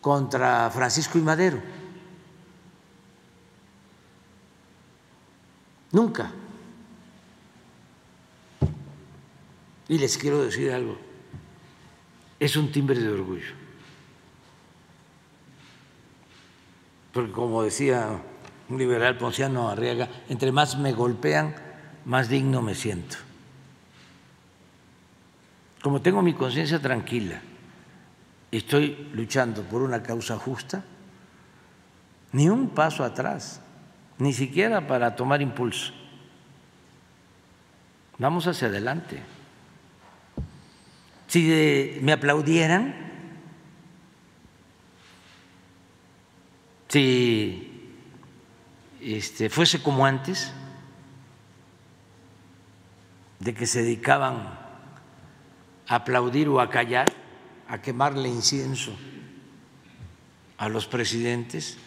contra 0.00 0.70
Francisco 0.70 1.18
y 1.18 1.22
Madero. 1.22 1.60
Nunca. 5.92 6.30
Y 9.88 9.98
les 9.98 10.16
quiero 10.16 10.42
decir 10.42 10.70
algo, 10.70 10.96
es 12.38 12.56
un 12.56 12.70
timbre 12.70 12.98
de 12.98 13.08
orgullo. 13.08 13.54
Porque 17.12 17.32
como 17.32 17.64
decía 17.64 18.22
un 18.68 18.78
liberal 18.78 19.18
ponciano 19.18 19.68
Arriaga, 19.68 20.08
entre 20.28 20.52
más 20.52 20.78
me 20.78 20.92
golpean, 20.92 21.56
más 22.04 22.28
digno 22.28 22.62
me 22.62 22.76
siento. 22.76 23.16
Como 25.82 26.00
tengo 26.00 26.22
mi 26.22 26.34
conciencia 26.34 26.78
tranquila 26.78 27.42
estoy 28.50 29.10
luchando 29.12 29.62
por 29.62 29.82
una 29.82 30.02
causa 30.02 30.36
justa, 30.36 30.84
ni 32.32 32.48
un 32.48 32.70
paso 32.70 33.04
atrás 33.04 33.60
ni 34.20 34.32
siquiera 34.32 34.86
para 34.86 35.16
tomar 35.16 35.42
impulso. 35.42 35.92
Vamos 38.18 38.46
hacia 38.46 38.68
adelante. 38.68 39.22
Si 41.26 41.98
me 42.02 42.12
aplaudieran, 42.12 42.94
si 46.88 47.92
este, 49.00 49.48
fuese 49.48 49.82
como 49.82 50.04
antes, 50.04 50.52
de 53.38 53.54
que 53.54 53.66
se 53.66 53.82
dedicaban 53.82 54.36
a 55.88 55.94
aplaudir 55.94 56.48
o 56.48 56.60
a 56.60 56.68
callar, 56.68 57.10
a 57.68 57.80
quemarle 57.80 58.28
incienso 58.28 58.94
a 60.58 60.68
los 60.68 60.86
presidentes, 60.86 61.78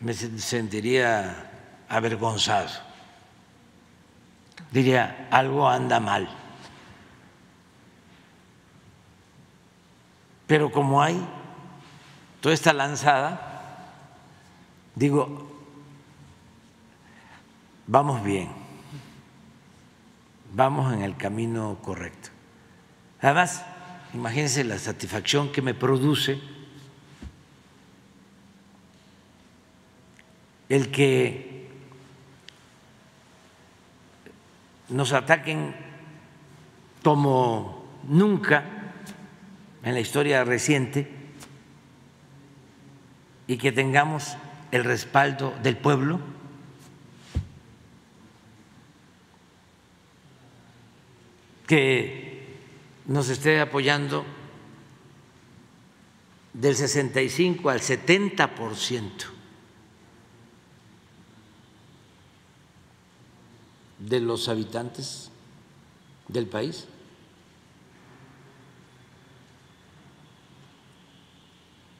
me 0.00 0.14
sentiría 0.14 1.50
avergonzado. 1.88 2.70
Diría, 4.70 5.28
algo 5.30 5.68
anda 5.68 6.00
mal. 6.00 6.28
Pero 10.46 10.72
como 10.72 11.02
hay 11.02 11.20
toda 12.40 12.54
esta 12.54 12.72
lanzada, 12.72 13.94
digo, 14.94 15.48
vamos 17.86 18.24
bien, 18.24 18.48
vamos 20.52 20.92
en 20.94 21.02
el 21.02 21.16
camino 21.16 21.78
correcto. 21.82 22.30
Además, 23.20 23.64
imagínense 24.14 24.64
la 24.64 24.78
satisfacción 24.78 25.52
que 25.52 25.62
me 25.62 25.74
produce 25.74 26.40
el 30.70 30.92
que 30.92 31.68
nos 34.88 35.12
ataquen 35.12 35.74
como 37.02 37.84
nunca 38.04 38.64
en 39.82 39.94
la 39.94 40.00
historia 40.00 40.44
reciente 40.44 41.10
y 43.48 43.56
que 43.58 43.72
tengamos 43.72 44.36
el 44.70 44.84
respaldo 44.84 45.54
del 45.62 45.76
pueblo. 45.76 46.20
que 51.66 52.58
nos 53.06 53.28
esté 53.28 53.60
apoyando 53.60 54.26
del 56.52 56.74
65 56.74 57.70
al 57.70 57.80
70 57.80 58.56
por 58.56 58.74
ciento 58.74 59.39
de 64.00 64.20
los 64.20 64.48
habitantes 64.48 65.30
del 66.28 66.46
país. 66.46 66.86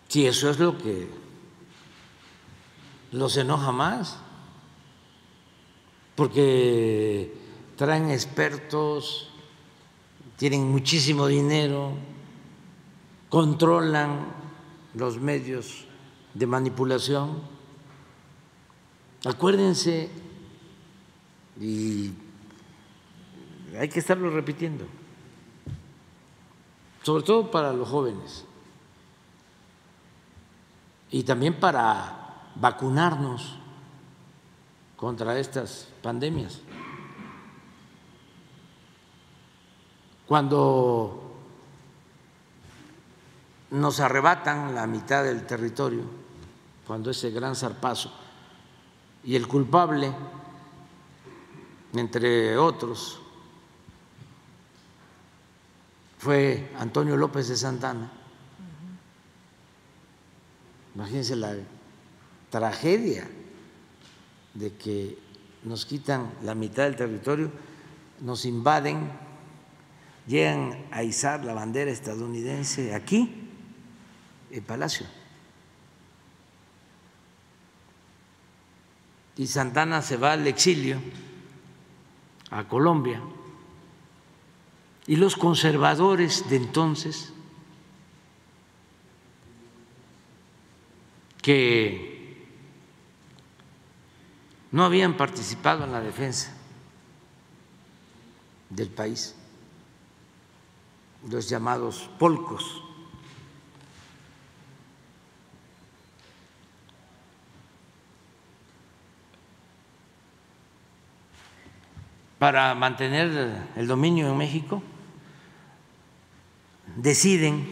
Si 0.09 0.27
eso 0.27 0.51
es 0.51 0.59
lo 0.59 0.77
que 0.77 1.09
los 3.13 3.37
enoja 3.37 3.71
más, 3.71 4.19
porque 6.17 7.33
traen 7.77 8.11
expertos, 8.11 9.29
tienen 10.37 10.71
muchísimo 10.71 11.27
dinero, 11.27 11.93
controlan 13.29 14.27
los 14.95 15.19
medios 15.19 15.85
de 16.35 16.47
manipulación. 16.47 17.41
Acuérdense 19.25 20.11
y 21.61 22.13
hay 23.79 23.89
que 23.89 24.01
estarlo 24.01 24.31
repitiendo, 24.31 24.87
sobre 27.03 27.23
todo 27.23 27.51
para 27.51 27.73
los 27.73 27.89
jóvenes. 27.89 28.47
y 31.11 31.25
también 31.25 31.55
para 31.55 32.51
vacunarnos 32.55 33.57
contra 34.97 35.39
estas 35.39 35.89
pandemias. 36.03 36.61
Cuando 40.27 41.35
nos 43.71 43.99
arrebatan 43.99 44.75
la 44.75 44.87
mitad 44.87 45.25
del 45.25 45.47
territorio, 45.47 46.03
cuando 46.87 47.11
ese 47.11 47.31
gran 47.31 47.57
zarpazo, 47.57 48.13
y 49.25 49.35
el 49.35 49.49
culpable, 49.49 50.13
entre 51.95 52.57
otros, 52.57 53.21
fue 56.19 56.71
Antonio 56.79 57.17
López 57.17 57.49
de 57.49 57.57
Santana. 57.57 58.13
Imagínense 60.95 61.35
la 61.35 61.57
tragedia 62.51 63.29
de 64.55 64.75
que 64.75 65.19
nos 65.65 65.87
quitan 65.87 66.33
la 66.43 66.55
mitad 66.55 66.85
del 66.85 66.97
territorio, 66.97 67.51
nos 68.21 68.45
invaden, 68.45 69.11
llegan 70.27 70.87
a 70.91 71.03
izar 71.03 71.45
la 71.45 71.55
bandera 71.55 71.91
estadounidense 71.91 72.95
aquí, 72.95 73.49
en 74.51 74.65
Palacio. 74.65 75.07
Y 79.37 79.47
Santana 79.47 80.03
se 80.03 80.17
va 80.17 80.33
al 80.33 80.47
exilio 80.47 81.01
a 82.51 82.65
Colombia. 82.65 83.21
Y 85.07 85.17
los 85.17 85.37
conservadores 85.37 86.49
de 86.49 86.57
entonces, 86.57 87.33
que 91.43 92.11
no 94.73 94.85
habían 94.85 95.17
participado 95.17 95.85
en 95.85 95.93
la 95.93 96.01
defensa 96.01 96.55
del 98.69 98.89
país, 98.89 99.35
los 101.29 101.49
llamados 101.49 102.09
polcos. 102.19 102.83
Para 112.41 112.75
mantener 112.75 113.69
el 113.77 113.87
dominio 113.87 114.31
en 114.31 114.39
México, 114.39 114.83
deciden, 116.97 117.69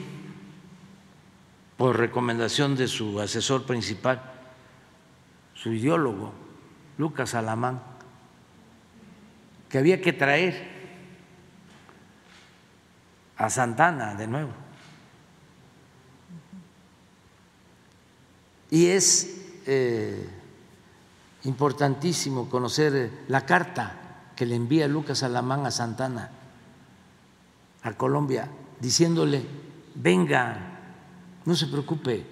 por 1.79 1.97
recomendación 1.97 2.77
de 2.77 2.87
su 2.87 3.19
asesor 3.19 3.65
principal, 3.65 4.21
su 5.55 5.73
ideólogo, 5.73 6.35
Lucas 6.99 7.35
Alamán, 7.35 7.81
que 9.71 9.79
había 9.79 10.03
que 10.03 10.13
traer 10.13 10.69
a 13.39 13.49
Santana 13.49 14.17
de 14.17 14.27
nuevo. 14.27 14.53
Y 18.71 18.89
es 18.89 19.47
eh, 19.65 20.29
importantísimo 21.45 22.51
conocer 22.51 23.11
la 23.29 23.47
carta 23.47 23.98
que 24.39 24.47
le 24.47 24.55
envía 24.55 24.87
Lucas 24.87 25.25
Alamán 25.25 25.67
a 25.67 25.73
Santana, 25.73 26.31
a 27.83 27.93
Colombia, 27.95 28.49
diciéndole, 28.79 29.45
venga, 29.97 30.79
no 31.45 31.57
se 31.57 31.67
preocupe, 31.67 32.25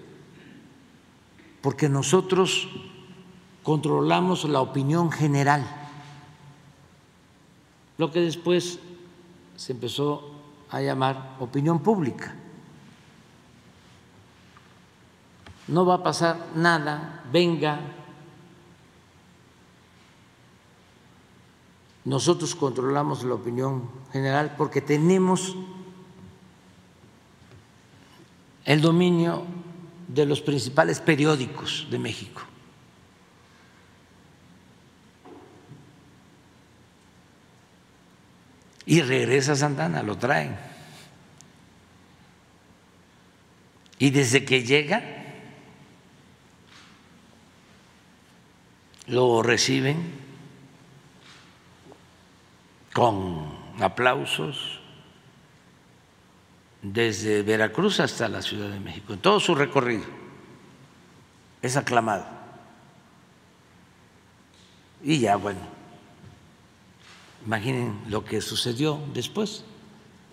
porque 1.60 1.88
nosotros 1.88 2.68
controlamos 3.64 4.44
la 4.44 4.60
opinión 4.60 5.10
general, 5.10 5.66
lo 7.98 8.12
que 8.12 8.20
después 8.20 8.78
se 9.56 9.72
empezó 9.72 10.30
a 10.70 10.80
llamar 10.82 11.34
opinión 11.40 11.80
pública. 11.80 12.36
No 15.66 15.84
va 15.84 15.94
a 15.94 16.02
pasar 16.04 16.38
nada, 16.54 17.24
venga, 17.32 17.80
nosotros 22.06 22.54
controlamos 22.54 23.24
la 23.24 23.34
opinión 23.34 23.90
general 24.12 24.54
porque 24.56 24.80
tenemos 24.80 25.56
el 28.64 28.80
dominio 28.80 29.44
de 30.06 30.24
los 30.24 30.40
principales 30.40 31.00
periódicos 31.00 31.88
de 31.90 31.98
México. 31.98 32.42
Y 38.86 39.02
regresa 39.02 39.56
Santana, 39.56 40.04
lo 40.04 40.16
traen. 40.16 40.56
Y 43.98 44.10
desde 44.10 44.44
que 44.44 44.62
llega, 44.62 45.02
lo 49.08 49.42
reciben 49.42 50.25
con 52.96 53.44
aplausos 53.78 54.80
desde 56.80 57.42
Veracruz 57.42 58.00
hasta 58.00 58.26
la 58.26 58.40
Ciudad 58.40 58.70
de 58.70 58.80
México, 58.80 59.12
en 59.12 59.18
todo 59.18 59.38
su 59.38 59.54
recorrido. 59.54 60.06
Es 61.60 61.76
aclamado. 61.76 62.24
Y 65.02 65.18
ya, 65.18 65.36
bueno, 65.36 65.60
imaginen 67.44 68.00
lo 68.08 68.24
que 68.24 68.40
sucedió 68.40 68.98
después. 69.12 69.64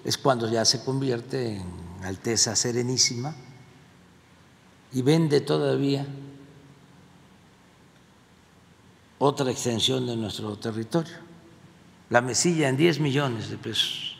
Es 0.05 0.17
cuando 0.17 0.49
ya 0.49 0.63
se 0.63 0.85
convierte 0.85 1.57
en 1.57 1.65
Alteza 2.05 2.55
Serenísima 2.55 3.35
y 4.93 5.01
vende 5.01 5.41
todavía 5.41 6.07
otra 9.19 9.51
extensión 9.51 10.07
de 10.07 10.15
nuestro 10.15 10.55
territorio 10.55 11.22
la 12.13 12.21
mesilla 12.21 12.69
en 12.69 12.77
10 12.77 12.99
millones 12.99 13.49
de 13.49 13.57
pesos 13.57 14.15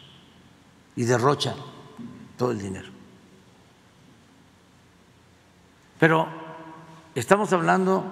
y 0.95 1.03
derrocha 1.03 1.53
todo 2.35 2.49
el 2.49 2.57
dinero. 2.57 2.89
Pero 5.99 6.27
estamos 7.13 7.53
hablando 7.53 8.03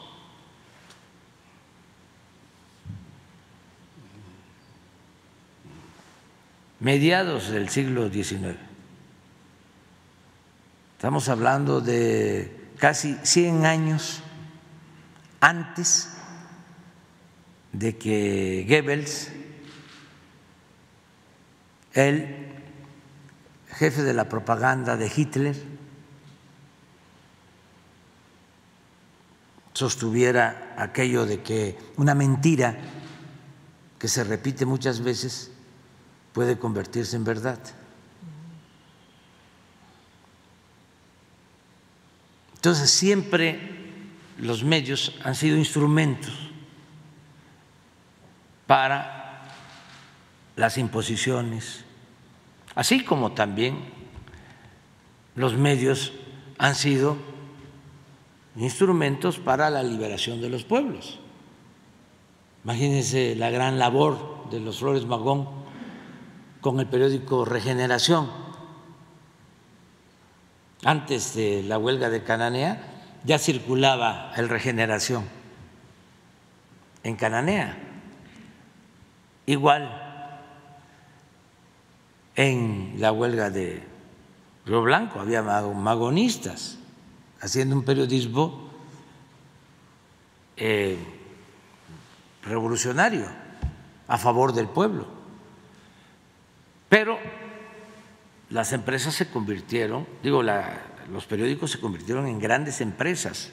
mediados 6.79 7.49
del 7.49 7.69
siglo 7.69 8.09
XIX. 8.11 8.57
Estamos 10.97 11.29
hablando 11.29 11.79
de 11.81 12.71
casi 12.77 13.15
100 13.23 13.65
años 13.65 14.23
antes 15.39 16.09
de 17.71 17.97
que 17.97 18.65
Goebbels, 18.67 19.29
el 21.93 22.53
jefe 23.69 24.03
de 24.03 24.13
la 24.13 24.29
propaganda 24.29 24.95
de 24.95 25.11
Hitler, 25.13 25.55
sostuviera 29.73 30.73
aquello 30.77 31.25
de 31.25 31.41
que 31.41 31.77
una 31.97 32.15
mentira 32.15 32.77
que 33.99 34.07
se 34.07 34.23
repite 34.23 34.65
muchas 34.65 35.01
veces 35.01 35.51
puede 36.31 36.57
convertirse 36.57 37.17
en 37.17 37.25
verdad. 37.25 37.59
Entonces 42.55 42.89
siempre 42.89 43.84
los 44.37 44.63
medios 44.63 45.13
han 45.23 45.35
sido 45.35 45.57
instrumentos 45.57 46.33
para 48.67 49.43
las 50.55 50.77
imposiciones, 50.77 51.83
así 52.75 53.03
como 53.03 53.33
también 53.33 53.77
los 55.35 55.55
medios 55.55 56.13
han 56.57 56.75
sido 56.75 57.17
instrumentos 58.55 59.37
para 59.37 59.69
la 59.69 59.83
liberación 59.83 60.41
de 60.41 60.49
los 60.49 60.63
pueblos. 60.63 61.19
Imagínense 62.63 63.35
la 63.35 63.49
gran 63.49 63.77
labor 63.77 64.49
de 64.49 64.59
los 64.59 64.79
Flores 64.79 65.05
Magón 65.05 65.47
con 66.61 66.79
el 66.79 66.87
periódico 66.87 67.45
Regeneración. 67.45 68.29
Antes 70.83 71.35
de 71.35 71.63
la 71.63 71.77
huelga 71.77 72.09
de 72.09 72.23
Cananea, 72.23 72.94
ya 73.25 73.39
circulaba 73.39 74.31
el 74.35 74.49
regeneración 74.49 75.25
en 77.03 77.15
Cananea. 77.15 77.77
Igual 79.47 80.01
en 82.35 82.95
la 82.97 83.11
huelga 83.11 83.49
de 83.49 83.83
Río 84.65 84.81
Blanco, 84.81 85.19
había 85.19 85.41
magonistas 85.41 86.77
haciendo 87.39 87.75
un 87.75 87.83
periodismo 87.83 88.69
eh, 90.57 90.97
revolucionario 92.43 93.27
a 94.07 94.17
favor 94.17 94.53
del 94.53 94.67
pueblo. 94.67 95.07
Pero 96.89 97.17
las 98.49 98.73
empresas 98.73 99.13
se 99.13 99.29
convirtieron, 99.29 100.07
digo, 100.23 100.43
los 101.11 101.25
periódicos 101.25 101.71
se 101.71 101.79
convirtieron 101.79 102.27
en 102.27 102.39
grandes 102.39 102.81
empresas. 102.81 103.51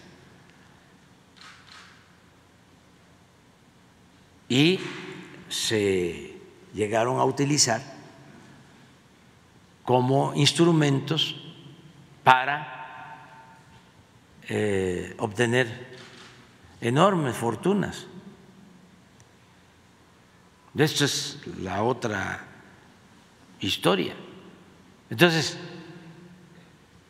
Y 4.48 4.78
se 5.48 6.36
llegaron 6.74 7.18
a 7.18 7.24
utilizar 7.24 7.80
como 9.84 10.34
instrumentos 10.34 11.36
para 12.22 13.48
eh, 14.48 15.14
obtener 15.18 15.96
enormes 16.80 17.36
fortunas. 17.36 18.06
Esto 20.76 21.04
es 21.04 21.38
la 21.60 21.82
otra 21.82 22.44
historia. 23.60 24.14
Entonces, 25.10 25.58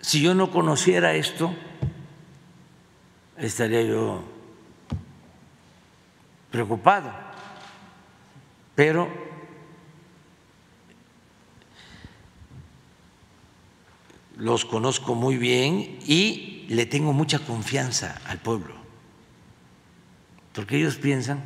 si 0.03 0.21
yo 0.21 0.35
no 0.35 0.51
conociera 0.51 1.15
esto, 1.15 1.55
estaría 3.39 3.83
yo 3.83 4.23
preocupado. 6.51 7.11
Pero 8.75 9.09
los 14.37 14.65
conozco 14.65 15.15
muy 15.15 15.37
bien 15.37 15.99
y 16.07 16.67
le 16.69 16.85
tengo 16.85 17.13
mucha 17.13 17.39
confianza 17.39 18.21
al 18.27 18.39
pueblo, 18.39 18.75
porque 20.53 20.79
ellos 20.79 20.97
piensan 20.97 21.43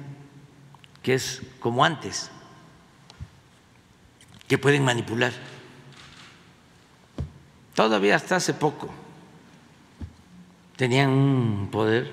que 1.02 1.14
es 1.14 1.42
como 1.60 1.84
antes, 1.84 2.30
que 4.48 4.56
pueden 4.56 4.82
manipular. 4.82 5.32
Todavía 7.76 8.16
hasta 8.16 8.36
hace 8.36 8.54
poco 8.54 8.88
tenían 10.76 11.10
un 11.10 11.68
poder 11.70 12.10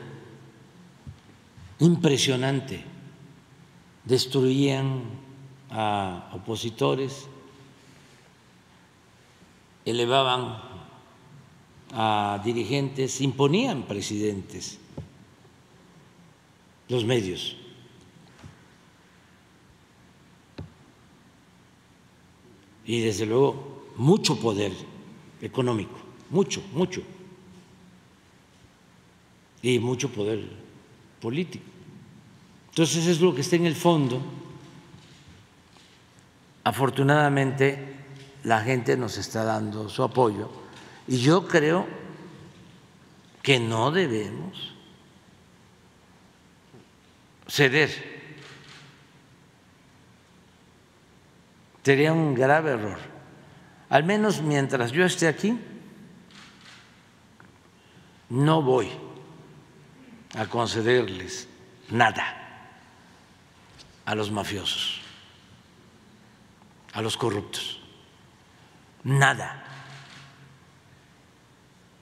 impresionante, 1.80 2.84
destruían 4.03 5.03
a 5.72 6.31
opositores, 6.34 7.27
elevaban 9.85 10.60
a 11.94 12.41
dirigentes, 12.44 13.22
imponían 13.22 13.84
presidentes, 13.84 14.80
los 16.90 17.06
medios. 17.06 17.56
Y 22.85 22.99
desde 22.99 23.26
luego 23.26 23.85
mucho 23.95 24.38
poder 24.41 24.73
económico, 25.44 25.98
mucho, 26.30 26.64
mucho. 26.74 27.03
Y 29.61 29.78
mucho 29.80 30.10
poder 30.10 30.41
político. 31.22 31.65
Entonces 32.70 33.06
es 33.07 33.22
lo 33.22 33.36
que 33.36 33.41
está 33.41 33.56
en 33.56 33.65
el 33.65 33.76
fondo. 33.76 34.22
Afortunadamente 36.64 37.95
la 38.44 38.61
gente 38.61 38.98
nos 38.98 39.18
está 39.18 39.44
dando 39.44 39.90
su 39.90 40.02
apoyo 40.03 40.49
y 41.07 41.18
yo 41.18 41.48
creo 41.48 41.86
que 43.41 43.60
no 43.60 43.91
debemos 43.91 44.74
ceder. 47.48 48.14
Sería 51.84 52.14
un 52.14 52.34
grave 52.34 52.72
error. 52.72 53.12
Al 53.94 54.03
menos 54.03 54.41
mientras 54.41 54.91
yo 54.91 55.06
esté 55.06 55.28
aquí, 55.28 55.56
no 58.30 58.64
voy 58.64 58.90
a 60.36 60.48
concederles 60.48 61.48
nada 61.91 62.26
a 64.03 64.15
los 64.15 64.32
mafiosos, 64.32 64.99
a 66.94 67.03
los 67.03 67.15
corruptos 67.15 67.82
nada. 69.03 69.64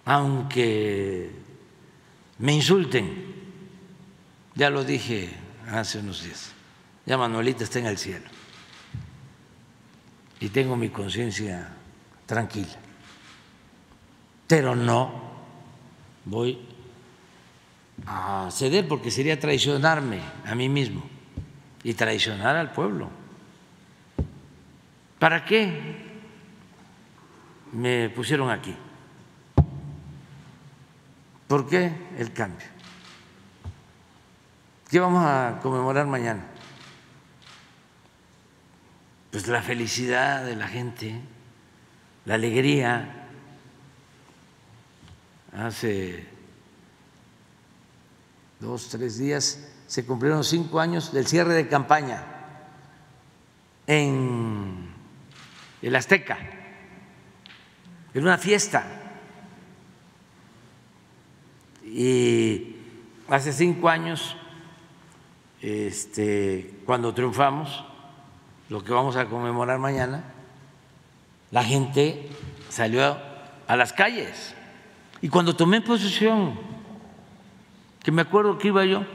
Aunque 0.05 1.29
me 2.39 2.53
insulten, 2.53 3.35
ya 4.55 4.69
lo 4.69 4.85
dije 4.85 5.29
hace 5.67 5.99
unos 5.99 6.23
días, 6.23 6.53
ya 7.05 7.17
Manuelita 7.17 7.65
está 7.65 7.79
en 7.79 7.87
el 7.87 7.97
cielo 7.97 8.29
y 10.39 10.47
tengo 10.47 10.77
mi 10.77 10.87
conciencia 10.87 11.79
tranquila, 12.31 12.79
pero 14.47 14.73
no 14.73 15.11
voy 16.23 16.65
a 18.07 18.47
ceder 18.49 18.87
porque 18.87 19.11
sería 19.11 19.37
traicionarme 19.37 20.21
a 20.45 20.55
mí 20.55 20.69
mismo 20.69 21.03
y 21.83 21.93
traicionar 21.93 22.55
al 22.55 22.71
pueblo. 22.71 23.09
¿Para 25.19 25.43
qué 25.43 26.09
me 27.73 28.09
pusieron 28.09 28.49
aquí. 28.49 28.77
¿Por 31.49 31.67
qué 31.67 31.91
el 32.17 32.31
cambio? 32.31 32.67
¿Qué 34.89 35.01
vamos 35.01 35.25
a 35.25 35.59
conmemorar 35.61 36.07
mañana? 36.07 36.45
Pues 39.31 39.49
la 39.49 39.61
felicidad 39.61 40.45
de 40.45 40.55
la 40.55 40.69
gente, 40.69 41.19
la 42.25 42.35
alegría. 42.35 43.27
Hace 45.53 46.25
dos, 48.59 48.87
tres 48.89 49.17
días 49.17 49.67
se 49.87 50.05
cumplieron 50.05 50.43
cinco 50.43 50.79
años 50.79 51.11
del 51.11 51.27
cierre 51.27 51.53
de 51.53 51.67
campaña 51.67 52.23
en 53.87 54.93
el 55.81 55.95
Azteca 55.95 56.37
era 58.13 58.23
una 58.23 58.37
fiesta. 58.37 58.85
Y 61.85 62.75
hace 63.29 63.53
cinco 63.53 63.89
años, 63.89 64.35
este, 65.61 66.81
cuando 66.85 67.13
triunfamos, 67.13 67.85
lo 68.69 68.83
que 68.83 68.91
vamos 68.91 69.15
a 69.15 69.25
conmemorar 69.27 69.79
mañana, 69.79 70.23
la 71.51 71.63
gente 71.63 72.29
salió 72.69 73.17
a 73.67 73.75
las 73.75 73.93
calles. 73.93 74.55
Y 75.21 75.29
cuando 75.29 75.55
tomé 75.55 75.81
posesión, 75.81 76.57
que 78.01 78.11
me 78.11 78.23
acuerdo 78.23 78.57
que 78.57 78.69
iba 78.69 78.83
yo 78.85 79.05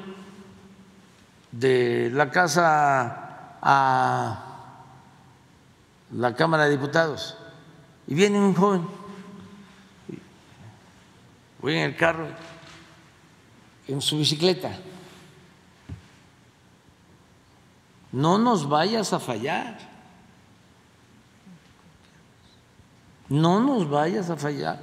de 1.51 2.11
la 2.13 2.31
casa 2.31 3.59
a 3.61 4.43
la 6.13 6.35
Cámara 6.37 6.65
de 6.65 6.71
Diputados, 6.73 7.37
y 8.07 8.15
viene 8.15 8.39
un 8.39 8.55
joven, 8.55 8.87
voy 11.61 11.75
en 11.75 11.85
el 11.85 11.97
carro, 11.97 12.29
en 13.89 14.01
su 14.01 14.19
bicicleta. 14.19 14.79
No 18.13 18.39
nos 18.39 18.69
vayas 18.69 19.13
a 19.13 19.19
fallar. 19.19 19.96
No 23.29 23.61
nos 23.61 23.89
vayas 23.89 24.31
a 24.31 24.37
fallar. 24.37 24.81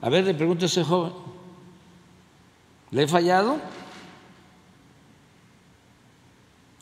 A 0.00 0.08
ver, 0.08 0.24
le 0.24 0.34
pregunto 0.34 0.64
a 0.64 0.66
ese 0.66 0.82
joven, 0.82 1.12
¿le 2.90 3.02
he 3.02 3.08
fallado? 3.08 3.60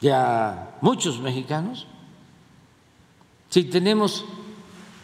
Ya 0.00 0.78
muchos 0.80 1.20
mexicanos. 1.20 1.86
Si 3.50 3.64
tenemos 3.64 4.24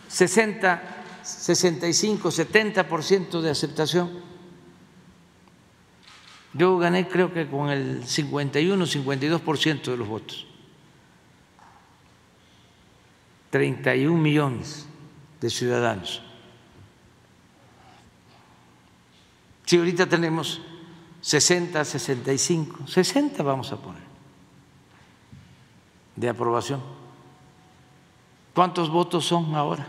60, 0.09 0.83
65, 1.23 2.31
70% 2.31 3.41
de 3.41 3.51
aceptación. 3.51 4.11
Yo 6.55 6.79
gané 6.79 7.07
creo 7.07 7.35
que 7.35 7.49
con 7.49 7.69
el 7.69 8.07
51, 8.07 8.87
52% 8.87 9.83
de 9.83 9.97
los 9.97 10.09
votos. 10.09 10.47
31 13.51 14.17
millones 14.17 14.87
de 15.41 15.51
ciudadanos. 15.51 16.23
Si 19.65 19.77
ahorita 19.77 20.09
tenemos 20.09 20.61
60, 21.21 21.85
65, 21.85 22.87
60 22.87 23.43
vamos 23.43 23.73
a 23.73 23.77
poner 23.77 24.03
de 26.15 26.29
aprobación 26.29 26.81
¿Cuántos 28.57 28.89
votos 28.89 29.27
son 29.27 29.55
ahora? 29.55 29.87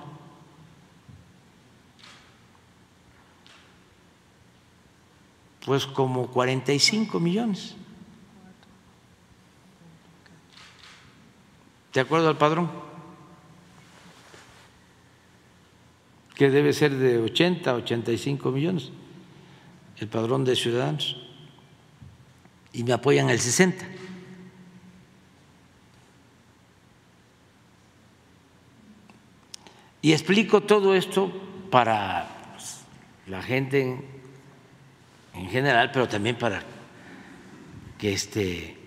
Pues 5.65 5.85
como 5.85 6.27
45 6.27 7.17
millones. 7.17 7.77
¿De 11.93 12.01
acuerdo 12.01 12.27
al 12.27 12.37
padrón? 12.37 12.69
Que 16.38 16.51
debe 16.51 16.72
ser 16.72 16.93
de 16.93 17.18
80, 17.18 17.73
85 17.73 18.51
millones, 18.51 18.91
el 19.97 20.07
padrón 20.07 20.45
de 20.45 20.55
ciudadanos. 20.55 21.18
Y 22.73 22.84
me 22.84 22.93
apoyan 22.93 23.30
el 23.31 23.39
60. 23.39 23.85
Y 30.03 30.14
explico 30.14 30.61
todo 30.61 30.93
esto 30.93 31.31
para 31.72 32.27
la 33.26 33.41
gente 33.41 33.97
en 35.34 35.49
general, 35.49 35.91
pero 35.91 36.07
también 36.07 36.38
para 36.38 36.64
que 37.97 38.14
este 38.14 38.77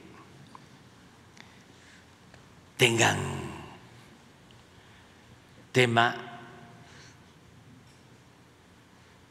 tengan 2.77 3.19
tema 5.73 6.30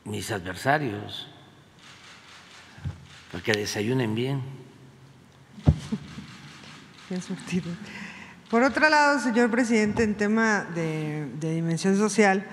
mis 0.09 0.31
adversarios, 0.31 1.27
para 3.31 3.43
que 3.43 3.51
desayunen 3.51 4.15
bien. 4.15 4.41
Por 8.49 8.63
otro 8.63 8.89
lado, 8.89 9.19
señor 9.19 9.51
presidente, 9.51 10.01
en 10.03 10.15
tema 10.15 10.65
de, 10.73 11.27
dimensión 11.39 11.95
social, 11.95 12.43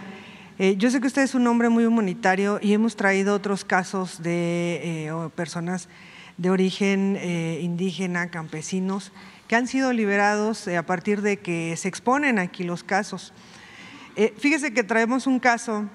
eh, 0.59 0.77
yo 0.77 0.91
sé 0.91 1.01
que 1.01 1.07
usted 1.07 1.23
es 1.23 1.35
un 1.35 1.47
hombre 1.47 1.71
muy 1.71 1.87
humanitario 1.87 2.59
y 2.61 2.75
hemos 2.75 2.95
traído 2.95 3.35
otros 3.35 3.65
casos 3.65 4.23
de 4.23 5.07
eh, 5.07 5.31
personas 5.35 5.89
de 6.37 6.51
origen 6.51 7.17
eh, 7.19 7.61
indígena, 7.63 8.31
campesinos, 8.31 9.13
que 9.49 9.57
han 9.57 9.67
sido 9.67 9.95
liberados 9.95 10.69
a 10.69 10.85
partir 10.85 11.23
de 11.23 11.39
que 11.39 11.75
se 11.79 11.89
exponen 11.89 12.39
aquí 12.39 12.65
los 12.65 12.85
casos. 12.85 13.33
Fíjese 14.39 14.73
que 14.73 14.83
traemos 14.83 15.27
un 15.27 15.39
caso 15.39 15.91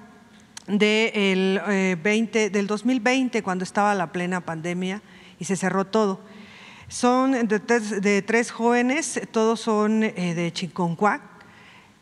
20, 0.66 2.44
eh, 2.44 2.50
del 2.50 2.66
2020, 2.66 3.42
cuando 3.42 3.64
estaba 3.64 3.94
la 3.94 4.12
plena 4.12 4.40
pandemia 4.40 5.02
y 5.38 5.44
se 5.44 5.56
cerró 5.56 5.86
todo. 5.86 6.20
Son 6.88 7.48
de 7.48 8.22
tres, 8.22 8.50
jóvenes, 8.50 9.20
todos 9.30 9.60
son 9.60 10.00
de 10.00 10.50
Chiconcuac, 10.52 11.22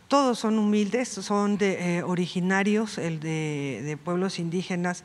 todos 0.08 0.40
son 0.40 0.58
humildes, 0.58 1.08
son 1.08 1.58
de, 1.58 2.02
originarios 2.04 2.98
el 2.98 3.20
de, 3.20 3.82
de, 3.84 3.96
pueblos 3.96 4.40
indígenas. 4.40 5.04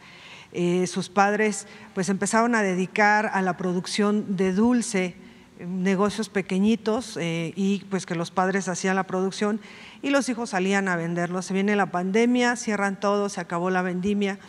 sus 0.88 1.10
padres 1.10 1.68
pues 1.94 2.10
empezaron 2.10 2.56
a 2.56 2.64
dedicar 2.64 3.30
a 3.32 3.44
la 3.44 3.58
producción 3.58 4.36
de 4.36 4.54
dulce, 4.54 5.16
negocios 5.60 6.30
pequeñitos 6.30 7.18
eh, 7.18 7.54
y 7.56 7.84
pues 7.90 8.06
que 8.06 8.16
los 8.16 8.32
padres 8.32 8.68
hacían 8.68 8.96
la 8.96 9.04
producción 9.04 9.62
y 10.02 10.10
los 10.10 10.28
hijos 10.30 10.52
salían 10.52 10.88
a 10.88 10.96
venderlos. 10.96 11.46
Se 11.46 11.54
viene 11.54 11.76
la 11.76 11.92
pandemia, 11.92 12.56
cierran 12.56 13.00
todo, 13.00 13.30
se 13.30 13.42
acabó 13.42 13.70
la 13.70 13.82
vendimia 13.82 14.40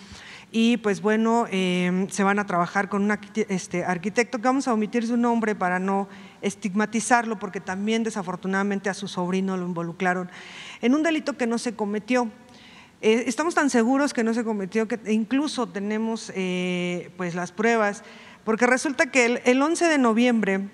y 0.52 0.76
pues 0.78 1.02
bueno, 1.02 1.46
em, 1.50 2.08
se 2.08 2.22
van 2.22 2.38
a 2.38 2.46
trabajar 2.46 2.88
con 2.88 3.02
un 3.02 3.18
este, 3.48 3.84
arquitecto 3.84 4.38
que 4.38 4.44
vamos 4.44 4.68
a 4.68 4.72
omitir 4.72 5.06
su 5.06 5.16
nombre 5.16 5.54
para 5.54 5.78
no 5.78 6.08
estigmatizarlo 6.40 7.38
porque 7.38 7.60
también 7.60 8.04
desafortunadamente 8.04 8.88
a 8.88 8.94
su 8.94 9.08
sobrino 9.08 9.56
lo 9.56 9.66
involucraron 9.66 10.30
en 10.80 10.94
un 10.94 11.02
delito 11.02 11.36
que 11.36 11.46
no 11.46 11.58
se 11.58 11.74
cometió. 11.74 12.30
Eh, 13.02 13.24
estamos 13.26 13.54
tan 13.54 13.68
seguros 13.68 14.14
que 14.14 14.24
no 14.24 14.32
se 14.32 14.44
cometió 14.44 14.88
que 14.88 14.98
incluso 15.12 15.66
tenemos 15.66 16.32
eh, 16.34 17.10
pues 17.16 17.34
las 17.34 17.52
pruebas 17.52 18.02
porque 18.44 18.66
resulta 18.66 19.10
que 19.10 19.26
el, 19.26 19.40
el 19.44 19.60
11 19.60 19.86
de 19.86 19.98
noviembre 19.98 20.68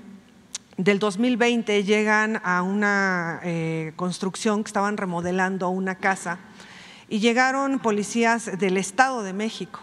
del 0.76 0.98
2020 0.98 1.84
llegan 1.84 2.40
a 2.44 2.62
una 2.62 3.40
eh, 3.44 3.92
construcción 3.96 4.64
que 4.64 4.68
estaban 4.68 4.96
remodelando 4.96 5.68
una 5.68 5.96
casa 5.96 6.38
y 7.08 7.18
llegaron 7.18 7.78
policías 7.78 8.58
del 8.58 8.78
Estado 8.78 9.22
de 9.22 9.34
México 9.34 9.80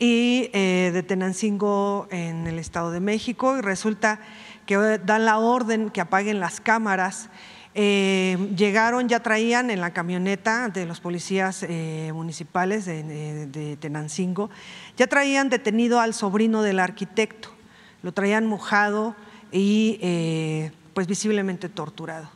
y 0.00 0.50
eh, 0.52 0.90
de 0.92 1.02
Tenancingo 1.04 2.08
en 2.10 2.48
el 2.48 2.58
Estado 2.58 2.90
de 2.90 2.98
México 2.98 3.56
y 3.56 3.60
resulta 3.60 4.18
que 4.66 4.76
dan 4.76 5.24
la 5.24 5.38
orden 5.38 5.90
que 5.90 6.00
apaguen 6.00 6.40
las 6.40 6.60
cámaras. 6.60 7.28
Eh, 7.74 8.50
llegaron, 8.56 9.08
ya 9.08 9.20
traían 9.20 9.70
en 9.70 9.80
la 9.80 9.92
camioneta 9.92 10.68
de 10.68 10.84
los 10.84 11.00
policías 11.00 11.64
municipales 12.12 12.84
de 12.86 13.78
Tenancingo, 13.80 14.50
ya 14.96 15.06
traían 15.06 15.48
detenido 15.48 16.00
al 16.00 16.12
sobrino 16.12 16.62
del 16.62 16.80
arquitecto, 16.80 17.50
lo 18.02 18.12
traían 18.12 18.46
mojado, 18.46 19.14
y 19.52 19.98
eh, 20.00 20.72
pues 20.94 21.06
visiblemente 21.06 21.68
torturado. 21.68 22.28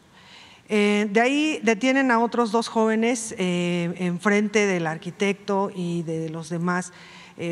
Eh, 0.69 1.09
de 1.11 1.21
ahí 1.21 1.61
detienen 1.63 2.11
a 2.11 2.19
otros 2.19 2.53
dos 2.53 2.69
jóvenes 2.69 3.35
eh, 3.39 3.95
enfrente 3.99 4.67
del 4.67 4.87
arquitecto 4.87 5.71
y 5.75 6.03
de 6.03 6.29
los 6.29 6.49
demás 6.49 6.93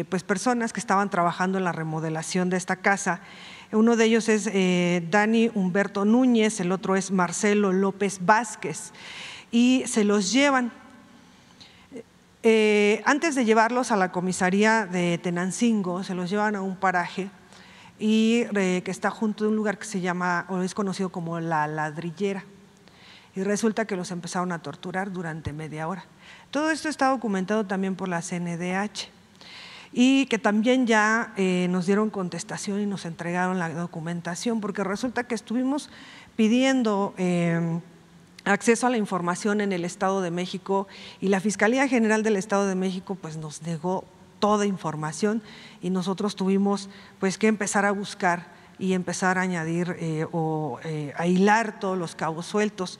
pues 0.08 0.22
personas 0.22 0.72
que 0.72 0.80
estaban 0.80 1.10
trabajando 1.10 1.58
en 1.58 1.64
la 1.64 1.72
remodelación 1.72 2.48
de 2.48 2.56
esta 2.56 2.76
casa. 2.76 3.20
Uno 3.70 3.96
de 3.96 4.06
ellos 4.06 4.30
es 4.30 4.46
Dani 5.10 5.50
Humberto 5.54 6.06
Núñez, 6.06 6.58
el 6.60 6.72
otro 6.72 6.96
es 6.96 7.10
Marcelo 7.10 7.70
López 7.70 8.20
Vázquez 8.24 8.92
y 9.50 9.82
se 9.84 10.04
los 10.04 10.32
llevan. 10.32 10.72
antes 13.04 13.34
de 13.34 13.44
llevarlos 13.44 13.92
a 13.92 13.96
la 13.96 14.10
comisaría 14.10 14.86
de 14.86 15.18
Tenancingo, 15.18 16.02
se 16.02 16.14
los 16.14 16.30
llevan 16.30 16.56
a 16.56 16.62
un 16.62 16.76
paraje 16.76 17.28
y 17.98 18.44
eh, 18.54 18.82
que 18.84 18.90
está 18.90 19.10
junto 19.10 19.44
de 19.44 19.50
un 19.50 19.56
lugar 19.56 19.78
que 19.78 19.84
se 19.84 20.00
llama 20.00 20.46
o 20.48 20.60
es 20.60 20.74
conocido 20.74 21.10
como 21.10 21.40
la 21.40 21.66
ladrillera. 21.66 22.44
Y 23.36 23.42
resulta 23.42 23.84
que 23.84 23.96
los 23.96 24.10
empezaron 24.10 24.52
a 24.52 24.60
torturar 24.60 25.10
durante 25.10 25.52
media 25.52 25.88
hora. 25.88 26.04
Todo 26.50 26.70
esto 26.70 26.88
está 26.88 27.08
documentado 27.08 27.64
también 27.64 27.96
por 27.96 28.08
la 28.08 28.22
CNDH 28.22 29.08
y 29.92 30.26
que 30.26 30.38
también 30.38 30.86
ya 30.86 31.32
eh, 31.36 31.68
nos 31.70 31.86
dieron 31.86 32.10
contestación 32.10 32.80
y 32.80 32.86
nos 32.86 33.04
entregaron 33.06 33.58
la 33.58 33.68
documentación, 33.68 34.60
porque 34.60 34.82
resulta 34.82 35.24
que 35.24 35.36
estuvimos 35.36 35.88
pidiendo 36.36 37.14
eh, 37.16 37.80
acceso 38.44 38.86
a 38.86 38.90
la 38.90 38.98
información 38.98 39.60
en 39.60 39.72
el 39.72 39.84
Estado 39.84 40.20
de 40.20 40.30
México 40.30 40.88
y 41.20 41.28
la 41.28 41.40
Fiscalía 41.40 41.88
General 41.88 42.22
del 42.22 42.36
Estado 42.36 42.66
de 42.66 42.74
México 42.74 43.14
pues 43.14 43.36
nos 43.36 43.62
negó 43.62 44.04
toda 44.40 44.66
información 44.66 45.42
y 45.84 45.90
nosotros 45.90 46.34
tuvimos 46.34 46.88
pues 47.20 47.36
que 47.36 47.46
empezar 47.46 47.84
a 47.84 47.90
buscar 47.90 48.46
y 48.78 48.94
empezar 48.94 49.36
a 49.36 49.42
añadir 49.42 49.94
eh, 50.00 50.24
o 50.32 50.80
eh, 50.82 51.12
a 51.14 51.26
hilar 51.26 51.78
todos 51.78 51.98
los 51.98 52.14
cabos 52.14 52.46
sueltos. 52.46 52.98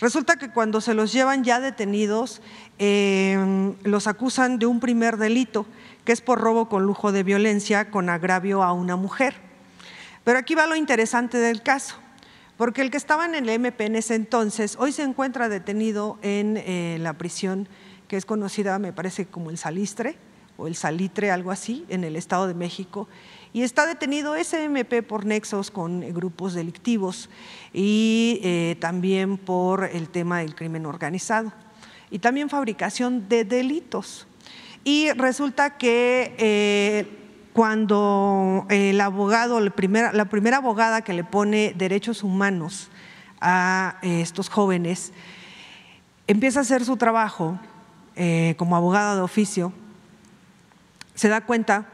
Resulta 0.00 0.36
que 0.36 0.50
cuando 0.50 0.82
se 0.82 0.92
los 0.92 1.14
llevan 1.14 1.44
ya 1.44 1.60
detenidos, 1.60 2.42
em, 2.78 3.74
los 3.84 4.06
acusan 4.06 4.58
de 4.58 4.66
un 4.66 4.80
primer 4.80 5.16
delito, 5.16 5.64
que 6.04 6.12
es 6.12 6.20
por 6.20 6.38
robo 6.38 6.68
con 6.68 6.82
lujo 6.82 7.10
de 7.10 7.22
violencia 7.22 7.90
con 7.90 8.10
agravio 8.10 8.62
a 8.62 8.74
una 8.74 8.96
mujer. 8.96 9.36
Pero 10.22 10.38
aquí 10.38 10.54
va 10.54 10.66
lo 10.66 10.76
interesante 10.76 11.38
del 11.38 11.62
caso, 11.62 11.96
porque 12.58 12.82
el 12.82 12.90
que 12.90 12.98
estaba 12.98 13.24
en 13.24 13.34
el 13.34 13.48
MP 13.48 13.86
en 13.86 13.96
ese 13.96 14.14
entonces, 14.14 14.76
hoy 14.78 14.92
se 14.92 15.04
encuentra 15.04 15.48
detenido 15.48 16.18
en 16.20 16.58
eh, 16.58 16.98
la 17.00 17.14
prisión 17.14 17.66
que 18.08 18.18
es 18.18 18.26
conocida, 18.26 18.78
me 18.78 18.92
parece, 18.92 19.24
como 19.24 19.48
el 19.48 19.56
Salistre, 19.56 20.18
o 20.56 20.66
el 20.66 20.74
Salitre, 20.74 21.30
algo 21.30 21.50
así, 21.50 21.84
en 21.88 22.04
el 22.04 22.16
Estado 22.16 22.46
de 22.46 22.54
México, 22.54 23.08
y 23.56 23.62
está 23.62 23.86
detenido 23.86 24.34
SMP 24.36 25.02
por 25.02 25.24
nexos 25.24 25.70
con 25.70 26.00
grupos 26.12 26.52
delictivos 26.52 27.30
y 27.72 28.38
eh, 28.42 28.76
también 28.80 29.38
por 29.38 29.84
el 29.84 30.10
tema 30.10 30.40
del 30.40 30.54
crimen 30.54 30.84
organizado 30.84 31.54
y 32.10 32.18
también 32.18 32.50
fabricación 32.50 33.30
de 33.30 33.44
delitos. 33.44 34.26
Y 34.84 35.10
resulta 35.12 35.78
que 35.78 36.34
eh, 36.36 37.06
cuando 37.54 38.66
el 38.68 39.00
abogado, 39.00 39.58
la 39.60 39.70
primera, 39.70 40.56
abogada 40.58 41.00
que 41.00 41.14
le 41.14 41.24
pone 41.24 41.72
derechos 41.78 42.22
humanos 42.22 42.90
a 43.40 43.98
eh, 44.02 44.20
estos 44.20 44.50
jóvenes, 44.50 45.14
empieza 46.26 46.58
a 46.58 46.62
hacer 46.62 46.84
su 46.84 46.98
trabajo 46.98 47.58
como 48.56 48.76
abogada 48.76 49.14
de 49.14 49.20
oficio, 49.20 49.74
se 51.16 51.28
da 51.28 51.40
cuenta 51.40 51.86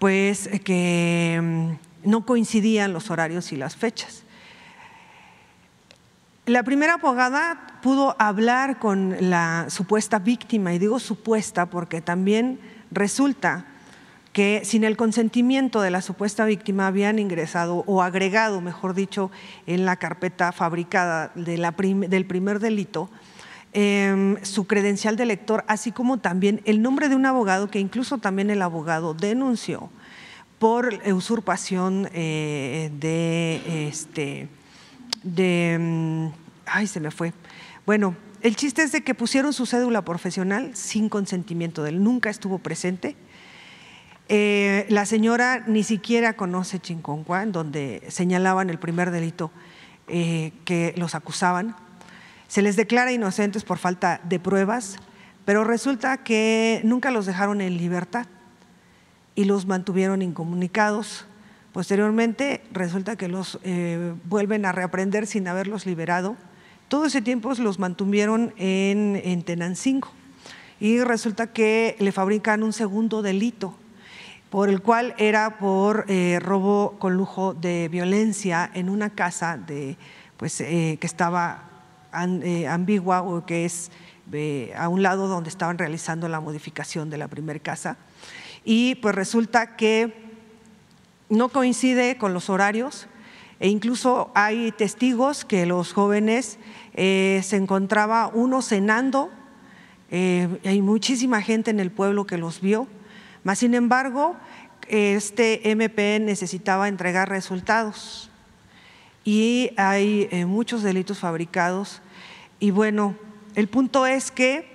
pues 0.00 0.50
que 0.64 1.40
mm, 1.40 2.10
no 2.10 2.26
coincidían 2.26 2.92
los 2.92 3.10
horarios 3.10 3.52
y 3.52 3.56
las 3.56 3.76
fechas. 3.76 4.24
La 6.46 6.62
primera 6.62 6.94
abogada 6.94 7.78
pudo 7.82 8.16
hablar 8.18 8.78
con 8.78 9.16
la 9.20 9.66
supuesta 9.68 10.18
víctima, 10.18 10.74
y 10.74 10.78
digo 10.78 10.98
supuesta 10.98 11.66
porque 11.66 12.02
también 12.02 12.60
resulta 12.90 13.64
que 14.34 14.62
sin 14.64 14.84
el 14.84 14.96
consentimiento 14.96 15.80
de 15.80 15.90
la 15.90 16.02
supuesta 16.02 16.44
víctima 16.44 16.88
habían 16.88 17.18
ingresado 17.18 17.84
o 17.86 18.02
agregado, 18.02 18.60
mejor 18.60 18.92
dicho, 18.92 19.30
en 19.66 19.86
la 19.86 19.96
carpeta 19.96 20.50
fabricada 20.50 21.30
del 21.34 22.26
primer 22.26 22.58
delito, 22.58 23.08
em, 23.74 24.42
su 24.42 24.66
credencial 24.66 25.16
de 25.16 25.26
lector, 25.26 25.64
así 25.68 25.92
como 25.92 26.18
también 26.18 26.62
el 26.64 26.80
nombre 26.80 27.10
de 27.10 27.16
un 27.16 27.26
abogado 27.26 27.68
que 27.70 27.78
incluso 27.78 28.18
también 28.18 28.48
el 28.48 28.62
abogado 28.62 29.12
denunció 29.12 29.90
por 30.58 30.94
usurpación 31.12 32.08
eh, 32.14 32.90
de, 32.98 33.88
este, 33.88 34.48
de, 35.22 35.76
mm, 35.78 36.26
ay, 36.64 36.86
se 36.86 37.00
me 37.00 37.10
fue. 37.10 37.34
Bueno, 37.84 38.16
el 38.40 38.56
chiste 38.56 38.82
es 38.82 38.92
de 38.92 39.02
que 39.02 39.14
pusieron 39.14 39.52
su 39.52 39.66
cédula 39.66 40.02
profesional 40.02 40.74
sin 40.74 41.08
consentimiento 41.08 41.82
de 41.82 41.90
él, 41.90 42.02
nunca 42.02 42.30
estuvo 42.30 42.58
presente. 42.58 43.16
Eh, 44.28 44.86
la 44.88 45.04
señora 45.04 45.64
ni 45.66 45.82
siquiera 45.82 46.34
conoce 46.34 46.78
Chinconcuá, 46.78 47.42
en 47.42 47.52
donde 47.52 48.02
señalaban 48.08 48.70
el 48.70 48.78
primer 48.78 49.10
delito 49.10 49.50
eh, 50.08 50.52
que 50.64 50.94
los 50.96 51.14
acusaban. 51.14 51.76
Se 52.48 52.62
les 52.62 52.76
declara 52.76 53.12
inocentes 53.12 53.64
por 53.64 53.78
falta 53.78 54.20
de 54.24 54.38
pruebas, 54.38 54.96
pero 55.44 55.64
resulta 55.64 56.18
que 56.18 56.80
nunca 56.84 57.10
los 57.10 57.26
dejaron 57.26 57.60
en 57.60 57.76
libertad 57.76 58.26
y 59.34 59.44
los 59.44 59.66
mantuvieron 59.66 60.22
incomunicados. 60.22 61.26
Posteriormente 61.72 62.62
resulta 62.72 63.16
que 63.16 63.28
los 63.28 63.58
eh, 63.64 64.14
vuelven 64.24 64.64
a 64.64 64.72
reaprender 64.72 65.26
sin 65.26 65.48
haberlos 65.48 65.86
liberado. 65.86 66.36
Todo 66.88 67.06
ese 67.06 67.22
tiempo 67.22 67.52
los 67.54 67.78
mantuvieron 67.78 68.54
en, 68.56 69.20
en 69.24 69.42
Tenancingo 69.42 70.08
y 70.80 71.00
resulta 71.00 71.48
que 71.48 71.96
le 71.98 72.12
fabrican 72.12 72.62
un 72.62 72.72
segundo 72.72 73.22
delito 73.22 73.74
por 74.54 74.68
el 74.68 74.82
cual 74.82 75.16
era 75.18 75.58
por 75.58 76.04
eh, 76.06 76.38
robo 76.40 76.94
con 77.00 77.16
lujo 77.16 77.54
de 77.54 77.88
violencia 77.90 78.70
en 78.72 78.88
una 78.88 79.10
casa 79.10 79.56
de, 79.56 79.96
pues, 80.36 80.60
eh, 80.60 80.96
que 81.00 81.08
estaba 81.08 81.73
ambigua 82.14 83.22
o 83.22 83.44
que 83.44 83.64
es 83.64 83.90
a 84.76 84.88
un 84.88 85.02
lado 85.02 85.28
donde 85.28 85.50
estaban 85.50 85.78
realizando 85.78 86.28
la 86.28 86.40
modificación 86.40 87.10
de 87.10 87.18
la 87.18 87.28
primera 87.28 87.58
casa. 87.58 87.96
Y 88.64 88.94
pues 88.96 89.14
resulta 89.14 89.76
que 89.76 90.24
no 91.28 91.48
coincide 91.50 92.16
con 92.16 92.32
los 92.32 92.48
horarios 92.48 93.06
e 93.60 93.68
incluso 93.68 94.30
hay 94.34 94.72
testigos 94.72 95.44
que 95.44 95.66
los 95.66 95.92
jóvenes 95.92 96.58
eh, 96.94 97.40
se 97.44 97.56
encontraba 97.56 98.30
uno 98.32 98.62
cenando, 98.62 99.30
eh, 100.10 100.48
hay 100.64 100.82
muchísima 100.82 101.40
gente 101.40 101.70
en 101.70 101.80
el 101.80 101.90
pueblo 101.90 102.26
que 102.26 102.38
los 102.38 102.60
vio, 102.60 102.88
mas 103.42 103.60
sin 103.60 103.74
embargo 103.74 104.36
este 104.88 105.70
MP 105.70 106.20
necesitaba 106.20 106.88
entregar 106.88 107.28
resultados. 107.28 108.30
Y 109.24 109.70
hay 109.76 110.28
eh, 110.30 110.44
muchos 110.44 110.82
delitos 110.82 111.20
fabricados 111.20 112.02
y 112.60 112.70
bueno, 112.70 113.16
el 113.54 113.68
punto 113.68 114.06
es 114.06 114.30
que 114.30 114.74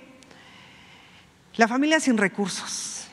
la 1.56 1.68
familia 1.68 2.00
sin 2.00 2.16
recursos, 2.16 3.08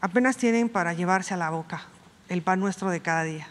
apenas 0.00 0.36
tienen 0.36 0.68
para 0.68 0.94
llevarse 0.94 1.34
a 1.34 1.36
la 1.36 1.50
boca 1.50 1.82
el 2.28 2.42
pan 2.42 2.60
nuestro 2.60 2.90
de 2.90 3.00
cada 3.00 3.24
día. 3.24 3.46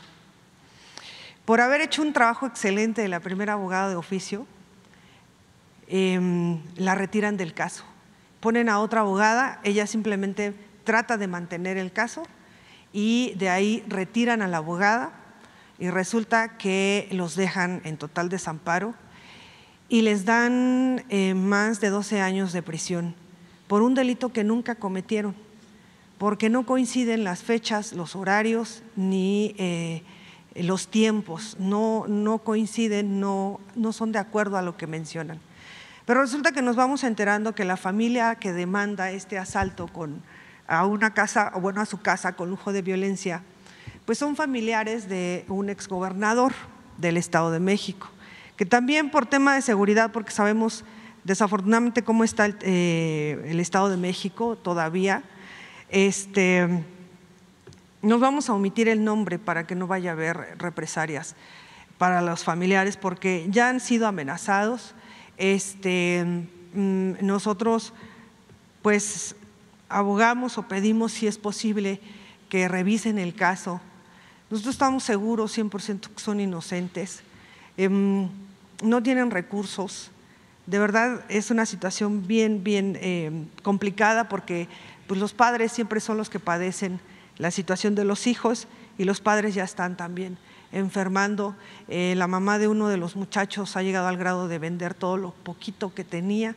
Por 1.46 1.62
haber 1.62 1.82
hecho 1.82 2.02
un 2.02 2.14
trabajo 2.14 2.48
excelente 2.48 3.02
de 3.02 3.08
la 3.08 3.20
primera 3.20 3.54
abogada 3.54 3.90
de 3.90 3.96
oficio, 3.96 4.48
em, 5.88 6.62
la 6.76 6.96
retiran 6.96 7.38
del 7.38 7.54
caso. 7.54 7.84
Ponen 8.40 8.70
a 8.70 8.80
otra 8.80 9.02
abogada, 9.02 9.60
ella 9.64 9.86
simplemente 9.86 10.54
trata 10.84 11.18
de 11.18 11.28
mantener 11.28 11.78
el 11.78 11.92
caso 11.92 12.24
y 12.94 13.34
de 13.38 13.50
ahí 13.50 13.84
retiran 13.88 14.42
a 14.42 14.48
la 14.48 14.58
abogada 14.58 15.12
y 15.78 15.90
resulta 15.90 16.58
que 16.58 17.10
los 17.12 17.36
dejan 17.36 17.82
en 17.84 17.98
total 17.98 18.30
desamparo 18.30 18.96
y 19.90 20.04
les 20.04 20.24
dan 20.24 21.04
eh, 21.10 21.34
más 21.34 21.82
de 21.82 21.90
12 21.90 22.22
años 22.22 22.54
de 22.54 22.62
prisión 22.62 23.16
por 23.68 23.82
un 23.82 23.96
delito 23.96 24.30
que 24.30 24.44
nunca 24.44 24.76
cometieron 24.76 25.36
porque 26.20 26.50
no 26.50 26.66
coinciden 26.66 27.24
las 27.24 27.42
fechas, 27.42 27.94
los 27.94 28.16
horarios 28.16 28.84
ni 28.96 29.56
eh, 29.58 30.04
los 30.54 30.90
tiempos, 30.90 31.56
no, 31.60 32.06
no 32.08 32.40
coinciden, 32.40 33.22
no, 33.22 33.60
no 33.76 33.94
son 33.94 34.12
de 34.12 34.20
acuerdo 34.20 34.58
a 34.58 34.62
lo 34.62 34.76
que 34.76 34.86
mencionan. 34.86 35.40
Pero 36.06 36.22
resulta 36.22 36.52
que 36.52 36.62
nos 36.62 36.76
vamos 36.76 37.06
enterando 37.06 37.56
que 37.56 37.64
la 37.64 37.78
familia 37.78 38.36
que 38.36 38.52
demanda 38.52 39.12
este 39.12 39.38
asalto 39.38 39.88
con, 39.88 40.22
a 40.68 40.86
una 40.86 41.14
casa, 41.14 41.54
bueno, 41.62 41.80
a 41.80 41.86
su 41.86 42.02
casa 42.02 42.34
con 42.34 42.50
lujo 42.50 42.74
de 42.74 42.82
violencia, 42.82 43.42
pues 44.06 44.18
son 44.18 44.36
familiares 44.36 45.08
de 45.08 45.46
un 45.48 45.70
exgobernador 45.70 46.52
del 46.98 47.16
Estado 47.16 47.50
de 47.50 47.62
México, 47.62 48.10
que 48.60 48.66
también 48.66 49.10
por 49.10 49.26
tema 49.26 49.56
de 49.56 49.62
seguridad, 49.62 50.12
porque 50.12 50.32
sabemos 50.32 50.84
desafortunadamente 51.24 52.04
cómo 52.04 52.26
está 52.26 52.46
el, 52.46 52.58
eh, 52.60 53.42
el 53.48 53.62
Estado 53.62 53.88
de 53.88 53.96
México 53.96 54.58
todavía, 54.58 55.24
este, 55.88 56.68
nos 58.02 58.20
vamos 58.20 58.50
a 58.50 58.54
omitir 58.54 58.90
el 58.90 59.06
nombre 59.06 59.40
para 59.40 59.66
que 59.66 59.76
no 59.76 59.88
vaya 59.88 60.10
a 60.10 60.14
haber 60.14 60.58
represalias 60.58 61.38
para 61.98 62.22
los 62.22 62.44
familiares 62.44 62.98
porque 62.98 63.48
ya 63.50 63.70
han 63.70 63.80
sido 63.80 64.08
amenazados. 64.08 64.94
Este, 65.38 66.26
mm, 66.74 67.12
nosotros 67.22 67.94
pues 68.82 69.38
abogamos 69.88 70.58
o 70.58 70.64
pedimos 70.64 71.14
si 71.14 71.28
es 71.28 71.38
posible 71.38 72.02
que 72.50 72.68
revisen 72.68 73.20
el 73.20 73.34
caso. 73.36 73.80
Nosotros 74.50 74.76
estamos 74.76 75.06
seguros 75.06 75.58
100% 75.58 76.10
que 76.10 76.22
son 76.22 76.42
inocentes, 76.42 77.22
em, 77.78 78.28
no 78.84 79.04
tienen 79.04 79.32
recursos. 79.32 80.12
De 80.66 80.80
verdad 80.80 81.22
es 81.30 81.52
una 81.52 81.66
situación 81.66 82.28
bien, 82.28 82.64
bien 82.64 82.98
em, 83.02 83.48
complicada 83.64 84.30
porque 84.30 84.68
pues 85.08 85.20
los 85.20 85.34
padres 85.34 85.72
siempre 85.72 86.00
son 86.00 86.18
los 86.18 86.30
que 86.30 86.40
padecen 86.40 87.00
la 87.38 87.52
situación 87.52 87.96
de 87.96 88.04
los 88.04 88.28
hijos 88.28 88.68
y 88.98 89.06
los 89.06 89.22
padres 89.22 89.56
ya 89.56 89.64
están 89.64 89.98
también 89.98 90.38
enfermando. 90.72 91.56
Eh, 91.88 92.14
la 92.16 92.28
mamá 92.28 92.60
de 92.60 92.68
uno 92.68 92.90
de 92.90 92.98
los 92.98 93.16
muchachos 93.16 93.76
ha 93.76 93.82
llegado 93.82 94.08
al 94.08 94.18
grado 94.18 94.48
de 94.48 94.60
vender 94.60 94.94
todo 94.94 95.18
lo 95.18 95.32
poquito 95.32 95.94
que 95.94 96.04
tenía. 96.04 96.56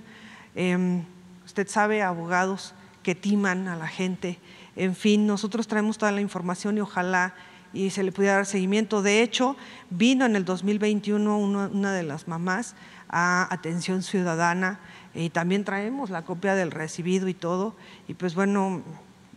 Em, 0.55 1.05
usted 1.47 1.69
sabe, 1.69 2.03
abogados 2.03 2.75
que 3.03 3.15
timan 3.15 3.69
a 3.69 3.77
la 3.77 3.89
gente. 3.89 4.39
En 4.77 4.95
fin, 4.95 5.27
nosotros 5.27 5.67
traemos 5.67 5.99
toda 5.99 6.13
la 6.13 6.21
información 6.21 6.77
y 6.77 6.81
ojalá 6.81 7.35
y 7.73 7.91
se 7.91 8.03
le 8.03 8.13
pudiera 8.13 8.37
dar 8.37 8.47
seguimiento. 8.47 9.03
De 9.03 9.23
hecho, 9.23 9.57
vino 9.91 10.27
en 10.27 10.37
el 10.37 10.45
2021 10.45 11.39
una 11.39 11.93
de 11.93 12.03
las 12.03 12.29
mamás 12.29 12.75
a 13.09 13.47
Atención 13.53 14.03
Ciudadana 14.03 14.81
y 15.15 15.31
también 15.31 15.65
traemos 15.65 16.11
la 16.11 16.23
copia 16.23 16.55
del 16.55 16.71
recibido 16.71 17.29
y 17.29 17.35
todo, 17.35 17.77
y 18.09 18.15
pues 18.15 18.35
bueno, 18.35 18.83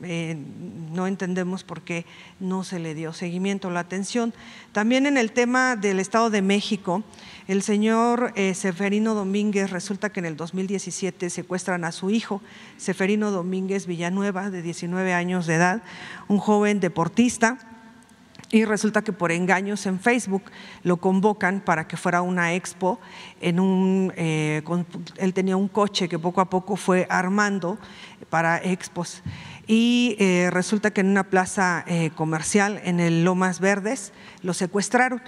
eh, 0.03 0.37
no 0.91 1.07
entendemos 1.07 1.63
por 1.63 1.81
qué 1.81 2.05
no 2.39 2.63
se 2.63 2.79
le 2.79 2.95
dio 2.95 3.13
seguimiento, 3.13 3.69
la 3.69 3.81
atención. 3.81 4.33
También 4.71 5.05
en 5.05 5.17
el 5.17 5.31
tema 5.31 5.75
del 5.75 5.99
Estado 5.99 6.29
de 6.29 6.41
México, 6.41 7.03
el 7.47 7.61
señor 7.61 8.33
eh, 8.35 8.53
Seferino 8.55 9.13
Domínguez, 9.13 9.71
resulta 9.71 10.09
que 10.09 10.19
en 10.19 10.25
el 10.25 10.37
2017 10.37 11.29
secuestran 11.29 11.83
a 11.83 11.91
su 11.91 12.09
hijo, 12.09 12.41
Seferino 12.77 13.31
Domínguez 13.31 13.85
Villanueva, 13.85 14.49
de 14.49 14.61
19 14.61 15.13
años 15.13 15.45
de 15.45 15.55
edad, 15.55 15.83
un 16.27 16.39
joven 16.39 16.79
deportista 16.79 17.74
y 18.55 18.63
resulta 18.63 19.01
que 19.01 19.11
por 19.11 19.33
engaños 19.33 19.85
en 19.85 19.99
Facebook 19.99 20.43
lo 20.81 20.95
convocan 20.95 21.59
para 21.59 21.89
que 21.89 21.97
fuera 21.97 22.19
a 22.19 22.21
una 22.21 22.53
expo. 22.53 23.01
Eh, 23.41 24.63
él 25.17 25.33
tenía 25.33 25.57
un 25.57 25.67
coche 25.67 26.07
que 26.07 26.17
poco 26.17 26.39
a 26.39 26.49
poco 26.49 26.77
fue 26.77 27.05
armando 27.09 27.77
para 28.29 28.63
expos. 28.63 29.23
Y 29.67 30.15
eh, 30.19 30.51
resulta 30.53 30.91
que 30.91 31.01
en 31.01 31.07
una 31.07 31.25
plaza 31.25 31.83
eh, 31.85 32.11
comercial 32.15 32.79
en 32.85 33.01
el 33.01 33.25
Lomas 33.25 33.59
Verdes 33.59 34.13
lo 34.41 34.53
secuestraron. 34.53 35.21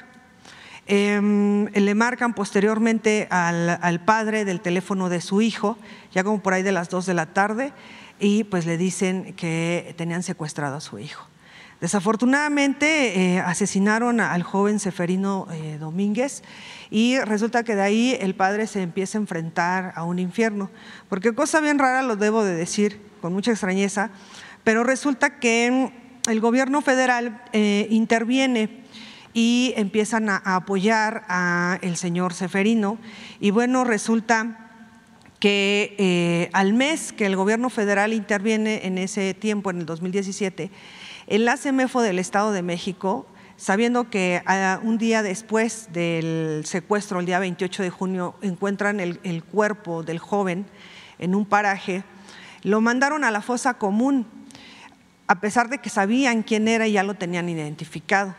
Em, 0.86 1.66
le 1.66 1.96
marcan 1.96 2.34
posteriormente 2.34 3.28
al, 3.30 3.78
al, 3.82 4.00
padre 4.06 4.46
del 4.46 4.62
teléfono 4.62 5.10
de 5.10 5.20
su 5.20 5.42
hijo, 5.42 5.78
ya 6.14 6.24
como 6.24 6.42
por 6.42 6.54
ahí 6.54 6.64
de 6.64 6.72
las 6.72 6.88
dos 6.88 7.06
de 7.06 7.14
la 7.14 7.26
tarde, 7.26 7.74
y 8.22 8.46
pues 8.46 8.66
le 8.66 8.78
dicen 8.78 9.34
que 9.34 9.94
tenían 9.98 10.24
secuestrado 10.24 10.78
a 10.78 10.80
su 10.80 10.98
hijo. 10.98 11.27
Desafortunadamente 11.80 13.36
eh, 13.36 13.40
asesinaron 13.40 14.20
al 14.20 14.42
joven 14.42 14.80
Seferino 14.80 15.48
eh, 15.52 15.78
Domínguez 15.80 16.42
y 16.90 17.20
resulta 17.20 17.64
que 17.64 17.76
de 17.76 17.84
ahí 17.84 18.18
el 18.20 18.34
padre 18.34 18.66
se 18.66 18.82
empieza 18.82 19.20
a 19.20 19.22
enfrentar 19.22 19.94
a 19.96 20.04
un 20.04 20.18
infierno. 20.18 20.72
Porque 21.08 21.36
cosa 21.36 21.62
bien 21.62 21.78
rara 21.78 22.02
lo 22.02 22.16
debo 22.16 22.44
de 22.44 22.56
decir 22.56 23.00
con 23.22 23.32
mucha 23.32 23.52
extrañeza, 23.52 24.10
pero 24.64 24.84
resulta 24.84 25.40
que 25.40 25.92
el 26.28 26.40
gobierno 26.40 26.82
federal 26.82 27.44
eh, 27.54 27.88
interviene 27.92 28.84
y 29.36 29.74
empiezan 29.78 30.30
a, 30.30 30.38
apoyar 30.38 31.26
a 31.30 31.78
el 31.84 31.96
señor 31.96 32.34
Seferino 32.34 32.98
y 33.40 33.52
bueno, 33.52 33.84
resulta 33.84 34.64
que 35.40 36.50
al 36.54 36.74
mes 36.74 37.14
que 37.14 37.28
el 37.28 37.36
gobierno 37.36 37.70
federal 37.70 38.14
interviene 38.14 38.88
en 38.88 38.98
ese 38.98 39.36
tiempo, 39.36 39.70
en 39.70 39.82
el 39.82 39.86
2017, 39.86 40.72
El 41.28 41.44
la 41.44 41.58
CEMEFO 41.58 42.02
del 42.02 42.20
Estado 42.20 42.54
de 42.54 42.62
México, 42.62 43.26
sabiendo 43.58 44.10
que 44.10 44.42
ah, 44.46 44.80
un 44.82 44.98
día 44.98 45.24
después 45.24 45.90
del 45.92 46.64
secuestro, 46.66 47.20
el 47.20 47.26
día 47.26 47.38
28 47.40 47.84
de 47.84 47.90
junio, 47.90 48.36
encuentran 48.42 49.02
el, 49.02 49.44
cuerpo 49.44 50.04
del 50.04 50.20
joven 50.20 50.66
en 51.20 51.36
un 51.36 51.46
paraje, 51.46 52.06
lo 52.64 52.80
mandaron 52.80 53.26
a 53.26 53.32
la 53.32 53.42
fosa 53.42 53.74
común, 53.74 54.26
a 55.28 55.42
pesar 55.42 55.68
de 55.70 55.80
que 55.80 55.90
sabían 55.90 56.44
quién 56.44 56.70
era 56.70 56.88
y 56.88 56.94
ya 56.94 57.04
lo 57.04 57.16
tenían 57.16 57.50
identificado. 57.50 58.34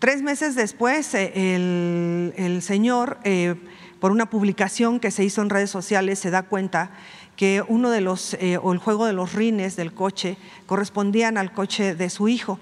Tres 0.00 0.20
meses 0.20 0.56
después, 0.56 1.14
eh, 1.14 2.32
el, 2.36 2.60
señor, 2.60 3.18
eh, 3.22 3.54
por 4.00 4.10
una 4.10 4.28
publicación 4.28 4.98
que 4.98 5.12
se 5.12 5.22
hizo 5.22 5.42
en 5.42 5.48
redes 5.48 5.70
sociales, 5.70 6.18
se 6.18 6.32
da 6.32 6.42
cuenta 6.42 6.90
que 7.36 7.62
uno 7.66 7.90
de 7.90 8.00
los, 8.00 8.34
eh, 8.34 8.58
o 8.62 8.72
el 8.72 8.78
juego 8.78 9.06
de 9.06 9.12
los 9.12 9.32
rines 9.32 9.76
del 9.76 9.92
coche, 9.92 10.36
correspondían 10.66 11.38
al 11.38 11.52
coche 11.52 11.94
de 11.94 12.10
su 12.10 12.28
hijo. 12.28 12.58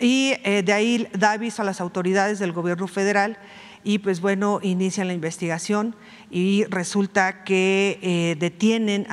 Y 0.00 0.34
de 0.42 0.72
ahí 0.72 1.08
da 1.16 1.32
aviso 1.32 1.62
a 1.62 1.64
las 1.64 1.80
autoridades 1.80 2.40
del 2.40 2.52
gobierno 2.52 2.88
federal 2.88 3.38
y 3.84 3.98
pues 3.98 4.20
bueno, 4.20 4.60
inician 4.62 5.06
la 5.06 5.12
investigación 5.12 5.94
y 6.30 6.64
resulta 6.64 7.44
que 7.44 7.98
eh, 8.02 8.36
detienen 8.40 9.06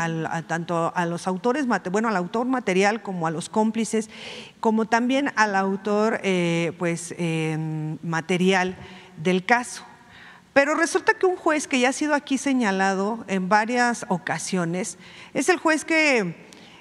tanto 0.48 0.94
a 0.96 1.06
los 1.06 1.28
autores, 1.28 1.68
bueno, 1.92 2.08
al 2.08 2.16
autor 2.16 2.48
material 2.48 3.02
como 3.02 3.28
a 3.28 3.32
los 3.32 3.50
cómplices, 3.50 4.10
como 4.62 4.86
también 4.86 5.32
al 5.36 5.56
autor 5.56 6.22
eh, 6.24 6.72
pues, 6.80 7.14
em, 7.18 7.98
material 8.02 8.78
del 9.18 9.46
caso. 9.46 9.84
Pero 10.54 10.76
resulta 10.76 11.14
que 11.14 11.26
un 11.26 11.38
juez 11.38 11.68
que 11.68 11.80
ya 11.80 11.90
ha 11.90 11.94
sido 11.94 12.14
aquí 12.14 12.38
señalado 12.38 13.24
en 13.28 13.48
varias 13.48 14.06
ocasiones 14.10 14.98
es 15.34 15.48
el 15.48 15.58
juez 15.58 15.86
que 15.86 16.36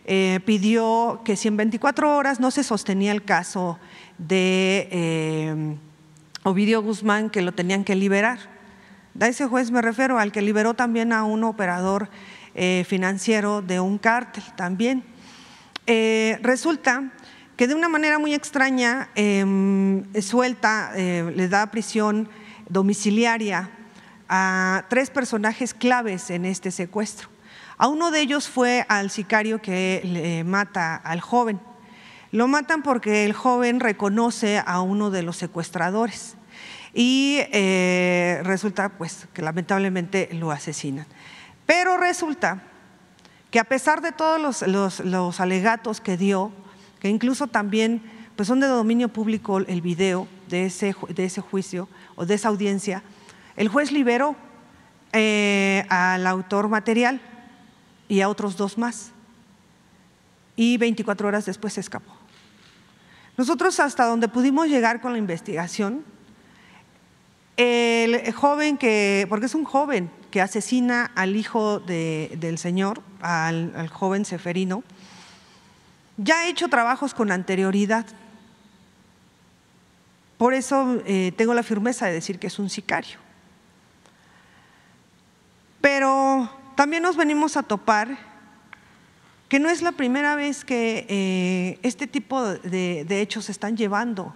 eh, 0.07 0.41
pidió 0.45 1.21
que 1.25 1.37
si 1.37 1.49
en 1.49 1.57
24 1.57 2.17
horas 2.17 2.41
no 2.41 2.51
se 2.51 2.65
sostenía 2.65 3.13
el 3.13 3.25
caso 3.25 3.79
de 4.19 4.89
em, 4.91 5.79
Ovidio 6.43 6.83
Guzmán 6.83 7.31
que 7.31 7.43
lo 7.43 7.53
tenían 7.53 7.85
que 7.85 7.95
liberar. 7.95 8.39
A 9.21 9.29
ese 9.29 9.47
juez 9.47 9.71
me 9.71 9.83
refiero 9.83 10.19
al 10.19 10.33
que 10.33 10.43
liberó 10.43 10.75
también 10.75 11.13
a 11.13 11.25
un 11.25 11.45
operador 11.45 12.09
eh, 12.55 12.85
financiero 12.89 13.63
de 13.63 13.79
un 13.79 13.99
cártel 13.99 14.43
también. 14.57 15.05
Eh, 15.87 16.39
resulta 16.43 17.13
que 17.57 17.67
de 17.67 17.75
una 17.75 17.89
manera 17.89 18.19
muy 18.19 18.33
extraña 18.33 19.11
em, 19.15 20.05
suelta, 20.21 20.93
eh, 20.97 21.31
le 21.37 21.49
da 21.49 21.71
prisión 21.71 22.29
domiciliaria 22.71 23.71
a 24.29 24.87
tres 24.89 25.11
personajes 25.11 25.75
claves 25.75 26.31
en 26.31 26.45
este 26.45 26.71
secuestro. 26.71 27.29
A 27.77 27.89
uno 27.89 28.11
de 28.11 28.21
ellos 28.21 28.49
fue 28.49 28.87
al 28.89 29.11
sicario 29.11 29.61
que 29.61 30.01
le 30.05 30.45
mata 30.45 30.97
al 30.97 31.21
joven. 31.21 31.61
Lo 32.33 32.47
matan 32.47 32.83
porque 32.83 33.25
el 33.25 33.33
joven 33.33 33.81
reconoce 33.81 34.63
a 34.65 34.81
uno 34.83 35.11
de 35.11 35.23
los 35.23 35.37
secuestradores 35.37 36.37
y 36.95 37.39
eh, 37.53 38.41
resulta 38.45 38.91
pues 38.91 39.27
que 39.33 39.43
lamentablemente 39.43 40.29
lo 40.33 40.51
asesinan. 40.53 41.07
Pero 41.67 41.97
resulta 41.97 42.63
que 43.51 43.59
a 43.59 43.65
pesar 43.65 44.01
de 44.01 44.13
todos 44.13 44.63
los, 44.63 45.41
alegatos 45.41 46.01
que 46.01 46.17
dio, 46.17 46.53
que 47.01 47.09
incluso 47.09 47.49
también 47.49 48.03
pues 48.37 48.47
son 48.47 48.61
de 48.61 48.69
dominio 48.69 49.09
público 49.09 49.59
el 49.59 49.81
video 49.81 50.29
de 50.49 50.67
ese, 50.67 50.95
de 51.09 51.25
ese 51.25 51.41
juicio 51.41 51.89
o 52.21 52.27
de 52.27 52.35
esa 52.35 52.49
audiencia, 52.49 53.03
el 53.57 53.69
juez 53.69 53.93
liberó 53.93 54.37
eh, 55.15 55.87
al 55.89 56.27
autor 56.27 56.69
material 56.69 57.19
y 58.09 58.21
a 58.21 58.29
otros 58.29 58.59
dos 58.59 58.77
más. 58.77 59.13
Y 60.55 60.77
24 60.77 61.27
horas 61.27 61.47
después 61.47 61.73
se 61.73 61.81
escapó. 61.81 62.13
Nosotros 63.39 63.81
hasta 63.81 64.05
donde 64.05 64.29
pudimos 64.29 64.69
llegar 64.69 65.01
con 65.01 65.13
la 65.13 65.19
investigación, 65.19 66.05
el 67.57 68.33
joven 68.35 68.77
que, 68.77 69.25
porque 69.31 69.47
es 69.47 69.55
un 69.55 69.65
joven 69.65 70.11
que 70.31 70.43
asesina 70.43 71.11
al 71.15 71.37
hijo 71.37 71.81
del 71.81 72.59
Señor, 72.59 73.01
al, 73.23 73.89
joven 73.89 74.27
Seferino, 74.27 74.85
ya 76.19 76.41
ha 76.41 76.49
hecho 76.49 76.69
trabajos 76.69 77.15
con 77.15 77.33
anterioridad. 77.33 78.05
Por 80.41 80.55
eso 80.55 81.03
eh, 81.05 81.35
tengo 81.37 81.53
la 81.53 81.63
firmeza 81.63 82.07
de 82.07 82.15
decir 82.15 82.39
que 82.39 82.47
es 82.47 82.59
un 82.59 82.71
sicario. 82.71 83.19
Pero 85.83 86.49
también 86.77 87.03
nos 87.03 87.15
venimos 87.15 87.59
a 87.59 87.63
topar 87.63 88.17
que 89.51 89.61
no 89.61 89.69
es 89.69 89.83
la 89.83 89.93
primera 89.93 90.37
vez 90.37 90.65
que 90.65 91.05
eh, 91.11 91.79
este 91.83 92.07
tipo 92.07 92.43
de, 92.43 93.21
hechos 93.21 93.45
se 93.45 93.53
están 93.53 93.77
llevando 93.77 94.35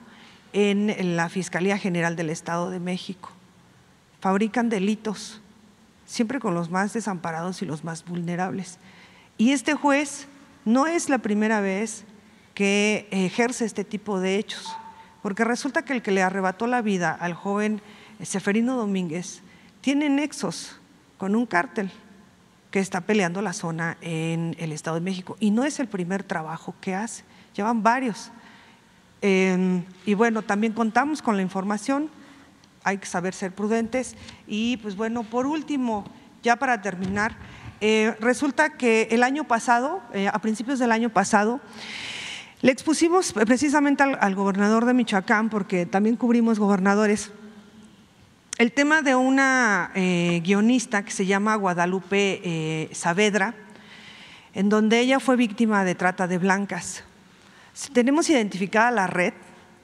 en 0.53 1.17
la 1.17 1.31
Fiscalía 1.31 1.79
General 1.79 2.17
del 2.17 2.29
Estado 2.29 2.69
de 2.69 2.81
México. 2.81 3.31
Fabrican 4.21 4.69
delitos, 4.69 5.41
siempre 6.05 6.39
con 6.39 6.53
los 6.53 6.69
más 6.69 6.93
desamparados 6.93 7.63
y 7.63 7.65
los 7.65 7.83
más 7.83 8.05
vulnerables. 8.05 8.77
Y 9.39 9.53
este 9.53 9.73
juez 9.73 10.27
no 10.67 10.87
es 10.87 11.09
la 11.09 11.17
primera 11.17 11.63
vez 11.63 12.05
que 12.53 13.09
ejerce 13.11 13.65
este 13.65 13.85
tipo 13.85 14.21
de 14.21 14.37
hechos, 14.37 14.77
porque 15.25 15.43
resulta 15.43 15.87
que 15.87 15.95
el 15.95 16.03
que 16.03 16.11
le 16.11 16.23
arrebató 16.23 16.67
la 16.67 16.83
vida 16.83 17.11
al 17.19 17.33
joven 17.33 17.81
Seferino 18.23 18.77
Domínguez 18.77 19.41
tiene 19.81 20.11
nexos 20.11 20.79
con 21.17 21.35
un 21.35 21.47
cártel 21.47 21.91
que 22.71 22.79
está 22.79 23.01
peleando 23.01 23.41
la 23.41 23.55
zona 23.55 23.97
en 24.03 24.55
el 24.59 24.71
Estado 24.71 24.97
de 24.97 25.01
México. 25.01 25.39
Y 25.41 25.51
no 25.51 25.65
es 25.65 25.81
el 25.81 25.89
primer 25.89 26.25
trabajo 26.25 26.75
que 26.83 26.95
hace, 26.95 27.25
llevan 27.57 27.83
varios. 27.83 28.33
Em, 29.23 29.85
y 30.05 30.13
bueno, 30.13 30.43
también 30.43 30.75
contamos 30.75 31.23
con 31.23 31.37
la 31.37 31.43
información, 31.43 32.11
hay 32.83 32.99
que 32.99 33.07
saber 33.07 33.33
ser 33.33 33.51
prudentes. 33.51 34.17
Y 34.47 34.77
pues 34.77 34.95
bueno, 34.95 35.23
por 35.23 35.47
último, 35.47 36.05
ya 36.43 36.57
para 36.57 36.83
terminar, 36.83 37.35
eh, 37.81 38.15
resulta 38.21 38.77
que 38.77 39.09
el 39.11 39.23
año 39.23 39.45
pasado, 39.45 40.03
eh, 40.13 40.29
a 40.29 40.39
principios 40.41 40.79
del 40.79 40.93
año 40.93 41.09
pasado, 41.09 41.63
le 42.65 42.73
expusimos 42.73 43.35
precisamente 43.35 44.03
al 44.03 44.35
gobernador 44.35 44.87
de 44.87 44.95
Michoacán, 44.95 45.51
porque 45.51 45.85
también 45.85 46.17
cubrimos 46.17 46.59
gobernadores, 46.59 47.31
el 48.57 48.73
tema 48.73 49.03
de 49.03 49.15
una 49.15 49.91
eh, 49.95 50.41
guionista 50.43 51.05
que 51.05 51.11
se 51.11 51.27
llama 51.27 51.57
Guadalupe 51.57 52.41
eh, 52.43 52.89
Saavedra, 52.93 53.55
en 54.55 54.71
donde 54.71 54.99
ella 55.01 55.21
fue 55.21 55.37
víctima 55.37 55.85
de 55.85 55.95
trata 55.95 56.27
de 56.27 56.39
blancas. 56.39 57.05
Tenemos 57.93 58.31
identificada 58.31 58.91
la 58.91 59.09
red, 59.09 59.35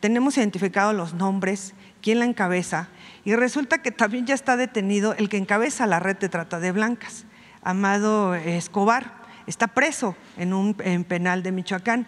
tenemos 0.00 0.38
identificado 0.38 0.94
los 0.94 1.12
nombres, 1.12 1.74
quién 2.00 2.18
la 2.18 2.24
encabeza, 2.24 2.88
y 3.26 3.34
resulta 3.34 3.82
que 3.82 3.90
también 3.90 4.24
ya 4.24 4.34
está 4.34 4.56
detenido 4.56 5.14
el 5.18 5.28
que 5.28 5.36
encabeza 5.36 5.86
la 5.86 6.00
red 6.00 6.16
de 6.16 6.30
trata 6.30 6.58
de 6.60 6.72
blancas, 6.72 7.26
Amado 7.62 8.34
Escobar. 8.34 9.20
Está 9.46 9.66
preso 9.66 10.16
en 10.38 10.54
un 10.54 10.74
penal 10.74 11.42
de 11.42 11.52
Michoacán. 11.52 12.06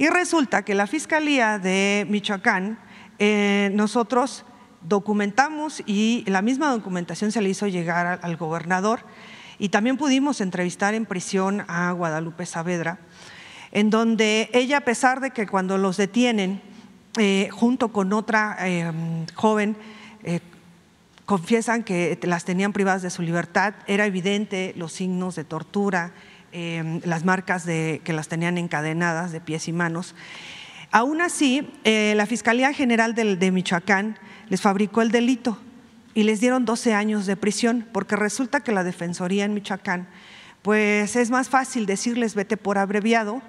Y 0.00 0.08
resulta 0.08 0.62
que 0.62 0.74
la 0.74 0.86
Fiscalía 0.86 1.58
de 1.58 2.06
Michoacán, 2.08 2.78
eh, 3.18 3.70
nosotros 3.74 4.46
documentamos 4.80 5.82
y 5.84 6.24
la 6.26 6.40
misma 6.40 6.70
documentación 6.70 7.32
se 7.32 7.42
le 7.42 7.50
hizo 7.50 7.66
llegar 7.66 8.18
al 8.22 8.36
gobernador. 8.38 9.00
Y 9.58 9.68
también 9.68 9.98
pudimos 9.98 10.40
entrevistar 10.40 10.94
en 10.94 11.04
prisión 11.04 11.66
a 11.68 11.92
Guadalupe 11.92 12.46
Saavedra, 12.46 12.98
en 13.72 13.90
donde 13.90 14.48
ella, 14.54 14.78
a 14.78 14.84
pesar 14.86 15.20
de 15.20 15.32
que 15.32 15.46
cuando 15.46 15.76
los 15.76 15.98
detienen, 15.98 16.62
eh, 17.18 17.50
junto 17.52 17.92
con 17.92 18.14
otra 18.14 18.56
eh, 18.60 18.90
joven, 19.34 19.76
eh, 20.22 20.40
confiesan 21.26 21.84
que 21.84 22.18
las 22.22 22.46
tenían 22.46 22.72
privadas 22.72 23.02
de 23.02 23.10
su 23.10 23.20
libertad, 23.20 23.74
era 23.86 24.06
evidente 24.06 24.72
los 24.78 24.94
signos 24.94 25.36
de 25.36 25.44
tortura, 25.44 26.14
las 26.52 27.24
marcas 27.24 27.64
de, 27.64 28.00
que 28.04 28.12
las 28.12 28.28
tenían 28.28 28.58
encadenadas 28.58 29.32
de 29.32 29.40
pies 29.40 29.68
y 29.68 29.72
manos. 29.72 30.14
Aún 30.90 31.20
así, 31.20 31.68
la 31.84 32.26
Fiscalía 32.26 32.72
General 32.72 33.14
de 33.14 33.50
Michoacán 33.52 34.18
les 34.48 34.60
fabricó 34.60 35.02
el 35.02 35.10
delito 35.10 35.58
y 36.14 36.24
les 36.24 36.40
dieron 36.40 36.64
12 36.64 36.94
años 36.94 37.26
de 37.26 37.36
prisión, 37.36 37.86
porque 37.92 38.16
resulta 38.16 38.60
que 38.60 38.72
la 38.72 38.84
Defensoría 38.84 39.44
en 39.44 39.54
Michoacán, 39.54 40.08
pues 40.62 41.16
es 41.16 41.30
más 41.30 41.48
fácil 41.48 41.86
decirles 41.86 42.34
vete 42.34 42.56
por 42.56 42.78
abreviado, 42.78 43.40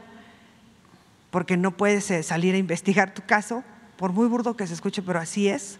porque 1.31 1.57
no 1.57 1.71
puedes 1.71 2.09
eh, 2.11 2.23
salir 2.23 2.55
a 2.55 2.59
investigar 2.59 3.13
tu 3.13 3.23
caso, 3.23 3.63
por 3.97 4.13
muy 4.13 4.27
burdo 4.27 4.55
que 4.55 4.67
se 4.67 4.73
escuche, 4.73 5.01
pero 5.01 5.19
así 5.19 5.47
es, 5.47 5.79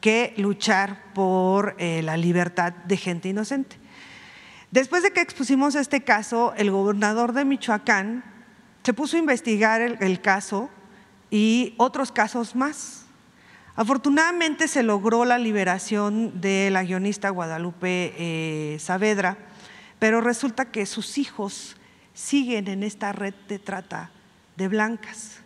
que 0.00 0.34
luchar 0.36 1.02
por 1.14 1.76
eh, 1.78 2.02
la 2.02 2.16
libertad 2.16 2.72
de 2.72 2.96
gente 2.96 3.28
inocente. 3.28 3.76
Después 4.76 5.02
de 5.02 5.10
que 5.10 5.22
expusimos 5.22 5.74
este 5.74 6.04
caso, 6.04 6.52
el 6.58 6.70
gobernador 6.70 7.32
de 7.32 7.46
Michoacán 7.46 8.22
se 8.82 8.92
puso 8.92 9.16
a 9.16 9.20
investigar 9.20 9.80
el 9.80 10.20
caso 10.20 10.68
y 11.30 11.72
otros 11.78 12.12
casos 12.12 12.54
más. 12.54 13.06
Afortunadamente 13.74 14.68
se 14.68 14.82
logró 14.82 15.24
la 15.24 15.38
liberación 15.38 16.42
de 16.42 16.68
la 16.70 16.84
guionista 16.84 17.30
Guadalupe 17.30 18.12
eh, 18.18 18.76
Saavedra, 18.78 19.38
pero 19.98 20.20
resulta 20.20 20.66
que 20.66 20.84
sus 20.84 21.16
hijos 21.16 21.78
siguen 22.12 22.68
en 22.68 22.82
esta 22.82 23.12
red 23.12 23.32
de 23.48 23.58
trata 23.58 24.10
de 24.58 24.68
blancas. 24.68 25.40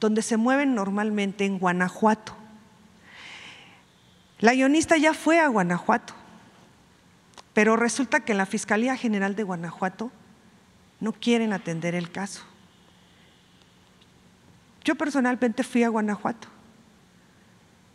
donde 0.00 0.22
se 0.22 0.38
mueven 0.38 0.74
normalmente 0.74 1.44
en 1.44 1.58
Guanajuato. 1.58 2.34
La 4.38 4.54
guionista 4.54 4.96
ya 4.96 5.12
fue 5.12 5.40
a 5.40 5.48
Guanajuato, 5.48 6.14
pero 7.56 7.74
resulta 7.74 8.20
que 8.20 8.32
en 8.32 8.38
la 8.38 8.44
Fiscalía 8.44 8.98
General 8.98 9.34
de 9.34 9.42
Guanajuato 9.42 10.12
no 11.00 11.14
quieren 11.14 11.54
atender 11.54 11.94
el 11.94 12.10
caso. 12.10 12.42
Yo 14.84 14.94
personalmente 14.94 15.64
fui 15.64 15.82
a 15.82 15.88
Guanajuato, 15.88 16.48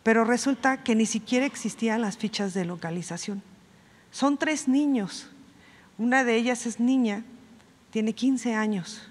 pero 0.02 0.24
resulta 0.24 0.82
que 0.82 0.96
ni 0.96 1.06
siquiera 1.06 1.46
existían 1.46 2.00
las 2.00 2.18
fichas 2.18 2.54
de 2.54 2.64
localización. 2.64 3.40
Son 4.10 4.36
tres 4.36 4.66
niños, 4.66 5.30
una 5.96 6.24
de 6.24 6.34
ellas 6.34 6.66
es 6.66 6.80
niña, 6.80 7.22
tiene 7.92 8.14
15 8.14 8.56
años, 8.56 9.08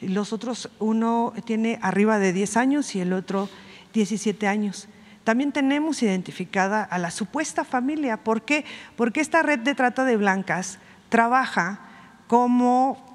y 0.00 0.08
los 0.08 0.32
otros, 0.32 0.68
uno 0.80 1.32
tiene 1.44 1.78
arriba 1.80 2.18
de 2.18 2.32
10 2.32 2.56
años 2.56 2.96
y 2.96 3.00
el 3.00 3.12
otro 3.12 3.48
17 3.92 4.48
años. 4.48 4.88
También 5.24 5.52
tenemos 5.52 6.02
identificada 6.02 6.82
a 6.82 6.98
la 6.98 7.10
supuesta 7.10 7.64
familia. 7.64 8.16
¿Por 8.16 8.42
qué? 8.42 8.64
Porque 8.96 9.20
esta 9.20 9.42
red 9.42 9.60
de 9.60 9.74
trata 9.74 10.04
de 10.04 10.16
blancas 10.16 10.78
trabaja 11.08 11.80
como 12.26 13.12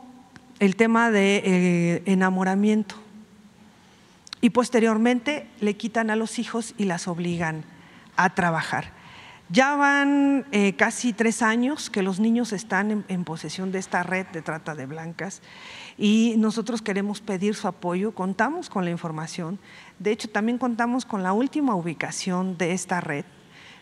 el 0.59 0.75
tema 0.75 1.11
de 1.11 1.41
eh, 1.43 2.03
enamoramiento 2.05 2.95
y 4.41 4.51
posteriormente 4.51 5.47
le 5.59 5.75
quitan 5.75 6.09
a 6.09 6.15
los 6.15 6.39
hijos 6.39 6.73
y 6.77 6.85
las 6.85 7.07
obligan 7.07 7.63
a 8.15 8.33
trabajar. 8.33 8.91
Ya 9.49 9.77
van 9.77 10.45
eh, 10.51 10.73
casi 10.75 11.13
tres 11.13 11.41
años 11.41 11.89
que 11.89 12.03
los 12.03 12.19
niños 12.19 12.51
están 12.51 13.05
en, 13.07 13.23
posesión 13.23 13.71
de 13.71 13.79
esta 13.79 14.03
red 14.03 14.27
de 14.27 14.41
trata 14.41 14.75
de 14.75 14.85
blancas 14.85 15.41
y 15.97 16.35
nosotros 16.37 16.81
queremos 16.81 17.21
pedir 17.21 17.55
su 17.55 17.67
apoyo, 17.69 18.13
contamos 18.13 18.69
con 18.69 18.83
la 18.83 18.91
información, 18.91 19.57
de 19.99 20.11
hecho 20.11 20.29
también 20.29 20.57
contamos 20.57 21.05
con 21.05 21.23
la 21.23 21.33
última 21.33 21.75
ubicación 21.75 22.57
de 22.57 22.73
esta 22.73 23.01
red, 23.01 23.25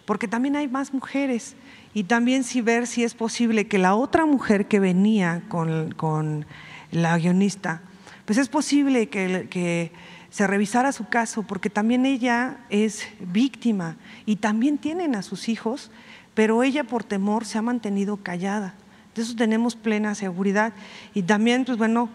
porque 0.06 0.28
también 0.28 0.56
hay 0.56 0.68
más 0.68 0.94
mujeres 0.94 1.56
y 1.94 2.04
también 2.04 2.44
si 2.44 2.62
ver 2.62 2.88
si 2.88 3.04
es 3.04 3.14
posible 3.14 3.68
que 3.68 3.78
la 3.78 3.96
otra 3.96 4.26
mujer 4.26 4.68
que 4.68 4.80
venía 4.80 5.44
con, 5.48 6.46
la 6.92 7.18
guionista, 7.18 7.82
pues 8.26 8.38
es 8.38 8.48
posible 8.48 9.10
que 9.10 9.92
se 10.36 10.48
revisara 10.48 10.92
su 10.92 11.08
caso, 11.08 11.44
porque 11.44 11.70
también 11.70 12.06
ella 12.06 12.58
es 12.70 13.08
víctima 13.22 13.96
y 14.26 14.36
también 14.36 14.78
tienen 14.78 15.16
a 15.16 15.22
sus 15.22 15.48
hijos, 15.48 15.92
pero 16.34 16.62
ella 16.62 16.84
por 16.84 17.06
temor 17.06 17.46
se 17.46 17.58
ha 17.58 17.62
mantenido 17.62 18.18
callada. 18.18 18.74
De 19.16 19.22
eso 19.22 19.34
tenemos 19.38 19.78
plena 19.78 20.14
seguridad. 20.14 20.74
Y 21.14 21.24
también, 21.24 21.64
pues 21.64 21.78
bueno, 21.78 22.10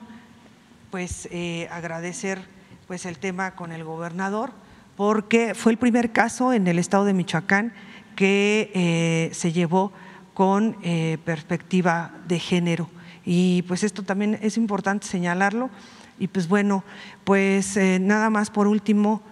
pues 0.90 1.30
eh, 1.30 1.66
agradecer 1.72 2.42
pues 2.90 3.06
el 3.06 3.18
tema 3.18 3.52
con 3.52 3.70
el 3.70 3.84
gobernador, 3.84 4.50
porque 4.96 5.54
fue 5.54 5.70
el 5.70 5.78
primer 5.78 6.10
caso 6.10 6.52
en 6.52 6.66
el 6.66 6.76
estado 6.76 7.04
de 7.04 7.12
Michoacán 7.12 7.72
que 8.16 8.72
eh, 8.74 9.30
se 9.32 9.52
llevó 9.52 9.92
con 10.34 10.76
eh, 10.82 11.18
perspectiva 11.24 12.10
de 12.26 12.40
género. 12.40 12.90
Y 13.24 13.62
pues 13.68 13.84
esto 13.84 14.02
también 14.02 14.40
es 14.42 14.56
importante 14.56 15.06
señalarlo 15.06 15.70
y 16.18 16.26
pues 16.26 16.48
bueno, 16.48 16.82
pues 17.22 17.76
eh, 17.76 18.00
nada 18.00 18.28
más 18.28 18.50
por 18.50 18.66
último, 18.66 19.22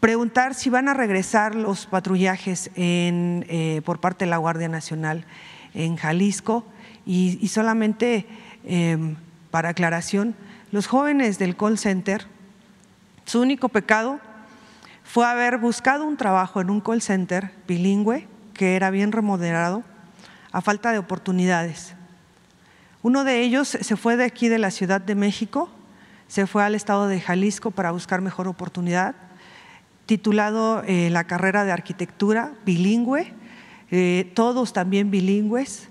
preguntar 0.00 0.52
si 0.52 0.68
van 0.68 0.90
a 0.90 0.92
regresar 0.92 1.54
los 1.54 1.86
patrullajes 1.86 2.70
eh, 2.76 3.80
por 3.86 4.00
parte 4.00 4.26
de 4.26 4.30
la 4.30 4.36
Guardia 4.36 4.68
Nacional 4.68 5.24
en 5.72 5.96
Jalisco 5.96 6.66
y, 7.06 7.48
solamente 7.48 8.26
em, 8.66 9.16
para 9.50 9.70
aclaración, 9.70 10.34
los 10.72 10.88
jóvenes 10.88 11.38
del 11.38 11.56
call 11.56 11.78
center, 11.78 12.33
su 13.24 13.40
único 13.40 13.68
pecado 13.68 14.20
fue 15.02 15.26
haber 15.26 15.58
buscado 15.58 16.04
un 16.04 16.16
trabajo 16.16 16.60
en 16.60 16.70
un 16.70 16.80
call 16.80 17.02
center 17.02 17.52
bilingüe 17.66 18.26
que 18.52 18.76
era 18.76 18.90
bien 18.90 19.12
remodelado 19.12 19.82
a 20.52 20.60
falta 20.60 20.92
de 20.92 20.98
oportunidades. 20.98 21.94
Uno 23.02 23.24
de 23.24 23.42
ellos 23.42 23.68
se 23.68 23.96
fue 23.96 24.16
de 24.16 24.24
aquí 24.24 24.48
de 24.48 24.58
la 24.58 24.70
Ciudad 24.70 25.00
de 25.00 25.14
México, 25.14 25.68
se 26.28 26.46
fue 26.46 26.64
al 26.64 26.74
estado 26.74 27.06
de 27.06 27.20
Jalisco 27.20 27.70
para 27.70 27.90
buscar 27.90 28.20
mejor 28.20 28.48
oportunidad, 28.48 29.14
titulado 30.06 30.82
eh, 30.86 31.10
la 31.10 31.24
carrera 31.24 31.64
de 31.64 31.72
arquitectura 31.72 32.52
bilingüe, 32.64 33.34
eh, 33.90 34.30
todos 34.34 34.72
también 34.72 35.10
bilingües, 35.10 35.88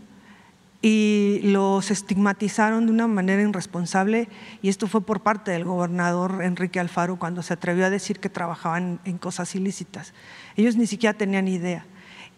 y 0.86 1.40
los 1.44 1.92
estigmatizaron 1.92 2.86
de 2.86 2.92
una 2.92 3.08
manera 3.08 3.42
irresponsable 3.42 4.28
y 4.62 4.68
esto 4.68 4.86
fue 4.88 5.00
por 5.00 5.22
parte 5.22 5.50
del 5.50 5.64
gobernador 5.64 6.44
Enrique 6.44 6.78
Alfaro 6.78 7.18
cuando 7.18 7.42
se 7.42 7.54
atrevió 7.54 7.86
a 7.86 7.90
decir 7.90 8.20
que 8.20 8.28
trabajaban 8.28 9.00
en 9.06 9.18
cosas 9.18 9.56
ilícitas. 9.56 10.14
Ellos 10.58 10.76
ni 10.76 10.86
siquiera 10.86 11.18
tenían 11.18 11.48
idea. 11.48 11.86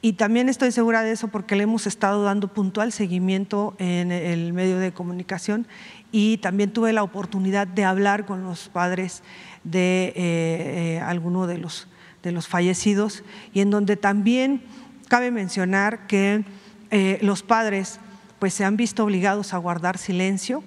Y 0.04 0.14
también 0.14 0.48
estoy 0.48 0.72
segura 0.72 1.02
de 1.02 1.12
eso 1.12 1.30
porque 1.30 1.56
le 1.56 1.64
hemos 1.64 1.88
estado 1.88 2.22
dando 2.22 2.54
puntual 2.54 2.92
seguimiento 2.92 3.74
en 3.80 4.12
el 4.12 4.54
medio 4.54 4.78
de 4.78 4.92
comunicación 4.92 5.66
y 6.12 6.38
también 6.38 6.72
tuve 6.72 6.94
la 6.94 7.02
oportunidad 7.02 7.66
de 7.66 7.84
hablar 7.84 8.28
con 8.28 8.44
los 8.44 8.70
padres 8.70 9.24
de 9.64 10.10
eh, 10.10 10.14
eh, 10.18 11.00
algunos 11.04 11.48
de 11.48 11.58
los, 11.58 11.88
de 12.22 12.32
los 12.32 12.48
fallecidos 12.48 13.24
y 13.56 13.62
en 13.62 13.72
donde 13.72 13.98
también 13.98 14.62
cabe 15.08 15.32
mencionar 15.32 16.06
que 16.06 16.46
eh, 16.92 17.18
los 17.24 17.42
padres 17.42 18.00
pues 18.46 18.54
se 18.54 18.64
han 18.64 18.78
visto 18.78 19.04
obligados 19.04 19.56
a 19.56 19.58
guardar 19.58 19.98
silencio 19.98 20.64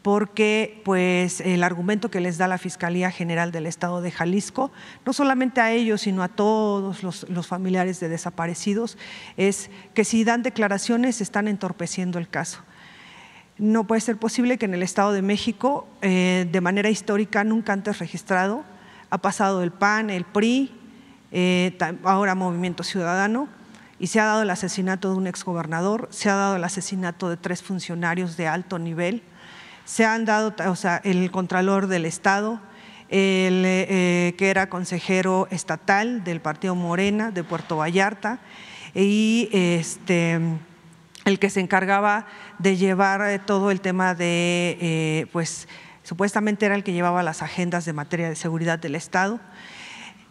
porque 0.00 0.80
pues 0.86 1.42
el 1.42 1.62
argumento 1.62 2.10
que 2.10 2.18
les 2.18 2.38
da 2.38 2.48
la 2.48 2.56
Fiscalía 2.56 3.10
General 3.10 3.52
del 3.52 3.66
Estado 3.66 4.00
de 4.00 4.10
Jalisco, 4.10 4.72
no 5.04 5.12
solamente 5.12 5.60
a 5.60 5.70
ellos, 5.70 6.00
sino 6.00 6.22
a 6.22 6.28
todos 6.28 7.02
los, 7.02 7.46
familiares 7.46 8.00
de 8.00 8.08
desaparecidos, 8.08 8.96
es 9.36 9.68
que 9.92 10.06
si 10.06 10.24
dan 10.24 10.42
declaraciones 10.42 11.20
están 11.20 11.46
entorpeciendo 11.46 12.18
el 12.18 12.26
caso. 12.26 12.62
No 13.58 13.86
puede 13.86 14.00
ser 14.00 14.16
posible 14.16 14.56
que 14.56 14.64
en 14.64 14.72
el 14.72 14.82
Estado 14.82 15.12
de 15.12 15.20
México, 15.20 15.86
eh, 16.00 16.48
de 16.50 16.60
manera 16.62 16.88
histórica, 16.88 17.44
nunca 17.44 17.74
antes 17.74 17.98
registrado, 17.98 18.64
ha 19.10 19.18
pasado 19.18 19.62
el 19.62 19.72
PAN, 19.72 20.08
el 20.08 20.24
PRI, 20.24 20.72
eh, 21.32 21.76
ahora 22.02 22.34
Movimiento 22.34 22.82
Ciudadano, 22.82 23.59
y 24.00 24.06
se 24.06 24.18
ha 24.18 24.24
dado 24.24 24.42
el 24.42 24.50
asesinato 24.50 25.10
de 25.10 25.16
un 25.16 25.26
exgobernador, 25.26 26.08
se 26.10 26.30
ha 26.30 26.34
dado 26.34 26.56
el 26.56 26.64
asesinato 26.64 27.28
de 27.28 27.36
tres 27.36 27.62
funcionarios 27.62 28.38
de 28.38 28.48
alto 28.48 28.78
nivel, 28.78 29.22
se 29.84 30.06
han 30.06 30.24
dado, 30.24 30.54
o 30.66 30.74
sea, 30.74 31.02
el 31.04 31.30
Contralor 31.30 31.86
del 31.86 32.06
Estado, 32.06 32.60
el 33.10 33.62
eh, 33.66 34.34
que 34.38 34.50
era 34.50 34.70
consejero 34.70 35.48
estatal 35.50 36.24
del 36.24 36.40
Partido 36.40 36.74
Morena 36.74 37.30
de 37.30 37.44
Puerto 37.44 37.76
Vallarta 37.76 38.38
y 38.94 39.48
este, 39.52 40.40
el 41.24 41.38
que 41.38 41.50
se 41.50 41.60
encargaba 41.60 42.26
de 42.58 42.76
llevar 42.76 43.20
eh, 43.28 43.38
todo 43.38 43.70
el 43.70 43.80
tema 43.80 44.14
de, 44.14 44.78
eh, 44.80 45.26
pues 45.32 45.68
supuestamente 46.04 46.66
era 46.66 46.74
el 46.74 46.84
que 46.84 46.92
llevaba 46.92 47.22
las 47.22 47.42
agendas 47.42 47.84
de 47.84 47.92
materia 47.92 48.28
de 48.28 48.36
seguridad 48.36 48.78
del 48.78 48.94
Estado. 48.94 49.40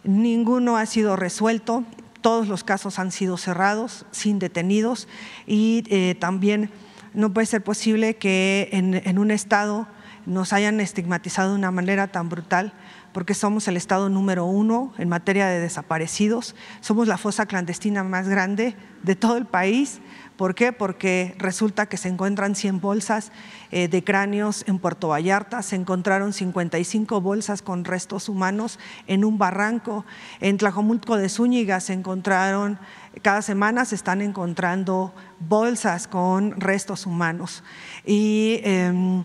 Ninguno 0.02 0.76
ha 0.76 0.86
sido 0.86 1.14
resuelto, 1.14 1.84
todos 2.20 2.48
los 2.48 2.64
casos 2.64 2.98
han 2.98 3.12
sido 3.12 3.36
cerrados, 3.36 4.06
sin 4.10 4.38
detenidos 4.38 5.08
y 5.46 6.14
también 6.20 6.70
no 7.14 7.32
puede 7.32 7.46
ser 7.46 7.62
posible 7.62 8.16
que 8.16 8.68
en, 8.72 9.18
un 9.18 9.30
Estado 9.30 9.86
nos 10.26 10.52
hayan 10.52 10.80
estigmatizado 10.80 11.50
de 11.50 11.56
una 11.56 11.70
manera 11.70 12.08
tan 12.08 12.28
brutal 12.28 12.72
porque 13.12 13.34
somos 13.34 13.66
el 13.66 13.76
estado 13.76 14.08
número 14.08 14.44
uno 14.44 14.92
en 14.98 15.08
materia 15.08 15.48
de 15.48 15.58
desaparecidos, 15.58 16.54
somos 16.80 17.08
la 17.08 17.18
fosa 17.18 17.46
clandestina 17.46 18.04
más 18.04 18.28
grande 18.28 18.76
de 19.02 19.16
todo 19.16 19.36
el 19.36 19.46
país. 19.46 20.00
¿Por 20.40 20.54
qué? 20.54 20.72
Porque 20.72 21.34
resulta 21.36 21.84
que 21.84 21.98
se 21.98 22.08
encuentran 22.08 22.54
100 22.54 22.80
bolsas 22.80 23.30
eh, 23.72 23.88
de 23.88 24.02
cráneos 24.02 24.64
en 24.66 24.78
Puerto 24.78 25.08
Vallarta, 25.08 25.60
se 25.60 25.76
encontraron 25.76 26.32
55 26.32 27.20
bolsas 27.20 27.60
con 27.60 27.84
restos 27.84 28.26
humanos 28.26 28.78
en 29.06 29.26
un 29.26 29.36
barranco, 29.36 30.06
en 30.40 30.56
Tlajomulco 30.56 31.18
de 31.18 31.28
Zúñiga 31.28 31.78
se 31.80 31.92
encontraron 31.92 32.78
cada 33.20 33.42
semana 33.42 33.84
se 33.84 33.94
están 33.94 34.22
encontrando 34.22 35.12
bolsas 35.40 36.08
con 36.08 36.58
restos 36.58 37.04
humanos. 37.04 37.62
Y 38.06 38.60
em, 38.62 39.22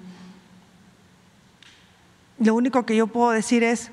lo 2.39 2.55
único 2.55 2.85
que 2.85 2.97
yo 2.97 3.07
puedo 3.07 3.31
decir 3.31 3.63
es 3.63 3.89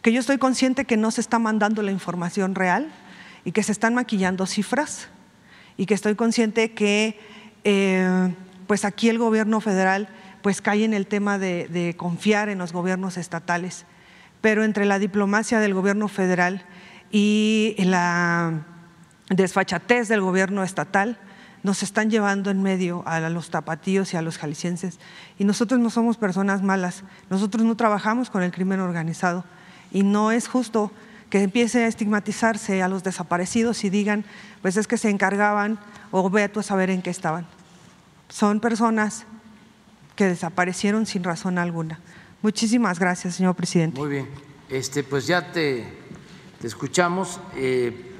que 0.00 0.10
yo 0.10 0.20
estoy 0.20 0.38
consciente 0.38 0.86
que 0.86 0.96
no 0.96 1.10
se 1.10 1.20
está 1.20 1.38
mandando 1.38 1.82
la 1.82 1.92
información 1.92 2.54
real 2.54 2.90
y 3.44 3.52
que 3.52 3.62
se 3.62 3.72
están 3.72 3.94
maquillando 3.94 4.46
cifras 4.46 5.08
y 5.76 5.86
que 5.86 5.94
estoy 5.94 6.14
consciente 6.14 6.72
que 6.72 7.18
eh, 7.64 8.34
pues 8.66 8.84
aquí 8.84 9.08
el 9.08 9.18
gobierno 9.18 9.60
federal 9.60 10.08
pues 10.42 10.60
cae 10.62 10.84
en 10.84 10.94
el 10.94 11.06
tema 11.06 11.38
de 11.38 11.94
confiar 11.96 12.48
en 12.48 12.58
los 12.58 12.72
gobiernos 12.72 13.16
estatales, 13.16 13.84
pero 14.40 14.62
entre 14.62 14.84
la 14.84 14.98
diplomacia 14.98 15.58
del 15.58 15.74
gobierno 15.74 16.06
federal 16.06 16.64
y 17.10 17.74
la 17.78 18.64
desfachatez 19.28 20.08
del 20.08 20.20
gobierno 20.20 20.62
estatal, 20.62 21.18
nos 21.62 21.82
están 21.82 22.10
llevando 22.10 22.50
en 22.50 22.62
medio 22.62 23.02
a 23.06 23.18
los 23.28 23.50
tapatíos 23.50 24.14
y 24.14 24.16
a 24.16 24.22
los 24.22 24.38
jaliscienses. 24.38 25.00
Y 25.36 25.44
nosotros 25.44 25.80
no 25.80 25.90
somos 25.90 26.16
personas 26.16 26.62
malas, 26.62 27.02
nosotros 27.28 27.64
no 27.64 27.76
trabajamos 27.76 28.30
con 28.30 28.42
el 28.42 28.52
crimen 28.52 28.80
organizado. 28.80 29.44
Y 29.90 30.04
no 30.04 30.30
es 30.30 30.46
justo 30.46 30.92
que 31.30 31.42
empiece 31.42 31.84
a 31.84 31.88
estigmatizarse 31.88 32.82
a 32.82 32.88
los 32.88 33.02
desaparecidos 33.02 33.84
y 33.84 33.90
digan, 33.90 34.24
pues 34.62 34.76
es 34.76 34.86
que 34.86 34.96
se 34.96 35.10
encargaban 35.10 35.78
o 36.10 36.28
ve 36.30 36.48
tú 36.48 36.60
a 36.60 36.62
saber 36.62 36.90
en 36.90 37.02
qué 37.02 37.10
estaban. 37.10 37.46
Son 38.28 38.60
personas 38.60 39.26
que 40.14 40.24
desaparecieron 40.24 41.06
sin 41.06 41.24
razón 41.24 41.58
alguna. 41.58 42.00
Muchísimas 42.42 42.98
gracias, 42.98 43.36
señor 43.36 43.54
presidente. 43.54 43.98
Muy 43.98 44.10
bien. 44.10 44.28
Este, 44.68 45.04
pues 45.04 45.26
ya 45.26 45.52
te, 45.52 45.86
escuchamos. 46.62 47.40
Eh, 47.54 48.12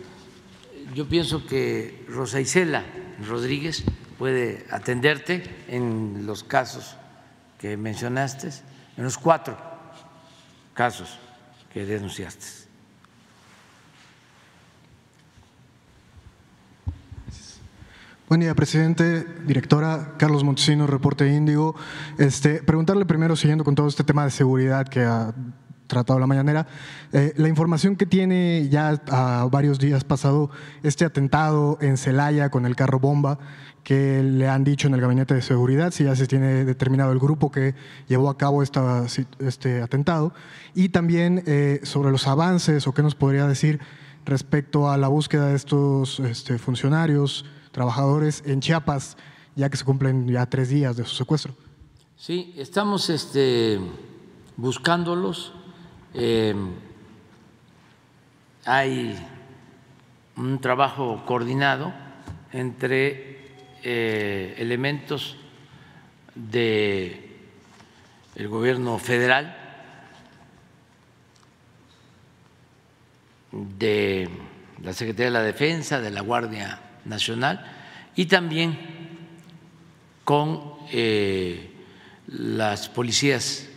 yo 0.95 1.09
pienso 1.09 1.47
que 1.47 2.05
Rosa 2.09 2.41
Isela 2.41 2.85
Rodríguez 3.27 3.85
puede 4.19 4.67
atenderte 4.71 5.43
en 5.69 6.27
los 6.27 6.45
casos 6.45 6.97
que 7.59 7.77
mencionaste, 7.77 8.51
en 8.97 9.05
los 9.05 9.19
cuatro 9.19 9.57
casos 10.75 11.19
que 11.73 11.85
denunciaste. 11.85 12.66
Buen 18.29 18.41
día, 18.41 18.57
presidente, 18.57 19.25
directora, 19.47 20.15
Carlos 20.19 20.43
Montesino, 20.43 20.89
Reporte 20.89 21.33
Índigo. 21.33 21.77
Este, 22.19 22.61
preguntarle 22.61 23.07
primero, 23.07 23.37
siguiendo 23.37 23.63
con 23.63 23.77
todo 23.77 23.87
este 23.87 24.03
tema 24.03 24.25
de 24.25 24.33
seguridad 24.33 24.89
que 24.89 25.05
ha 25.05 25.33
tratado 25.87 26.19
la 26.19 26.27
mañanera, 26.27 26.67
eh, 27.13 27.35
la 27.37 27.49
información 27.49 27.95
que 27.95 28.05
tiene 28.05 28.69
ya 28.69 29.01
a 29.13 29.47
varios 29.49 29.79
días 29.79 30.03
pasado 30.03 30.51
este 30.83 31.05
atentado 31.05 31.79
en 31.81 31.97
Celaya 31.97 32.51
con 32.51 32.67
el 32.67 32.75
carro 32.75 32.99
bomba, 32.99 33.39
que 33.85 34.25
le 34.25 34.49
han 34.49 34.65
dicho 34.65 34.89
en 34.89 34.95
el 34.95 35.01
gabinete 35.01 35.35
de 35.35 35.43
seguridad, 35.43 35.93
si 35.93 36.03
ya 36.03 36.17
se 36.17 36.27
tiene 36.27 36.65
determinado 36.65 37.13
el 37.13 37.21
grupo 37.21 37.53
que 37.53 37.77
llevó 38.09 38.29
a 38.29 38.37
cabo 38.37 38.65
esta, 38.65 39.07
este 39.39 39.83
atentado, 39.83 40.35
y 40.75 40.89
también 40.89 41.45
eh, 41.47 41.79
sobre 41.85 42.11
los 42.11 42.27
avances 42.27 42.89
o 42.89 42.93
qué 42.93 43.05
nos 43.05 43.15
podría 43.15 43.47
decir 43.47 43.79
respecto 44.25 44.91
a 44.91 44.97
la 44.97 45.07
búsqueda 45.07 45.51
de 45.51 45.55
estos 45.55 46.19
este, 46.19 46.59
funcionarios 46.59 47.45
trabajadores 47.77 48.43
en 48.47 48.61
Chiapas, 48.61 49.19
ya 49.55 49.69
que 49.69 49.77
se 49.77 49.85
cumplen 49.85 50.27
ya 50.27 50.47
tres 50.47 50.71
días 50.71 50.97
de 50.97 51.05
su 51.05 51.15
secuestro. 51.15 51.53
Sí, 52.17 52.55
estamos 52.57 53.11
este, 53.11 53.79
buscándolos. 54.57 55.53
Em, 56.15 56.71
hay 58.65 59.15
un 60.37 60.59
trabajo 60.59 61.23
coordinado 61.27 61.93
entre 62.51 63.45
eh, 63.83 64.55
elementos 64.57 65.37
del 66.35 67.29
gobierno 68.49 68.99
federal, 68.99 69.55
de 73.53 74.31
la 74.83 74.95
Secretaría 74.95 75.27
de 75.27 75.31
la 75.31 75.43
Defensa, 75.43 76.01
de 76.01 76.11
la 76.11 76.23
Guardia 76.23 76.86
nacional 77.07 77.65
y 78.15 78.27
también 78.27 78.79
con 80.25 80.75
eh, 80.91 81.71
las 82.27 82.89
policías 82.89 83.69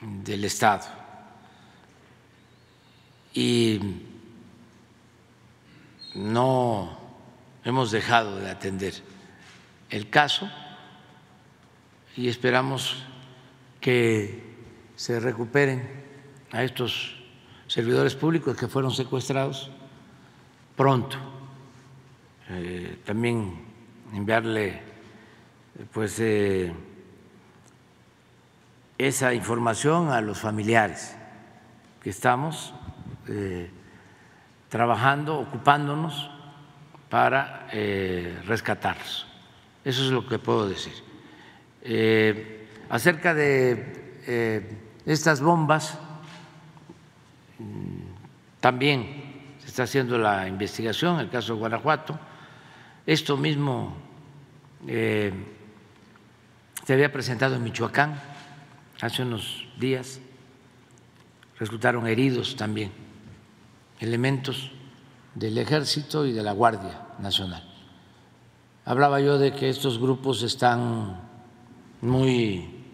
del 0.00 0.44
Estado. 0.44 0.84
Y 3.34 3.80
no 6.14 6.98
hemos 7.64 7.90
dejado 7.90 8.38
de 8.38 8.50
atender 8.50 8.94
el 9.90 10.08
caso 10.08 10.48
y 12.16 12.28
esperamos 12.28 13.02
que 13.80 14.42
se 14.96 15.18
recuperen 15.18 16.04
a 16.52 16.62
estos 16.62 17.16
servidores 17.66 18.14
públicos 18.14 18.56
que 18.56 18.68
fueron 18.68 18.92
secuestrados 18.92 19.70
pronto. 20.76 21.33
Eh, 22.50 22.98
también 23.06 23.54
enviarle 24.12 24.78
pues 25.92 26.20
eh, 26.20 26.72
esa 28.98 29.32
información 29.32 30.10
a 30.10 30.20
los 30.20 30.40
familiares 30.40 31.16
que 32.02 32.10
estamos 32.10 32.74
eh, 33.28 33.70
trabajando, 34.68 35.38
ocupándonos 35.38 36.30
para 37.08 37.68
rescatarlos. 38.44 39.26
Eso 39.84 40.04
es 40.04 40.10
lo 40.10 40.26
que 40.26 40.38
puedo 40.38 40.68
decir. 40.68 40.92
acerca 42.88 43.34
de 43.34 44.76
estas 45.06 45.40
bombas, 45.40 45.98
mm, 47.58 48.60
también 48.60 49.54
se 49.60 49.68
está 49.68 49.84
haciendo 49.84 50.18
la 50.18 50.48
investigación, 50.48 51.20
el 51.20 51.30
caso 51.30 51.54
de 51.54 51.60
Guanajuato 51.60 52.18
esto 53.06 53.36
mismo 53.36 53.94
eh, 54.86 55.32
se 56.86 56.92
había 56.92 57.12
presentado 57.12 57.56
en 57.56 57.62
Michoacán 57.62 58.20
hace 59.00 59.22
unos 59.22 59.66
días, 59.78 60.20
resultaron 61.58 62.06
heridos 62.06 62.56
también 62.56 62.92
elementos 64.00 64.70
del 65.34 65.58
ejército 65.58 66.26
y 66.26 66.32
de 66.32 66.42
la 66.42 66.52
Guardia 66.52 67.08
Nacional. 67.18 67.62
Hablaba 68.84 69.20
yo 69.20 69.38
de 69.38 69.52
que 69.52 69.70
estos 69.70 69.98
grupos 69.98 70.42
están 70.42 71.20
muy 72.02 72.84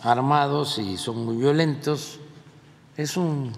armados 0.00 0.78
y 0.78 0.96
son 0.96 1.24
muy 1.24 1.36
violentos. 1.36 2.18
Es 2.96 3.16
un 3.16 3.52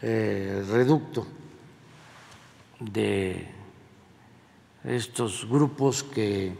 eh, 0.00 0.64
reducto 0.70 1.26
de 2.78 3.59
estos 4.84 5.46
grupos 5.48 6.02
que 6.02 6.56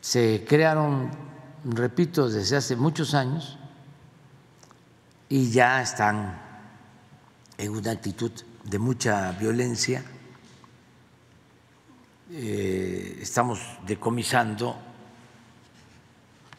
se 0.00 0.44
crearon, 0.48 1.10
repito, 1.64 2.28
desde 2.28 2.56
hace 2.56 2.76
muchos 2.76 3.14
años 3.14 3.58
y 5.28 5.50
ya 5.50 5.82
están 5.82 6.40
en 7.58 7.70
una 7.72 7.90
actitud 7.90 8.32
de 8.64 8.78
mucha 8.78 9.32
violencia. 9.32 10.02
Eh, 12.32 13.18
estamos 13.20 13.60
decomisando 13.86 14.76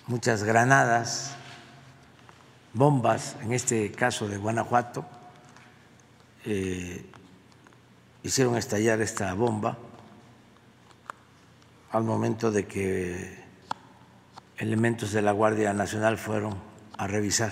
muchas 0.07 0.43
granadas, 0.43 1.35
bombas, 2.73 3.38
en 3.41 3.53
este 3.53 3.91
caso 3.91 4.27
de 4.27 4.38
Guanajuato, 4.38 5.06
eh, 6.45 7.10
hicieron 8.23 8.57
estallar 8.57 9.02
esta 9.02 9.34
bomba 9.34 9.77
al 11.91 12.03
momento 12.03 12.51
de 12.51 12.65
que 12.65 13.38
elementos 14.57 15.11
de 15.11 15.22
la 15.22 15.31
Guardia 15.31 15.73
Nacional 15.73 16.18
fueron 16.18 16.55
a 16.97 17.07
revisar 17.07 17.51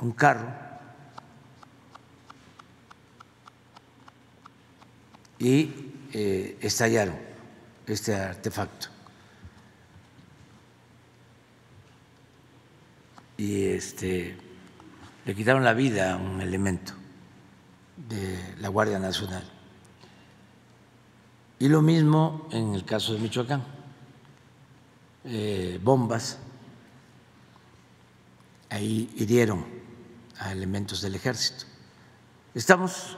un 0.00 0.12
carro 0.12 0.46
y 5.38 5.92
eh, 6.12 6.58
estallaron 6.60 7.16
este 7.86 8.14
artefacto. 8.14 8.88
Y 13.38 13.66
este, 13.66 14.36
le 15.24 15.34
quitaron 15.34 15.62
la 15.64 15.74
vida 15.74 16.12
a 16.12 16.16
un 16.16 16.40
elemento 16.40 16.94
de 17.96 18.54
la 18.60 18.68
Guardia 18.68 18.98
Nacional. 18.98 19.55
Y 21.58 21.68
lo 21.68 21.80
mismo 21.80 22.46
en 22.50 22.74
el 22.74 22.84
caso 22.84 23.14
de 23.14 23.18
Michoacán, 23.18 23.64
eh, 25.24 25.80
bombas, 25.82 26.38
ahí 28.68 29.10
hirieron 29.16 29.64
a 30.38 30.52
elementos 30.52 31.00
del 31.00 31.14
ejército. 31.14 31.64
Estamos 32.54 33.16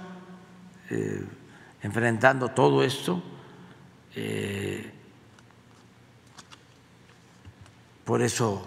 eh, 0.90 1.26
enfrentando 1.82 2.48
todo 2.50 2.84
esto, 2.84 3.20
eh, 4.14 4.92
por 8.04 8.22
eso, 8.22 8.64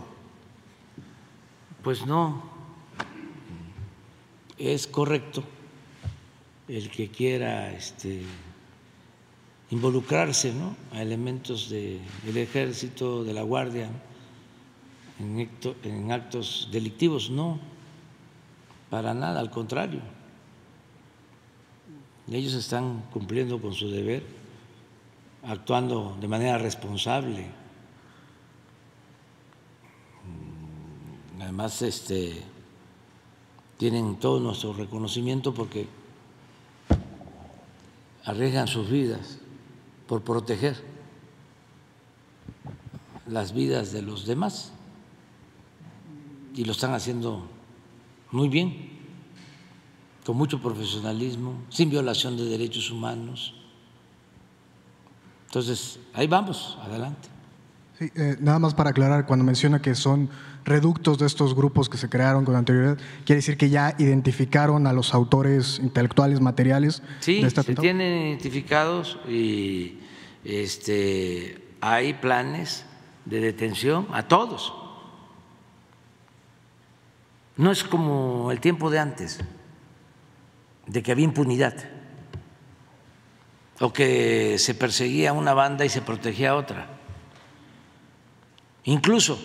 pues 1.82 2.06
no, 2.06 2.44
es 4.58 4.86
correcto 4.86 5.44
el 6.68 6.92
que 6.92 7.10
quiera 7.10 7.72
este, 7.72 8.24
involucrarse 9.72 10.54
¿no? 10.54 10.76
a 10.92 11.02
elementos 11.02 11.70
del 11.70 12.38
ejército, 12.38 13.24
de 13.24 13.34
la 13.34 13.42
guardia, 13.42 13.90
en, 15.20 15.50
en 15.84 16.12
actos 16.12 16.68
delictivos. 16.72 17.30
No, 17.30 17.60
para 18.90 19.14
nada, 19.14 19.40
al 19.40 19.50
contrario. 19.50 20.02
Ellos 22.30 22.54
están 22.54 23.04
cumpliendo 23.12 23.62
con 23.62 23.74
su 23.74 23.90
deber, 23.90 24.24
actuando 25.44 26.18
de 26.20 26.28
manera 26.28 26.58
responsable. 26.58 27.48
Además, 31.40 31.82
este, 31.82 32.42
tienen 33.78 34.18
todo 34.18 34.40
nuestro 34.40 34.74
reconocimiento 34.74 35.54
porque 35.54 35.88
arriesgan 38.24 38.68
sus 38.68 38.90
vidas 38.90 39.41
por 40.12 40.24
proteger 40.24 40.76
las 43.28 43.54
vidas 43.54 43.94
de 43.94 44.02
los 44.02 44.26
demás 44.26 44.74
y 46.54 46.66
lo 46.66 46.74
están 46.74 46.94
haciendo 46.94 47.48
muy 48.30 48.50
bien, 48.50 48.90
con 50.26 50.36
mucho 50.36 50.62
profesionalismo, 50.62 51.64
sin 51.70 51.90
violación 51.90 52.36
de 52.36 52.44
derechos 52.44 52.92
humanos. 52.92 53.54
Entonces, 55.46 55.98
ahí 56.14 56.28
vamos, 56.28 56.78
adelante. 56.82 57.30
Eh, 58.02 58.36
nada 58.42 58.60
más 58.60 58.74
para 58.74 58.90
aclarar, 58.90 59.26
cuando 59.26 59.46
menciona 59.46 59.82
que 59.82 59.96
son 59.96 60.30
reductos 60.66 61.18
de 61.18 61.26
estos 61.26 61.56
grupos 61.56 61.90
que 61.90 61.98
se 61.98 62.10
crearon 62.10 62.46
con 62.46 62.56
anterioridad, 62.56 62.98
quiere 63.26 63.38
decir 63.38 63.58
que 63.58 63.70
ya 63.70 63.96
identificaron 63.98 64.88
a 64.88 64.94
los 64.94 65.14
autores 65.14 65.80
intelectuales, 65.80 66.40
materiales 66.42 67.02
sí, 67.20 67.42
de 67.42 67.48
este 67.48 67.64
se 67.64 67.76
tienen 67.76 68.28
identificados 68.28 69.20
y 69.28 70.00
este, 70.44 71.68
hay 71.82 72.14
planes 72.14 72.86
de 73.26 73.40
detención 73.40 74.08
a 74.12 74.28
todos. 74.28 74.74
No 77.58 77.72
es 77.72 77.84
como 77.84 78.52
el 78.52 78.60
tiempo 78.60 78.90
de 78.90 79.00
antes, 79.00 79.40
de 80.88 81.04
que 81.04 81.12
había 81.12 81.26
impunidad 81.26 81.76
o 83.80 83.92
que 83.92 84.58
se 84.60 84.76
perseguía 84.76 85.34
una 85.34 85.54
banda 85.54 85.86
y 85.86 85.90
se 85.90 86.02
protegía 86.02 86.52
a 86.52 86.56
otra. 86.56 86.88
Incluso 88.84 89.40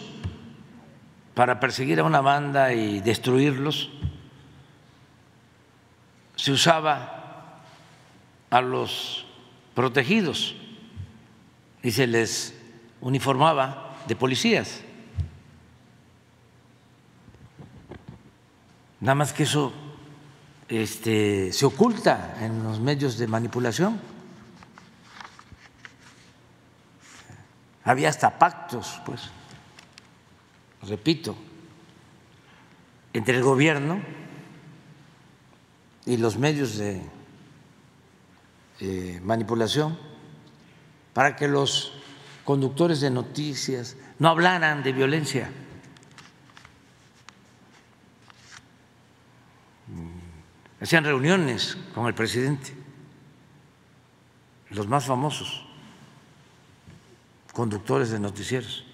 para 1.37 1.61
perseguir 1.61 2.01
a 2.01 2.05
una 2.05 2.23
banda 2.23 2.73
y 2.73 3.01
destruirlos, 3.01 3.91
se 6.35 6.51
usaba 6.51 7.61
a 8.49 8.63
los 8.63 9.27
protegidos 9.75 10.57
y 11.83 11.91
se 11.91 12.07
les 12.07 12.59
uniformaba 13.03 13.97
de 14.09 14.17
policías. 14.17 14.81
Nada 19.01 19.17
más 19.17 19.35
que 19.35 19.43
eso 19.43 19.75
este, 20.71 21.53
se 21.53 21.67
oculta 21.67 22.39
en 22.41 22.63
los 22.63 22.81
medios 22.81 23.19
de 23.19 23.27
manipulación. 23.27 24.01
Había 27.85 28.09
hasta 28.09 28.39
pactos, 28.39 29.03
pues 29.05 29.36
repito, 30.89 31.37
entre 33.13 33.37
el 33.37 33.43
gobierno 33.43 34.01
y 36.05 36.17
los 36.17 36.39
medios 36.39 36.77
de 36.77 37.03
manipulación 39.23 39.99
para 41.13 41.35
que 41.35 41.49
los 41.49 41.93
conductores 42.45 43.01
de 43.01 43.11
noticias 43.11 43.97
no 44.19 44.29
hablaran 44.29 44.83
de 44.83 44.93
violencia. 44.93 45.51
Hacían 50.81 51.05
reuniones 51.05 51.77
con 51.95 52.07
el 52.07 52.15
presidente, 52.15 52.75
los 54.71 54.87
más 54.87 55.07
famosos 55.07 55.65
conductores 57.53 58.11
de 58.11 58.21
noticieros 58.21 58.85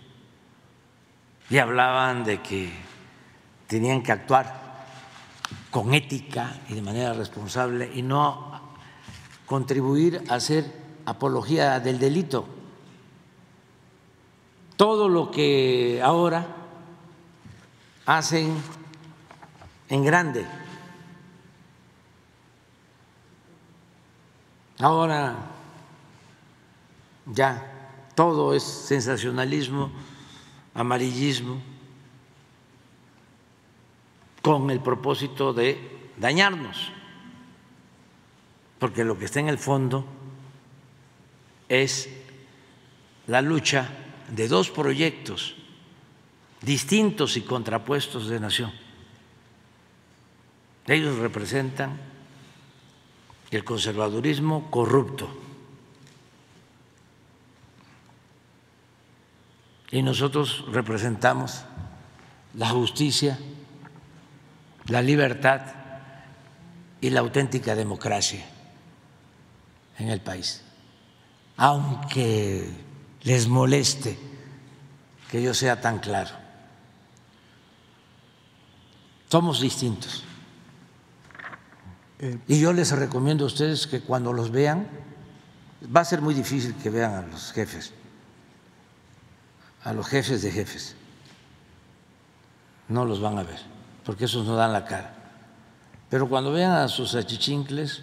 y 1.52 1.58
hablaban 1.58 2.24
de 2.24 2.40
que 2.40 2.72
tenían 3.66 4.02
que 4.02 4.10
actuar 4.10 4.86
con 5.70 5.92
ética 5.92 6.58
y 6.70 6.72
de 6.72 6.80
manera 6.80 7.12
responsable 7.12 7.90
y 7.92 8.00
no 8.00 8.58
contribuir 9.44 10.24
a 10.30 10.36
hacer 10.36 10.64
apología 11.04 11.78
del 11.78 11.98
delito. 11.98 12.46
Todo 14.76 15.10
lo 15.10 15.30
que 15.30 16.00
ahora 16.02 16.46
hacen 18.06 18.56
en 19.90 20.04
grande. 20.06 20.46
Ahora 24.78 25.36
ya 27.26 28.08
todo 28.14 28.54
es 28.54 28.62
sensacionalismo 28.62 29.92
amarillismo 30.74 31.60
con 34.40 34.70
el 34.70 34.80
propósito 34.80 35.52
de 35.52 36.10
dañarnos, 36.16 36.90
porque 38.78 39.04
lo 39.04 39.18
que 39.18 39.26
está 39.26 39.40
en 39.40 39.48
el 39.48 39.58
fondo 39.58 40.04
es 41.68 42.08
la 43.26 43.40
lucha 43.40 43.88
de 44.28 44.48
dos 44.48 44.70
proyectos 44.70 45.54
distintos 46.60 47.36
y 47.36 47.42
contrapuestos 47.42 48.28
de 48.28 48.40
nación. 48.40 48.72
Ellos 50.86 51.18
representan 51.18 52.00
el 53.50 53.64
conservadurismo 53.64 54.70
corrupto 54.70 55.41
y 59.92 60.02
nosotros 60.02 60.64
representamos 60.72 61.64
la 62.54 62.70
justicia, 62.70 63.38
la 64.86 65.02
libertad 65.02 65.60
y 67.00 67.10
la 67.10 67.20
auténtica 67.20 67.74
democracia 67.74 68.42
en 69.98 70.08
el 70.08 70.22
país. 70.22 70.62
Aunque 71.58 72.66
les 73.22 73.46
moleste 73.46 74.18
que 75.30 75.42
yo 75.42 75.52
sea 75.52 75.80
tan 75.82 75.98
claro, 75.98 76.30
somos 79.28 79.60
distintos. 79.60 80.24
Y 82.48 82.60
yo 82.60 82.72
les 82.72 82.92
recomiendo 82.92 83.44
a 83.44 83.48
ustedes 83.48 83.86
que 83.86 84.00
cuando 84.00 84.32
los 84.32 84.50
vean, 84.50 84.88
va 85.94 86.00
a 86.00 86.04
ser 86.04 86.22
muy 86.22 86.32
difícil 86.32 86.74
que 86.76 86.88
vean 86.88 87.14
a 87.14 87.22
los 87.22 87.52
jefes 87.52 87.92
a 89.84 89.92
los 89.92 90.06
jefes 90.06 90.42
de 90.42 90.52
jefes. 90.52 90.94
No 92.88 93.04
los 93.04 93.20
van 93.20 93.38
a 93.38 93.42
ver, 93.42 93.58
porque 94.04 94.26
esos 94.26 94.46
no 94.46 94.56
dan 94.56 94.72
la 94.72 94.84
cara. 94.84 95.14
Pero 96.10 96.28
cuando 96.28 96.52
vean 96.52 96.72
a 96.72 96.88
sus 96.88 97.14
achichincles, 97.14 98.02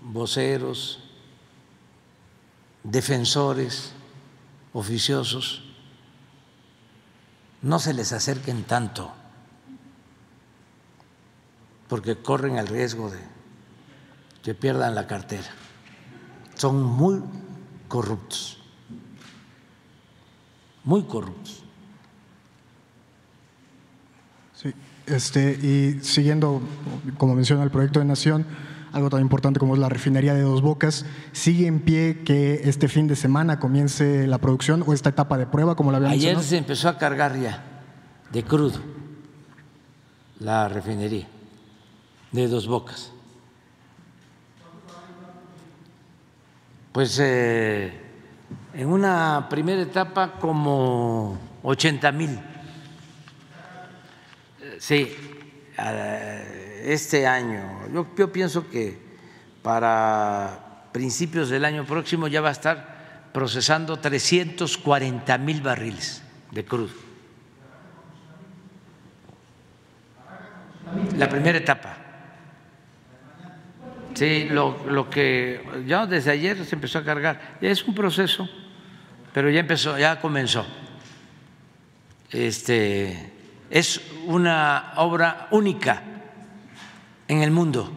voceros, 0.00 1.00
defensores, 2.82 3.92
oficiosos, 4.72 5.64
no 7.62 7.78
se 7.78 7.94
les 7.94 8.12
acerquen 8.12 8.64
tanto, 8.64 9.12
porque 11.88 12.16
corren 12.16 12.58
el 12.58 12.68
riesgo 12.68 13.10
de 13.10 13.18
que 14.42 14.54
pierdan 14.54 14.94
la 14.94 15.08
cartera. 15.08 15.48
Son 16.54 16.80
muy 16.80 17.20
corruptos 17.88 18.56
muy 20.86 21.02
corruptos. 21.02 21.62
Sí, 24.54 24.72
este, 25.06 25.52
y 25.52 26.02
siguiendo, 26.02 26.62
como 27.18 27.34
menciona 27.34 27.62
el 27.62 27.70
proyecto 27.70 27.98
de 27.98 28.06
Nación, 28.06 28.46
algo 28.92 29.10
tan 29.10 29.20
importante 29.20 29.60
como 29.60 29.74
es 29.74 29.80
la 29.80 29.90
refinería 29.90 30.32
de 30.32 30.40
Dos 30.40 30.62
Bocas, 30.62 31.04
¿sigue 31.32 31.66
en 31.66 31.80
pie 31.80 32.22
que 32.24 32.62
este 32.64 32.88
fin 32.88 33.08
de 33.08 33.16
semana 33.16 33.58
comience 33.58 34.26
la 34.26 34.38
producción 34.38 34.82
o 34.86 34.94
esta 34.94 35.10
etapa 35.10 35.36
de 35.36 35.46
prueba, 35.46 35.74
como 35.74 35.90
la 35.90 35.98
habíamos 35.98 36.16
Ayer 36.16 36.40
se 36.40 36.56
empezó 36.56 36.88
a 36.88 36.96
cargar 36.96 37.38
ya 37.38 37.62
de 38.32 38.42
crudo 38.42 38.80
la 40.38 40.68
refinería 40.68 41.26
de 42.32 42.48
Dos 42.48 42.66
Bocas. 42.66 43.12
Pues 46.92 47.18
eh, 47.20 48.05
en 48.74 48.88
una 48.88 49.46
primera 49.48 49.80
etapa 49.80 50.32
como 50.32 51.38
80 51.62 52.12
mil. 52.12 52.38
Sí, 54.78 55.16
este 56.84 57.26
año. 57.26 57.88
Yo, 58.16 58.32
pienso 58.32 58.68
que 58.68 58.98
para 59.62 60.88
principios 60.92 61.48
del 61.48 61.64
año 61.64 61.84
próximo 61.84 62.28
ya 62.28 62.40
va 62.40 62.50
a 62.50 62.52
estar 62.52 63.30
procesando 63.32 63.98
340 63.98 65.38
mil 65.38 65.60
barriles 65.62 66.22
de 66.50 66.64
crudo. 66.64 66.94
La 71.16 71.28
primera 71.28 71.58
etapa. 71.58 72.05
Sí, 74.16 74.48
lo, 74.48 74.78
lo 74.88 75.10
que 75.10 75.60
ya 75.86 76.06
desde 76.06 76.30
ayer 76.30 76.64
se 76.64 76.74
empezó 76.74 76.98
a 76.98 77.04
cargar. 77.04 77.58
Es 77.60 77.84
un 77.84 77.94
proceso, 77.94 78.48
pero 79.34 79.50
ya 79.50 79.60
empezó, 79.60 79.98
ya 79.98 80.18
comenzó. 80.18 80.66
Este 82.30 83.30
es 83.68 84.00
una 84.24 84.94
obra 84.96 85.48
única 85.50 86.02
en 87.28 87.42
el 87.42 87.50
mundo, 87.50 87.92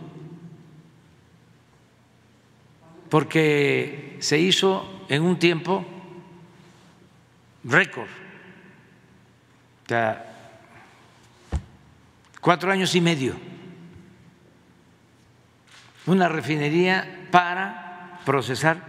porque 3.07 4.17
se 4.19 4.37
hizo 4.39 5.05
en 5.07 5.23
un 5.23 5.39
tiempo 5.39 5.85
récord. 7.63 8.09
O 9.89 10.15
cuatro 12.41 12.71
años 12.71 12.93
y 12.93 12.99
medio 12.99 13.35
una 16.09 16.27
refinería 16.27 17.27
para 17.31 18.19
procesar 18.25 18.81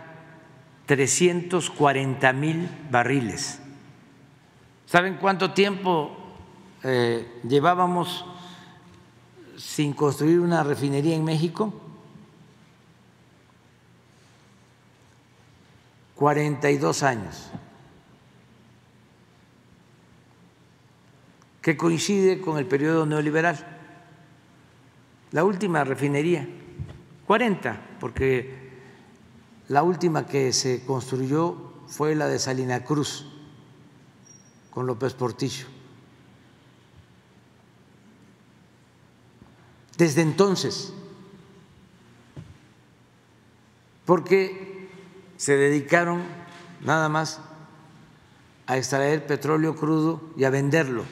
340 0.86 2.32
mil 2.32 2.68
barriles. 2.90 3.60
¿Saben 4.86 5.18
cuánto 5.20 5.52
tiempo 5.52 6.16
eh, 6.82 7.40
llevábamos 7.46 8.24
sin 9.58 9.92
construir 9.92 10.40
una 10.40 10.62
refinería 10.62 11.14
en 11.14 11.22
México? 11.22 11.74
42 16.14 17.02
años, 17.02 17.50
que 21.60 21.76
coincide 21.76 22.40
con 22.40 22.58
el 22.58 22.66
periodo 22.66 23.04
neoliberal. 23.04 23.78
La 25.32 25.44
última 25.44 25.84
refinería 25.84 26.46
40, 27.30 27.80
porque 28.00 28.72
la 29.68 29.84
última 29.84 30.26
que 30.26 30.52
se 30.52 30.84
construyó 30.84 31.74
fue 31.86 32.16
la 32.16 32.26
de 32.26 32.40
Salina 32.40 32.82
Cruz 32.82 33.24
con 34.72 34.88
López 34.88 35.14
Portillo. 35.14 35.68
Desde 39.96 40.22
entonces, 40.22 40.92
porque 44.04 44.90
se 45.36 45.56
dedicaron 45.56 46.24
nada 46.80 47.08
más 47.08 47.38
a 48.66 48.76
extraer 48.76 49.24
petróleo 49.28 49.76
crudo 49.76 50.20
y 50.36 50.42
a 50.42 50.50
venderlo. 50.50 51.04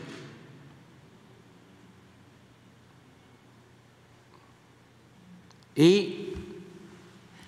Y 5.78 6.34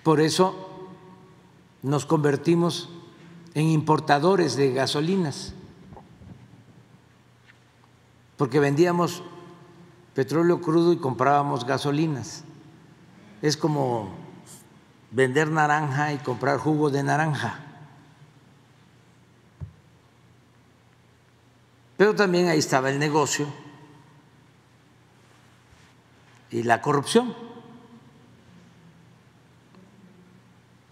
por 0.03 0.21
eso 0.21 0.87
nos 1.83 2.05
convertimos 2.05 2.89
en 3.53 3.67
importadores 3.67 4.55
de 4.55 4.71
gasolinas, 4.71 5.53
porque 8.37 8.61
vendíamos 8.61 9.21
petróleo 10.15 10.61
crudo 10.61 10.93
y 10.93 10.97
comprábamos 10.97 11.65
gasolinas. 11.65 12.45
Es 13.41 13.57
como 13.57 14.11
vender 15.11 15.49
naranja 15.49 16.13
y 16.13 16.17
comprar 16.19 16.57
jugo 16.57 16.89
de 16.89 17.03
naranja. 17.03 17.59
Pero 21.97 22.15
también 22.15 22.47
ahí 22.47 22.59
estaba 22.59 22.91
el 22.91 22.97
negocio 22.97 23.45
y 26.49 26.63
la 26.63 26.81
corrupción. 26.81 27.50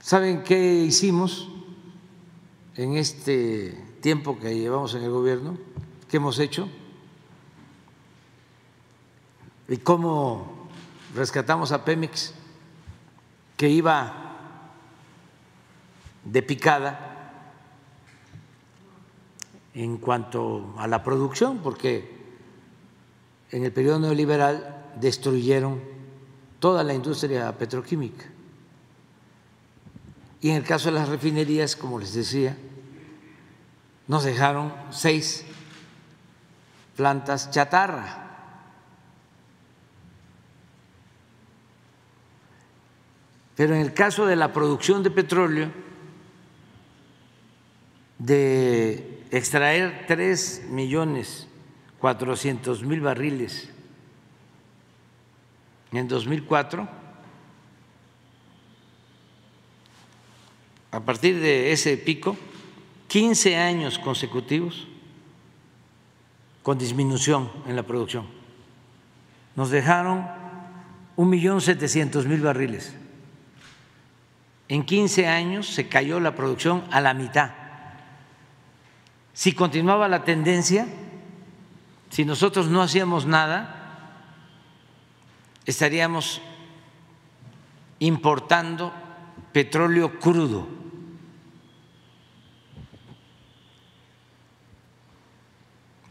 ¿Saben 0.10 0.42
qué 0.42 0.74
hicimos 0.74 1.48
en 2.76 2.98
este 2.98 3.80
tiempo 4.02 4.40
que 4.40 4.58
llevamos 4.58 4.96
en 4.96 5.04
el 5.04 5.12
gobierno? 5.12 5.56
¿Qué 6.10 6.18
hemos 6.18 6.40
hecho? 6.40 6.68
¿Y 9.68 9.78
cómo 9.78 10.68
rescatamos 11.14 11.72
a 11.72 11.86
Pemex, 11.86 12.34
que 13.56 13.70
iba 13.70 14.40
de 16.24 16.42
picada 16.42 17.54
en 19.76 19.98
cuanto 19.98 20.74
a 20.80 20.88
la 20.88 21.04
producción? 21.04 21.60
Porque 21.60 22.18
en 23.52 23.64
el 23.64 23.72
periodo 23.72 24.00
neoliberal 24.00 24.92
destruyeron 25.00 25.80
toda 26.58 26.84
la 26.84 26.96
industria 26.96 27.56
petroquímica. 27.56 28.39
Y 30.42 30.50
en 30.50 30.56
el 30.56 30.64
caso 30.64 30.90
de 30.90 30.96
las 30.96 31.10
refinerías, 31.10 31.76
como 31.76 32.00
les 32.00 32.14
decía, 32.14 32.56
nos 34.08 34.24
dejaron 34.24 34.74
seis 34.90 35.46
plantas 36.96 37.52
chatarra. 37.52 38.26
Pero 43.56 43.76
en 43.76 43.82
el 43.82 43.94
caso 43.94 44.26
de 44.26 44.38
la 44.38 44.54
producción 44.54 45.04
de 45.04 45.12
petróleo, 45.12 45.72
de 48.18 49.26
extraer 49.32 50.06
tres 50.08 50.64
millones 50.70 51.48
cuatrocientos 52.00 52.84
mil 52.84 53.02
barriles 53.02 53.70
en 55.92 56.08
2004, 56.08 56.99
a 60.92 61.00
partir 61.02 61.40
de 61.40 61.72
ese 61.72 61.98
pico, 61.98 62.36
15 63.08 63.58
años 63.58 64.00
consecutivos 64.00 64.88
con 66.64 66.78
disminución 66.78 67.50
en 67.68 67.76
la 67.76 67.84
producción. 67.84 68.28
Nos 69.56 69.70
dejaron 69.70 70.28
un 71.16 71.30
millón 71.30 71.62
setecientos 71.62 72.26
mil 72.28 72.42
barriles. 72.42 72.96
En 74.68 74.86
15 74.86 75.28
años 75.28 75.68
se 75.68 75.88
cayó 75.90 76.20
la 76.20 76.36
producción 76.36 76.84
a 76.92 77.02
la 77.02 77.14
mitad. 77.14 77.52
Si 79.34 79.54
continuaba 79.54 80.08
la 80.08 80.24
tendencia, 80.24 80.88
si 82.10 82.26
nosotros 82.26 82.68
no 82.70 82.82
hacíamos 82.82 83.26
nada, 83.26 83.76
estaríamos 85.66 86.42
importando 88.00 88.94
petróleo 89.52 90.20
crudo 90.20 90.80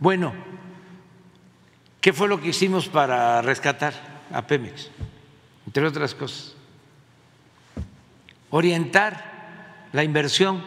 Bueno, 0.00 0.32
¿qué 2.00 2.12
fue 2.12 2.28
lo 2.28 2.40
que 2.40 2.48
hicimos 2.48 2.88
para 2.88 3.42
rescatar 3.42 3.94
a 4.32 4.46
Pemex? 4.46 4.90
Entre 5.66 5.84
otras 5.84 6.14
cosas, 6.14 6.54
orientar 8.50 9.88
la 9.92 10.04
inversión 10.04 10.62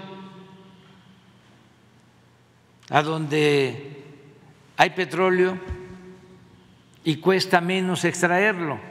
a 2.89 3.01
donde 3.01 4.03
hay 4.75 4.89
petróleo 4.89 5.57
y 7.05 7.15
cuesta 7.17 7.61
menos 7.61 8.03
extraerlo. 8.03 8.90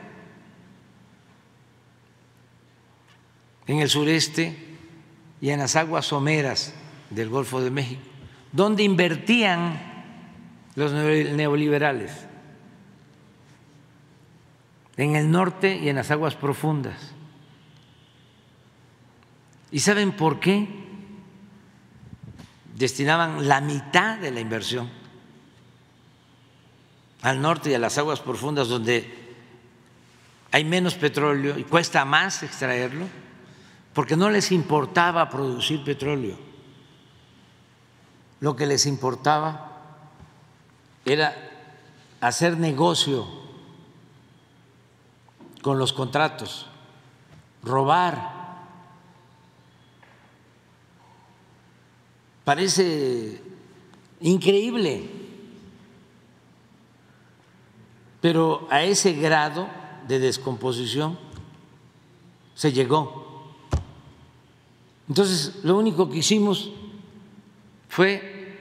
En 3.66 3.80
el 3.80 3.88
sureste 3.88 4.56
y 5.40 5.50
en 5.50 5.60
las 5.60 5.76
aguas 5.76 6.06
someras 6.06 6.74
del 7.10 7.28
Golfo 7.28 7.60
de 7.60 7.70
México, 7.70 8.02
donde 8.52 8.82
invertían 8.82 9.80
los 10.74 10.92
neoliberales, 10.92 12.12
en 14.96 15.16
el 15.16 15.30
norte 15.30 15.76
y 15.76 15.88
en 15.88 15.96
las 15.96 16.10
aguas 16.10 16.34
profundas. 16.34 17.12
¿Y 19.70 19.80
saben 19.80 20.12
por 20.12 20.40
qué? 20.40 20.68
Destinaban 22.76 23.48
la 23.48 23.60
mitad 23.60 24.18
de 24.18 24.30
la 24.30 24.40
inversión 24.40 24.90
al 27.22 27.40
norte 27.40 27.70
y 27.70 27.74
a 27.74 27.78
las 27.78 27.98
aguas 27.98 28.20
profundas 28.20 28.68
donde 28.68 29.20
hay 30.52 30.64
menos 30.64 30.94
petróleo 30.94 31.58
y 31.58 31.64
cuesta 31.64 32.04
más 32.04 32.42
extraerlo, 32.42 33.06
porque 34.00 34.16
no 34.16 34.30
les 34.30 34.50
importaba 34.50 35.28
producir 35.28 35.84
petróleo. 35.84 36.34
Lo 38.40 38.56
que 38.56 38.64
les 38.64 38.86
importaba 38.86 39.72
era 41.04 41.36
hacer 42.22 42.56
negocio 42.56 43.26
con 45.60 45.78
los 45.78 45.92
contratos, 45.92 46.66
robar. 47.62 48.64
Parece 52.42 53.42
increíble, 54.22 55.10
pero 58.22 58.66
a 58.70 58.82
ese 58.82 59.12
grado 59.12 59.68
de 60.08 60.18
descomposición 60.20 61.18
se 62.54 62.72
llegó. 62.72 63.19
Entonces, 65.10 65.56
lo 65.64 65.76
único 65.76 66.08
que 66.08 66.18
hicimos 66.18 66.70
fue 67.88 68.60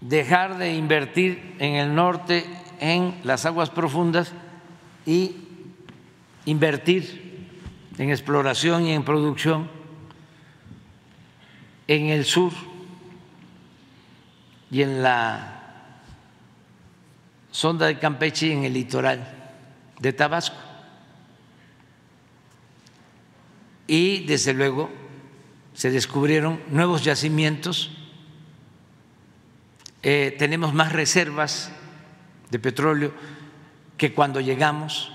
dejar 0.00 0.58
de 0.58 0.76
invertir 0.76 1.56
en 1.58 1.74
el 1.74 1.92
norte, 1.92 2.46
en 2.78 3.16
las 3.24 3.46
aguas 3.46 3.68
profundas 3.68 4.32
y 5.04 5.34
invertir 6.44 7.48
en 7.98 8.10
exploración 8.10 8.86
y 8.86 8.92
en 8.92 9.04
producción 9.04 9.68
en 11.88 12.06
el 12.06 12.24
sur 12.24 12.52
y 14.70 14.82
en 14.82 15.02
la 15.02 16.00
sonda 17.50 17.86
de 17.86 17.98
Campeche 17.98 18.46
y 18.46 18.52
en 18.52 18.62
el 18.62 18.72
litoral 18.72 19.52
de 19.98 20.12
Tabasco. 20.12 20.65
Y 23.86 24.24
desde 24.26 24.52
luego 24.52 24.90
se 25.74 25.90
descubrieron 25.90 26.60
nuevos 26.70 27.04
yacimientos, 27.04 27.90
eh, 30.02 30.34
tenemos 30.38 30.72
más 30.72 30.92
reservas 30.92 31.70
de 32.50 32.58
petróleo 32.58 33.12
que 33.96 34.12
cuando 34.14 34.40
llegamos. 34.40 35.10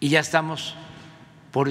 Y 0.00 0.10
ya 0.10 0.20
estamos 0.20 0.74
por 1.50 1.70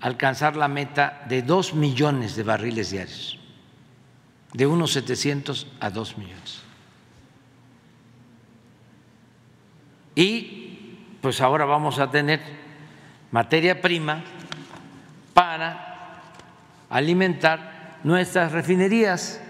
alcanzar 0.00 0.56
la 0.56 0.68
meta 0.68 1.24
de 1.28 1.42
dos 1.42 1.74
millones 1.74 2.36
de 2.36 2.42
barriles 2.42 2.90
diarios, 2.90 3.38
de 4.52 4.66
unos 4.66 4.92
700 4.92 5.66
a 5.80 5.90
dos 5.90 6.18
millones. 6.18 6.60
Y 10.14 10.98
pues 11.20 11.40
ahora 11.40 11.64
vamos 11.64 11.98
a 11.98 12.10
tener 12.10 12.63
materia 13.30 13.80
prima 13.80 14.22
para 15.32 16.22
alimentar 16.90 17.98
nuestras 18.04 18.52
refinerías. 18.52 19.40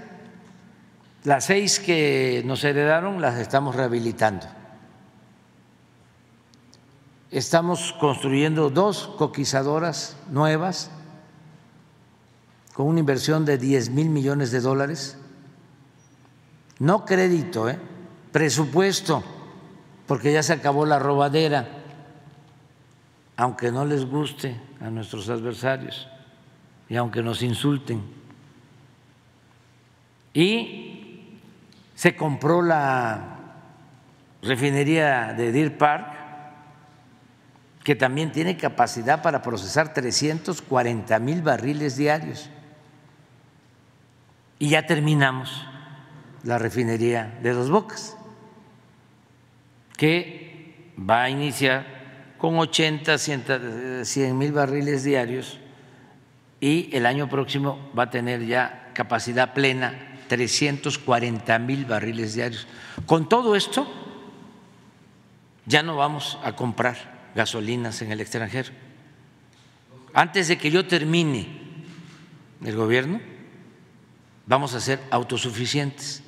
Las 1.25 1.47
seis 1.47 1.81
que 1.81 2.43
nos 2.45 2.65
heredaron 2.65 3.21
las 3.21 3.39
estamos 3.39 3.75
rehabilitando. 3.75 4.47
Estamos 7.31 7.95
construyendo 7.99 8.71
dos 8.71 9.09
coquizadoras 9.19 10.17
nuevas 10.31 10.91
con 12.75 12.87
una 12.87 13.01
inversión 13.01 13.45
de 13.45 13.59
10 13.59 13.91
mil 13.91 14.09
millones 14.09 14.51
de 14.51 14.61
dólares. 14.61 15.17
No 16.79 17.05
crédito, 17.05 17.69
¿eh? 17.69 17.79
presupuesto 18.33 19.25
porque 20.07 20.33
ya 20.33 20.43
se 20.43 20.53
acabó 20.53 20.87
la 20.87 20.99
robadera, 20.99 21.69
aunque 23.37 23.73
no 23.73 23.85
les 23.85 24.05
guste 24.05 24.61
a 24.81 24.91
nuestros 24.91 25.29
adversarios 25.29 26.09
y 26.89 26.97
aunque 26.97 27.23
nos 27.23 27.43
insulten. 27.43 28.03
Y 30.33 31.39
se 31.95 32.17
compró 32.17 32.63
la 32.63 33.39
refinería 34.43 35.33
de 35.33 35.53
Deer 35.53 35.79
Park, 35.79 36.15
que 37.83 37.95
también 37.95 38.33
tiene 38.33 38.57
capacidad 38.57 39.23
para 39.23 39.43
procesar 39.43 39.93
340 39.93 41.19
mil 41.19 41.43
barriles 41.43 41.97
diarios. 41.97 42.51
Y 44.59 44.71
ya 44.71 44.87
terminamos 44.87 45.67
la 46.43 46.59
refinería 46.59 47.39
de 47.43 47.53
Dos 47.53 47.71
Bocas 47.71 48.17
que 49.97 50.93
va 50.99 51.23
a 51.23 51.31
iniciar 51.31 51.94
con 52.45 52.59
80, 52.59 53.17
100 54.05 54.37
mil 54.37 54.53
barriles 54.53 55.03
diarios 55.03 55.59
y 56.61 56.95
el 56.95 57.07
año 57.07 57.27
próximo 57.27 57.91
va 57.99 58.03
a 58.03 58.11
tener 58.11 58.45
ya 58.45 58.91
capacidad 58.93 59.55
plena 59.55 60.19
340 60.29 61.59
mil 61.61 61.87
barriles 61.87 62.35
diarios. 62.35 62.67
Con 63.07 63.31
todo 63.31 63.57
esto, 63.57 63.91
ya 65.65 65.83
no 65.83 65.97
vamos 65.97 66.39
a 66.45 66.55
comprar 66.55 67.31
gasolinas 67.35 68.03
en 68.03 68.13
el 68.13 68.21
extranjero. 68.21 68.73
Antes 70.13 70.49
de 70.49 70.59
que 70.59 70.71
yo 70.71 70.87
termine 70.87 71.49
el 72.63 72.77
gobierno, 72.77 73.23
vamos 74.45 74.75
a 74.75 74.81
ser 74.81 75.01
autosuficientes. 75.11 76.23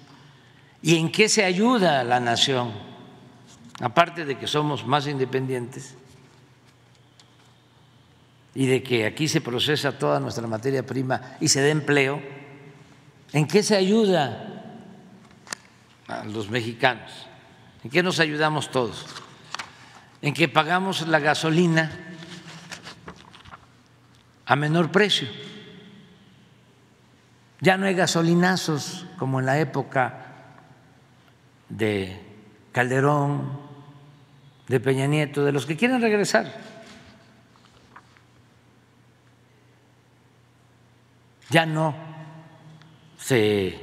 ¿Y 0.81 0.97
en 0.97 1.13
qué 1.13 1.29
se 1.29 1.45
ayuda 1.45 2.03
la 2.05 2.21
nación? 2.21 2.73
aparte 3.81 4.25
de 4.25 4.39
que 4.39 4.47
somos 4.47 4.87
más 4.87 5.07
independientes 5.07 5.95
y 8.57 8.65
de 8.65 8.83
que 8.83 9.05
aquí 9.05 9.29
se 9.29 9.43
procesa 9.43 9.99
toda 9.99 10.19
nuestra 10.19 10.47
materia 10.47 10.85
prima 10.85 11.37
y 11.41 11.49
se 11.49 11.61
da 11.61 11.69
empleo, 11.69 12.23
¿en 13.35 13.47
qué 13.47 13.63
se 13.63 13.77
ayuda 13.77 14.65
a 16.09 16.25
los 16.25 16.49
mexicanos? 16.49 17.29
¿En 17.85 17.91
qué 17.91 18.03
nos 18.03 18.19
ayudamos 18.19 18.71
todos? 18.71 19.05
En 20.23 20.33
que 20.33 20.49
pagamos 20.49 21.07
la 21.07 21.19
gasolina 21.19 21.93
a 24.47 24.57
menor 24.57 24.91
precio. 24.91 25.29
Ya 27.61 27.77
no 27.77 27.85
hay 27.85 27.95
gasolinazos 27.95 29.05
como 29.19 29.39
en 29.39 29.45
la 29.45 29.61
época 29.61 30.33
de 31.69 32.23
Calderón, 32.73 33.61
de 34.67 34.81
Peña 34.81 35.07
Nieto, 35.07 35.45
de 35.45 35.53
los 35.53 35.67
que 35.67 35.77
quieren 35.77 36.01
regresar. 36.01 36.76
Ya 41.51 41.67
no 41.67 41.95
se 43.19 43.79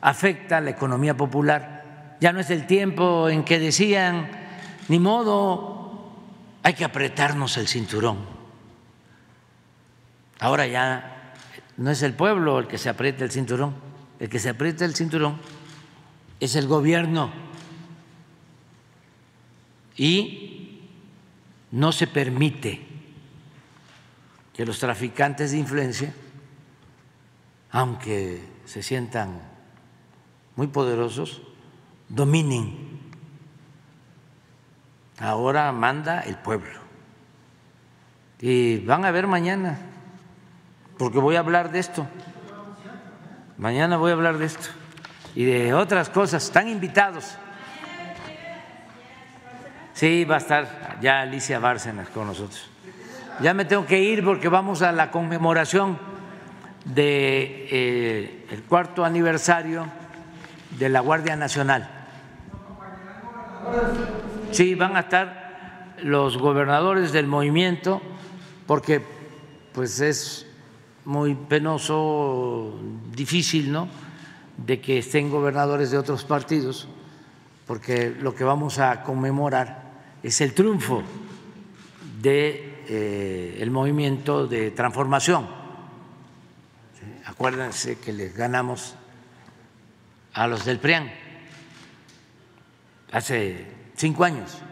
afecta 0.00 0.60
la 0.60 0.70
economía 0.70 1.16
popular, 1.16 2.16
ya 2.20 2.32
no 2.32 2.40
es 2.40 2.50
el 2.50 2.66
tiempo 2.66 3.28
en 3.28 3.44
que 3.44 3.58
decían, 3.58 4.30
ni 4.88 4.98
modo, 4.98 6.12
hay 6.62 6.74
que 6.74 6.84
apretarnos 6.84 7.56
el 7.56 7.68
cinturón. 7.68 8.18
Ahora 10.40 10.66
ya 10.66 11.32
no 11.76 11.90
es 11.90 12.02
el 12.02 12.14
pueblo 12.14 12.58
el 12.58 12.66
que 12.66 12.78
se 12.78 12.88
aprieta 12.88 13.24
el 13.24 13.30
cinturón, 13.30 13.74
el 14.20 14.28
que 14.28 14.38
se 14.38 14.50
aprieta 14.50 14.84
el 14.84 14.94
cinturón 14.94 15.38
es 16.40 16.56
el 16.56 16.66
gobierno. 16.66 17.32
Y 19.96 20.80
no 21.70 21.92
se 21.92 22.06
permite 22.06 22.86
que 24.52 24.64
los 24.64 24.78
traficantes 24.78 25.52
de 25.52 25.58
influencia, 25.58 26.14
aunque 27.74 28.40
se 28.66 28.84
sientan 28.84 29.42
muy 30.54 30.68
poderosos, 30.68 31.42
dominen. 32.08 33.00
Ahora 35.18 35.72
manda 35.72 36.20
el 36.20 36.36
pueblo. 36.36 36.78
Y 38.38 38.78
van 38.78 39.04
a 39.04 39.10
ver 39.10 39.26
mañana, 39.26 39.76
porque 40.98 41.18
voy 41.18 41.34
a 41.34 41.40
hablar 41.40 41.72
de 41.72 41.80
esto. 41.80 42.06
Mañana 43.58 43.96
voy 43.96 44.12
a 44.12 44.14
hablar 44.14 44.38
de 44.38 44.46
esto 44.46 44.68
y 45.34 45.42
de 45.42 45.74
otras 45.74 46.10
cosas. 46.10 46.44
Están 46.44 46.68
invitados. 46.68 47.36
Sí, 49.94 50.24
va 50.24 50.36
a 50.36 50.38
estar 50.38 51.00
ya 51.00 51.22
Alicia 51.22 51.58
Bárcenas 51.58 52.08
con 52.10 52.28
nosotros. 52.28 52.70
Ya 53.40 53.52
me 53.52 53.64
tengo 53.64 53.84
que 53.84 54.00
ir 54.00 54.24
porque 54.24 54.48
vamos 54.48 54.80
a 54.82 54.92
la 54.92 55.10
conmemoración 55.10 56.13
del 56.84 56.94
de, 56.94 57.68
eh, 57.70 58.62
cuarto 58.68 59.04
aniversario 59.04 59.86
de 60.78 60.88
la 60.88 61.00
Guardia 61.00 61.36
Nacional. 61.36 61.88
Sí, 64.50 64.74
van 64.74 64.96
a 64.96 65.00
estar 65.00 65.96
los 66.02 66.36
gobernadores 66.36 67.12
del 67.12 67.26
movimiento 67.26 68.00
porque 68.66 69.02
pues 69.72 70.00
es 70.00 70.46
muy 71.04 71.34
penoso, 71.34 72.78
difícil, 73.14 73.72
¿no? 73.72 73.88
De 74.56 74.80
que 74.80 74.98
estén 74.98 75.30
gobernadores 75.30 75.90
de 75.90 75.98
otros 75.98 76.24
partidos, 76.24 76.88
porque 77.66 78.14
lo 78.20 78.34
que 78.34 78.44
vamos 78.44 78.78
a 78.78 79.02
conmemorar 79.02 79.82
es 80.22 80.40
el 80.40 80.54
triunfo 80.54 81.02
del 82.22 82.60
eh, 82.88 83.68
movimiento 83.70 84.46
de 84.46 84.70
transformación. 84.70 85.63
Acuérdense 87.34 87.98
que 87.98 88.12
les 88.12 88.32
ganamos 88.36 88.94
a 90.34 90.46
los 90.46 90.64
del 90.64 90.78
PRIAN 90.78 91.10
hace 93.10 93.66
cinco 93.96 94.22
años. 94.22 94.62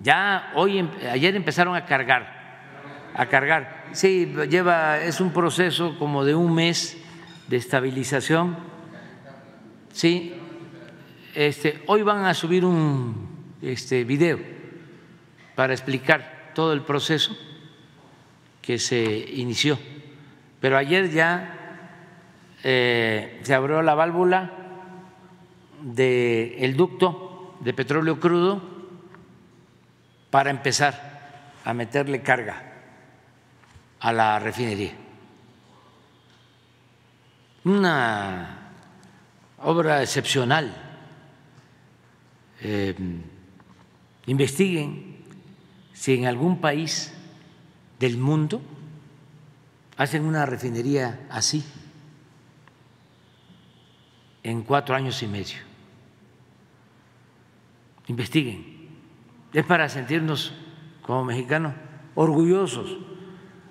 Ya 0.00 0.50
hoy, 0.56 0.78
em, 0.78 0.90
ayer 1.08 1.36
empezaron 1.36 1.76
a 1.76 1.86
cargar, 1.86 3.12
a 3.14 3.26
cargar. 3.26 3.84
Sí, 3.92 4.34
lleva, 4.50 4.98
es 4.98 5.20
un 5.20 5.32
proceso 5.32 5.96
como 5.96 6.24
de 6.24 6.34
un 6.34 6.52
mes 6.52 6.98
de 7.46 7.58
estabilización. 7.58 8.56
Sí, 9.92 10.34
este, 11.36 11.80
hoy 11.86 12.02
van 12.02 12.24
a 12.24 12.34
subir 12.34 12.64
un 12.64 13.54
este, 13.62 14.02
video 14.02 14.40
para 15.54 15.74
explicar 15.74 16.50
todo 16.56 16.72
el 16.72 16.82
proceso 16.82 17.36
que 18.62 18.78
se 18.78 19.02
inició. 19.34 19.78
Pero 20.60 20.78
ayer 20.78 21.10
ya 21.10 21.58
eh, 22.62 23.40
se 23.42 23.54
abrió 23.54 23.82
la 23.82 23.94
válvula 23.94 24.52
del 25.82 26.76
ducto 26.76 27.56
de 27.60 27.74
petróleo 27.74 28.20
crudo 28.20 28.62
para 30.30 30.50
empezar 30.50 31.52
a 31.64 31.74
meterle 31.74 32.22
carga 32.22 32.62
a 34.00 34.12
la 34.12 34.38
refinería. 34.38 34.92
Una 37.64 38.58
obra 39.58 40.02
excepcional. 40.02 40.72
Eh, 42.60 42.94
investiguen 44.26 45.16
si 45.92 46.14
en 46.14 46.26
algún 46.26 46.60
país 46.60 47.12
del 48.02 48.18
mundo 48.18 48.60
hacen 49.96 50.24
una 50.24 50.44
refinería 50.44 51.24
así 51.30 51.64
en 54.42 54.62
cuatro 54.62 54.96
años 54.96 55.22
y 55.22 55.28
medio. 55.28 55.58
Investiguen. 58.08 58.88
Es 59.52 59.64
para 59.64 59.88
sentirnos 59.88 60.52
como 61.02 61.24
mexicanos 61.26 61.74
orgullosos 62.16 62.98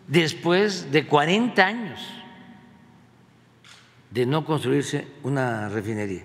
después 0.07 0.93
de 0.93 1.05
40 1.05 1.65
años 1.65 1.99
de 4.11 4.25
no 4.25 4.45
construirse 4.45 5.09
una 5.23 5.67
refinería. 5.67 6.23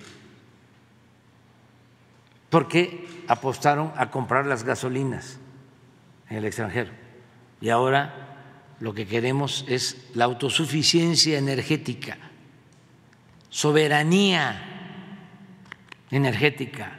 Porque 2.50 3.24
apostaron 3.26 3.92
a 3.96 4.12
comprar 4.12 4.46
las 4.46 4.62
gasolinas 4.62 5.40
en 6.30 6.36
el 6.36 6.44
extranjero. 6.44 7.05
Y 7.60 7.68
ahora 7.68 8.26
lo 8.80 8.92
que 8.92 9.06
queremos 9.06 9.64
es 9.68 10.08
la 10.14 10.26
autosuficiencia 10.26 11.38
energética, 11.38 12.18
soberanía 13.48 14.76
energética. 16.10 16.98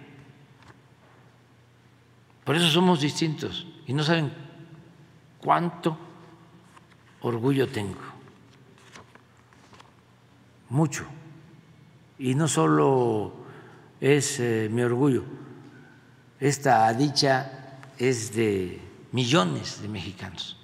Por 2.44 2.56
eso 2.56 2.70
somos 2.70 3.02
distintos 3.02 3.68
y 3.86 3.94
no 3.94 4.04
saben 4.04 4.32
cuánto 5.40 5.98
orgullo 7.22 7.68
tengo. 7.68 8.02
Mucho. 10.70 11.06
Y 12.20 12.34
no 12.36 12.48
solo 12.48 13.34
es 14.02 14.40
eh, 14.40 14.70
mi 14.72 14.82
orgullo, 14.82 15.24
esta 16.40 16.92
dicha 16.94 17.80
es 17.98 18.34
de 18.36 18.87
millones 19.12 19.82
de 19.82 19.88
mexicanos 19.88 20.58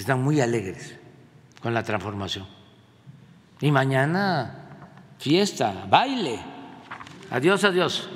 están 0.00 0.22
muy 0.22 0.40
alegres 0.40 0.96
con 1.60 1.74
la 1.74 1.82
transformación. 1.82 2.46
Y 3.60 3.70
mañana 3.70 4.90
fiesta, 5.18 5.86
baile. 5.88 6.40
Adiós, 7.30 7.62
adiós. 7.64 8.08